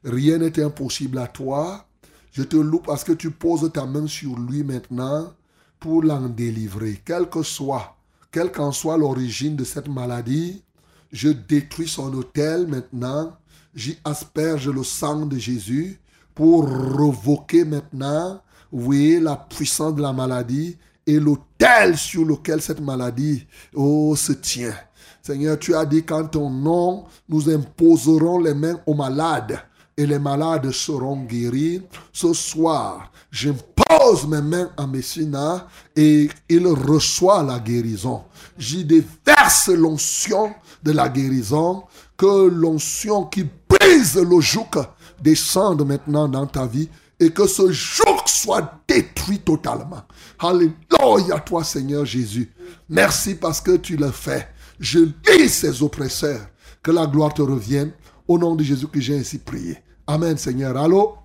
Rien 0.04 0.38
n'est 0.38 0.60
impossible 0.62 1.18
à 1.18 1.28
toi. 1.28 1.86
Je 2.32 2.44
te 2.44 2.56
loue 2.56 2.80
parce 2.80 3.04
que 3.04 3.12
tu 3.12 3.32
poses 3.32 3.70
ta 3.72 3.86
main 3.86 4.08
sur 4.08 4.38
lui 4.40 4.64
maintenant 4.64 5.34
pour 5.80 6.04
l'en 6.04 6.30
délivrer. 6.30 7.02
Quel 7.04 7.30
que 7.30 7.44
soit, 7.44 7.98
quelle 8.32 8.52
qu'en 8.52 8.72
soit 8.72 8.98
l'origine 8.98 9.56
de 9.56 9.64
cette 9.64 9.90
maladie, 9.90 10.64
je 11.12 11.30
détruis 11.30 11.88
son 11.88 12.14
hôtel 12.14 12.68
maintenant. 12.68 13.36
J'y 13.76 13.98
asperge 14.04 14.70
le 14.70 14.84
sang 14.84 15.26
de 15.26 15.38
Jésus 15.38 16.00
pour 16.40 16.70
revoquer 16.70 17.66
maintenant, 17.66 18.42
oui, 18.72 19.20
la 19.22 19.36
puissance 19.36 19.94
de 19.94 20.02
la 20.02 20.14
maladie 20.14 20.78
et 21.06 21.20
l'autel 21.20 21.98
sur 21.98 22.24
lequel 22.24 22.62
cette 22.62 22.80
maladie 22.80 23.46
oh, 23.76 24.16
se 24.16 24.32
tient. 24.32 24.74
Seigneur, 25.22 25.60
tu 25.60 25.76
as 25.76 25.86
dit 25.86 26.02
qu'en 26.02 26.26
ton 26.26 26.50
nom, 26.50 27.04
nous 27.28 27.50
imposerons 27.50 28.40
les 28.40 28.54
mains 28.54 28.80
aux 28.86 28.94
malades 28.94 29.60
et 29.98 30.06
les 30.06 30.18
malades 30.18 30.72
seront 30.72 31.24
guéris. 31.24 31.82
Ce 32.14 32.32
soir, 32.32 33.12
j'impose 33.30 34.26
mes 34.26 34.42
mains 34.42 34.72
à 34.78 34.88
Messina 34.88 35.68
et 35.94 36.30
il 36.48 36.66
reçoit 36.68 37.44
la 37.44 37.60
guérison. 37.60 38.24
J'y 38.58 38.86
déverse 38.86 39.68
l'onction 39.68 40.54
de 40.84 40.94
la 40.94 41.10
guérison, 41.10 41.84
que 42.16 42.48
l'onction 42.48 43.26
qui 43.26 43.46
brise 43.68 44.16
le 44.16 44.40
joug 44.40 44.86
descende 45.22 45.86
maintenant 45.86 46.28
dans 46.28 46.48
ta 46.48 46.66
vie 46.66 46.90
et 47.20 47.32
que 47.32 47.48
ce 47.48 47.72
joug 47.72 48.20
soit 48.26 48.82
détruit 48.88 49.40
totalement. 49.40 50.04
Alléluia 50.40 51.40
toi 51.46 51.64
Seigneur 51.64 52.06
Jésus. 52.06 52.52
Merci 52.88 53.36
parce 53.36 53.60
que 53.62 53.76
tu 53.78 53.98
le 53.98 54.12
fais. 54.12 54.48
Je 54.80 55.00
lis 55.00 55.50
ces 55.50 55.84
oppresseurs. 55.84 56.48
Que 56.82 56.92
la 56.92 57.06
gloire 57.06 57.34
te 57.34 57.42
revienne. 57.42 57.92
Au 58.28 58.38
nom 58.38 58.56
de 58.56 58.64
Jésus 58.64 58.88
que 58.88 59.02
j'ai 59.02 59.18
ainsi 59.18 59.40
prié. 59.40 59.78
Amen 60.08 60.38
Seigneur. 60.38 60.78
Allô? 60.78 61.18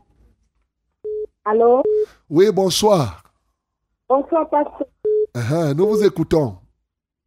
Allô? 1.44 1.82
Oui, 2.28 2.50
bonsoir. 2.50 3.22
Bonsoir, 4.08 4.48
pasteur. 4.50 4.86
Uh-huh, 5.36 5.74
Nous 5.74 5.86
vous 5.88 6.02
écoutons. 6.04 6.56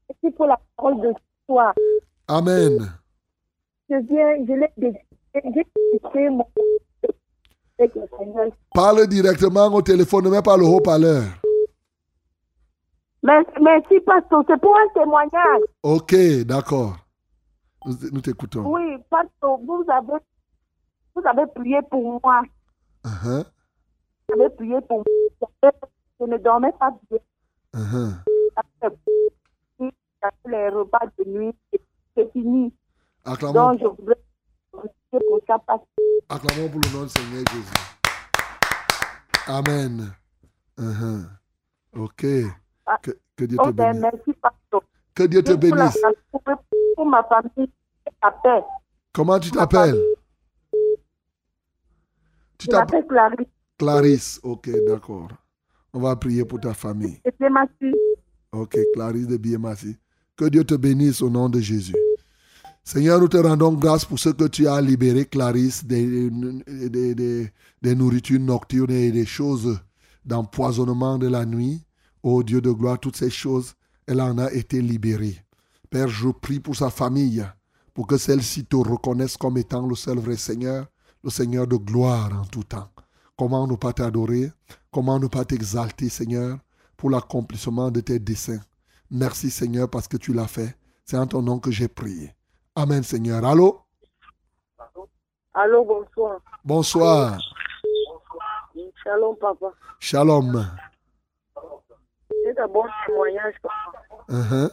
Merci 0.10 0.36
pour 0.36 0.48
la 0.48 0.60
parole 0.76 1.02
de 1.02 1.14
soir. 1.46 1.74
Amen. 2.28 2.92
Je 3.90 3.96
viens, 3.96 4.46
je 4.46 4.54
l'ai 4.82 4.94
Parle 8.74 9.08
directement 9.08 9.68
au 9.68 9.82
téléphone, 9.82 10.26
ne 10.26 10.30
mets 10.30 10.42
pas 10.42 10.58
le 10.58 10.66
haut-parleur. 10.66 11.24
Merci, 13.24 13.52
merci, 13.62 14.00
pasteur. 14.02 14.44
C'est 14.48 14.60
pour 14.62 14.76
un 14.78 14.88
témoignage. 14.94 15.62
Ok, 15.84 16.16
d'accord. 16.46 16.96
Nous, 17.86 17.96
nous 18.12 18.22
t'écoutons. 18.22 18.66
Oui, 18.66 18.98
pasteur, 19.10 19.58
vous 19.66 19.84
avez, 19.90 20.20
vous 21.16 21.22
avez 21.26 21.46
prié 21.54 21.80
pour 21.90 22.20
moi. 22.24 22.42
Uh-huh, 23.06 23.46
Vous 24.30 24.42
avez 24.42 24.50
prié 24.56 24.82
pour 24.82 25.04
moi. 25.04 25.72
Je 26.20 26.26
ne 26.26 26.38
dormais 26.38 26.72
pas 26.80 26.92
bien. 27.10 27.20
uh-huh. 27.76 28.14
Les 30.48 30.70
repas 30.70 31.06
de 31.20 31.26
nuit, 31.30 31.54
c'est 32.16 32.32
fini. 32.32 32.74
Acclamons, 33.24 33.54
Donc, 33.54 33.80
je 33.82 33.86
voudrais 33.88 34.16
pour 35.12 35.42
ça 35.48 35.58
acclamons 36.30 36.70
pour 36.70 36.82
le 36.82 36.90
nom 36.98 37.04
du 37.04 37.10
Seigneur 37.10 37.44
Jésus. 37.52 37.74
Amen. 39.48 40.14
Uh-huh. 40.78 41.26
Ok. 41.94 42.22
Que, 43.02 43.12
que 43.36 43.46
Dieu 43.46 43.58
te 43.58 43.62
Ok, 43.70 43.76
bénisse. 43.76 44.02
merci, 44.02 44.34
pasteur. 44.42 44.82
Que 45.16 45.24
Dieu 45.24 45.42
te 45.42 45.54
Pour, 45.54 45.76
la- 45.76 45.86
bénisse. 45.86 46.02
pour, 46.96 47.06
ma 47.06 47.24
famille, 47.24 47.72
paix. 48.44 48.64
Comment 49.14 49.40
tu 49.40 49.52
t'appelles? 49.52 49.98
Tu 52.58 52.66
Je 52.66 52.68
t'appelles 52.72 53.08
Clarisse. 53.08 53.48
Clarisse. 53.78 54.40
Ok, 54.44 54.70
d'accord. 54.86 55.30
On 55.94 56.00
va 56.02 56.16
prier 56.16 56.44
pour 56.46 56.60
ta 56.60 56.74
famille. 56.74 57.22
Ok, 58.52 58.78
Clarisse 58.94 59.28
de 59.28 59.38
Biemassi. 59.38 59.98
Que 60.36 60.46
Dieu 60.46 60.64
te 60.64 60.76
bénisse 60.76 61.22
au 61.22 61.30
nom 61.30 61.50
de 61.50 61.60
Jésus. 61.60 61.96
Seigneur, 62.90 63.20
nous 63.20 63.28
te 63.28 63.36
rendons 63.36 63.74
grâce 63.74 64.06
pour 64.06 64.18
ce 64.18 64.30
que 64.30 64.46
tu 64.46 64.66
as 64.66 64.80
libéré, 64.80 65.26
Clarisse, 65.26 65.84
des, 65.84 66.32
nourritures 67.84 68.40
nocturnes 68.40 68.92
et 68.92 69.12
des 69.12 69.26
choses 69.26 69.78
d'empoisonnement 70.24 71.18
de 71.18 71.28
la 71.28 71.46
nuit. 71.46 71.84
Ô 72.24 72.44
Dieu 72.44 72.62
de 72.62 72.72
gloire, 72.72 72.98
toutes 72.98 73.18
ces 73.18 73.30
choses, 73.30 73.74
elle 74.08 74.22
en 74.22 74.38
a 74.38 74.50
été 74.54 74.82
libérée. 74.82 75.38
Père, 75.90 76.08
je 76.08 76.30
prie 76.30 76.62
pour 76.62 76.78
sa 76.78 76.90
famille, 76.90 77.46
pour 77.94 78.08
que 78.08 78.16
celle-ci 78.16 78.64
te 78.64 78.78
reconnaisse 78.78 79.36
comme 79.36 79.58
étant 79.58 79.86
le 79.86 79.96
seul 79.96 80.20
vrai 80.20 80.38
Seigneur, 80.38 80.88
le 81.26 81.30
Seigneur 81.30 81.68
de 81.68 81.76
gloire 81.76 82.32
en 82.42 82.46
tout 82.46 82.64
temps. 82.64 82.90
Comment 83.38 83.68
ne 83.68 83.76
pas 83.76 83.92
t'adorer? 83.92 84.50
Comment 84.92 85.20
ne 85.20 85.28
pas 85.28 85.44
t'exalter, 85.44 86.08
Seigneur, 86.08 86.58
pour 86.96 87.10
l'accomplissement 87.10 87.92
de 87.92 88.00
tes 88.00 88.20
desseins? 88.20 88.62
Merci, 89.12 89.50
Seigneur, 89.50 89.90
parce 89.90 90.08
que 90.08 90.16
tu 90.16 90.32
l'as 90.32 90.48
fait. 90.48 90.78
C'est 91.04 91.18
en 91.18 91.28
ton 91.28 91.42
nom 91.42 91.60
que 91.60 91.70
j'ai 91.70 91.90
prié. 91.90 92.37
Amen, 92.78 93.02
Seigneur. 93.04 93.44
Allô? 93.44 93.82
Allô, 95.54 95.84
bonsoir. 95.84 96.40
Bonsoir. 96.64 97.40
Shalom, 99.04 99.36
papa. 99.36 99.74
Shalom. 100.00 100.54
C'est 102.44 102.60
un 102.60 102.68
bon 102.68 102.86
témoignage, 103.08 103.56
papa. 103.64 104.04
Uh-huh. 104.30 104.70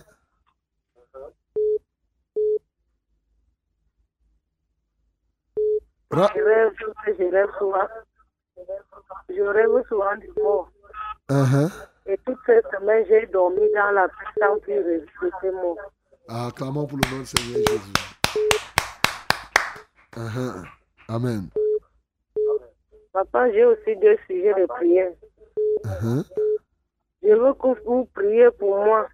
Ra- 6.11 6.31
Je 6.35 6.43
rêve, 6.43 6.73
je 7.19 7.25
rêve 7.31 7.51
souvent. 7.59 7.89
Je 9.29 9.43
rêve 9.43 9.83
souvent 9.89 10.17
du 10.17 10.31
mort. 10.37 10.69
uh-huh. 11.31 11.71
Et 12.07 12.19
toute 12.27 12.39
cette 12.47 12.67
semaine, 12.71 13.05
j'ai 13.09 13.27
dormi 13.27 13.63
dans 13.75 13.91
la 13.93 14.09
paix 14.09 14.15
sans 14.41 14.59
plus 14.61 14.79
ressusciter 14.79 15.51
mort. 15.53 15.79
Ah, 16.27 16.51
clamons 16.57 16.87
pour 16.87 16.99
le 16.99 17.11
nom 17.11 17.21
du 17.21 17.27
Seigneur 17.27 17.61
Jésus. 17.69 17.93
Uh-huh. 20.17 20.65
Amen. 21.09 21.51
Papa, 23.13 23.53
j'ai 23.53 23.65
aussi 23.65 23.95
deux 23.97 24.17
sujets 24.27 24.55
de 24.55 24.65
prière. 24.67 25.13
Uh-huh. 25.85 26.25
Je 27.23 27.29
veux 27.29 27.53
que 27.55 27.85
vous 27.85 28.07
priez 28.15 28.51
pour 28.53 28.77
moi. 28.85 29.07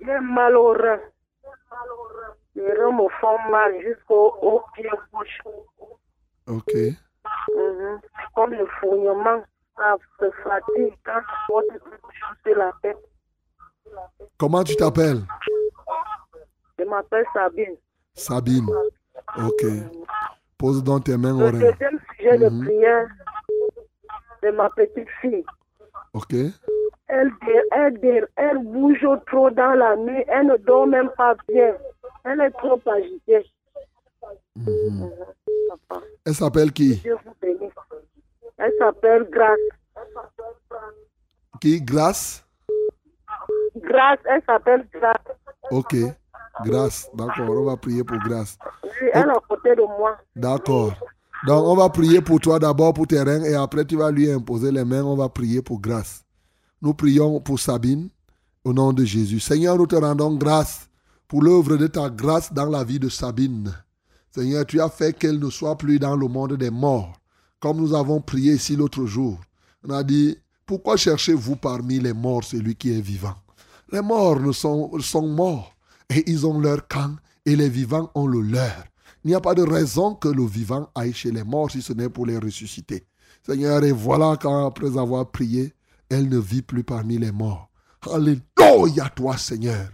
J'ai 0.00 0.20
mal 0.20 0.56
au 0.56 0.72
rein. 0.72 1.00
Les 2.54 2.72
reins 2.72 2.92
me 2.92 3.06
font 3.20 3.38
mal 3.50 3.78
jusqu'au 3.82 4.34
au 4.40 4.62
pied 4.74 4.88
gauche. 5.12 5.40
OK. 6.46 6.72
C'est 6.72 6.96
comme 8.34 8.54
le 8.54 8.66
fourmillement. 8.80 9.44
Ça 9.76 9.96
se 10.18 10.30
fatigue 10.42 10.94
quand 11.04 11.20
tu 11.20 11.36
portes 11.46 11.66
quelque 11.68 11.90
chose 11.90 12.36
sur 12.42 12.56
la 12.56 12.72
tête. 12.80 12.96
Comment 14.38 14.62
tu 14.64 14.76
t'appelles? 14.76 15.22
Je 16.78 16.84
m'appelle 16.84 17.24
Sabine. 17.32 17.76
Sabine. 18.14 18.66
OK. 19.38 19.64
Pose 20.58 20.82
donc 20.82 21.04
tes 21.04 21.16
mains 21.16 21.34
au 21.34 21.50
Le 21.50 21.52
deuxième 21.52 21.98
sujet 22.16 22.38
de 22.38 22.48
Mhm. 22.48 22.64
prière, 22.64 23.06
c'est 24.42 24.52
ma 24.52 24.70
petite 24.70 25.08
fille. 25.20 25.44
OK. 26.14 26.32
Elle, 27.08 27.30
elle, 27.72 28.00
dé- 28.00 28.24
elle 28.36 28.58
bouge 28.58 29.06
trop 29.26 29.50
dans 29.50 29.74
la 29.74 29.96
nuit. 29.96 30.24
Elle 30.28 30.46
ne 30.46 30.56
dort 30.56 30.86
même 30.86 31.10
pas 31.16 31.34
bien. 31.48 31.74
Elle 32.24 32.40
est 32.40 32.50
trop 32.52 32.80
agitée. 32.86 33.46
Mhm. 34.56 35.10
Elle 36.24 36.34
s'appelle 36.34 36.72
qui? 36.72 36.96
Dieu 36.96 37.16
vous 37.24 37.34
bénisse. 37.40 37.72
Elle 38.58 38.72
s'appelle 38.78 39.28
Grâce. 39.30 39.58
Qui? 41.60 41.80
Grâce 41.82 42.45
Grâce, 43.76 44.18
elle 44.24 44.42
s'appelle 44.46 44.86
Grâce. 44.92 45.36
OK. 45.70 45.96
Grâce. 46.64 47.10
D'accord. 47.14 47.50
On 47.50 47.64
va 47.64 47.76
prier 47.76 48.04
pour 48.04 48.18
Grâce. 48.18 48.58
Oui, 48.82 49.08
elle 49.12 49.26
est 49.26 49.30
à 49.30 49.40
côté 49.48 49.74
de 49.74 49.82
moi. 49.82 50.16
D'accord. 50.34 50.94
Donc, 51.46 51.66
on 51.66 51.76
va 51.76 51.88
prier 51.90 52.20
pour 52.20 52.40
toi 52.40 52.58
d'abord 52.58 52.94
pour 52.94 53.06
tes 53.06 53.20
reins 53.20 53.42
et 53.42 53.54
après 53.54 53.84
tu 53.84 53.96
vas 53.96 54.10
lui 54.10 54.30
imposer 54.30 54.72
les 54.72 54.84
mains. 54.84 55.04
On 55.04 55.16
va 55.16 55.28
prier 55.28 55.60
pour 55.60 55.80
grâce. 55.80 56.24
Nous 56.80 56.94
prions 56.94 57.40
pour 57.40 57.60
Sabine 57.60 58.08
au 58.64 58.72
nom 58.72 58.92
de 58.92 59.04
Jésus. 59.04 59.40
Seigneur, 59.40 59.76
nous 59.76 59.86
te 59.86 59.96
rendons 59.96 60.34
grâce 60.34 60.88
pour 61.28 61.42
l'œuvre 61.42 61.76
de 61.76 61.86
ta 61.86 62.08
grâce 62.08 62.52
dans 62.52 62.66
la 62.66 62.84
vie 62.84 62.98
de 62.98 63.08
Sabine. 63.08 63.72
Seigneur, 64.30 64.66
tu 64.66 64.80
as 64.80 64.88
fait 64.88 65.12
qu'elle 65.12 65.38
ne 65.38 65.50
soit 65.50 65.76
plus 65.76 65.98
dans 65.98 66.16
le 66.16 66.26
monde 66.26 66.54
des 66.54 66.70
morts. 66.70 67.12
Comme 67.60 67.78
nous 67.78 67.94
avons 67.94 68.20
prié 68.20 68.54
ici 68.54 68.76
l'autre 68.76 69.06
jour. 69.06 69.38
On 69.86 69.90
a 69.90 70.02
dit, 70.02 70.36
pourquoi 70.64 70.96
cherchez-vous 70.96 71.56
parmi 71.56 72.00
les 72.00 72.12
morts 72.12 72.44
celui 72.44 72.74
qui 72.74 72.96
est 72.96 73.00
vivant? 73.00 73.34
Les 73.92 74.02
morts 74.02 74.40
ne 74.40 74.50
sont, 74.50 74.90
morts 75.22 75.76
et 76.10 76.28
ils 76.28 76.44
ont 76.44 76.58
leur 76.58 76.88
camp 76.88 77.16
et 77.44 77.54
les 77.54 77.68
vivants 77.68 78.10
ont 78.16 78.26
le 78.26 78.40
leur. 78.40 78.84
Il 79.24 79.28
n'y 79.28 79.34
a 79.34 79.40
pas 79.40 79.54
de 79.54 79.62
raison 79.62 80.16
que 80.16 80.26
le 80.26 80.44
vivant 80.44 80.90
aille 80.96 81.12
chez 81.12 81.30
les 81.30 81.44
morts 81.44 81.70
si 81.70 81.82
ce 81.82 81.92
n'est 81.92 82.08
pour 82.08 82.26
les 82.26 82.36
ressusciter. 82.36 83.06
Seigneur, 83.44 83.84
et 83.84 83.92
voilà 83.92 84.36
qu'après 84.36 84.98
avoir 84.98 85.30
prié, 85.30 85.72
elle 86.08 86.28
ne 86.28 86.38
vit 86.38 86.62
plus 86.62 86.82
parmi 86.82 87.16
les 87.18 87.30
morts. 87.30 87.68
Alléluia 88.12 89.08
toi, 89.14 89.36
Seigneur. 89.36 89.88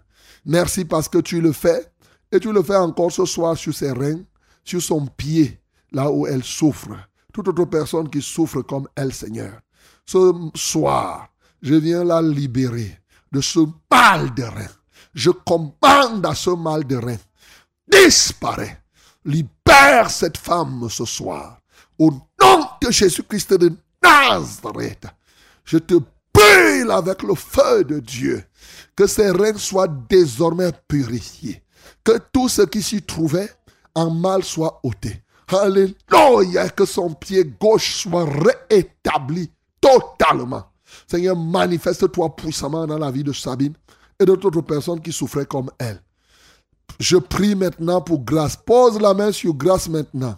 Merci 0.47 0.87
parce 0.87 1.09
que 1.09 1.19
tu 1.19 1.43
le 1.43 1.53
fais 1.53 1.93
et 2.31 2.41
tu 2.41 2.51
le 2.51 2.63
fais 2.63 2.77
encore 2.77 3.13
ce 3.13 3.27
soir 3.27 3.59
sur 3.59 3.75
ses 3.75 3.93
reins, 3.93 4.23
sur 4.65 4.81
son 4.81 5.05
pied, 5.05 5.61
là 5.93 6.11
où 6.11 6.27
elle 6.27 6.45
souffre. 6.45 6.97
Toute 7.31 7.49
autre 7.49 7.67
personne 7.67 8.09
qui 8.09 8.23
souffre 8.23 8.63
comme 8.63 8.89
elle, 8.97 9.13
Seigneur. 9.13 9.61
Ce 10.07 10.33
soir, 10.55 11.29
je 11.61 11.75
viens 11.75 12.05
la 12.05 12.23
libérer 12.23 13.02
de 13.33 13.41
ce 13.41 13.61
mal 13.91 14.33
de 14.35 14.43
rein. 14.45 14.69
Je 15.15 15.31
commande 15.31 16.25
à 16.25 16.35
ce 16.35 16.51
mal 16.51 16.85
de 16.87 16.97
rein. 16.97 17.19
Disparaît. 17.91 18.79
Libère 19.25 20.11
cette 20.11 20.39
femme 20.39 20.89
ce 20.91 21.05
soir. 21.05 21.59
Au 21.99 22.11
nom 22.11 22.67
de 22.81 22.91
Jésus-Christ 22.91 23.55
de 23.55 23.73
Nazareth. 24.03 25.07
Je 25.65 25.79
te 25.79 25.95
brûle 26.35 26.91
avec 26.91 27.23
le 27.23 27.35
feu 27.35 27.85
de 27.85 28.01
Dieu. 28.01 28.45
Que 28.97 29.07
ses 29.07 29.31
reins 29.31 29.57
soient 29.57 29.89
désormais 29.89 30.73
purifiés. 30.89 31.63
Que 32.05 32.19
tout 32.33 32.49
ce 32.49 32.63
qui 32.63 32.83
s'y 32.83 33.03
trouvait 33.03 33.51
en 33.95 34.11
mal 34.11 34.43
soit 34.43 34.81
ôté. 34.83 35.23
Alléluia. 35.49 36.69
Que 36.71 36.85
son 36.85 37.15
pied 37.15 37.45
gauche 37.45 38.03
soit 38.03 38.27
rétabli 38.71 39.51
totalement. 39.81 40.72
Seigneur, 41.07 41.37
manifeste-toi 41.37 42.37
puissamment 42.37 42.87
dans 42.87 42.99
la 42.99 43.11
vie 43.11 43.25
de 43.25 43.33
Sabine 43.33 43.75
et 44.19 44.25
d'autres 44.25 44.61
personnes 44.61 45.01
qui 45.01 45.13
souffraient 45.13 45.47
comme 45.47 45.71
elle. 45.79 46.01
Je 46.99 47.17
prie 47.17 47.55
maintenant 47.55 48.01
pour 48.01 48.21
grâce. 48.25 48.57
Pose 48.57 49.01
la 49.01 49.15
main 49.15 49.33
sur 49.33 49.55
grâce 49.55 49.89
maintenant. 49.89 50.37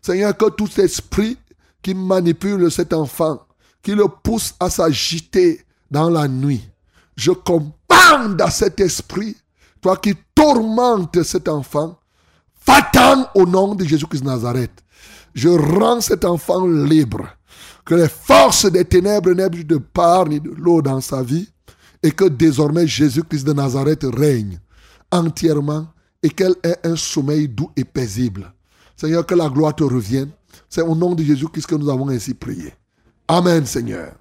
Seigneur, 0.00 0.36
que 0.36 0.50
tout 0.50 0.80
esprit 0.80 1.36
qui 1.82 1.94
manipule 1.94 2.70
cet 2.70 2.92
enfant, 2.92 3.40
qui 3.82 3.94
le 3.94 4.06
pousse 4.08 4.54
à 4.58 4.70
s'agiter 4.70 5.64
dans 5.90 6.10
la 6.10 6.28
nuit, 6.28 6.62
je 7.16 7.32
commande 7.32 8.40
à 8.40 8.50
cet 8.50 8.80
esprit, 8.80 9.36
toi 9.80 9.96
qui 9.96 10.14
tourmentes 10.34 11.22
cet 11.22 11.48
enfant, 11.48 11.98
va-t'en 12.66 13.28
au 13.34 13.46
nom 13.46 13.74
de 13.74 13.84
Jésus-Christ 13.84 14.24
Nazareth. 14.24 14.82
Je 15.34 15.48
rends 15.48 16.00
cet 16.00 16.24
enfant 16.24 16.66
libre. 16.66 17.26
Que 17.84 17.94
les 17.94 18.08
forces 18.08 18.70
des 18.70 18.84
ténèbres 18.84 19.32
n'aient 19.32 19.50
plus 19.50 19.64
de 19.64 19.78
part 19.78 20.26
ni 20.26 20.40
de 20.40 20.50
l'eau 20.50 20.82
dans 20.82 21.00
sa 21.00 21.22
vie 21.22 21.48
et 22.02 22.10
que 22.10 22.24
désormais 22.24 22.86
Jésus-Christ 22.86 23.44
de 23.44 23.52
Nazareth 23.52 24.04
règne 24.04 24.58
entièrement 25.10 25.86
et 26.22 26.30
qu'elle 26.30 26.54
ait 26.62 26.78
un 26.84 26.96
sommeil 26.96 27.48
doux 27.48 27.70
et 27.76 27.84
paisible. 27.84 28.52
Seigneur, 28.96 29.26
que 29.26 29.34
la 29.34 29.48
gloire 29.48 29.74
te 29.74 29.84
revienne. 29.84 30.30
C'est 30.68 30.82
au 30.82 30.94
nom 30.94 31.14
de 31.14 31.22
Jésus-Christ 31.22 31.66
que 31.66 31.74
nous 31.74 31.90
avons 31.90 32.08
ainsi 32.08 32.34
prié. 32.34 32.72
Amen, 33.28 33.66
Seigneur. 33.66 34.12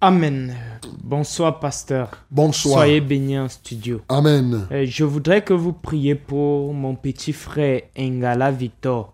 Amen. 0.00 0.54
Bonsoir, 1.02 1.60
pasteur. 1.60 2.10
Bonsoir. 2.30 2.80
Soyez 2.80 3.00
bénis 3.00 3.38
en 3.38 3.48
studio. 3.48 4.00
Amen. 4.08 4.66
Euh, 4.72 4.86
je 4.86 5.04
voudrais 5.04 5.42
que 5.42 5.52
vous 5.52 5.74
priez 5.74 6.14
pour 6.14 6.72
mon 6.72 6.94
petit 6.94 7.34
frère 7.34 7.82
Engala 7.98 8.50
Victor, 8.50 9.12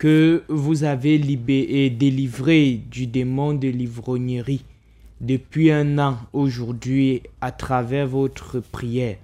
que 0.00 0.44
vous 0.48 0.82
avez 0.84 1.18
libé 1.18 1.58
et 1.68 1.90
délivré 1.90 2.80
du 2.90 3.06
démon 3.06 3.52
de 3.52 3.68
l'ivrognerie 3.68 4.64
depuis 5.20 5.70
un 5.70 5.98
an 5.98 6.16
aujourd'hui 6.32 7.22
à 7.42 7.52
travers 7.52 8.06
votre 8.08 8.60
prière 8.60 9.18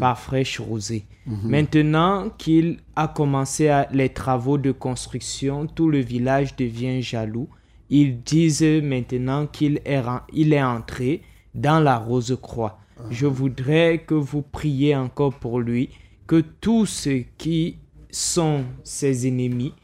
par 0.00 0.18
Fraîche 0.18 0.58
Rosée. 0.58 1.04
Maintenant 1.26 2.30
qu'il 2.38 2.78
a 2.94 3.08
commencé 3.08 3.68
à- 3.68 3.88
les 3.92 4.08
travaux 4.08 4.56
de 4.56 4.72
construction, 4.72 5.66
tout 5.66 5.90
le 5.90 5.98
village 5.98 6.56
devient 6.56 7.02
jaloux. 7.02 7.48
Ils 7.90 8.22
disent 8.22 8.62
maintenant 8.82 9.46
qu'il 9.46 9.80
est, 9.84 10.00
il 10.32 10.52
est 10.54 10.62
entré 10.62 11.20
dans 11.54 11.80
la 11.80 11.98
Rose-Croix. 11.98 12.78
Je 13.10 13.26
voudrais 13.26 13.98
que 14.06 14.14
vous 14.14 14.40
priez 14.42 14.96
encore 14.96 15.34
pour 15.34 15.60
lui, 15.60 15.90
que 16.26 16.42
tous 16.60 16.86
ceux 16.86 17.24
qui 17.36 17.76
sont 18.10 18.64
ses 18.82 19.28
ennemis, 19.28 19.74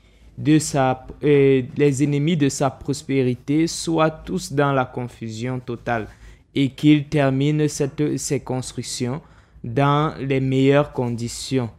de 0.42 0.58
sa, 0.58 1.06
euh, 1.22 1.62
les 1.76 2.02
ennemis 2.02 2.36
de 2.36 2.48
sa 2.48 2.70
prospérité 2.70 3.66
soient 3.66 4.10
tous 4.10 4.52
dans 4.52 4.72
la 4.72 4.84
confusion 4.84 5.60
totale 5.60 6.08
et 6.54 6.70
qu'il 6.70 7.08
termine 7.08 7.68
cette, 7.68 8.16
ces 8.18 8.40
constructions 8.40 9.20
dans 9.62 10.14
les 10.18 10.40
meilleures 10.40 10.92
conditions, 10.92 11.70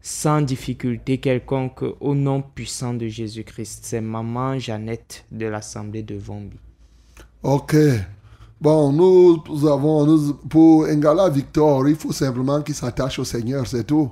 sans 0.00 0.40
difficulté 0.40 1.18
quelconque, 1.18 1.84
au 2.00 2.14
nom 2.14 2.42
puissant 2.42 2.94
de 2.94 3.08
Jésus-Christ. 3.08 3.80
C'est 3.82 4.00
maman 4.00 4.58
Jeannette 4.58 5.24
de 5.30 5.46
l'Assemblée 5.46 6.02
de 6.02 6.14
Vombi. 6.14 6.56
Ok. 7.42 7.74
Bon, 8.60 8.92
nous, 8.92 9.66
avons, 9.66 10.06
nous- 10.06 10.34
pour 10.48 10.86
Ngala 10.86 11.28
Victor, 11.28 11.88
il 11.88 11.96
faut 11.96 12.12
simplement 12.12 12.62
qu'il 12.62 12.76
s'attache 12.76 13.18
au 13.18 13.24
Seigneur, 13.24 13.66
c'est 13.66 13.84
tout. 13.84 14.08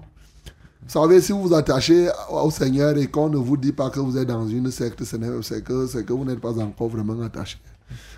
Savez, 0.87 1.21
si 1.21 1.33
vous 1.33 1.43
vous 1.43 1.55
attachez 1.55 2.09
au 2.31 2.51
Seigneur 2.51 2.97
et 2.97 3.07
qu'on 3.07 3.29
ne 3.29 3.37
vous 3.37 3.57
dit 3.57 3.73
pas 3.73 3.91
que 3.91 4.01
vous 4.01 4.19
êtes 4.19 4.27
dans 4.27 4.47
une 4.49 4.71
secte, 4.71 5.05
c'est 5.05 5.63
que, 5.63 6.13
vous 6.13 6.25
n'êtes 6.25 6.41
pas 6.41 6.59
encore 6.59 6.89
vraiment 6.89 7.21
attaché. 7.23 7.59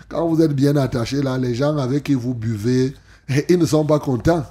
Quand 0.09 0.27
vous 0.27 0.41
êtes 0.41 0.53
bien 0.53 0.75
attaché, 0.75 1.21
là, 1.21 1.37
les 1.37 1.53
gens 1.53 1.77
avec 1.77 2.03
qui 2.03 2.13
vous 2.13 2.33
buvez, 2.33 2.93
ils 3.49 3.59
ne 3.59 3.65
sont 3.65 3.85
pas 3.85 3.99
contents. 3.99 4.43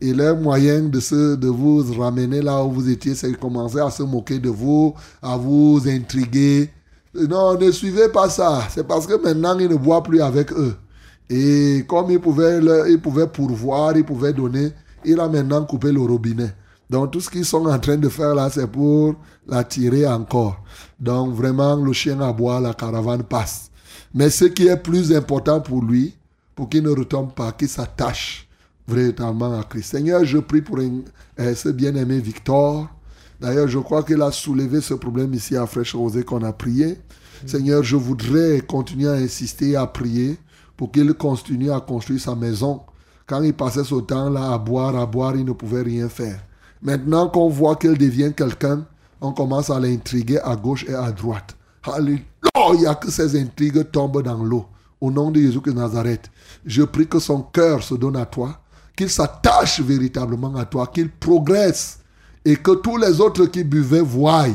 Et 0.00 0.12
leur 0.12 0.36
moyen 0.36 0.82
de, 0.82 1.48
vous 1.48 1.82
ramener 2.00 2.42
là 2.42 2.62
où 2.64 2.70
vous 2.70 2.88
étiez, 2.90 3.14
c'est 3.14 3.30
de 3.30 3.36
commencer 3.36 3.80
à 3.80 3.90
se 3.90 4.02
moquer 4.02 4.38
de 4.38 4.50
vous, 4.50 4.94
à 5.22 5.36
vous 5.36 5.80
intriguer. 5.86 6.70
Non, 7.14 7.58
ne 7.58 7.70
suivez 7.70 8.08
pas 8.08 8.28
ça. 8.28 8.62
C'est 8.70 8.86
parce 8.86 9.06
que 9.06 9.14
maintenant, 9.14 9.58
ils 9.58 9.68
ne 9.68 9.76
boivent 9.76 10.02
plus 10.02 10.20
avec 10.20 10.52
eux. 10.52 10.76
Et 11.30 11.84
comme 11.88 12.10
il 12.10 12.20
pouvait, 12.20 12.60
le- 12.60 12.90
il 12.90 13.00
pouvait 13.00 13.26
pourvoir, 13.26 13.96
il 13.96 14.04
pouvait 14.04 14.32
donner, 14.32 14.72
il 15.04 15.18
a 15.20 15.28
maintenant 15.28 15.64
coupé 15.64 15.90
le 15.90 16.00
robinet. 16.00 16.52
Donc 16.94 17.10
tout 17.10 17.20
ce 17.20 17.28
qu'ils 17.28 17.44
sont 17.44 17.66
en 17.66 17.78
train 17.80 17.96
de 17.96 18.08
faire 18.08 18.36
là, 18.36 18.48
c'est 18.48 18.68
pour 18.68 19.16
l'attirer 19.48 20.06
encore. 20.06 20.62
Donc 21.00 21.34
vraiment, 21.34 21.74
le 21.74 21.92
chien 21.92 22.20
aboie, 22.20 22.60
la 22.60 22.72
caravane 22.72 23.24
passe. 23.24 23.72
Mais 24.14 24.30
ce 24.30 24.44
qui 24.44 24.68
est 24.68 24.76
plus 24.76 25.12
important 25.12 25.60
pour 25.60 25.82
lui, 25.82 26.14
pour 26.54 26.68
qu'il 26.68 26.84
ne 26.84 26.90
retombe 26.90 27.32
pas, 27.32 27.50
qu'il 27.50 27.68
s'attache 27.68 28.48
véritablement 28.86 29.58
à 29.58 29.64
Christ. 29.64 29.90
Seigneur, 29.90 30.24
je 30.24 30.38
prie 30.38 30.62
pour 30.62 30.78
euh, 30.78 31.54
ce 31.56 31.68
bien-aimé 31.70 32.20
Victor. 32.20 32.88
D'ailleurs, 33.40 33.66
je 33.66 33.80
crois 33.80 34.04
qu'il 34.04 34.22
a 34.22 34.30
soulevé 34.30 34.80
ce 34.80 34.94
problème 34.94 35.34
ici 35.34 35.56
à 35.56 35.66
Fraîche 35.66 35.96
Rosée 35.96 36.22
qu'on 36.22 36.44
a 36.44 36.52
prié. 36.52 37.00
Seigneur, 37.44 37.82
je 37.82 37.96
voudrais 37.96 38.60
continuer 38.60 39.08
à 39.08 39.14
insister 39.14 39.74
à 39.74 39.88
prier 39.88 40.38
pour 40.76 40.92
qu'il 40.92 41.12
continue 41.14 41.72
à 41.72 41.80
construire 41.80 42.20
sa 42.20 42.36
maison. 42.36 42.82
Quand 43.26 43.42
il 43.42 43.52
passait 43.52 43.82
ce 43.82 43.96
temps-là 43.96 44.52
à 44.52 44.58
boire, 44.58 44.94
à 44.94 45.06
boire, 45.06 45.34
il 45.34 45.44
ne 45.44 45.52
pouvait 45.52 45.82
rien 45.82 46.08
faire. 46.08 46.38
Maintenant 46.84 47.28
qu'on 47.28 47.48
voit 47.48 47.76
qu'il 47.76 47.96
devient 47.96 48.32
quelqu'un, 48.36 48.86
on 49.22 49.32
commence 49.32 49.70
à 49.70 49.80
l'intriguer 49.80 50.38
à 50.44 50.54
gauche 50.54 50.84
et 50.86 50.94
à 50.94 51.10
droite. 51.10 51.56
Alléluia, 51.82 52.94
que 52.94 53.10
ces 53.10 53.40
intrigues 53.40 53.90
tombent 53.90 54.22
dans 54.22 54.44
l'eau. 54.44 54.66
Au 55.00 55.10
nom 55.10 55.30
de 55.30 55.40
Jésus 55.40 55.60
de 55.60 55.72
Nazareth, 55.72 56.30
je 56.64 56.82
prie 56.82 57.06
que 57.06 57.18
son 57.18 57.42
cœur 57.42 57.82
se 57.82 57.94
donne 57.94 58.16
à 58.16 58.26
toi, 58.26 58.60
qu'il 58.96 59.08
s'attache 59.08 59.80
véritablement 59.80 60.54
à 60.56 60.66
toi, 60.66 60.86
qu'il 60.86 61.10
progresse 61.10 62.00
et 62.44 62.56
que 62.56 62.72
tous 62.72 62.98
les 62.98 63.20
autres 63.20 63.46
qui 63.46 63.64
buvaient 63.64 64.00
voient 64.00 64.46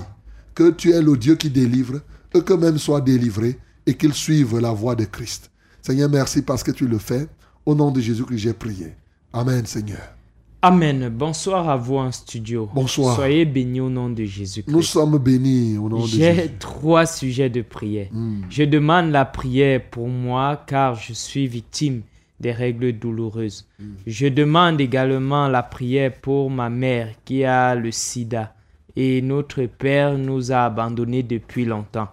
que 0.54 0.70
tu 0.70 0.92
es 0.92 1.02
le 1.02 1.18
Dieu 1.18 1.36
qui 1.36 1.50
délivre, 1.50 2.00
eux 2.36 2.42
que 2.42 2.54
même 2.54 2.78
soient 2.78 3.02
délivrés 3.02 3.60
et 3.86 3.96
qu'ils 3.96 4.14
suivent 4.14 4.60
la 4.60 4.72
voie 4.72 4.96
de 4.96 5.06
Christ. 5.06 5.50
Seigneur, 5.82 6.10
merci 6.10 6.44
parce 6.44 6.64
que 6.64 6.72
tu 6.72 6.88
le 6.88 7.00
fais. 7.00 7.28
Au 7.66 7.74
nom 7.76 7.92
de 7.92 8.02
Jésus 8.02 8.26
que 8.26 8.38
j'ai 8.38 8.54
prié. 8.54 8.96
Amen, 9.34 9.66
Seigneur. 9.66 10.19
Amen. 10.62 11.08
Bonsoir 11.08 11.70
à 11.70 11.78
vous 11.78 11.96
en 11.96 12.12
studio. 12.12 12.70
Bonsoir. 12.74 13.16
Soyez 13.16 13.46
bénis 13.46 13.80
au 13.80 13.90
nom 13.90 14.10
de 14.10 14.26
Jésus-Christ. 14.26 14.76
Nous 14.76 14.82
sommes 14.82 15.18
bénis 15.18 15.78
au 15.78 15.88
nom 15.88 16.02
de 16.02 16.08
J'ai 16.08 16.36
Jésus. 16.36 16.50
trois 16.60 17.06
sujets 17.06 17.50
de 17.50 17.62
prière. 17.62 18.08
Hmm. 18.12 18.42
Je 18.50 18.64
demande 18.64 19.12
la 19.12 19.24
prière 19.24 19.82
pour 19.90 20.10
moi 20.10 20.62
car 20.68 20.96
je 20.96 21.14
suis 21.14 21.48
victime 21.48 22.02
des 22.42 22.52
règles 22.52 22.92
douloureuses. 22.92 23.68
Hmm. 23.80 23.94
Je 24.06 24.28
demande 24.28 24.82
également 24.82 25.48
la 25.48 25.64
prière 25.64 26.12
pour 26.14 26.52
ma 26.52 26.70
mère 26.70 27.08
qui 27.24 27.46
a 27.46 27.74
le 27.74 27.92
sida 27.92 28.54
et 28.98 29.22
notre 29.22 29.64
père 29.64 30.18
nous 30.18 30.52
a 30.52 30.66
abandonnés 30.66 31.24
depuis 31.24 31.64
longtemps. 31.64 32.10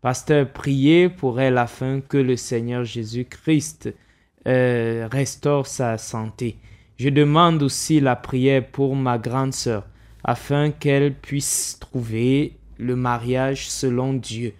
Pasteur, 0.00 0.48
priez 0.48 1.08
pour 1.08 1.40
elle 1.40 1.58
afin 1.58 2.00
que 2.00 2.18
le 2.18 2.36
Seigneur 2.36 2.84
Jésus-Christ 2.84 3.92
euh, 4.46 5.08
restaure 5.10 5.66
sa 5.66 5.98
santé. 5.98 6.56
Je 7.00 7.08
demande 7.08 7.62
aussi 7.62 7.98
la 7.98 8.14
prière 8.14 8.70
pour 8.70 8.94
ma 8.94 9.16
grande 9.16 9.54
sœur 9.54 9.86
afin 10.22 10.70
qu'elle 10.70 11.14
puisse 11.14 11.78
trouver 11.80 12.58
le 12.76 12.94
mariage 12.94 13.70
selon 13.70 14.12
Dieu. 14.12 14.52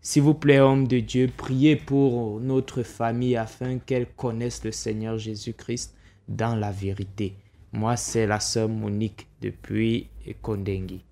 S'il 0.00 0.22
vous 0.22 0.32
plaît, 0.32 0.58
homme 0.58 0.88
de 0.88 1.00
Dieu, 1.00 1.28
priez 1.36 1.76
pour 1.76 2.40
notre 2.40 2.82
famille 2.82 3.36
afin 3.36 3.76
qu'elle 3.76 4.06
connaisse 4.06 4.64
le 4.64 4.72
Seigneur 4.72 5.18
Jésus-Christ 5.18 5.94
dans 6.28 6.56
la 6.56 6.70
vérité. 6.70 7.36
Moi, 7.74 7.98
c'est 7.98 8.26
la 8.26 8.40
sœur 8.40 8.70
Monique 8.70 9.28
depuis 9.42 10.08
Kondengui. 10.40 11.04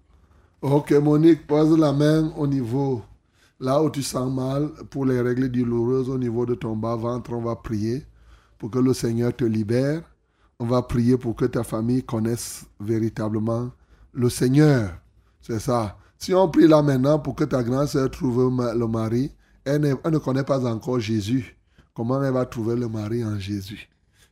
Ok, 0.63 0.93
Monique, 0.93 1.47
pose 1.47 1.79
la 1.79 1.93
main 1.93 2.33
au 2.39 2.47
niveau, 2.47 3.03
là 3.61 3.83
où 3.83 3.91
tu 3.91 4.03
sens 4.03 4.33
mal, 4.33 4.71
pour 4.89 5.05
les 5.05 5.21
règles 5.21 5.51
douloureuses 5.51 6.09
au 6.09 6.17
niveau 6.17 6.47
de 6.47 6.55
ton 6.55 6.75
bas-ventre. 6.75 7.35
On 7.35 7.43
va 7.43 7.55
prier 7.55 8.03
pour 8.57 8.71
que 8.71 8.79
le 8.79 8.95
Seigneur 8.95 9.37
te 9.37 9.45
libère. 9.45 10.01
On 10.59 10.67
va 10.67 10.83
prier 10.83 11.19
pour 11.19 11.35
que 11.37 11.45
ta 11.45 11.65
famille 11.65 12.03
connaisse 12.03 12.65
véritablement 12.81 13.71
le 14.13 14.29
Seigneur. 14.29 14.97
C'est 15.43 15.61
ça. 15.61 15.99
Si 16.19 16.33
on 16.33 16.49
prie 16.49 16.69
là 16.69 16.81
maintenant 16.83 17.19
pour 17.19 17.35
que 17.35 17.45
ta 17.45 17.63
grande 17.63 17.89
sœur 17.89 18.11
trouve 18.11 18.51
le 18.59 18.87
mari, 18.87 19.33
elle 19.65 19.81
ne, 19.81 19.95
elle 20.05 20.13
ne 20.13 20.19
connaît 20.19 20.45
pas 20.45 20.65
encore 20.67 21.01
Jésus. 21.01 21.57
Comment 21.93 22.23
elle 22.23 22.33
va 22.33 22.47
trouver 22.47 22.77
le 22.77 22.89
mari 22.89 23.25
en 23.25 23.39
Jésus? 23.39 23.89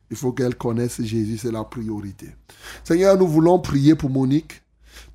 Il 0.09 0.17
faut 0.17 0.31
qu'elle 0.31 0.55
connaisse 0.55 1.01
Jésus, 1.01 1.37
c'est 1.37 1.51
la 1.51 1.63
priorité. 1.63 2.35
Seigneur, 2.83 3.17
nous 3.17 3.27
voulons 3.27 3.59
prier 3.59 3.95
pour 3.95 4.09
Monique. 4.09 4.61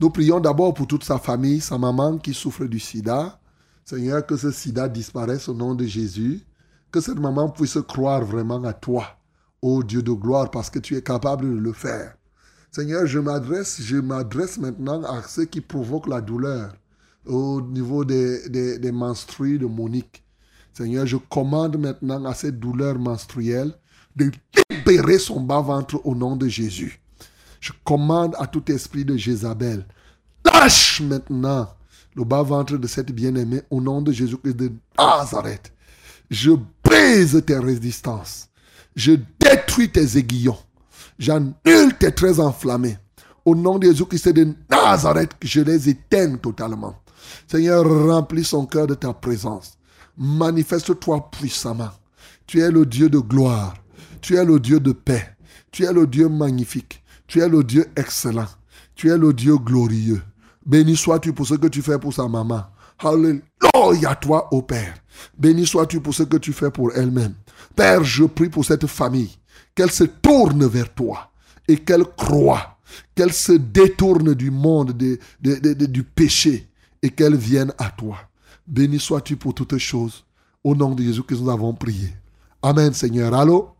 Nous 0.00 0.10
prions 0.10 0.40
d'abord 0.40 0.74
pour 0.74 0.86
toute 0.86 1.04
sa 1.04 1.18
famille, 1.18 1.60
sa 1.60 1.78
maman 1.78 2.18
qui 2.18 2.34
souffre 2.34 2.64
du 2.64 2.80
sida. 2.80 3.38
Seigneur, 3.84 4.26
que 4.26 4.36
ce 4.36 4.50
sida 4.50 4.88
disparaisse 4.88 5.48
au 5.48 5.54
nom 5.54 5.74
de 5.74 5.84
Jésus. 5.84 6.40
Que 6.90 7.00
cette 7.00 7.18
maman 7.18 7.48
puisse 7.48 7.78
croire 7.86 8.24
vraiment 8.24 8.62
à 8.64 8.72
toi, 8.72 9.17
ô 9.62 9.82
Dieu 9.82 10.02
de 10.02 10.12
gloire, 10.12 10.50
parce 10.50 10.70
que 10.70 10.78
tu 10.78 10.96
es 10.96 11.02
capable 11.02 11.44
de 11.48 11.58
le 11.58 11.72
faire. 11.72 12.16
Seigneur, 12.70 13.06
je 13.06 13.18
m'adresse, 13.18 13.80
je 13.82 13.96
m'adresse 13.96 14.58
maintenant 14.58 15.02
à 15.04 15.22
ceux 15.22 15.46
qui 15.46 15.60
provoquent 15.60 16.08
la 16.08 16.20
douleur 16.20 16.74
au 17.26 17.60
niveau 17.60 18.04
des, 18.04 18.48
des, 18.48 18.92
menstrues 18.92 19.58
de 19.58 19.66
Monique. 19.66 20.22
Seigneur, 20.72 21.06
je 21.06 21.16
commande 21.16 21.78
maintenant 21.78 22.24
à 22.24 22.34
cette 22.34 22.58
douleur 22.60 22.98
menstruelle 22.98 23.74
de 24.16 24.30
libérer 24.70 25.18
son 25.18 25.40
bas-ventre 25.40 26.00
au 26.04 26.14
nom 26.14 26.36
de 26.36 26.48
Jésus. 26.48 27.00
Je 27.60 27.72
commande 27.84 28.34
à 28.38 28.46
tout 28.46 28.70
esprit 28.70 29.04
de 29.04 29.16
Jézabel, 29.16 29.84
lâche 30.44 31.00
maintenant 31.00 31.68
le 32.14 32.24
bas-ventre 32.24 32.76
de 32.76 32.86
cette 32.86 33.12
bien-aimée 33.12 33.62
au 33.70 33.80
nom 33.80 34.02
de 34.02 34.12
Jésus-Christ 34.12 34.56
de 34.56 34.72
Nazareth. 34.96 35.72
Je 36.30 36.52
brise 36.84 37.42
tes 37.46 37.58
résistances. 37.58 38.47
Je 38.98 39.12
détruis 39.38 39.88
tes 39.88 40.18
aiguillons. 40.18 40.58
J'annule 41.20 41.96
tes 42.00 42.10
traits 42.10 42.40
enflammés. 42.40 42.98
Au 43.44 43.54
nom 43.54 43.78
de 43.78 43.86
Jésus-Christ 43.86 44.30
de 44.30 44.54
Nazareth, 44.68 45.30
je 45.40 45.60
les 45.60 45.88
éteins 45.88 46.34
totalement. 46.34 47.00
Seigneur, 47.46 47.84
remplis 47.84 48.42
son 48.42 48.66
cœur 48.66 48.88
de 48.88 48.94
ta 48.94 49.12
présence. 49.12 49.78
Manifeste-toi 50.16 51.30
puissamment. 51.30 51.90
Tu 52.44 52.60
es 52.60 52.72
le 52.72 52.84
Dieu 52.84 53.08
de 53.08 53.20
gloire. 53.20 53.74
Tu 54.20 54.34
es 54.34 54.44
le 54.44 54.58
Dieu 54.58 54.80
de 54.80 54.90
paix. 54.90 55.36
Tu 55.70 55.84
es 55.84 55.92
le 55.92 56.08
Dieu 56.08 56.28
magnifique. 56.28 57.00
Tu 57.28 57.40
es 57.40 57.48
le 57.48 57.62
Dieu 57.62 57.86
excellent. 57.94 58.48
Tu 58.96 59.12
es 59.12 59.16
le 59.16 59.32
Dieu 59.32 59.58
glorieux. 59.58 60.22
Béni 60.66 60.96
sois-tu 60.96 61.32
pour 61.32 61.46
ce 61.46 61.54
que 61.54 61.68
tu 61.68 61.82
fais 61.82 62.00
pour 62.00 62.12
sa 62.12 62.26
maman. 62.26 62.64
Alléluia 62.98 64.16
toi, 64.16 64.52
ô 64.52 64.60
Père. 64.62 64.94
Béni 65.36 65.66
sois-tu 65.66 66.00
pour 66.00 66.14
ce 66.14 66.22
que 66.24 66.36
tu 66.36 66.52
fais 66.52 66.70
pour 66.70 66.92
elle-même. 66.94 67.34
Père, 67.76 68.02
je 68.04 68.24
prie 68.24 68.48
pour 68.48 68.64
cette 68.64 68.86
famille, 68.86 69.36
qu'elle 69.74 69.90
se 69.90 70.04
tourne 70.04 70.66
vers 70.66 70.92
toi 70.94 71.30
et 71.66 71.76
qu'elle 71.76 72.04
croit, 72.04 72.76
qu'elle 73.14 73.32
se 73.32 73.52
détourne 73.52 74.34
du 74.34 74.50
monde, 74.50 74.92
de- 74.92 75.18
de- 75.40 75.56
de- 75.56 75.74
de- 75.74 75.86
du 75.86 76.02
péché 76.02 76.66
et 77.02 77.10
qu'elle 77.10 77.36
vienne 77.36 77.72
à 77.78 77.90
toi. 77.90 78.16
Béni 78.66 78.98
sois-tu 78.98 79.36
pour 79.36 79.54
toutes 79.54 79.78
choses. 79.78 80.24
Au 80.64 80.74
nom 80.74 80.94
de 80.94 81.02
Jésus 81.02 81.22
que 81.22 81.34
nous 81.34 81.48
avons 81.48 81.72
prié. 81.72 82.08
Amen, 82.62 82.92
Seigneur. 82.92 83.32
Allô? 83.32 83.70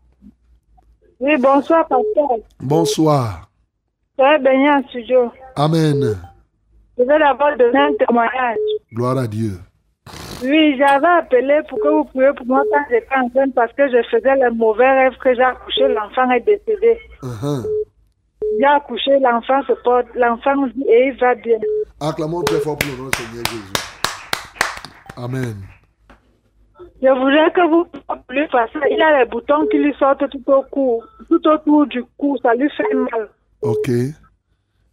Oui, 1.19 1.35
bonsoir, 1.37 1.85
pasteur. 1.87 2.37
Bonsoir. 2.61 3.49
Soyez 4.17 4.39
béni 4.39 4.69
en 4.69 4.81
studio. 4.87 5.31
Amen. 5.55 6.17
Je 6.97 7.03
vais 7.03 7.19
d'abord 7.19 7.55
donner 7.57 7.79
un 7.79 7.93
témoignage. 8.05 8.57
Gloire 8.93 9.17
à 9.17 9.27
Dieu. 9.27 9.59
Oui, 10.43 10.77
j'avais 10.77 11.07
appelé 11.07 11.59
pour 11.67 11.79
que 11.79 11.87
vous 11.87 12.03
priez 12.05 12.31
pour 12.35 12.45
moi 12.45 12.63
quand 12.71 12.85
j'étais 12.89 13.15
enceinte 13.15 13.53
parce 13.53 13.73
que 13.73 13.89
je 13.89 14.01
faisais 14.09 14.35
le 14.35 14.51
mauvais 14.51 14.89
rêve 14.89 15.17
que 15.17 15.35
j'ai 15.35 15.41
accouché, 15.41 15.87
l'enfant 15.89 16.31
est 16.31 16.39
décédé. 16.41 16.97
Uh-huh. 17.21 17.65
J'ai 18.59 18.65
accouché, 18.65 19.19
l'enfant 19.19 19.61
se 19.63 19.73
porte, 19.83 20.07
l'enfant 20.15 20.65
vit 20.67 20.85
et 20.87 21.07
il 21.07 21.17
va 21.19 21.35
bien. 21.35 21.57
Acclamons 21.99 22.41
très 22.43 22.59
fort 22.59 22.77
pour 22.77 22.89
le 22.89 22.97
nom 22.97 23.09
du 23.09 23.17
Seigneur 23.17 23.45
Jésus. 23.45 23.73
Amen. 25.17 25.55
Je 27.01 27.07
voudrais 27.07 27.51
que 27.51 27.69
vous 27.69 27.85
priez 28.27 28.47
parce 28.51 28.71
qu'il 28.71 29.01
a 29.01 29.19
les 29.19 29.25
boutons 29.29 29.67
qui 29.67 29.77
lui 29.77 29.93
sortent 29.99 30.29
tout 30.29 30.51
au 30.51 30.63
cou, 30.63 31.01
tout 31.29 31.47
autour 31.47 31.87
du 31.87 32.03
cou, 32.17 32.37
ça 32.41 32.53
lui 32.55 32.69
fait 32.69 32.93
mal. 32.93 33.29
Ok. 33.61 33.89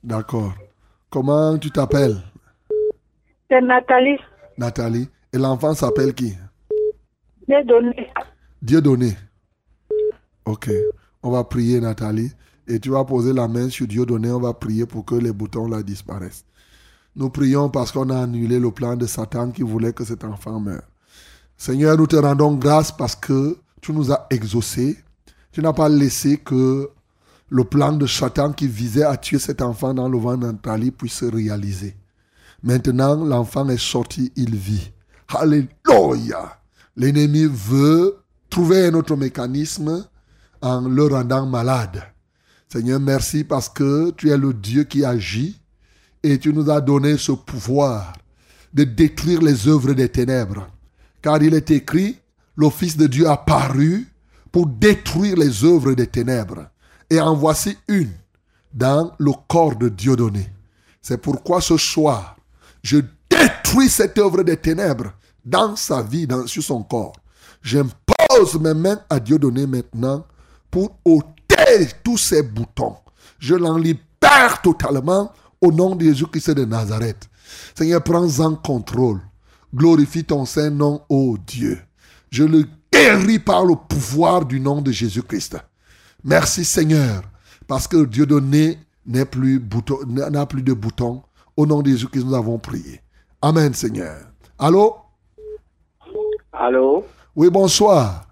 D'accord. 0.02 0.52
Comment 1.10 1.56
tu 1.59 1.70
t'appelles, 1.70 2.16
C'est 3.48 3.60
Nathalie, 3.60 4.18
Nathalie 4.59 5.09
Et 5.33 5.39
l'enfant 5.39 5.74
s'appelle 5.74 6.15
qui? 6.15 6.35
J'ai 7.49 7.65
donné. 7.65 8.09
Dieu 8.61 8.81
donné. 8.81 9.16
Ok. 10.45 10.70
On 11.23 11.31
va 11.31 11.45
prier, 11.45 11.81
Nathalie. 11.81 12.33
Et 12.69 12.81
tu 12.81 12.91
vas 12.91 13.05
poser 13.05 13.33
la 13.33 13.47
main 13.47 13.69
sur 13.69 13.87
Dieu 13.87 14.05
donné. 14.05 14.31
On 14.31 14.41
va 14.41 14.53
prier 14.55 14.87
pour 14.87 15.05
que 15.05 15.15
les 15.15 15.33
boutons 15.33 15.69
là 15.69 15.83
disparaissent. 15.83 16.45
Nous 17.15 17.31
prions 17.31 17.70
parce 17.70 17.93
qu'on 17.93 18.11
a 18.11 18.23
annulé 18.23 18.59
le 18.59 18.70
plan 18.70 18.97
de 18.97 19.07
Satan 19.07 19.51
qui 19.51 19.62
voulait 19.62 19.93
que 19.93 20.05
cet 20.05 20.24
enfant 20.24 20.61
meure. 20.61 20.83
Seigneur, 21.57 21.97
nous 21.97 22.07
te 22.07 22.16
rendons 22.16 22.55
grâce 22.55 22.93
parce 22.93 23.16
que 23.16 23.57
tu 23.81 23.93
nous 23.93 24.12
as 24.12 24.27
exaucés. 24.31 24.99
Tu 25.53 25.62
n'as 25.62 25.73
pas 25.73 25.89
laissé 25.89 26.37
que 26.37 26.91
le 27.49 27.65
plan 27.65 27.93
de 27.93 28.07
Satan 28.07 28.53
qui 28.53 28.66
visait 28.66 29.05
à 29.05 29.16
tuer 29.16 29.39
cet 29.39 29.62
enfant 29.62 29.95
dans 29.95 30.09
le 30.09 30.19
ventre 30.19 30.41
d'Antalie 30.41 30.91
puisse 30.91 31.15
se 31.15 31.24
réaliser. 31.24 31.97
Maintenant, 32.62 33.24
l'enfant 33.24 33.69
est 33.69 33.81
sorti, 33.81 34.33
il 34.37 34.57
vit. 34.57 34.91
Alléluia. 35.28 36.59
L'ennemi 36.97 37.47
veut 37.51 38.19
trouver 38.49 38.87
un 38.87 38.95
autre 38.95 39.16
mécanisme 39.16 40.07
en 40.62 40.81
le 40.81 41.05
rendant 41.05 41.47
malade. 41.47 42.03
Seigneur, 42.69 43.01
merci 43.01 43.45
parce 43.45 43.69
que 43.69 44.11
tu 44.12 44.31
es 44.31 44.37
le 44.37 44.53
Dieu 44.53 44.85
qui 44.85 45.05
agit 45.05 45.61
et 46.23 46.39
tu 46.39 46.53
nous 46.53 46.70
as 46.70 46.81
donné 46.81 47.16
ce 47.16 47.33
pouvoir 47.33 48.15
de 48.73 48.85
détruire 48.85 49.41
les 49.43 49.69
œuvres 49.69 49.93
des 49.93 50.09
ténèbres. 50.09 50.69
Car 51.23 51.43
il 51.43 51.55
est 51.55 51.70
écrit, 51.70 52.19
le 52.57 52.70
Fils 52.70 52.97
de 52.97 53.07
Dieu 53.07 53.28
a 53.28 53.37
paru 53.37 54.09
pour 54.51 54.66
détruire 54.66 55.37
les 55.37 55.65
œuvres 55.65 55.95
des 55.95 56.07
ténèbres. 56.07 56.69
Et 57.09 57.20
en 57.20 57.35
voici 57.35 57.77
une 57.89 58.12
dans 58.73 59.12
le 59.19 59.33
corps 59.49 59.77
de 59.77 59.89
Dieu 59.89 60.16
donné. 60.16 60.51
C'est 61.01 61.19
pourquoi 61.19 61.61
ce 61.61 61.77
soir, 61.77 62.35
je 62.86 62.98
détruis 63.28 63.88
cette 63.88 64.16
œuvre 64.18 64.44
des 64.44 64.56
ténèbres 64.56 65.12
dans 65.44 65.74
sa 65.74 66.02
vie, 66.02 66.28
sur 66.46 66.62
son 66.62 66.84
corps. 66.84 67.16
J'impose 67.60 68.60
mes 68.60 68.74
mains 68.74 69.00
à 69.10 69.18
Dieu 69.18 69.40
donné 69.40 69.66
maintenant 69.66 70.24
pour 70.70 70.96
ôter 71.04 71.88
tous 72.04 72.16
ces 72.16 72.42
boutons. 72.44 72.96
Je 73.40 73.56
l'en 73.56 73.76
libère 73.76 74.62
totalement 74.62 75.32
au 75.60 75.72
nom 75.72 75.96
de 75.96 76.04
Jésus-Christ 76.04 76.52
de 76.52 76.64
Nazareth. 76.64 77.28
Seigneur, 77.76 78.04
prends-en 78.04 78.54
contrôle. 78.54 79.20
Glorifie 79.74 80.24
ton 80.24 80.44
saint 80.44 80.70
nom, 80.70 81.02
ô 81.08 81.36
Dieu. 81.44 81.80
Je 82.30 82.44
le 82.44 82.66
guéris 82.92 83.40
par 83.40 83.64
le 83.64 83.74
pouvoir 83.74 84.44
du 84.44 84.60
nom 84.60 84.80
de 84.80 84.92
Jésus-Christ. 84.92 85.56
Merci 86.22 86.64
Seigneur, 86.64 87.22
parce 87.66 87.88
que 87.88 88.04
Dieu 88.04 88.26
donné 88.26 88.78
n'a 89.06 89.26
plus 89.26 89.58
de 89.58 90.72
boutons. 90.72 91.22
Au 91.57 91.65
nom 91.65 91.81
de 91.81 91.89
Jésus-Christ, 91.89 92.24
nous 92.27 92.35
avons 92.35 92.59
prié. 92.59 93.01
Amen, 93.41 93.73
Seigneur. 93.73 94.16
Allô? 94.59 94.97
Allô? 96.53 97.05
Oui, 97.35 97.49
bonsoir. 97.51 98.27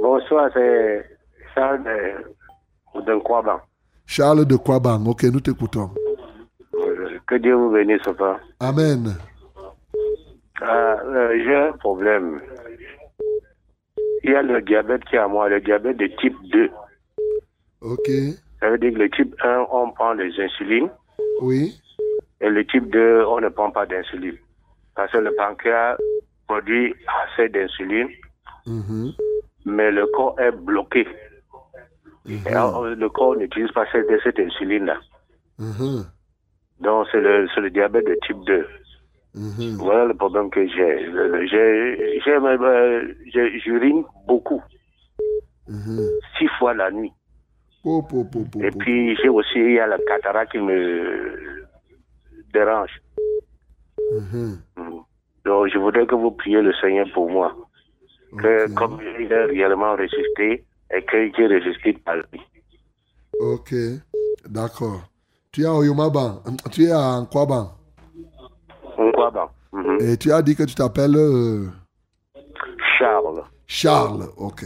Bonsoir, 0.00 0.50
c'est 0.54 1.04
Charles 1.54 1.82
de, 1.82 3.00
de. 3.00 3.60
Charles 4.06 4.44
de 4.44 4.56
Kwabang. 4.56 5.04
Ok, 5.08 5.24
nous 5.24 5.40
t'écoutons. 5.40 5.90
Que 7.26 7.34
Dieu 7.36 7.54
vous 7.54 7.72
bénisse, 7.72 8.02
papa. 8.04 8.38
Amen. 8.60 9.16
Ah, 10.62 10.96
euh, 11.04 11.42
J'ai 11.44 11.56
un 11.56 11.72
problème. 11.72 12.40
Il 14.22 14.30
y 14.30 14.34
a 14.34 14.42
le 14.42 14.62
diabète 14.62 15.04
qui 15.06 15.16
est 15.16 15.18
à 15.18 15.26
moi, 15.26 15.48
le 15.48 15.60
diabète 15.60 15.96
de 15.96 16.06
type 16.20 16.36
2. 16.52 16.70
Ok. 17.80 18.10
Ça 18.60 18.70
veut 18.70 18.78
dire 18.78 18.92
que 18.92 18.98
le 18.98 19.10
type 19.10 19.34
1, 19.42 19.66
on 19.72 19.90
prend 19.90 20.12
les 20.12 20.30
insulines. 20.40 20.88
Oui. 21.42 21.80
Et 22.40 22.48
le 22.50 22.64
type 22.66 22.90
2, 22.90 23.24
on 23.26 23.40
ne 23.40 23.48
prend 23.48 23.70
pas 23.70 23.86
d'insuline. 23.86 24.36
Parce 24.94 25.10
que 25.12 25.18
le 25.18 25.34
pancréas 25.34 25.96
produit 26.46 26.94
assez 27.24 27.48
d'insuline, 27.48 28.08
Mhm. 28.66 29.12
mais 29.64 29.90
le 29.90 30.06
corps 30.06 30.38
est 30.40 30.52
bloqué. 30.52 31.06
Et 32.28 32.38
alors, 32.48 32.84
le 32.84 33.08
corps 33.08 33.36
n'utilise 33.36 33.70
pas 33.72 33.84
cette, 33.92 34.06
cette 34.22 34.38
insuline-là. 34.38 34.98
Mhm. 35.58 36.04
Donc, 36.80 37.06
c'est 37.12 37.20
le, 37.20 37.46
le 37.60 37.70
diabète 37.70 38.06
de 38.06 38.16
type 38.26 38.38
2. 38.46 38.66
Mhm. 39.34 39.76
Voilà 39.78 40.06
le 40.06 40.14
problème 40.14 40.50
que 40.50 40.66
j'ai. 40.66 41.06
Euh, 41.08 41.46
j'urine 43.64 44.04
beaucoup, 44.26 44.62
Mhm. 45.68 46.00
six 46.38 46.48
fois 46.58 46.74
la 46.74 46.90
nuit. 46.90 47.12
Et 47.86 48.70
puis, 48.78 49.16
j'ai 49.16 49.28
aussi, 49.28 49.58
il 49.58 49.72
y 49.72 49.78
a 49.78 49.86
la 49.86 49.98
cataracte 49.98 50.52
qui 50.52 50.58
me 50.58 51.65
dérange. 52.58 53.02
Mhm. 54.12 54.58
Donc, 55.44 55.68
je 55.72 55.78
voudrais 55.78 56.06
que 56.06 56.14
vous 56.14 56.30
priez 56.32 56.62
le 56.62 56.72
Seigneur 56.80 57.06
pour 57.14 57.30
moi. 57.30 57.54
Que, 58.38 58.72
comme 58.74 59.00
il 59.20 59.32
a 59.32 59.46
réellement 59.46 59.94
résisté, 59.94 60.64
et 60.94 61.02
que 61.04 61.30
j'ai 61.36 61.46
résisté 61.46 61.92
par 62.04 62.16
lui. 62.16 62.40
Ok. 63.38 63.74
D'accord. 64.48 65.02
Tu 65.52 65.62
es 65.62 65.66
à 65.66 65.74
Oyomaba. 65.74 66.42
Tu 66.70 66.84
es 66.84 66.90
à 66.90 67.20
Nkwabang. 67.20 67.70
Nkwaban. 68.98 69.48
Mhm. 69.72 69.98
Et 70.00 70.16
tu 70.16 70.32
as 70.32 70.42
dit 70.42 70.54
que 70.54 70.62
tu 70.64 70.74
t'appelles 70.74 71.16
euh, 71.16 71.66
Charles. 72.98 73.42
Charles. 73.66 74.26
Ok. 74.36 74.64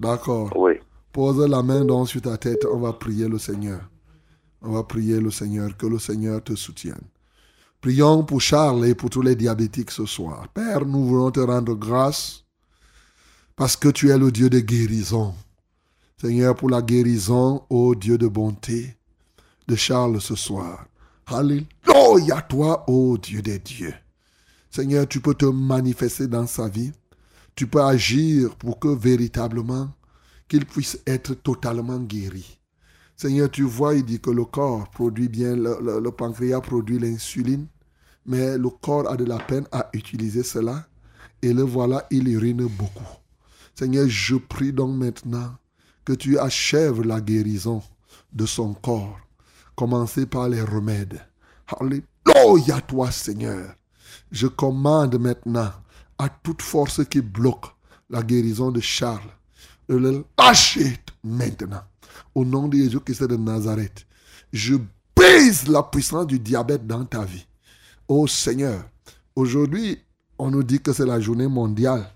D'accord. 0.00 0.50
Oui. 0.56 0.74
Pose 1.12 1.48
la 1.48 1.62
main 1.62 1.84
donc 1.84 2.08
sur 2.08 2.20
ta 2.20 2.36
tête. 2.36 2.66
On 2.70 2.78
va 2.78 2.92
prier 2.92 3.28
le 3.28 3.38
Seigneur. 3.38 3.80
On 4.62 4.72
va 4.72 4.82
prier 4.82 5.20
le 5.20 5.30
Seigneur. 5.30 5.76
Que 5.76 5.86
le 5.86 5.98
Seigneur 5.98 6.42
te 6.42 6.54
soutienne. 6.54 7.06
Prions 7.84 8.24
pour 8.24 8.40
Charles 8.40 8.86
et 8.86 8.94
pour 8.94 9.10
tous 9.10 9.20
les 9.20 9.36
diabétiques 9.36 9.90
ce 9.90 10.06
soir. 10.06 10.48
Père, 10.54 10.86
nous 10.86 11.04
voulons 11.04 11.30
te 11.30 11.40
rendre 11.40 11.74
grâce 11.74 12.42
parce 13.56 13.76
que 13.76 13.90
tu 13.90 14.08
es 14.08 14.16
le 14.16 14.32
Dieu 14.32 14.48
de 14.48 14.58
guérison. 14.60 15.34
Seigneur, 16.18 16.54
pour 16.54 16.70
la 16.70 16.80
guérison, 16.80 17.62
ô 17.68 17.94
Dieu 17.94 18.16
de 18.16 18.26
bonté, 18.26 18.96
de 19.68 19.76
Charles 19.76 20.18
ce 20.22 20.34
soir. 20.34 20.86
Alléluia, 21.26 22.40
toi, 22.48 22.88
ô 22.88 23.18
Dieu 23.18 23.42
des 23.42 23.58
dieux. 23.58 23.92
Seigneur, 24.70 25.06
tu 25.06 25.20
peux 25.20 25.34
te 25.34 25.44
manifester 25.44 26.26
dans 26.26 26.46
sa 26.46 26.70
vie. 26.70 26.92
Tu 27.54 27.66
peux 27.66 27.82
agir 27.82 28.56
pour 28.56 28.78
que 28.78 28.88
véritablement 28.88 29.90
qu'il 30.48 30.64
puisse 30.64 30.98
être 31.06 31.34
totalement 31.34 31.98
guéri. 31.98 32.58
Seigneur, 33.14 33.50
tu 33.50 33.62
vois, 33.62 33.94
il 33.94 34.04
dit 34.04 34.20
que 34.20 34.30
le 34.30 34.46
corps 34.46 34.88
produit 34.88 35.28
bien, 35.28 35.54
le, 35.54 36.10
pancréas 36.10 36.62
produit 36.62 36.98
l'insuline, 36.98 37.66
mais 38.26 38.56
le 38.58 38.70
corps 38.70 39.10
a 39.10 39.16
de 39.16 39.24
la 39.24 39.38
peine 39.38 39.66
à 39.72 39.88
utiliser 39.92 40.42
cela. 40.42 40.86
Et 41.42 41.52
le 41.52 41.62
voilà, 41.62 42.06
il 42.10 42.28
urine 42.28 42.66
beaucoup. 42.66 43.04
Seigneur, 43.74 44.06
je 44.08 44.36
prie 44.36 44.72
donc 44.72 44.96
maintenant 44.96 45.56
que 46.04 46.12
tu 46.12 46.38
achèves 46.38 47.02
la 47.02 47.20
guérison 47.20 47.82
de 48.32 48.46
son 48.46 48.74
corps. 48.74 49.18
Commencez 49.74 50.26
par 50.26 50.48
les 50.48 50.62
remèdes. 50.62 51.20
Alléluia, 51.66 52.80
toi, 52.80 53.10
Seigneur. 53.10 53.74
Je 54.30 54.46
commande 54.46 55.18
maintenant 55.18 55.72
à 56.18 56.28
toute 56.28 56.62
force 56.62 57.04
qui 57.04 57.20
bloque 57.20 57.66
la 58.08 58.22
guérison 58.22 58.70
de 58.70 58.80
Charles 58.80 59.30
de 59.88 59.96
le 59.96 60.24
lâcher 60.38 60.98
maintenant. 61.22 61.82
Au 62.34 62.44
nom 62.44 62.68
de 62.68 62.76
Jésus-Christ 62.76 63.24
de 63.24 63.36
Nazareth, 63.36 64.06
je 64.52 64.76
brise 65.16 65.68
la 65.68 65.82
puissance 65.82 66.26
du 66.26 66.38
diabète 66.38 66.86
dans 66.86 67.04
ta 67.04 67.24
vie. 67.24 67.46
Oh 68.06 68.26
Seigneur, 68.26 68.84
aujourd'hui, 69.34 69.98
on 70.38 70.50
nous 70.50 70.62
dit 70.62 70.78
que 70.78 70.92
c'est 70.92 71.06
la 71.06 71.20
journée 71.20 71.48
mondiale 71.48 72.06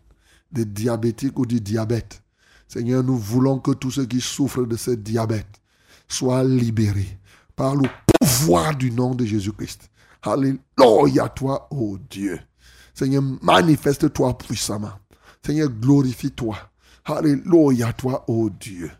des 0.52 0.66
diabétiques 0.66 1.38
ou 1.38 1.46
du 1.46 1.62
diabète. 1.62 2.22
Seigneur, 2.66 3.02
nous 3.02 3.16
voulons 3.16 3.58
que 3.58 3.70
tous 3.70 3.92
ceux 3.92 4.04
qui 4.04 4.20
souffrent 4.20 4.66
de 4.66 4.76
ce 4.76 4.90
diabète 4.90 5.62
soient 6.06 6.44
libérés 6.44 7.18
par 7.56 7.74
le 7.74 7.88
pouvoir 8.20 8.76
du 8.76 8.90
nom 8.90 9.14
de 9.14 9.24
Jésus-Christ. 9.24 9.88
Alléluia, 10.20 11.30
toi, 11.30 11.66
oh 11.70 11.96
Dieu. 12.10 12.38
Seigneur, 12.92 13.22
manifeste-toi 13.40 14.36
puissamment. 14.36 14.92
Seigneur, 15.42 15.70
glorifie-toi. 15.70 16.58
Alléluia, 17.06 17.94
toi, 17.94 18.26
oh 18.28 18.50
Dieu. 18.50 18.90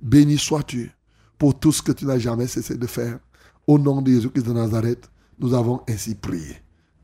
Béni 0.00 0.38
sois-tu 0.38 0.90
pour 1.38 1.56
tout 1.56 1.70
ce 1.70 1.82
que 1.82 1.92
tu 1.92 2.04
n'as 2.04 2.18
jamais 2.18 2.48
cessé 2.48 2.76
de 2.76 2.86
faire. 2.88 3.20
Au 3.64 3.78
nom 3.78 4.02
de 4.02 4.10
Jésus-Christ 4.10 4.46
de 4.46 4.52
Nazareth, 4.52 5.08
nous 5.38 5.54
avons 5.54 5.80
ainsi 5.88 6.14
prié. 6.14 6.56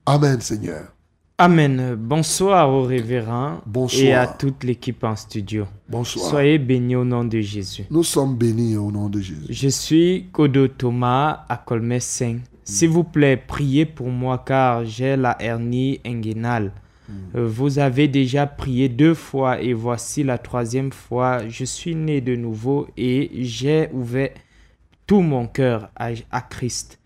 Amen, 0.07 0.41
Seigneur. 0.41 0.95
Amen. 1.41 1.95
Bonsoir 1.95 2.69
au 2.71 2.83
révérend 2.83 3.61
Bonsoir. 3.65 4.03
et 4.03 4.13
à 4.15 4.27
toute 4.27 4.65
l'équipe 4.65 5.05
en 5.05 5.15
studio. 5.15 5.67
Bonsoir. 5.89 6.29
Soyez 6.31 6.59
bénis 6.59 6.97
au 6.97 7.05
nom 7.05 7.25
de 7.25 7.41
Jésus. 7.41 7.85
Nous 7.91 8.03
sommes 8.03 8.37
bénis 8.37 8.77
au 8.77 8.91
nom 8.91 9.09
de 9.09 9.21
Jésus. 9.21 9.47
Je 9.49 9.69
suis 9.69 10.27
Kodo 10.33 10.67
Thomas 10.67 11.45
à 11.49 11.57
Colmès 11.57 12.05
5. 12.05 12.41
S'il 12.65 12.89
vous 12.91 13.05
plaît, 13.05 13.37
priez 13.37 13.87
pour 13.87 14.09
moi 14.09 14.43
car 14.45 14.85
j'ai 14.85 15.17
la 15.17 15.37
hernie 15.41 16.01
inguinale. 16.05 16.73
Euh, 17.37 17.47
Vous 17.47 17.79
avez 17.79 18.09
déjà 18.09 18.47
prié 18.47 18.89
deux 18.91 19.15
fois 19.15 19.61
et 19.63 19.73
voici 19.73 20.25
la 20.25 20.37
troisième 20.39 20.93
fois. 20.93 21.49
Je 21.49 21.65
suis 21.65 21.95
né 21.95 22.21
de 22.21 22.35
nouveau 22.37 22.89
et 22.97 23.31
j'ai 23.45 23.89
ouvert 23.93 24.31
tout 25.07 25.21
mon 25.23 25.47
cœur 25.47 25.89
à, 25.97 26.11
à 26.31 26.41
Christ. 26.43 26.98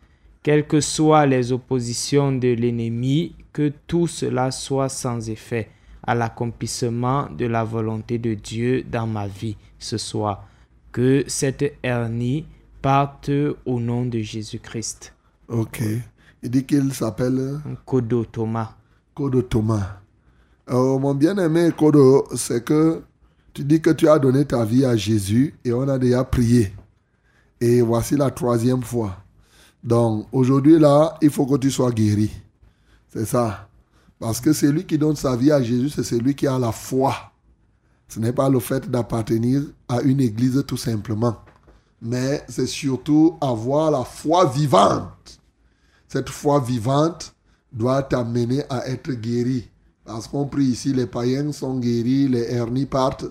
Quelles 0.43 0.66
que 0.66 0.81
soient 0.81 1.27
les 1.27 1.52
oppositions 1.52 2.32
de 2.32 2.48
l'ennemi, 2.48 3.36
que 3.52 3.73
tout 3.86 4.06
cela 4.06 4.51
soit 4.51 4.89
sans 4.89 5.28
effet. 5.31 5.69
à 6.05 6.14
l'accomplissement 6.14 7.28
de 7.31 7.47
la 7.47 7.64
volonté 7.64 8.19
de 8.19 8.35
Dieu 8.35 8.82
dans 8.82 9.06
ma 9.06 9.27
vie 9.27 9.56
ce 9.78 9.98
soir. 9.98 10.47
Que 10.90 11.24
cette 11.27 11.77
hernie 11.82 12.47
parte 12.81 13.31
au 13.64 13.81
nom 13.81 14.05
de 14.05 14.19
Jésus-Christ. 14.19 15.14
Ok. 15.48 15.82
Il 16.43 16.51
dit 16.51 16.64
qu'il 16.64 16.93
s'appelle 16.93 17.60
Kodo 17.86 18.24
Thomas. 18.24 18.74
Kodo 19.14 19.43
Thomas. 19.43 19.98
Euh, 20.70 20.98
mon 20.98 21.14
bien-aimé 21.14 21.70
Kodo, 21.77 22.27
c'est 22.35 22.64
que 22.64 23.02
tu 23.52 23.62
dis 23.64 23.81
que 23.81 23.90
tu 23.90 24.09
as 24.09 24.19
donné 24.19 24.44
ta 24.44 24.64
vie 24.64 24.85
à 24.85 24.97
Jésus 24.97 25.55
et 25.64 25.73
on 25.73 25.86
a 25.89 25.98
déjà 25.98 26.24
prié. 26.24 26.73
Et 27.60 27.81
voici 27.81 28.16
la 28.16 28.31
troisième 28.31 28.82
fois. 28.82 29.19
Donc 29.82 30.26
aujourd'hui 30.32 30.78
là, 30.78 31.16
il 31.20 31.30
faut 31.30 31.46
que 31.46 31.56
tu 31.56 31.70
sois 31.70 31.90
guéri. 31.90 32.30
C'est 33.09 33.26
ça. 33.26 33.68
Parce 34.18 34.40
que 34.40 34.52
celui 34.52 34.86
qui 34.86 34.96
donne 34.98 35.16
sa 35.16 35.34
vie 35.36 35.50
à 35.50 35.62
Jésus, 35.62 35.90
c'est 35.90 36.04
celui 36.04 36.34
qui 36.34 36.46
a 36.46 36.59
la 36.59 36.72
foi. 36.72 37.14
Ce 38.09 38.20
n'est 38.20 38.32
pas 38.32 38.48
le 38.48 38.60
fait 38.60 38.90
d'appartenir 38.90 39.62
à 39.88 40.00
une 40.02 40.20
église 40.20 40.62
tout 40.66 40.76
simplement. 40.76 41.36
Mais 42.00 42.44
c'est 42.48 42.66
surtout 42.66 43.36
avoir 43.40 43.90
la 43.90 44.04
foi 44.04 44.46
vivante. 44.46 45.40
Cette 46.09 46.28
foi 46.28 46.60
vivante 46.60 47.34
doit 47.72 48.02
t'amener 48.02 48.64
à 48.68 48.86
être 48.88 49.12
guéri. 49.12 49.70
Parce 50.04 50.26
qu'on 50.28 50.46
prie 50.46 50.66
ici, 50.66 50.92
les 50.92 51.06
païens 51.06 51.52
sont 51.52 51.78
guéris, 51.78 52.28
les 52.28 52.52
hernies 52.52 52.86
partent. 52.86 53.24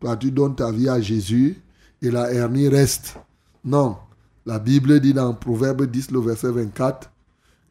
Toi, 0.00 0.16
tu 0.16 0.30
donnes 0.30 0.56
ta 0.56 0.70
vie 0.70 0.88
à 0.88 1.00
Jésus 1.00 1.62
et 2.02 2.10
la 2.10 2.32
hernie 2.32 2.68
reste. 2.68 3.16
Non. 3.64 3.96
La 4.46 4.58
Bible 4.58 5.00
dit 5.00 5.14
dans 5.14 5.32
Proverbe 5.32 5.86
10, 5.86 6.10
le 6.10 6.20
verset 6.20 6.50
24, 6.50 7.10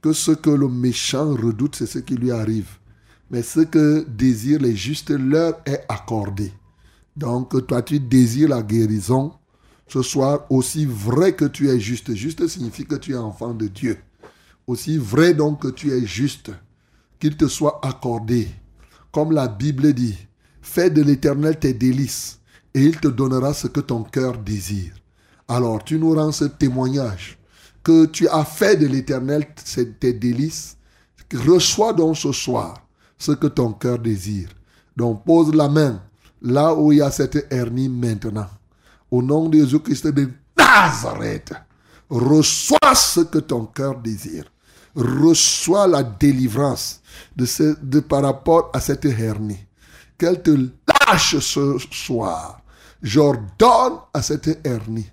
que 0.02 0.12
ce 0.12 0.32
que 0.32 0.50
le 0.50 0.68
méchant 0.68 1.36
redoute, 1.36 1.76
c'est 1.76 1.86
ce 1.86 2.00
qui 2.00 2.16
lui 2.16 2.32
arrive. 2.32 2.80
Mais 3.30 3.44
ce 3.44 3.60
que 3.60 4.04
désirent 4.08 4.62
les 4.62 4.76
justes 4.76 5.12
leur 5.12 5.62
est 5.68 5.86
accordé. 5.88 6.52
Donc, 7.16 7.68
toi, 7.68 7.84
tu 7.84 8.00
désires 8.00 8.50
la 8.50 8.64
guérison. 8.64 9.34
Ce 9.88 10.02
soir, 10.02 10.48
aussi 10.50 10.88
vrai 10.88 11.36
que 11.36 11.46
tu 11.46 11.70
es 11.70 11.80
juste. 11.80 12.16
Juste 12.16 12.48
signifie 12.48 12.86
que 12.88 12.96
tu 12.96 13.12
es 13.12 13.18
enfant 13.18 13.54
de 13.54 13.68
Dieu. 13.68 14.00
Aussi 14.66 14.98
vrai 14.98 15.36
donc 15.36 15.62
que 15.62 15.68
tu 15.68 15.92
es 15.92 16.08
juste 16.08 16.52
qu'il 17.20 17.38
te 17.38 17.48
soit 17.48 17.80
accordé. 17.86 18.48
Comme 19.12 19.32
la 19.32 19.48
Bible 19.48 19.94
dit, 19.94 20.18
fais 20.60 20.90
de 20.90 21.04
l'Éternel 21.04 21.60
tes 21.60 21.76
délices, 21.76 22.40
et 22.74 22.84
il 22.84 23.00
te 23.00 23.10
donnera 23.10 23.54
ce 23.54 23.68
que 23.68 23.80
ton 23.80 24.02
cœur 24.02 24.40
désire. 24.40 24.94
Alors 25.54 25.84
tu 25.84 26.00
nous 26.00 26.16
rends 26.16 26.32
ce 26.32 26.46
témoignage 26.46 27.38
que 27.84 28.08
tu 28.08 28.28
as 28.28 28.44
fait 28.44 28.76
de 28.76 28.88
l'Éternel 28.88 29.46
tes 30.00 30.14
délices. 30.14 30.78
Reçois 31.32 31.94
donc 31.94 32.18
ce 32.18 32.32
soir 32.32 32.82
ce 33.20 33.34
que 33.34 33.46
ton 33.46 33.72
cœur 33.74 34.00
désire. 34.00 34.50
Donc 34.98 35.24
pose 35.24 35.54
la 35.54 35.70
main 35.70 36.02
là 36.42 36.74
où 36.74 36.92
il 36.92 36.98
y 36.98 37.02
a 37.04 37.12
cette 37.12 37.46
hernie 37.52 37.88
maintenant. 37.88 38.48
Au 39.12 39.22
nom 39.22 39.48
de 39.48 39.60
Jésus-Christ 39.60 40.08
de 40.08 40.28
Nazareth, 40.58 41.54
reçois 42.10 42.96
ce 42.96 43.20
que 43.20 43.38
ton 43.38 43.66
cœur 43.66 44.00
désire. 44.00 44.46
Reçois 44.96 45.86
la 45.86 46.02
délivrance 46.02 47.00
de, 47.36 47.46
ce, 47.46 47.76
par 48.00 48.24
rapport 48.24 48.72
à 48.74 48.80
cette 48.80 49.06
hernie. 49.06 49.64
Qu'elle 50.18 50.42
te 50.42 50.50
lâche 50.50 51.38
ce 51.38 51.78
soir. 51.92 52.60
J'ordonne 53.04 54.00
à 54.14 54.24
cette 54.24 54.66
hernie. 54.66 55.10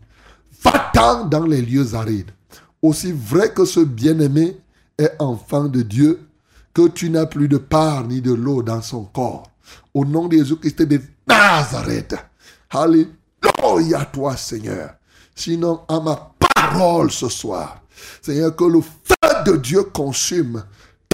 Va-t'en 0.62 1.24
dans 1.24 1.47
les 1.47 1.62
lieux 1.62 1.95
arides. 1.95 2.31
Aussi 2.82 3.12
vrai 3.12 3.53
que 3.53 3.65
ce 3.65 3.81
bien-aimé 3.81 4.59
est 4.99 5.12
enfant 5.19 5.65
de 5.65 5.82
Dieu, 5.82 6.20
que 6.73 6.89
tu 6.89 7.11
n'as 7.11 7.27
plus 7.27 7.49
de 7.49 7.59
part 7.59 8.07
ni 8.07 8.20
de 8.20 8.32
l'eau 8.32 8.62
dans 8.62 8.82
son 8.82 9.05
corps. 9.05 9.51
Au 9.95 10.05
nom 10.05 10.28
de 10.28 10.37
Jésus-Christ 10.37 10.82
de 10.82 11.01
Nazareth. 11.27 12.16
Alléluia 12.70 14.05
toi, 14.12 14.37
Seigneur. 14.37 14.95
Sinon, 15.35 15.81
à 15.89 16.01
ma 16.01 16.32
parole 16.39 17.11
ce 17.11 17.28
soir, 17.28 17.82
Seigneur, 18.23 18.55
que 18.55 18.65
le 18.65 18.81
feu 18.81 19.43
de 19.47 19.57
Dieu 19.57 19.82
consume 19.85 20.65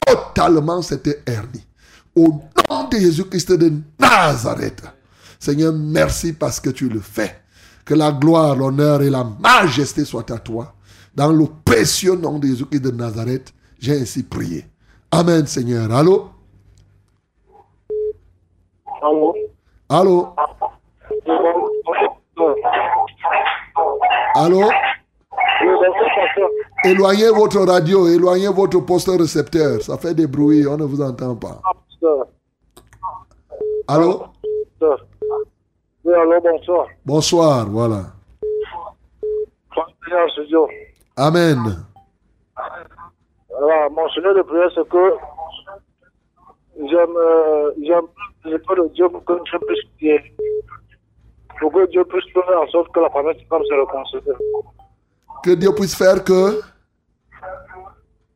totalement 0.07 0.83
cette 0.83 1.23
hernie. 1.27 1.67
Au 2.15 2.41
nom 2.71 2.89
de 2.89 2.99
Jésus-Christ 2.99 3.53
de 3.53 3.73
Nazareth. 3.99 4.83
Seigneur, 5.39 5.73
merci 5.73 6.33
parce 6.33 6.61
que 6.61 6.71
tu 6.71 6.89
le 6.89 7.01
fais. 7.01 7.43
Que 7.87 7.95
la 7.95 8.11
gloire, 8.11 8.57
l'honneur 8.57 9.01
et 9.01 9.11
la 9.11 9.25
majesté 9.25 10.05
soient 10.05 10.31
à 10.33 10.39
toi. 10.39 10.75
Dans 11.15 11.33
le 11.33 11.47
précieux 11.65 12.17
nom 12.17 12.39
de 12.39 12.49
Jésus-Christ 12.49 12.81
de 12.81 12.91
Nazareth, 12.91 13.55
j'ai 13.79 13.99
ainsi 14.01 14.25
prié. 14.25 14.67
Amen, 15.11 15.47
Seigneur. 15.47 15.91
Allô? 15.93 16.29
Allô? 19.01 19.35
Allô? 19.89 20.35
Allô? 24.35 24.71
Éloignez 26.85 27.31
votre 27.31 27.61
radio, 27.61 28.09
éloignez 28.09 28.49
votre 28.49 28.81
poste 28.81 29.09
récepteur. 29.09 29.81
Ça 29.81 29.97
fait 29.97 30.15
des 30.15 30.27
bruits, 30.27 30.67
on 30.67 30.77
ne 30.77 30.85
vous 30.85 31.01
entend 31.01 31.37
pas. 31.37 31.63
Allô? 33.89 34.25
Oui, 36.07 36.15
allô, 36.15 36.41
bonsoir. 36.41 36.87
Bonsoir, 37.05 37.67
voilà. 37.69 38.05
Amen. 41.17 41.85
Voilà, 43.51 43.89
mon 43.89 44.09
Seigneur 44.11 44.37
de 44.37 44.43
prière, 44.43 44.71
c'est 44.73 44.89
que 44.89 45.15
j'aime, 46.77 47.17
euh, 47.17 47.73
j'aime 47.83 48.07
le 48.45 48.53
de 48.53 48.95
Dieu 48.95 49.09
pour 49.09 49.25
que 49.25 49.33
Dieu 49.33 49.59
puisse 49.67 49.85
prier. 49.97 50.37
Pour 51.59 51.73
que 51.73 51.91
Dieu 51.91 52.05
puisse 52.05 52.33
faire 52.33 52.61
en 52.63 52.69
sorte 52.69 52.93
que 52.93 53.01
la 53.01 53.11
famille 53.11 53.35
se 53.35 53.75
réconcilie. 53.75 54.39
Que 55.43 55.55
Dieu 55.57 55.75
puisse 55.75 55.97
faire 55.97 56.23
que 56.23 56.61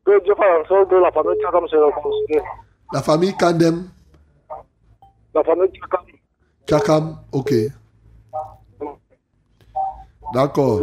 Que 0.05 0.23
Dieu 0.25 0.35
fasse 0.35 0.65
en 0.65 0.67
sorte 0.67 0.89
que 0.89 0.95
la 0.95 1.11
famille 1.13 1.39
comme 1.49 1.67
se 1.69 1.77
réconcilie. 1.77 2.41
la 2.91 3.01
famille 3.01 3.37
Kandem, 3.37 3.87
La 5.33 5.43
famille 5.45 5.71
Tchakam, 5.71 6.01
Chakam, 6.71 7.17
ok. 7.33 7.51
D'accord. 10.33 10.79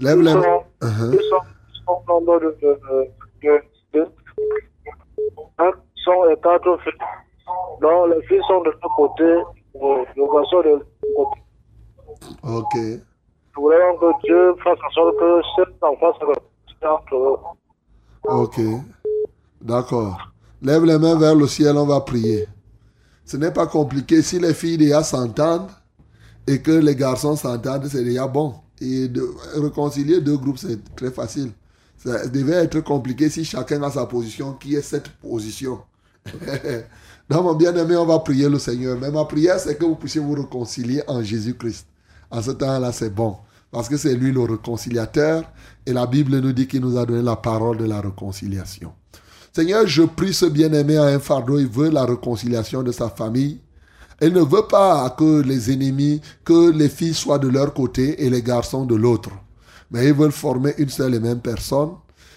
Lève 0.00 0.20
les 0.20 0.34
mains. 0.34 0.58
au 1.86 2.02
nombre 2.08 2.40
de, 2.40 2.56
de, 2.60 3.62
de, 3.94 4.08
un 5.58 6.34
quatre 6.42 6.78
filles. 6.82 6.92
Donc 7.80 8.08
les 8.12 8.26
filles 8.26 8.42
sont 8.48 8.60
de 8.62 8.70
l'autre 8.70 8.88
côté, 8.96 9.22
le 10.16 10.32
garçon 10.32 10.62
de 10.62 10.84
côté. 11.14 11.40
Ok. 12.42 12.74
Voudrais 13.54 13.78
donc 14.00 14.00
que 14.00 14.26
Dieu 14.26 14.54
fasse 14.64 14.78
en 14.84 14.90
sorte 14.90 15.16
que 15.16 15.40
cet 15.54 15.80
enfant 15.80 16.12
se 16.18 16.86
entre 16.88 17.14
eux. 17.14 17.38
Ok. 18.24 18.60
D'accord. 19.60 20.32
Lève 20.60 20.84
les 20.84 20.98
mains 20.98 21.16
vers 21.16 21.36
le 21.36 21.46
ciel, 21.46 21.76
on 21.76 21.86
va 21.86 22.00
prier. 22.00 22.48
Ce 23.30 23.36
n'est 23.36 23.52
pas 23.52 23.68
compliqué. 23.68 24.22
Si 24.22 24.40
les 24.40 24.52
filles 24.52 24.76
déjà 24.76 25.04
s'entendent 25.04 25.70
et 26.48 26.60
que 26.60 26.72
les 26.72 26.96
garçons 26.96 27.36
s'entendent, 27.36 27.86
c'est 27.88 28.02
déjà 28.02 28.26
bon. 28.26 28.56
Et 28.80 29.06
de 29.06 29.24
réconcilier 29.54 30.20
deux 30.20 30.36
groupes, 30.36 30.58
c'est 30.58 30.80
très 30.96 31.12
facile. 31.12 31.52
Ça 31.96 32.26
devait 32.26 32.64
être 32.64 32.80
compliqué 32.80 33.30
si 33.30 33.44
chacun 33.44 33.84
a 33.84 33.90
sa 33.92 34.06
position, 34.06 34.54
qui 34.54 34.74
est 34.74 34.82
cette 34.82 35.10
position? 35.10 35.78
Donc, 37.30 37.44
mon 37.44 37.54
bien-aimé, 37.54 37.94
on 37.94 38.04
va 38.04 38.18
prier 38.18 38.48
le 38.48 38.58
Seigneur. 38.58 38.98
Mais 39.00 39.12
ma 39.12 39.24
prière, 39.24 39.60
c'est 39.60 39.78
que 39.78 39.84
vous 39.84 39.94
puissiez 39.94 40.20
vous 40.20 40.34
réconcilier 40.34 41.04
en 41.06 41.22
Jésus-Christ. 41.22 41.86
En 42.32 42.42
ce 42.42 42.50
temps-là, 42.50 42.90
c'est 42.90 43.14
bon. 43.14 43.36
Parce 43.70 43.88
que 43.88 43.96
c'est 43.96 44.16
lui 44.16 44.32
le 44.32 44.40
réconciliateur. 44.40 45.44
Et 45.86 45.92
la 45.92 46.08
Bible 46.08 46.36
nous 46.40 46.52
dit 46.52 46.66
qu'il 46.66 46.80
nous 46.80 46.98
a 46.98 47.06
donné 47.06 47.22
la 47.22 47.36
parole 47.36 47.76
de 47.76 47.84
la 47.84 48.00
réconciliation. 48.00 48.92
Seigneur, 49.52 49.84
je 49.84 50.02
prie 50.02 50.32
ce 50.32 50.46
bien-aimé 50.46 50.96
à 50.96 51.06
un 51.06 51.18
fardeau. 51.18 51.58
Il 51.58 51.66
veut 51.66 51.90
la 51.90 52.04
réconciliation 52.04 52.84
de 52.84 52.92
sa 52.92 53.08
famille. 53.08 53.60
Il 54.22 54.32
ne 54.32 54.42
veut 54.42 54.68
pas 54.68 55.10
que 55.10 55.40
les 55.40 55.72
ennemis, 55.72 56.20
que 56.44 56.70
les 56.70 56.88
filles 56.88 57.14
soient 57.14 57.38
de 57.38 57.48
leur 57.48 57.74
côté 57.74 58.24
et 58.24 58.30
les 58.30 58.42
garçons 58.42 58.84
de 58.84 58.94
l'autre. 58.94 59.30
Mais 59.90 60.06
ils 60.06 60.14
veulent 60.14 60.30
former 60.30 60.74
une 60.78 60.88
seule 60.88 61.16
et 61.16 61.20
même 61.20 61.40
personne. 61.40 61.90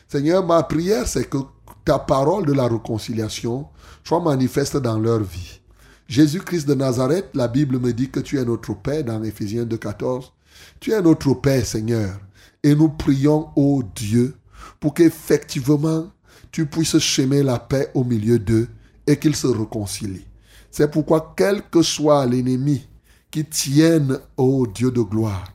Seigneur, 0.08 0.44
ma 0.44 0.64
prière, 0.64 1.08
c'est 1.08 1.30
que 1.30 1.38
ta 1.86 2.00
parole 2.00 2.46
de 2.46 2.54
la 2.54 2.68
réconciliation 2.68 3.68
soit 4.04 4.22
manifeste 4.22 4.78
dans 4.78 4.98
leur 4.98 5.20
vie. 5.20 5.60
Jésus-Christ 6.08 6.68
de 6.68 6.74
Nazareth, 6.74 7.30
la 7.36 7.48
Bible 7.48 7.80
me 7.80 7.94
dit 7.94 8.10
que 8.10 8.22
tu 8.22 8.40
es 8.40 8.46
notre 8.46 8.74
Père 8.74 9.04
dans 9.04 9.22
Éphésiens 9.24 9.66
2.14. 9.66 10.32
Tu 10.80 10.92
es 10.92 11.02
notre 11.02 11.34
Père, 11.36 11.66
Seigneur. 11.66 12.20
Et 12.64 12.74
nous 12.74 12.90
prions, 12.90 13.50
ô 13.56 13.84
Dieu, 13.96 14.36
pour 14.80 14.94
qu'effectivement 14.96 16.08
tu 16.54 16.68
puisses 16.68 17.00
semer 17.00 17.44
la 17.44 17.58
paix 17.60 17.90
au 17.96 18.04
milieu 18.04 18.38
d'eux 18.40 18.70
et 19.08 19.18
qu'ils 19.18 19.36
se 19.36 19.48
réconcilient. 19.48 20.28
C'est 20.72 20.90
pourquoi, 20.90 21.34
quel 21.36 21.64
que 21.64 21.82
soit 21.82 22.26
l'ennemi 22.28 22.88
qui 23.30 23.44
tienne, 23.44 24.20
ô 24.38 24.68
Dieu 24.68 24.92
de 24.92 25.02
gloire, 25.02 25.46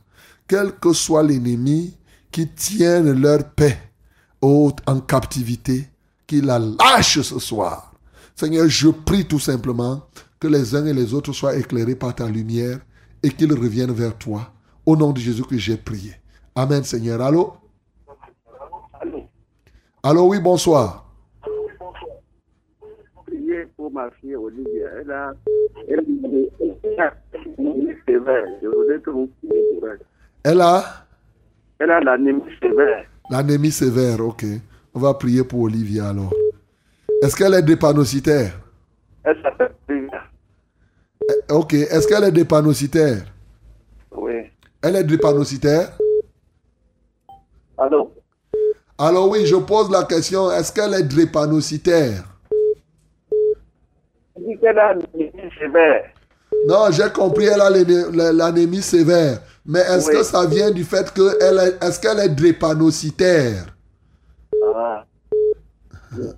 quel 0.45 0.73
que 0.73 0.91
soit 0.91 1.23
l'ennemi 1.23 1.95
qui 2.29 2.49
tienne 2.49 3.13
leur 3.13 3.49
paix 3.51 3.79
ô, 4.41 4.71
en 4.85 4.99
captivité, 4.99 5.87
qu'il 6.27 6.45
la 6.45 6.59
lâche 6.59 7.21
ce 7.21 7.39
soir. 7.39 7.93
Seigneur, 8.35 8.67
je 8.67 8.89
prie 8.89 9.25
tout 9.25 9.39
simplement 9.39 10.05
que 10.39 10.47
les 10.47 10.75
uns 10.75 10.85
et 10.85 10.93
les 10.93 11.13
autres 11.13 11.33
soient 11.33 11.55
éclairés 11.55 11.95
par 11.95 12.13
ta 12.13 12.27
lumière 12.27 12.79
et 13.23 13.29
qu'ils 13.29 13.53
reviennent 13.53 13.93
vers 13.93 14.17
toi. 14.17 14.51
Au 14.85 14.97
nom 14.97 15.11
de 15.11 15.19
Jésus 15.19 15.43
que 15.43 15.57
j'ai 15.57 15.77
prié. 15.77 16.13
Amen, 16.55 16.83
Seigneur. 16.83 17.21
Allô? 17.21 17.53
Allô, 20.03 20.27
oui, 20.29 20.39
bonsoir. 20.39 21.05
Priez 23.25 23.65
pour 23.75 23.91
ma 23.91 24.09
fille 24.11 24.35
Olivia. 24.35 24.87
Elle 25.01 25.11
a. 25.11 25.33
Elle 25.87 25.99
a. 26.99 27.13
sévère. 28.07 28.45
Je 28.61 28.67
voudrais 28.67 28.99
que 29.01 29.09
vous 29.09 29.29
priez 29.41 29.63
pour 29.79 29.89
elle. 29.89 29.99
Elle 30.43 30.61
a? 30.61 30.83
Elle 31.79 31.91
a 31.91 31.99
l'anémie 31.99 32.41
sévère. 32.61 33.05
l'anémie 33.29 33.71
sévère, 33.71 34.19
ok. 34.25 34.45
On 34.93 34.99
va 34.99 35.13
prier 35.13 35.43
pour 35.43 35.61
Olivia 35.61 36.09
alors. 36.09 36.33
Est-ce 37.21 37.35
qu'elle 37.35 37.53
est 37.53 37.61
drépanocytaire? 37.61 38.53
Elle 39.23 39.41
s'appelle 39.41 39.71
Olivia. 39.89 40.23
Eh, 41.29 41.53
Ok. 41.53 41.73
Est-ce 41.73 42.07
qu'elle 42.07 42.23
est 42.23 42.31
drépanocytaire? 42.31 43.25
Oui. 44.15 44.49
Elle 44.81 44.95
est 44.95 45.03
drépanocytaire? 45.03 45.97
Allô? 47.77 48.11
Alors 49.01 49.29
oui, 49.29 49.45
je 49.45 49.55
pose 49.55 49.89
la 49.89 50.03
question, 50.03 50.51
est-ce 50.51 50.73
qu'elle 50.73 50.93
est 50.93 51.03
drépanocytaire? 51.03 52.23
Elle 54.35 54.45
dit 54.45 54.57
qu'elle 54.59 54.77
a 54.77 54.93
l'anémie 54.93 55.31
sévère. 55.57 56.03
Non, 56.67 56.91
j'ai 56.91 57.09
compris, 57.13 57.45
elle 57.45 57.61
a 57.61 57.69
l'ané- 57.69 58.11
la- 58.13 58.33
l'anémie 58.33 58.81
sévère. 58.81 59.39
Mais 59.65 59.79
est-ce 59.79 60.09
Oui. 60.09 60.15
que 60.17 60.23
ça 60.23 60.45
vient 60.45 60.71
du 60.71 60.83
fait 60.83 61.13
que 61.13 61.37
elle 61.41 61.59
est, 61.59 61.83
est-ce 61.85 61.99
qu'elle 61.99 62.19
est 62.19 62.29
drépanocytaire? 62.29 63.67
Ah. 64.75 65.05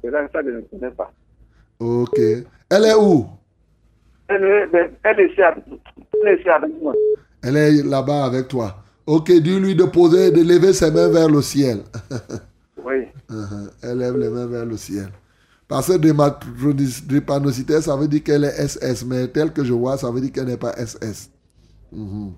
C'est 0.04 0.12
là 0.12 0.26
que 0.26 0.32
ça, 0.32 0.40
je 0.46 0.50
ne 0.52 0.62
connais 0.62 0.92
pas. 0.92 1.12
Ok. 1.80 2.20
Elle 2.20 2.86
est 2.86 2.94
où? 2.94 3.26
Elle 4.28 4.44
est, 4.44 4.92
elle 5.04 5.20
est 5.20 5.32
ici 5.32 5.42
avec, 5.42 5.64
elle 6.22 6.28
est 6.30 6.40
ici 6.42 6.50
avec 6.50 6.72
moi. 6.82 6.94
Elle 7.42 7.58
est 7.58 7.84
là-bas 7.84 8.26
avec 8.26 8.48
toi. 8.50 8.76
Ok, 9.08 9.32
dis-lui 9.32 9.76
de 9.76 9.86
poser, 9.86 10.30
de 10.32 10.42
lever 10.44 10.74
ses 10.74 10.92
mains 10.92 11.08
vers 11.10 11.28
le 11.30 11.42
ciel. 11.42 11.80
Uh-huh. 13.32 13.70
Elle 13.82 13.98
lève 14.00 14.18
les 14.18 14.30
mains 14.30 14.46
vers 14.46 14.66
le 14.66 14.78
ciel. 14.78 15.10
Parce 15.72 15.88
que 15.88 17.08
drépanocytaire, 17.08 17.82
ça 17.82 17.96
veut 17.96 18.10
dire 18.10 18.24
qu'elle 18.24 18.44
est 18.44 18.68
SS, 18.68 19.06
mais 19.06 19.28
tel 19.30 19.54
que 19.54 19.64
je 19.64 19.72
vois, 19.72 19.98
ça 19.98 20.12
veut 20.12 20.20
dire 20.20 20.34
qu'elle 20.34 20.48
n'est 20.48 20.58
pas 20.58 20.74
SS. 20.74 21.30
Mhm. 21.94 22.34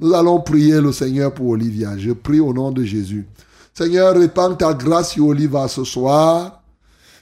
Nous 0.00 0.14
allons 0.14 0.40
prier 0.40 0.80
le 0.80 0.90
Seigneur 0.90 1.34
pour 1.34 1.48
Olivia. 1.48 1.96
Je 1.98 2.12
prie 2.12 2.40
au 2.40 2.54
nom 2.54 2.72
de 2.72 2.82
Jésus. 2.82 3.26
Seigneur, 3.74 4.16
répands 4.16 4.54
ta 4.54 4.72
grâce 4.72 5.12
sur 5.12 5.26
Olivia 5.26 5.68
ce 5.68 5.84
soir. 5.84 6.62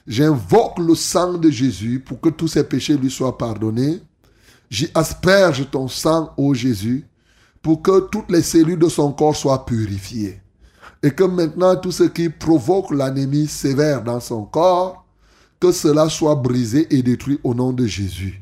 J'invoque 0.07 0.79
le 0.79 0.95
sang 0.95 1.33
de 1.33 1.49
Jésus 1.49 1.99
pour 1.99 2.21
que 2.21 2.29
tous 2.29 2.47
ses 2.47 2.63
péchés 2.63 2.95
lui 2.95 3.11
soient 3.11 3.37
pardonnés. 3.37 4.01
J'y 4.69 4.89
asperge 4.95 5.69
ton 5.69 5.89
sang, 5.89 6.33
ô 6.37 6.53
Jésus, 6.53 7.05
pour 7.61 7.81
que 7.81 8.07
toutes 8.09 8.31
les 8.31 8.41
cellules 8.41 8.79
de 8.79 8.87
son 8.87 9.11
corps 9.11 9.35
soient 9.35 9.65
purifiées. 9.65 10.42
Et 11.03 11.11
que 11.11 11.23
maintenant 11.23 11.75
tout 11.75 11.91
ce 11.91 12.03
qui 12.03 12.29
provoque 12.29 12.91
l'anémie 12.91 13.47
sévère 13.47 14.03
dans 14.03 14.19
son 14.19 14.45
corps, 14.45 15.05
que 15.59 15.71
cela 15.71 16.09
soit 16.09 16.35
brisé 16.35 16.87
et 16.93 17.03
détruit 17.03 17.39
au 17.43 17.53
nom 17.53 17.71
de 17.71 17.85
Jésus. 17.85 18.39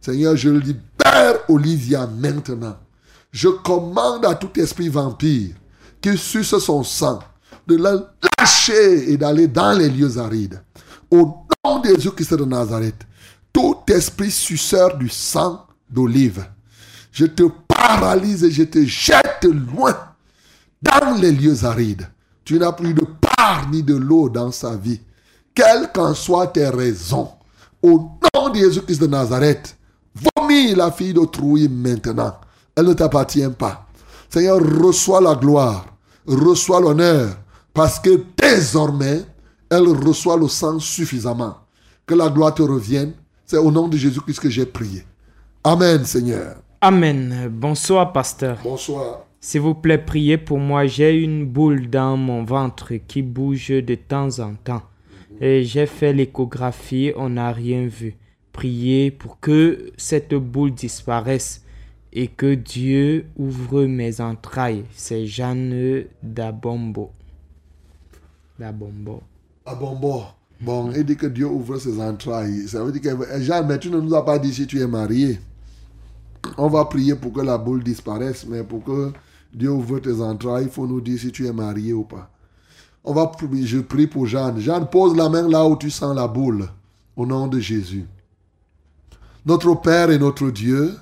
Seigneur, 0.00 0.36
je 0.36 0.50
libère 0.50 1.38
Olivia 1.48 2.06
maintenant. 2.06 2.76
Je 3.30 3.48
commande 3.48 4.26
à 4.26 4.34
tout 4.34 4.50
esprit 4.60 4.88
vampire 4.88 5.54
qui 6.00 6.18
suce 6.18 6.58
son 6.58 6.82
sang 6.82 7.20
de 7.66 7.76
la 7.76 7.94
lâcher 8.38 9.12
et 9.12 9.16
d'aller 9.16 9.46
dans 9.46 9.72
les 9.72 9.88
lieux 9.88 10.18
arides. 10.18 10.60
Au 11.10 11.46
nom 11.64 11.78
de 11.80 11.88
Jésus-Christ 11.88 12.34
de 12.34 12.44
Nazareth, 12.44 13.06
tout 13.52 13.76
esprit 13.88 14.30
suceur 14.30 14.96
du 14.96 15.08
sang 15.08 15.66
d'olive, 15.88 16.44
je 17.12 17.26
te 17.26 17.44
paralyse 17.68 18.42
et 18.44 18.50
je 18.50 18.64
te 18.64 18.84
jette 18.84 19.44
loin 19.44 19.96
dans 20.82 21.14
les 21.20 21.32
lieux 21.32 21.64
arides. 21.64 22.08
Tu 22.44 22.58
n'as 22.58 22.72
plus 22.72 22.94
de 22.94 23.06
part 23.20 23.68
ni 23.70 23.82
de 23.82 23.94
l'eau 23.94 24.28
dans 24.28 24.50
sa 24.50 24.76
vie. 24.76 25.00
Quelles 25.54 25.90
qu'en 25.92 26.14
soient 26.14 26.48
tes 26.48 26.68
raisons, 26.68 27.28
au 27.82 28.10
nom 28.34 28.48
de 28.48 28.58
Jésus-Christ 28.58 29.00
de 29.00 29.06
Nazareth, 29.06 29.76
vomis 30.14 30.74
la 30.74 30.90
fille 30.90 31.12
d'autrui 31.14 31.68
maintenant. 31.68 32.34
Elle 32.74 32.86
ne 32.86 32.94
t'appartient 32.94 33.48
pas. 33.58 33.86
Seigneur, 34.28 34.58
reçois 34.58 35.20
la 35.20 35.34
gloire, 35.34 35.86
reçois 36.26 36.80
l'honneur, 36.80 37.36
parce 37.74 37.98
que 37.98 38.24
désormais, 38.36 39.24
elle 39.70 39.88
reçoit 39.88 40.36
le 40.36 40.48
sang 40.48 40.78
suffisamment. 40.78 41.56
Que 42.06 42.14
la 42.14 42.28
gloire 42.28 42.54
te 42.54 42.62
revienne. 42.62 43.12
C'est 43.46 43.58
au 43.58 43.70
nom 43.70 43.88
de 43.88 43.96
Jésus-Christ 43.96 44.40
que 44.40 44.50
j'ai 44.50 44.66
prié. 44.66 45.04
Amen, 45.62 46.04
Seigneur. 46.04 46.56
Amen. 46.80 47.48
Bonsoir, 47.50 48.12
pasteur. 48.12 48.58
Bonsoir. 48.62 49.26
S'il 49.44 49.60
vous 49.60 49.74
plaît, 49.74 49.98
priez 49.98 50.38
pour 50.38 50.58
moi. 50.58 50.86
J'ai 50.86 51.20
une 51.20 51.44
boule 51.44 51.90
dans 51.90 52.16
mon 52.16 52.44
ventre 52.44 52.94
qui 53.08 53.22
bouge 53.22 53.70
de 53.70 53.96
temps 53.96 54.38
en 54.38 54.54
temps. 54.54 54.82
Et 55.40 55.64
j'ai 55.64 55.86
fait 55.86 56.12
l'échographie, 56.12 57.10
on 57.16 57.30
n'a 57.30 57.50
rien 57.50 57.88
vu. 57.88 58.14
Priez 58.52 59.10
pour 59.10 59.40
que 59.40 59.90
cette 59.96 60.32
boule 60.32 60.70
disparaisse 60.70 61.64
et 62.12 62.28
que 62.28 62.54
Dieu 62.54 63.26
ouvre 63.36 63.82
mes 63.82 64.20
entrailles. 64.20 64.84
C'est 64.92 65.26
Jeanne 65.26 66.04
Dabombo. 66.22 67.10
Dabombo. 68.60 69.22
Ah 69.66 69.74
bon, 69.74 70.92
il 70.92 71.02
dit 71.02 71.16
que 71.16 71.26
Dieu 71.26 71.46
ouvre 71.46 71.78
ses 71.78 72.00
entrailles. 72.00 72.68
Ça 72.68 72.84
veut 72.84 72.92
dire 72.92 73.02
que 73.02 73.40
Jean, 73.40 73.66
mais 73.66 73.80
tu 73.80 73.90
ne 73.90 73.98
nous 73.98 74.14
as 74.14 74.24
pas 74.24 74.38
dit 74.38 74.54
si 74.54 74.68
tu 74.68 74.80
es 74.80 74.86
marié. 74.86 75.40
On 76.56 76.68
va 76.68 76.84
prier 76.84 77.16
pour 77.16 77.32
que 77.32 77.40
la 77.40 77.58
boule 77.58 77.82
disparaisse, 77.82 78.46
mais 78.46 78.62
pour 78.62 78.84
que 78.84 79.12
Dieu 79.54 79.70
ouvre 79.70 79.98
tes 79.98 80.20
entrailles, 80.20 80.64
il 80.64 80.70
faut 80.70 80.86
nous 80.86 81.00
dire 81.00 81.18
si 81.18 81.30
tu 81.30 81.46
es 81.46 81.52
marié 81.52 81.92
ou 81.92 82.04
pas. 82.04 82.30
On 83.04 83.12
va 83.12 83.30
je 83.64 83.78
prie 83.78 84.06
pour 84.06 84.26
Jeanne. 84.26 84.60
Jeanne, 84.60 84.86
pose 84.86 85.16
la 85.16 85.28
main 85.28 85.48
là 85.48 85.66
où 85.66 85.76
tu 85.76 85.90
sens 85.90 86.14
la 86.14 86.28
boule, 86.28 86.68
au 87.16 87.26
nom 87.26 87.48
de 87.48 87.58
Jésus. 87.58 88.06
Notre 89.44 89.74
Père 89.74 90.10
et 90.10 90.18
notre 90.18 90.50
Dieu, 90.50 90.94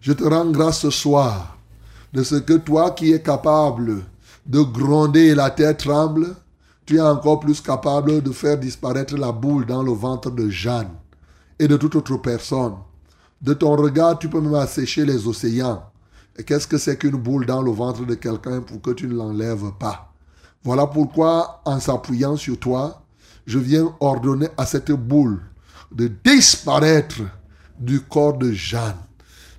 je 0.00 0.12
te 0.12 0.24
rends 0.24 0.50
grâce 0.50 0.80
ce 0.80 0.90
soir 0.90 1.56
de 2.12 2.22
ce 2.22 2.34
que 2.34 2.54
toi 2.54 2.90
qui 2.90 3.12
es 3.12 3.22
capable 3.22 4.02
de 4.46 4.60
gronder 4.60 5.26
et 5.26 5.34
la 5.34 5.50
terre 5.50 5.76
tremble, 5.76 6.34
tu 6.84 6.96
es 6.96 7.00
encore 7.00 7.40
plus 7.40 7.60
capable 7.60 8.22
de 8.22 8.32
faire 8.32 8.58
disparaître 8.58 9.16
la 9.16 9.32
boule 9.32 9.66
dans 9.66 9.82
le 9.82 9.92
ventre 9.92 10.30
de 10.30 10.48
Jeanne 10.48 10.90
et 11.58 11.68
de 11.68 11.76
toute 11.76 11.96
autre 11.96 12.16
personne. 12.16 12.74
De 13.40 13.54
ton 13.54 13.76
regard, 13.76 14.18
tu 14.18 14.28
peux 14.28 14.40
même 14.40 14.54
assécher 14.54 15.04
les 15.04 15.26
océans. 15.26 15.82
Et 16.38 16.44
qu'est-ce 16.44 16.66
que 16.66 16.78
c'est 16.78 16.98
qu'une 16.98 17.16
boule 17.16 17.46
dans 17.46 17.62
le 17.62 17.70
ventre 17.70 18.04
de 18.04 18.14
quelqu'un 18.14 18.60
pour 18.60 18.80
que 18.82 18.90
tu 18.90 19.06
ne 19.06 19.14
l'enlèves 19.14 19.72
pas? 19.78 20.12
Voilà 20.62 20.86
pourquoi, 20.86 21.62
en 21.64 21.80
s'appuyant 21.80 22.36
sur 22.36 22.58
toi, 22.58 23.02
je 23.46 23.58
viens 23.58 23.94
ordonner 24.00 24.48
à 24.56 24.66
cette 24.66 24.92
boule 24.92 25.40
de 25.92 26.10
disparaître 26.24 27.22
du 27.78 28.00
corps 28.00 28.36
de 28.36 28.52
Jeanne. 28.52 28.96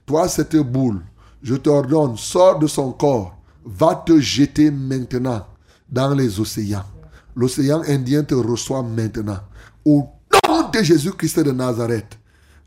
Toi, 0.06 0.28
cette 0.28 0.58
boule, 0.58 1.02
je 1.42 1.56
t'ordonne, 1.56 2.18
sors 2.18 2.60
de 2.60 2.68
son 2.68 2.92
corps, 2.92 3.38
va 3.66 3.96
te 3.96 4.20
jeter 4.20 4.70
maintenant 4.70 5.46
dans 5.90 6.14
les 6.14 6.40
océans. 6.40 6.86
L'océan 7.36 7.82
Indien 7.88 8.24
te 8.24 8.36
reçoit 8.36 8.84
maintenant. 8.84 9.40
Au 9.86 10.08
nom 10.48 10.70
de 10.70 10.82
Jésus-Christ 10.82 11.40
de 11.40 11.52
Nazareth. 11.52 12.18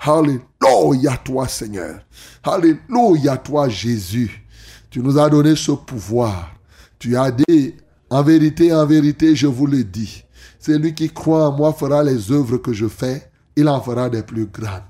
Alléluia 0.00 1.18
toi 1.22 1.46
Seigneur. 1.46 2.00
Alléluia 2.42 3.36
toi 3.36 3.68
Jésus. 3.68 4.46
Tu 4.88 5.00
nous 5.00 5.18
as 5.18 5.28
donné 5.28 5.54
ce 5.54 5.72
pouvoir. 5.72 6.54
Tu 6.98 7.16
as 7.16 7.30
dit, 7.30 7.74
en 8.08 8.22
vérité, 8.22 8.74
en 8.74 8.86
vérité, 8.86 9.36
je 9.36 9.46
vous 9.46 9.66
le 9.66 9.84
dis. 9.84 10.24
Celui 10.58 10.94
qui 10.94 11.10
croit 11.10 11.48
en 11.48 11.56
moi 11.56 11.72
fera 11.72 12.02
les 12.02 12.32
œuvres 12.32 12.56
que 12.56 12.72
je 12.72 12.88
fais. 12.88 13.30
Il 13.56 13.68
en 13.68 13.80
fera 13.80 14.08
des 14.08 14.22
plus 14.22 14.46
grandes. 14.46 14.82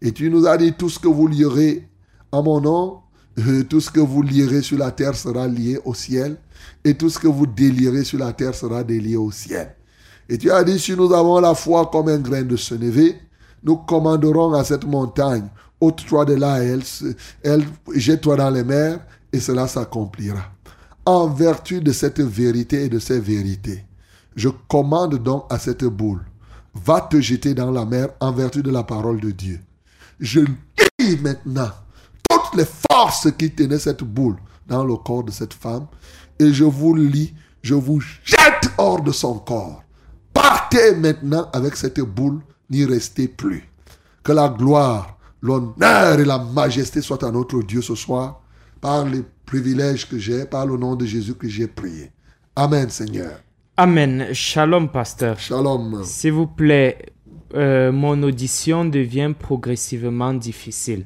Et 0.00 0.12
tu 0.12 0.30
nous 0.30 0.46
as 0.46 0.56
dit, 0.56 0.72
tout 0.72 0.88
ce 0.88 0.98
que 0.98 1.08
vous 1.08 1.26
lierez 1.26 1.88
en 2.30 2.42
mon 2.42 2.60
nom, 2.60 3.00
euh, 3.38 3.64
tout 3.64 3.80
ce 3.80 3.90
que 3.90 4.00
vous 4.00 4.22
lierez 4.22 4.62
sur 4.62 4.78
la 4.78 4.90
terre 4.90 5.14
sera 5.16 5.48
lié 5.48 5.78
au 5.84 5.94
ciel. 5.94 6.36
Et 6.84 6.94
tout 6.94 7.10
ce 7.10 7.18
que 7.18 7.28
vous 7.28 7.46
délirez 7.46 8.04
sur 8.04 8.18
la 8.18 8.32
terre 8.32 8.54
sera 8.54 8.84
délié 8.84 9.16
au 9.16 9.30
ciel. 9.32 9.74
Et 10.28 10.38
tu 10.38 10.50
as 10.50 10.62
dit, 10.64 10.78
si 10.78 10.92
nous 10.92 11.12
avons 11.12 11.40
la 11.40 11.54
foi 11.54 11.90
comme 11.92 12.08
un 12.08 12.18
grain 12.18 12.42
de 12.42 12.56
sénévé, 12.56 13.16
nous 13.62 13.76
commanderons 13.76 14.54
à 14.54 14.64
cette 14.64 14.84
montagne, 14.84 15.48
ôte-toi 15.80 16.24
de 16.24 16.34
là, 16.34 16.62
elle, 16.62 16.82
elle 17.42 17.64
jette-toi 17.94 18.36
dans 18.36 18.50
les 18.50 18.64
mers, 18.64 19.00
et 19.32 19.40
cela 19.40 19.66
s'accomplira. 19.66 20.42
En 21.04 21.28
vertu 21.28 21.80
de 21.80 21.92
cette 21.92 22.20
vérité 22.20 22.84
et 22.84 22.88
de 22.88 22.98
ces 22.98 23.18
vérités, 23.18 23.84
je 24.36 24.48
commande 24.68 25.22
donc 25.22 25.46
à 25.50 25.58
cette 25.58 25.84
boule, 25.84 26.24
va 26.74 27.00
te 27.00 27.20
jeter 27.20 27.54
dans 27.54 27.70
la 27.70 27.84
mer 27.84 28.08
en 28.20 28.32
vertu 28.32 28.62
de 28.62 28.70
la 28.70 28.82
parole 28.82 29.20
de 29.20 29.30
Dieu. 29.30 29.60
Je 30.20 30.40
lis 30.98 31.18
maintenant 31.20 31.70
toutes 32.28 32.54
les 32.56 32.66
forces 32.90 33.28
qui 33.36 33.50
tenaient 33.50 33.78
cette 33.78 34.04
boule 34.04 34.36
dans 34.66 34.84
le 34.84 34.96
corps 34.96 35.24
de 35.24 35.30
cette 35.30 35.54
femme, 35.54 35.86
et 36.38 36.52
je 36.52 36.64
vous 36.64 36.94
lis, 36.94 37.34
je 37.62 37.74
vous 37.74 38.00
jette 38.00 38.70
hors 38.78 39.02
de 39.02 39.12
son 39.12 39.38
corps. 39.38 39.82
Partez 40.32 40.94
maintenant 40.94 41.48
avec 41.52 41.76
cette 41.76 42.00
boule, 42.00 42.40
n'y 42.72 42.84
restez 42.84 43.28
plus. 43.28 43.68
Que 44.24 44.32
la 44.32 44.48
gloire 44.48 45.18
l'honneur 45.42 46.20
et 46.20 46.24
la 46.24 46.38
majesté 46.38 47.02
soient 47.02 47.24
à 47.26 47.30
notre 47.30 47.62
Dieu 47.62 47.82
ce 47.82 47.94
soir, 47.94 48.40
par 48.80 49.04
les 49.04 49.22
privilèges 49.44 50.08
que 50.08 50.18
j'ai, 50.18 50.46
par 50.46 50.66
le 50.66 50.76
nom 50.76 50.96
de 50.96 51.04
Jésus 51.04 51.34
que 51.34 51.48
j'ai 51.48 51.66
prié. 51.66 52.10
Amen, 52.56 52.88
Seigneur. 52.88 53.40
Amen. 53.76 54.28
Shalom, 54.32 54.88
pasteur. 54.88 55.38
Shalom. 55.38 56.02
S'il 56.04 56.32
vous 56.32 56.46
plaît, 56.46 57.06
euh, 57.54 57.92
mon 57.92 58.22
audition 58.22 58.84
devient 58.84 59.32
progressivement 59.38 60.34
difficile, 60.34 61.04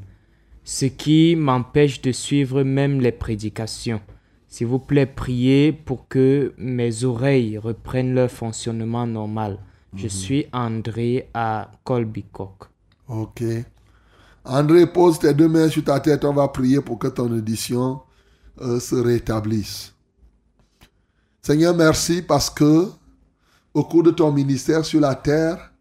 ce 0.64 0.86
qui 0.86 1.36
m'empêche 1.36 2.02
de 2.02 2.12
suivre 2.12 2.62
même 2.62 3.00
les 3.00 3.12
prédications. 3.12 4.00
S'il 4.48 4.66
vous 4.68 4.78
plaît, 4.78 5.06
priez 5.06 5.72
pour 5.72 6.08
que 6.08 6.54
mes 6.58 7.04
oreilles 7.04 7.58
reprennent 7.58 8.14
leur 8.14 8.30
fonctionnement 8.30 9.06
normal. 9.06 9.58
Je 9.94 10.08
suis 10.08 10.46
André 10.52 11.28
à 11.32 11.70
Colbicock. 11.84 12.64
Ok. 13.08 13.42
André, 14.44 14.86
pose 14.86 15.18
tes 15.18 15.34
deux 15.34 15.48
mains 15.48 15.68
sur 15.68 15.84
ta 15.84 16.00
tête. 16.00 16.24
On 16.24 16.32
va 16.32 16.48
prier 16.48 16.80
pour 16.80 16.98
que 16.98 17.08
ton 17.08 17.30
audition 17.32 18.00
euh, 18.60 18.78
se 18.80 18.94
rétablisse. 18.94 19.92
Seigneur, 21.42 21.74
merci 21.74 22.22
parce 22.22 22.50
que 22.50 22.88
au 23.74 23.84
cours 23.84 24.02
de 24.02 24.10
ton 24.10 24.32
ministère 24.32 24.84
sur 24.84 25.00
la 25.00 25.14
terre, 25.14 25.72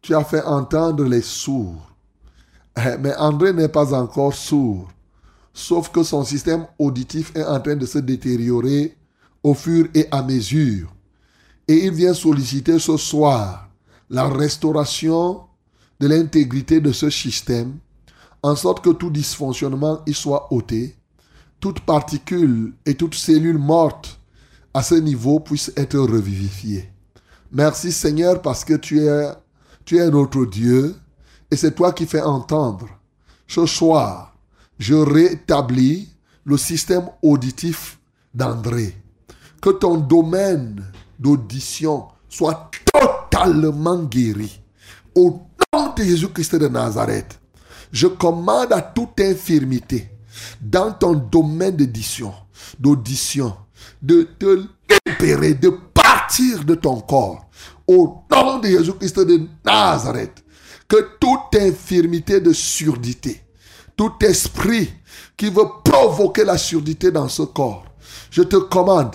tu 0.00 0.14
as 0.14 0.24
fait 0.24 0.42
entendre 0.44 1.04
les 1.04 1.22
sourds. 1.22 1.90
Eh, 2.76 2.96
Mais 2.98 3.14
André 3.16 3.52
n'est 3.52 3.68
pas 3.68 3.92
encore 3.94 4.34
sourd, 4.34 4.88
sauf 5.52 5.90
que 5.90 6.02
son 6.02 6.24
système 6.24 6.66
auditif 6.78 7.32
est 7.34 7.44
en 7.44 7.60
train 7.60 7.76
de 7.76 7.84
se 7.86 7.98
détériorer 7.98 8.96
au 9.42 9.54
fur 9.54 9.88
et 9.94 10.06
à 10.10 10.22
mesure. 10.22 10.88
Et 11.68 11.86
il 11.86 11.92
vient 11.92 12.14
solliciter 12.14 12.78
ce 12.78 12.96
soir 12.96 13.68
la 14.10 14.28
restauration 14.28 15.42
de 16.00 16.06
l'intégrité 16.06 16.80
de 16.80 16.92
ce 16.92 17.08
système, 17.08 17.78
en 18.42 18.56
sorte 18.56 18.84
que 18.84 18.90
tout 18.90 19.10
dysfonctionnement 19.10 20.00
y 20.06 20.12
soit 20.12 20.52
ôté, 20.52 20.96
toute 21.60 21.80
particule 21.80 22.74
et 22.84 22.94
toute 22.94 23.14
cellule 23.14 23.58
morte 23.58 24.18
à 24.74 24.82
ce 24.82 24.96
niveau 24.96 25.38
puisse 25.38 25.72
être 25.76 25.98
revivifiée. 25.98 26.90
Merci 27.52 27.92
Seigneur 27.92 28.42
parce 28.42 28.64
que 28.64 28.74
tu 28.74 29.00
es, 29.06 29.28
tu 29.84 29.98
es 29.98 30.10
notre 30.10 30.44
Dieu 30.44 30.96
et 31.50 31.56
c'est 31.56 31.74
toi 31.74 31.92
qui 31.92 32.06
fais 32.06 32.22
entendre. 32.22 32.88
Ce 33.46 33.66
soir, 33.66 34.34
je 34.78 34.94
rétablis 34.94 36.08
le 36.44 36.56
système 36.56 37.08
auditif 37.22 38.00
d'André. 38.34 38.96
Que 39.60 39.70
ton 39.70 39.98
domaine 39.98 40.82
d'audition 41.22 42.08
soit 42.28 42.70
totalement 42.92 44.02
guéri. 44.02 44.60
Au 45.14 45.40
nom 45.72 45.94
de 45.94 46.02
Jésus-Christ 46.02 46.56
de 46.56 46.68
Nazareth, 46.68 47.38
je 47.92 48.06
commande 48.08 48.72
à 48.72 48.80
toute 48.80 49.20
infirmité 49.20 50.10
dans 50.60 50.92
ton 50.92 51.14
domaine 51.14 51.76
d'audition, 51.76 52.32
d'audition, 52.78 53.54
de 54.00 54.28
te 54.38 54.66
libérer, 55.06 55.54
de 55.54 55.70
partir 55.94 56.64
de 56.64 56.74
ton 56.74 57.00
corps. 57.00 57.48
Au 57.86 58.24
nom 58.30 58.58
de 58.58 58.68
Jésus-Christ 58.68 59.20
de 59.20 59.42
Nazareth, 59.64 60.42
que 60.88 61.16
toute 61.20 61.60
infirmité 61.60 62.40
de 62.40 62.52
surdité, 62.52 63.42
tout 63.96 64.12
esprit 64.22 64.90
qui 65.36 65.50
veut 65.50 65.68
provoquer 65.84 66.44
la 66.44 66.58
surdité 66.58 67.10
dans 67.10 67.28
ce 67.28 67.42
corps, 67.42 67.84
je 68.30 68.42
te 68.42 68.56
commande, 68.56 69.14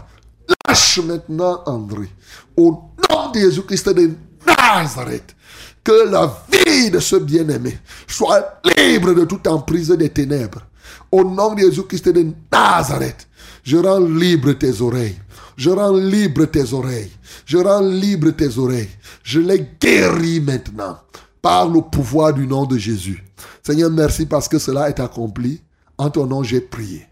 lâche 0.68 1.00
maintenant 1.00 1.62
André. 1.66 2.10
Au 2.56 2.72
nom 3.10 3.32
de 3.32 3.40
Jésus-Christ 3.40 3.90
de 3.90 4.12
Nazareth, 4.46 5.36
que 5.84 6.10
la 6.10 6.32
vie 6.52 6.92
de 6.92 7.00
ce 7.00 7.16
bien-aimé 7.16 7.78
soit 8.08 8.62
libre 8.78 9.14
de 9.14 9.26
toute 9.26 9.48
emprise 9.48 9.90
des 9.90 10.10
ténèbres. 10.10 10.62
Au 11.12 11.24
nom 11.24 11.54
de 11.54 11.62
Jésus-Christ 11.62 12.10
de 12.10 12.28
Nazareth, 12.52 13.28
je 13.64 13.78
rends 13.78 14.00
libre 14.00 14.54
tes 14.54 14.82
oreilles. 14.82 15.18
Je 15.56 15.70
rends 15.70 15.96
libre 15.96 16.46
tes 16.46 16.72
oreilles. 16.74 17.12
Je 17.46 17.58
rends 17.58 17.82
libre 17.82 18.32
tes 18.32 18.58
oreilles. 18.58 18.90
Je 19.24 19.40
les 19.40 19.68
guéris 19.82 20.40
maintenant 20.40 21.00
par 21.42 21.68
le 21.68 21.82
pouvoir 21.82 22.34
du 22.34 22.46
nom 22.46 22.66
de 22.66 22.78
Jésus. 22.78 23.24
Seigneur, 23.64 23.90
merci 23.90 24.26
parce 24.26 24.48
que 24.48 24.60
cela 24.60 24.90
est 24.90 25.00
accompli. 25.00 25.62
En 25.98 26.10
ton 26.10 26.28
nom, 26.28 26.44
j'ai 26.44 26.62
prié. 26.62 27.08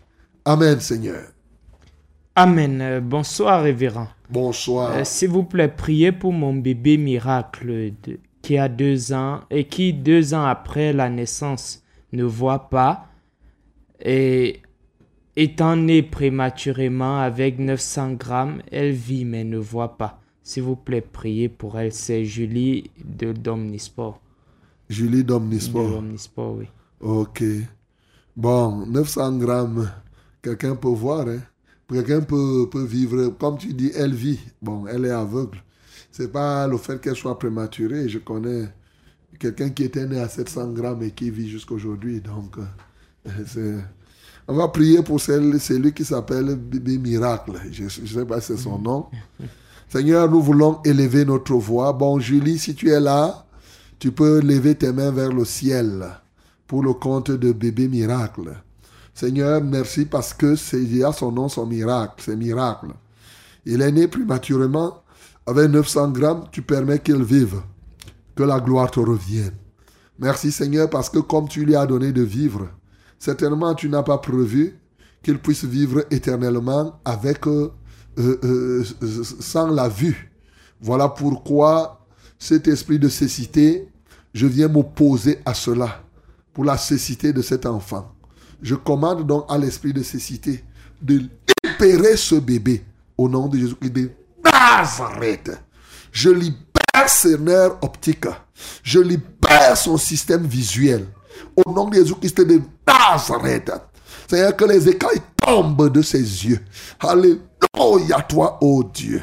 Amen, 0.45 0.79
Seigneur. 0.79 1.23
Amen. 2.35 2.81
Euh, 2.81 2.99
Bonsoir, 3.01 3.63
révérend. 3.63 4.07
Bonsoir. 4.29 4.91
Euh, 4.91 5.03
S'il 5.03 5.29
vous 5.29 5.43
plaît, 5.43 5.67
priez 5.69 6.11
pour 6.11 6.33
mon 6.33 6.53
bébé 6.53 6.97
miracle 6.97 7.91
de- 8.03 8.19
qui 8.41 8.57
a 8.57 8.67
deux 8.69 9.13
ans 9.13 9.41
et 9.49 9.65
qui, 9.65 9.93
deux 9.93 10.33
ans 10.33 10.43
après 10.45 10.93
la 10.93 11.09
naissance, 11.09 11.81
ne 12.11 12.23
voit 12.23 12.69
pas 12.69 13.07
et 14.03 14.61
étant 15.35 15.75
née 15.75 16.03
prématurément 16.03 17.19
avec 17.19 17.57
900 17.59 18.13
grammes, 18.13 18.61
elle 18.71 18.91
vit 18.91 19.25
mais 19.25 19.43
ne 19.43 19.57
voit 19.57 19.97
pas. 19.97 20.19
S'il 20.43 20.63
vous 20.63 20.75
plaît, 20.75 21.01
priez 21.01 21.49
pour 21.49 21.79
elle. 21.79 21.91
C'est 21.91 22.23
Julie 22.25 22.91
de 23.03 23.31
d'Omnisport. 23.31 24.21
Julie 24.89 25.23
d'Omnisport. 25.23 25.97
Omnisport, 25.97 26.55
oui. 26.57 26.67
Ok. 26.99 27.43
Bon, 28.35 28.85
900 28.85 29.37
grammes, 29.37 29.89
quelqu'un 30.43 30.75
peut 30.75 30.89
voir, 30.89 31.27
hein? 31.27 31.39
Quelqu'un 31.89 32.21
peut, 32.21 32.67
peut 32.71 32.83
vivre, 32.83 33.27
comme 33.39 33.57
tu 33.57 33.73
dis, 33.73 33.91
elle 33.95 34.13
vit. 34.13 34.39
Bon, 34.61 34.87
elle 34.87 35.05
est 35.05 35.11
aveugle. 35.11 35.59
C'est 36.11 36.31
pas 36.31 36.67
le 36.67 36.77
fait 36.77 36.99
qu'elle 36.99 37.15
soit 37.15 37.37
prématurée. 37.37 38.09
Je 38.09 38.19
connais 38.19 38.69
quelqu'un 39.39 39.69
qui 39.69 39.83
était 39.83 40.05
né 40.05 40.19
à 40.19 40.27
700 40.27 40.71
grammes 40.71 41.03
et 41.03 41.11
qui 41.11 41.29
vit 41.29 41.49
jusqu'aujourd'hui. 41.49 42.21
Donc, 42.21 42.57
euh. 43.57 43.81
On 44.47 44.53
va 44.53 44.67
prier 44.67 45.01
pour 45.01 45.19
celle, 45.19 45.59
celui 45.59 45.91
qui 45.91 46.05
s'appelle 46.05 46.55
Bébé 46.55 46.99
Miracle. 46.99 47.53
Je 47.71 47.83
ne 47.83 47.89
sais 47.89 48.25
pas 48.25 48.39
si 48.41 48.47
c'est 48.47 48.57
son 48.57 48.77
nom. 48.77 49.07
Seigneur, 49.89 50.29
nous 50.29 50.41
voulons 50.41 50.81
élever 50.83 51.25
notre 51.25 51.55
voix. 51.55 51.93
Bon, 51.93 52.19
Julie, 52.19 52.59
si 52.59 52.75
tu 52.75 52.89
es 52.89 52.99
là, 52.99 53.45
tu 53.97 54.11
peux 54.11 54.41
lever 54.41 54.75
tes 54.75 54.91
mains 54.91 55.11
vers 55.11 55.31
le 55.31 55.45
ciel 55.45 56.05
pour 56.67 56.83
le 56.83 56.93
compte 56.93 57.31
de 57.31 57.51
bébé 57.51 57.87
miracle. 57.87 58.53
Seigneur, 59.15 59.63
merci 59.63 60.03
parce 60.05 60.33
que 60.33 60.57
c'est 60.57 61.01
a 61.01 61.13
son 61.13 61.31
nom, 61.31 61.47
son 61.47 61.65
miracle, 61.65 62.15
c'est 62.17 62.35
miracle. 62.35 62.87
Il 63.65 63.81
est 63.81 63.91
né 63.91 64.09
prématurément 64.09 65.01
avec 65.47 65.69
900 65.69 66.11
grammes, 66.11 66.43
tu 66.51 66.61
permets 66.61 66.99
qu'il 66.99 67.23
vive. 67.23 67.61
Que 68.35 68.43
la 68.43 68.59
gloire 68.59 68.91
te 68.91 68.99
revienne. 68.99 69.53
Merci 70.19 70.51
Seigneur 70.51 70.89
parce 70.89 71.09
que 71.09 71.19
comme 71.19 71.47
tu 71.47 71.63
lui 71.63 71.77
as 71.77 71.85
donné 71.85 72.11
de 72.11 72.23
vivre, 72.23 72.67
certainement 73.17 73.73
tu 73.73 73.87
n'as 73.87 74.03
pas 74.03 74.17
prévu 74.17 74.77
qu'il 75.23 75.39
puisse 75.39 75.63
vivre 75.63 76.03
éternellement 76.11 76.99
avec 77.05 77.47
euh, 77.47 77.71
euh, 78.17 78.37
euh, 78.43 78.83
sans 79.39 79.67
la 79.67 79.87
vue. 79.87 80.29
Voilà 80.81 81.07
pourquoi 81.07 82.05
cet 82.37 82.67
esprit 82.67 82.99
de 82.99 83.07
cécité, 83.07 83.87
je 84.33 84.45
viens 84.45 84.67
m'opposer 84.67 85.39
à 85.45 85.53
cela 85.53 86.03
pour 86.53 86.65
la 86.65 86.77
cécité 86.77 87.31
de 87.31 87.41
cet 87.41 87.65
enfant. 87.65 88.14
Je 88.65 88.73
commande 88.73 89.27
donc 89.27 89.45
à 89.47 89.59
l'esprit 89.59 89.93
de 89.93 90.01
cécité 90.01 90.63
de 90.99 91.21
libérer 91.63 92.17
ce 92.17 92.33
bébé 92.33 92.83
au 93.15 93.29
nom 93.29 93.47
de 93.47 93.59
Jésus-Christ 93.59 93.91
de 93.91 94.09
Nazareth. 94.43 95.51
Je 96.11 96.31
libère 96.31 97.07
ses 97.07 97.37
nerfs 97.37 97.77
optiques. 97.83 98.25
Je 98.81 98.99
libère 98.99 99.77
son 99.77 99.97
système 99.97 100.47
visuel. 100.47 101.05
Au 101.55 101.71
nom 101.71 101.89
de 101.89 101.97
Jésus-Christ 101.97 102.41
de 102.41 102.59
Nazareth. 102.87 103.71
Seigneur, 104.27 104.55
que 104.55 104.65
les 104.65 104.89
écailles 104.89 105.21
tombent 105.37 105.91
de 105.91 106.01
ses 106.01 106.17
yeux. 106.17 106.59
Alléluia, 106.99 108.21
toi, 108.27 108.57
ô 108.61 108.83
Dieu. 108.83 109.21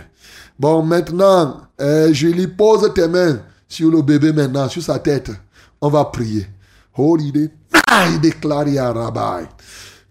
Bon, 0.57 0.85
maintenant, 0.85 1.63
euh, 1.81 2.11
je 2.13 2.29
lui 2.29 2.47
pose 2.47 2.95
tes 2.95 3.09
mains 3.09 3.41
sur 3.67 3.91
le 3.91 4.03
bébé 4.03 4.33
maintenant, 4.33 4.69
sur 4.69 4.83
sa 4.85 5.01
tête. 5.01 5.33
On 5.81 5.89
va 5.89 6.05
prier. 6.05 6.47
Il 6.99 8.21
déclare 8.21 8.67
à 8.79 8.93
Rabbi 8.93 9.47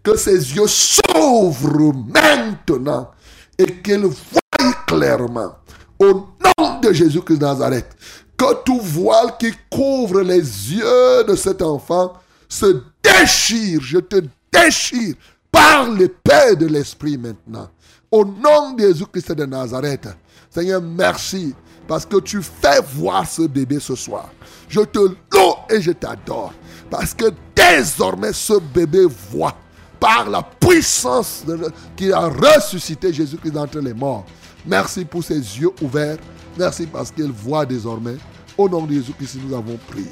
que 0.04 0.18
ses 0.18 0.56
yeux 0.56 0.68
s'ouvrent 0.68 1.94
maintenant 1.94 3.12
et 3.58 3.82
qu'il 3.82 4.06
voie 4.06 4.74
clairement 4.88 5.56
au 6.00 6.14
nom 6.14 6.80
de 6.82 6.92
Jésus-Christ 6.92 7.38
de 7.38 7.46
Nazareth 7.46 7.96
que 8.36 8.64
tout 8.64 8.80
voile 8.80 9.38
qui 9.40 9.52
couvre 9.70 10.22
les 10.22 10.40
yeux 10.40 11.24
de 11.28 11.36
cet 11.36 11.62
enfant 11.62 12.14
se 12.50 12.82
déchire. 13.04 13.80
Je 13.82 14.00
te 14.00 14.24
déchire 14.52 15.16
par 15.52 15.92
l'épée 15.92 16.56
de 16.58 16.66
l'Esprit 16.66 17.18
maintenant. 17.18 17.70
Au 18.10 18.26
nom 18.26 18.74
de 18.74 18.82
Jésus-Christ 18.82 19.34
de 19.34 19.46
Nazareth. 19.46 20.08
Seigneur, 20.50 20.82
merci 20.82 21.54
parce 21.92 22.06
que 22.06 22.22
tu 22.22 22.42
fais 22.42 22.80
voir 22.96 23.28
ce 23.28 23.42
bébé 23.42 23.78
ce 23.82 23.96
soir. 23.96 24.30
Je 24.70 24.80
te 24.80 24.98
loue 25.00 25.56
et 25.70 25.82
je 25.82 25.92
t'adore. 25.92 26.54
Parce 26.90 27.14
que 27.14 27.26
désormais 27.54 28.32
ce 28.32 28.54
bébé 28.74 29.06
voit 29.30 29.54
par 30.00 30.30
la 30.30 30.42
puissance 30.42 31.44
de 31.46 31.56
le- 31.56 31.68
qui 31.98 32.14
a 32.14 32.30
ressuscité 32.30 33.12
Jésus-Christ 33.12 33.52
d'entre 33.52 33.80
les 33.80 33.94
morts. 33.94 34.26
Merci 34.66 35.04
pour 35.04 35.22
ses 35.22 35.36
yeux 35.36 35.72
ouverts. 35.82 36.16
Merci 36.58 36.88
parce 36.88 37.12
qu'il 37.12 37.30
voit 37.30 37.66
désormais. 37.66 38.16
Au 38.58 38.70
nom 38.70 38.86
de 38.86 38.94
Jésus-Christ, 38.94 39.40
nous 39.46 39.54
avons 39.54 39.78
prié. 39.90 40.08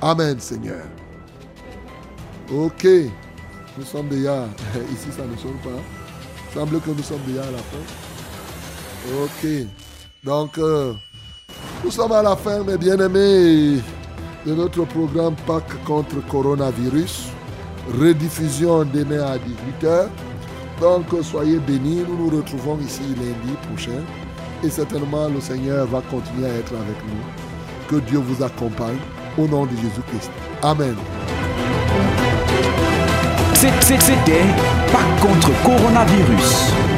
Amen, 0.00 0.40
Seigneur. 0.40 0.86
Ok. 2.50 2.84
Nous 3.76 3.84
sommes 3.84 4.08
déjà. 4.08 4.46
Ici, 4.94 5.08
ça 5.14 5.24
ne 5.26 5.36
sonne 5.36 5.58
pas. 5.62 5.78
semble 6.54 6.80
que 6.80 6.88
nous 6.90 7.02
sommes 7.02 7.20
déjà 7.26 7.42
à 7.42 7.50
la 7.50 7.58
fin. 7.58 9.24
Ok. 9.24 9.66
Donc, 10.24 10.56
euh, 10.58 10.92
nous 11.84 11.90
sommes 11.90 12.12
à 12.12 12.22
la 12.22 12.36
fin, 12.36 12.62
mes 12.62 12.78
bien-aimés, 12.78 13.80
de 14.46 14.54
notre 14.54 14.84
programme 14.84 15.34
Pâques 15.46 15.82
contre 15.84 16.24
coronavirus. 16.28 17.26
Rediffusion 18.00 18.84
demain 18.84 19.20
à 19.20 19.36
18h. 19.36 20.06
Donc, 20.80 21.06
soyez 21.22 21.58
bénis. 21.58 22.04
Nous 22.08 22.16
nous 22.16 22.36
retrouvons 22.36 22.78
ici 22.78 23.02
lundi 23.16 23.56
prochain. 23.68 24.00
Et 24.62 24.70
certainement, 24.70 25.26
le 25.28 25.40
Seigneur 25.40 25.88
va 25.88 26.00
continuer 26.02 26.46
à 26.46 26.54
être 26.54 26.72
avec 26.72 27.02
nous. 27.08 27.88
Que 27.88 27.96
Dieu 28.06 28.18
vous 28.18 28.44
accompagne. 28.44 28.98
Au 29.36 29.48
nom 29.48 29.66
de 29.66 29.74
Jésus-Christ. 29.74 30.30
Amen. 30.62 30.94
C'était 33.54 34.44
contre 35.20 35.62
coronavirus. 35.64 36.91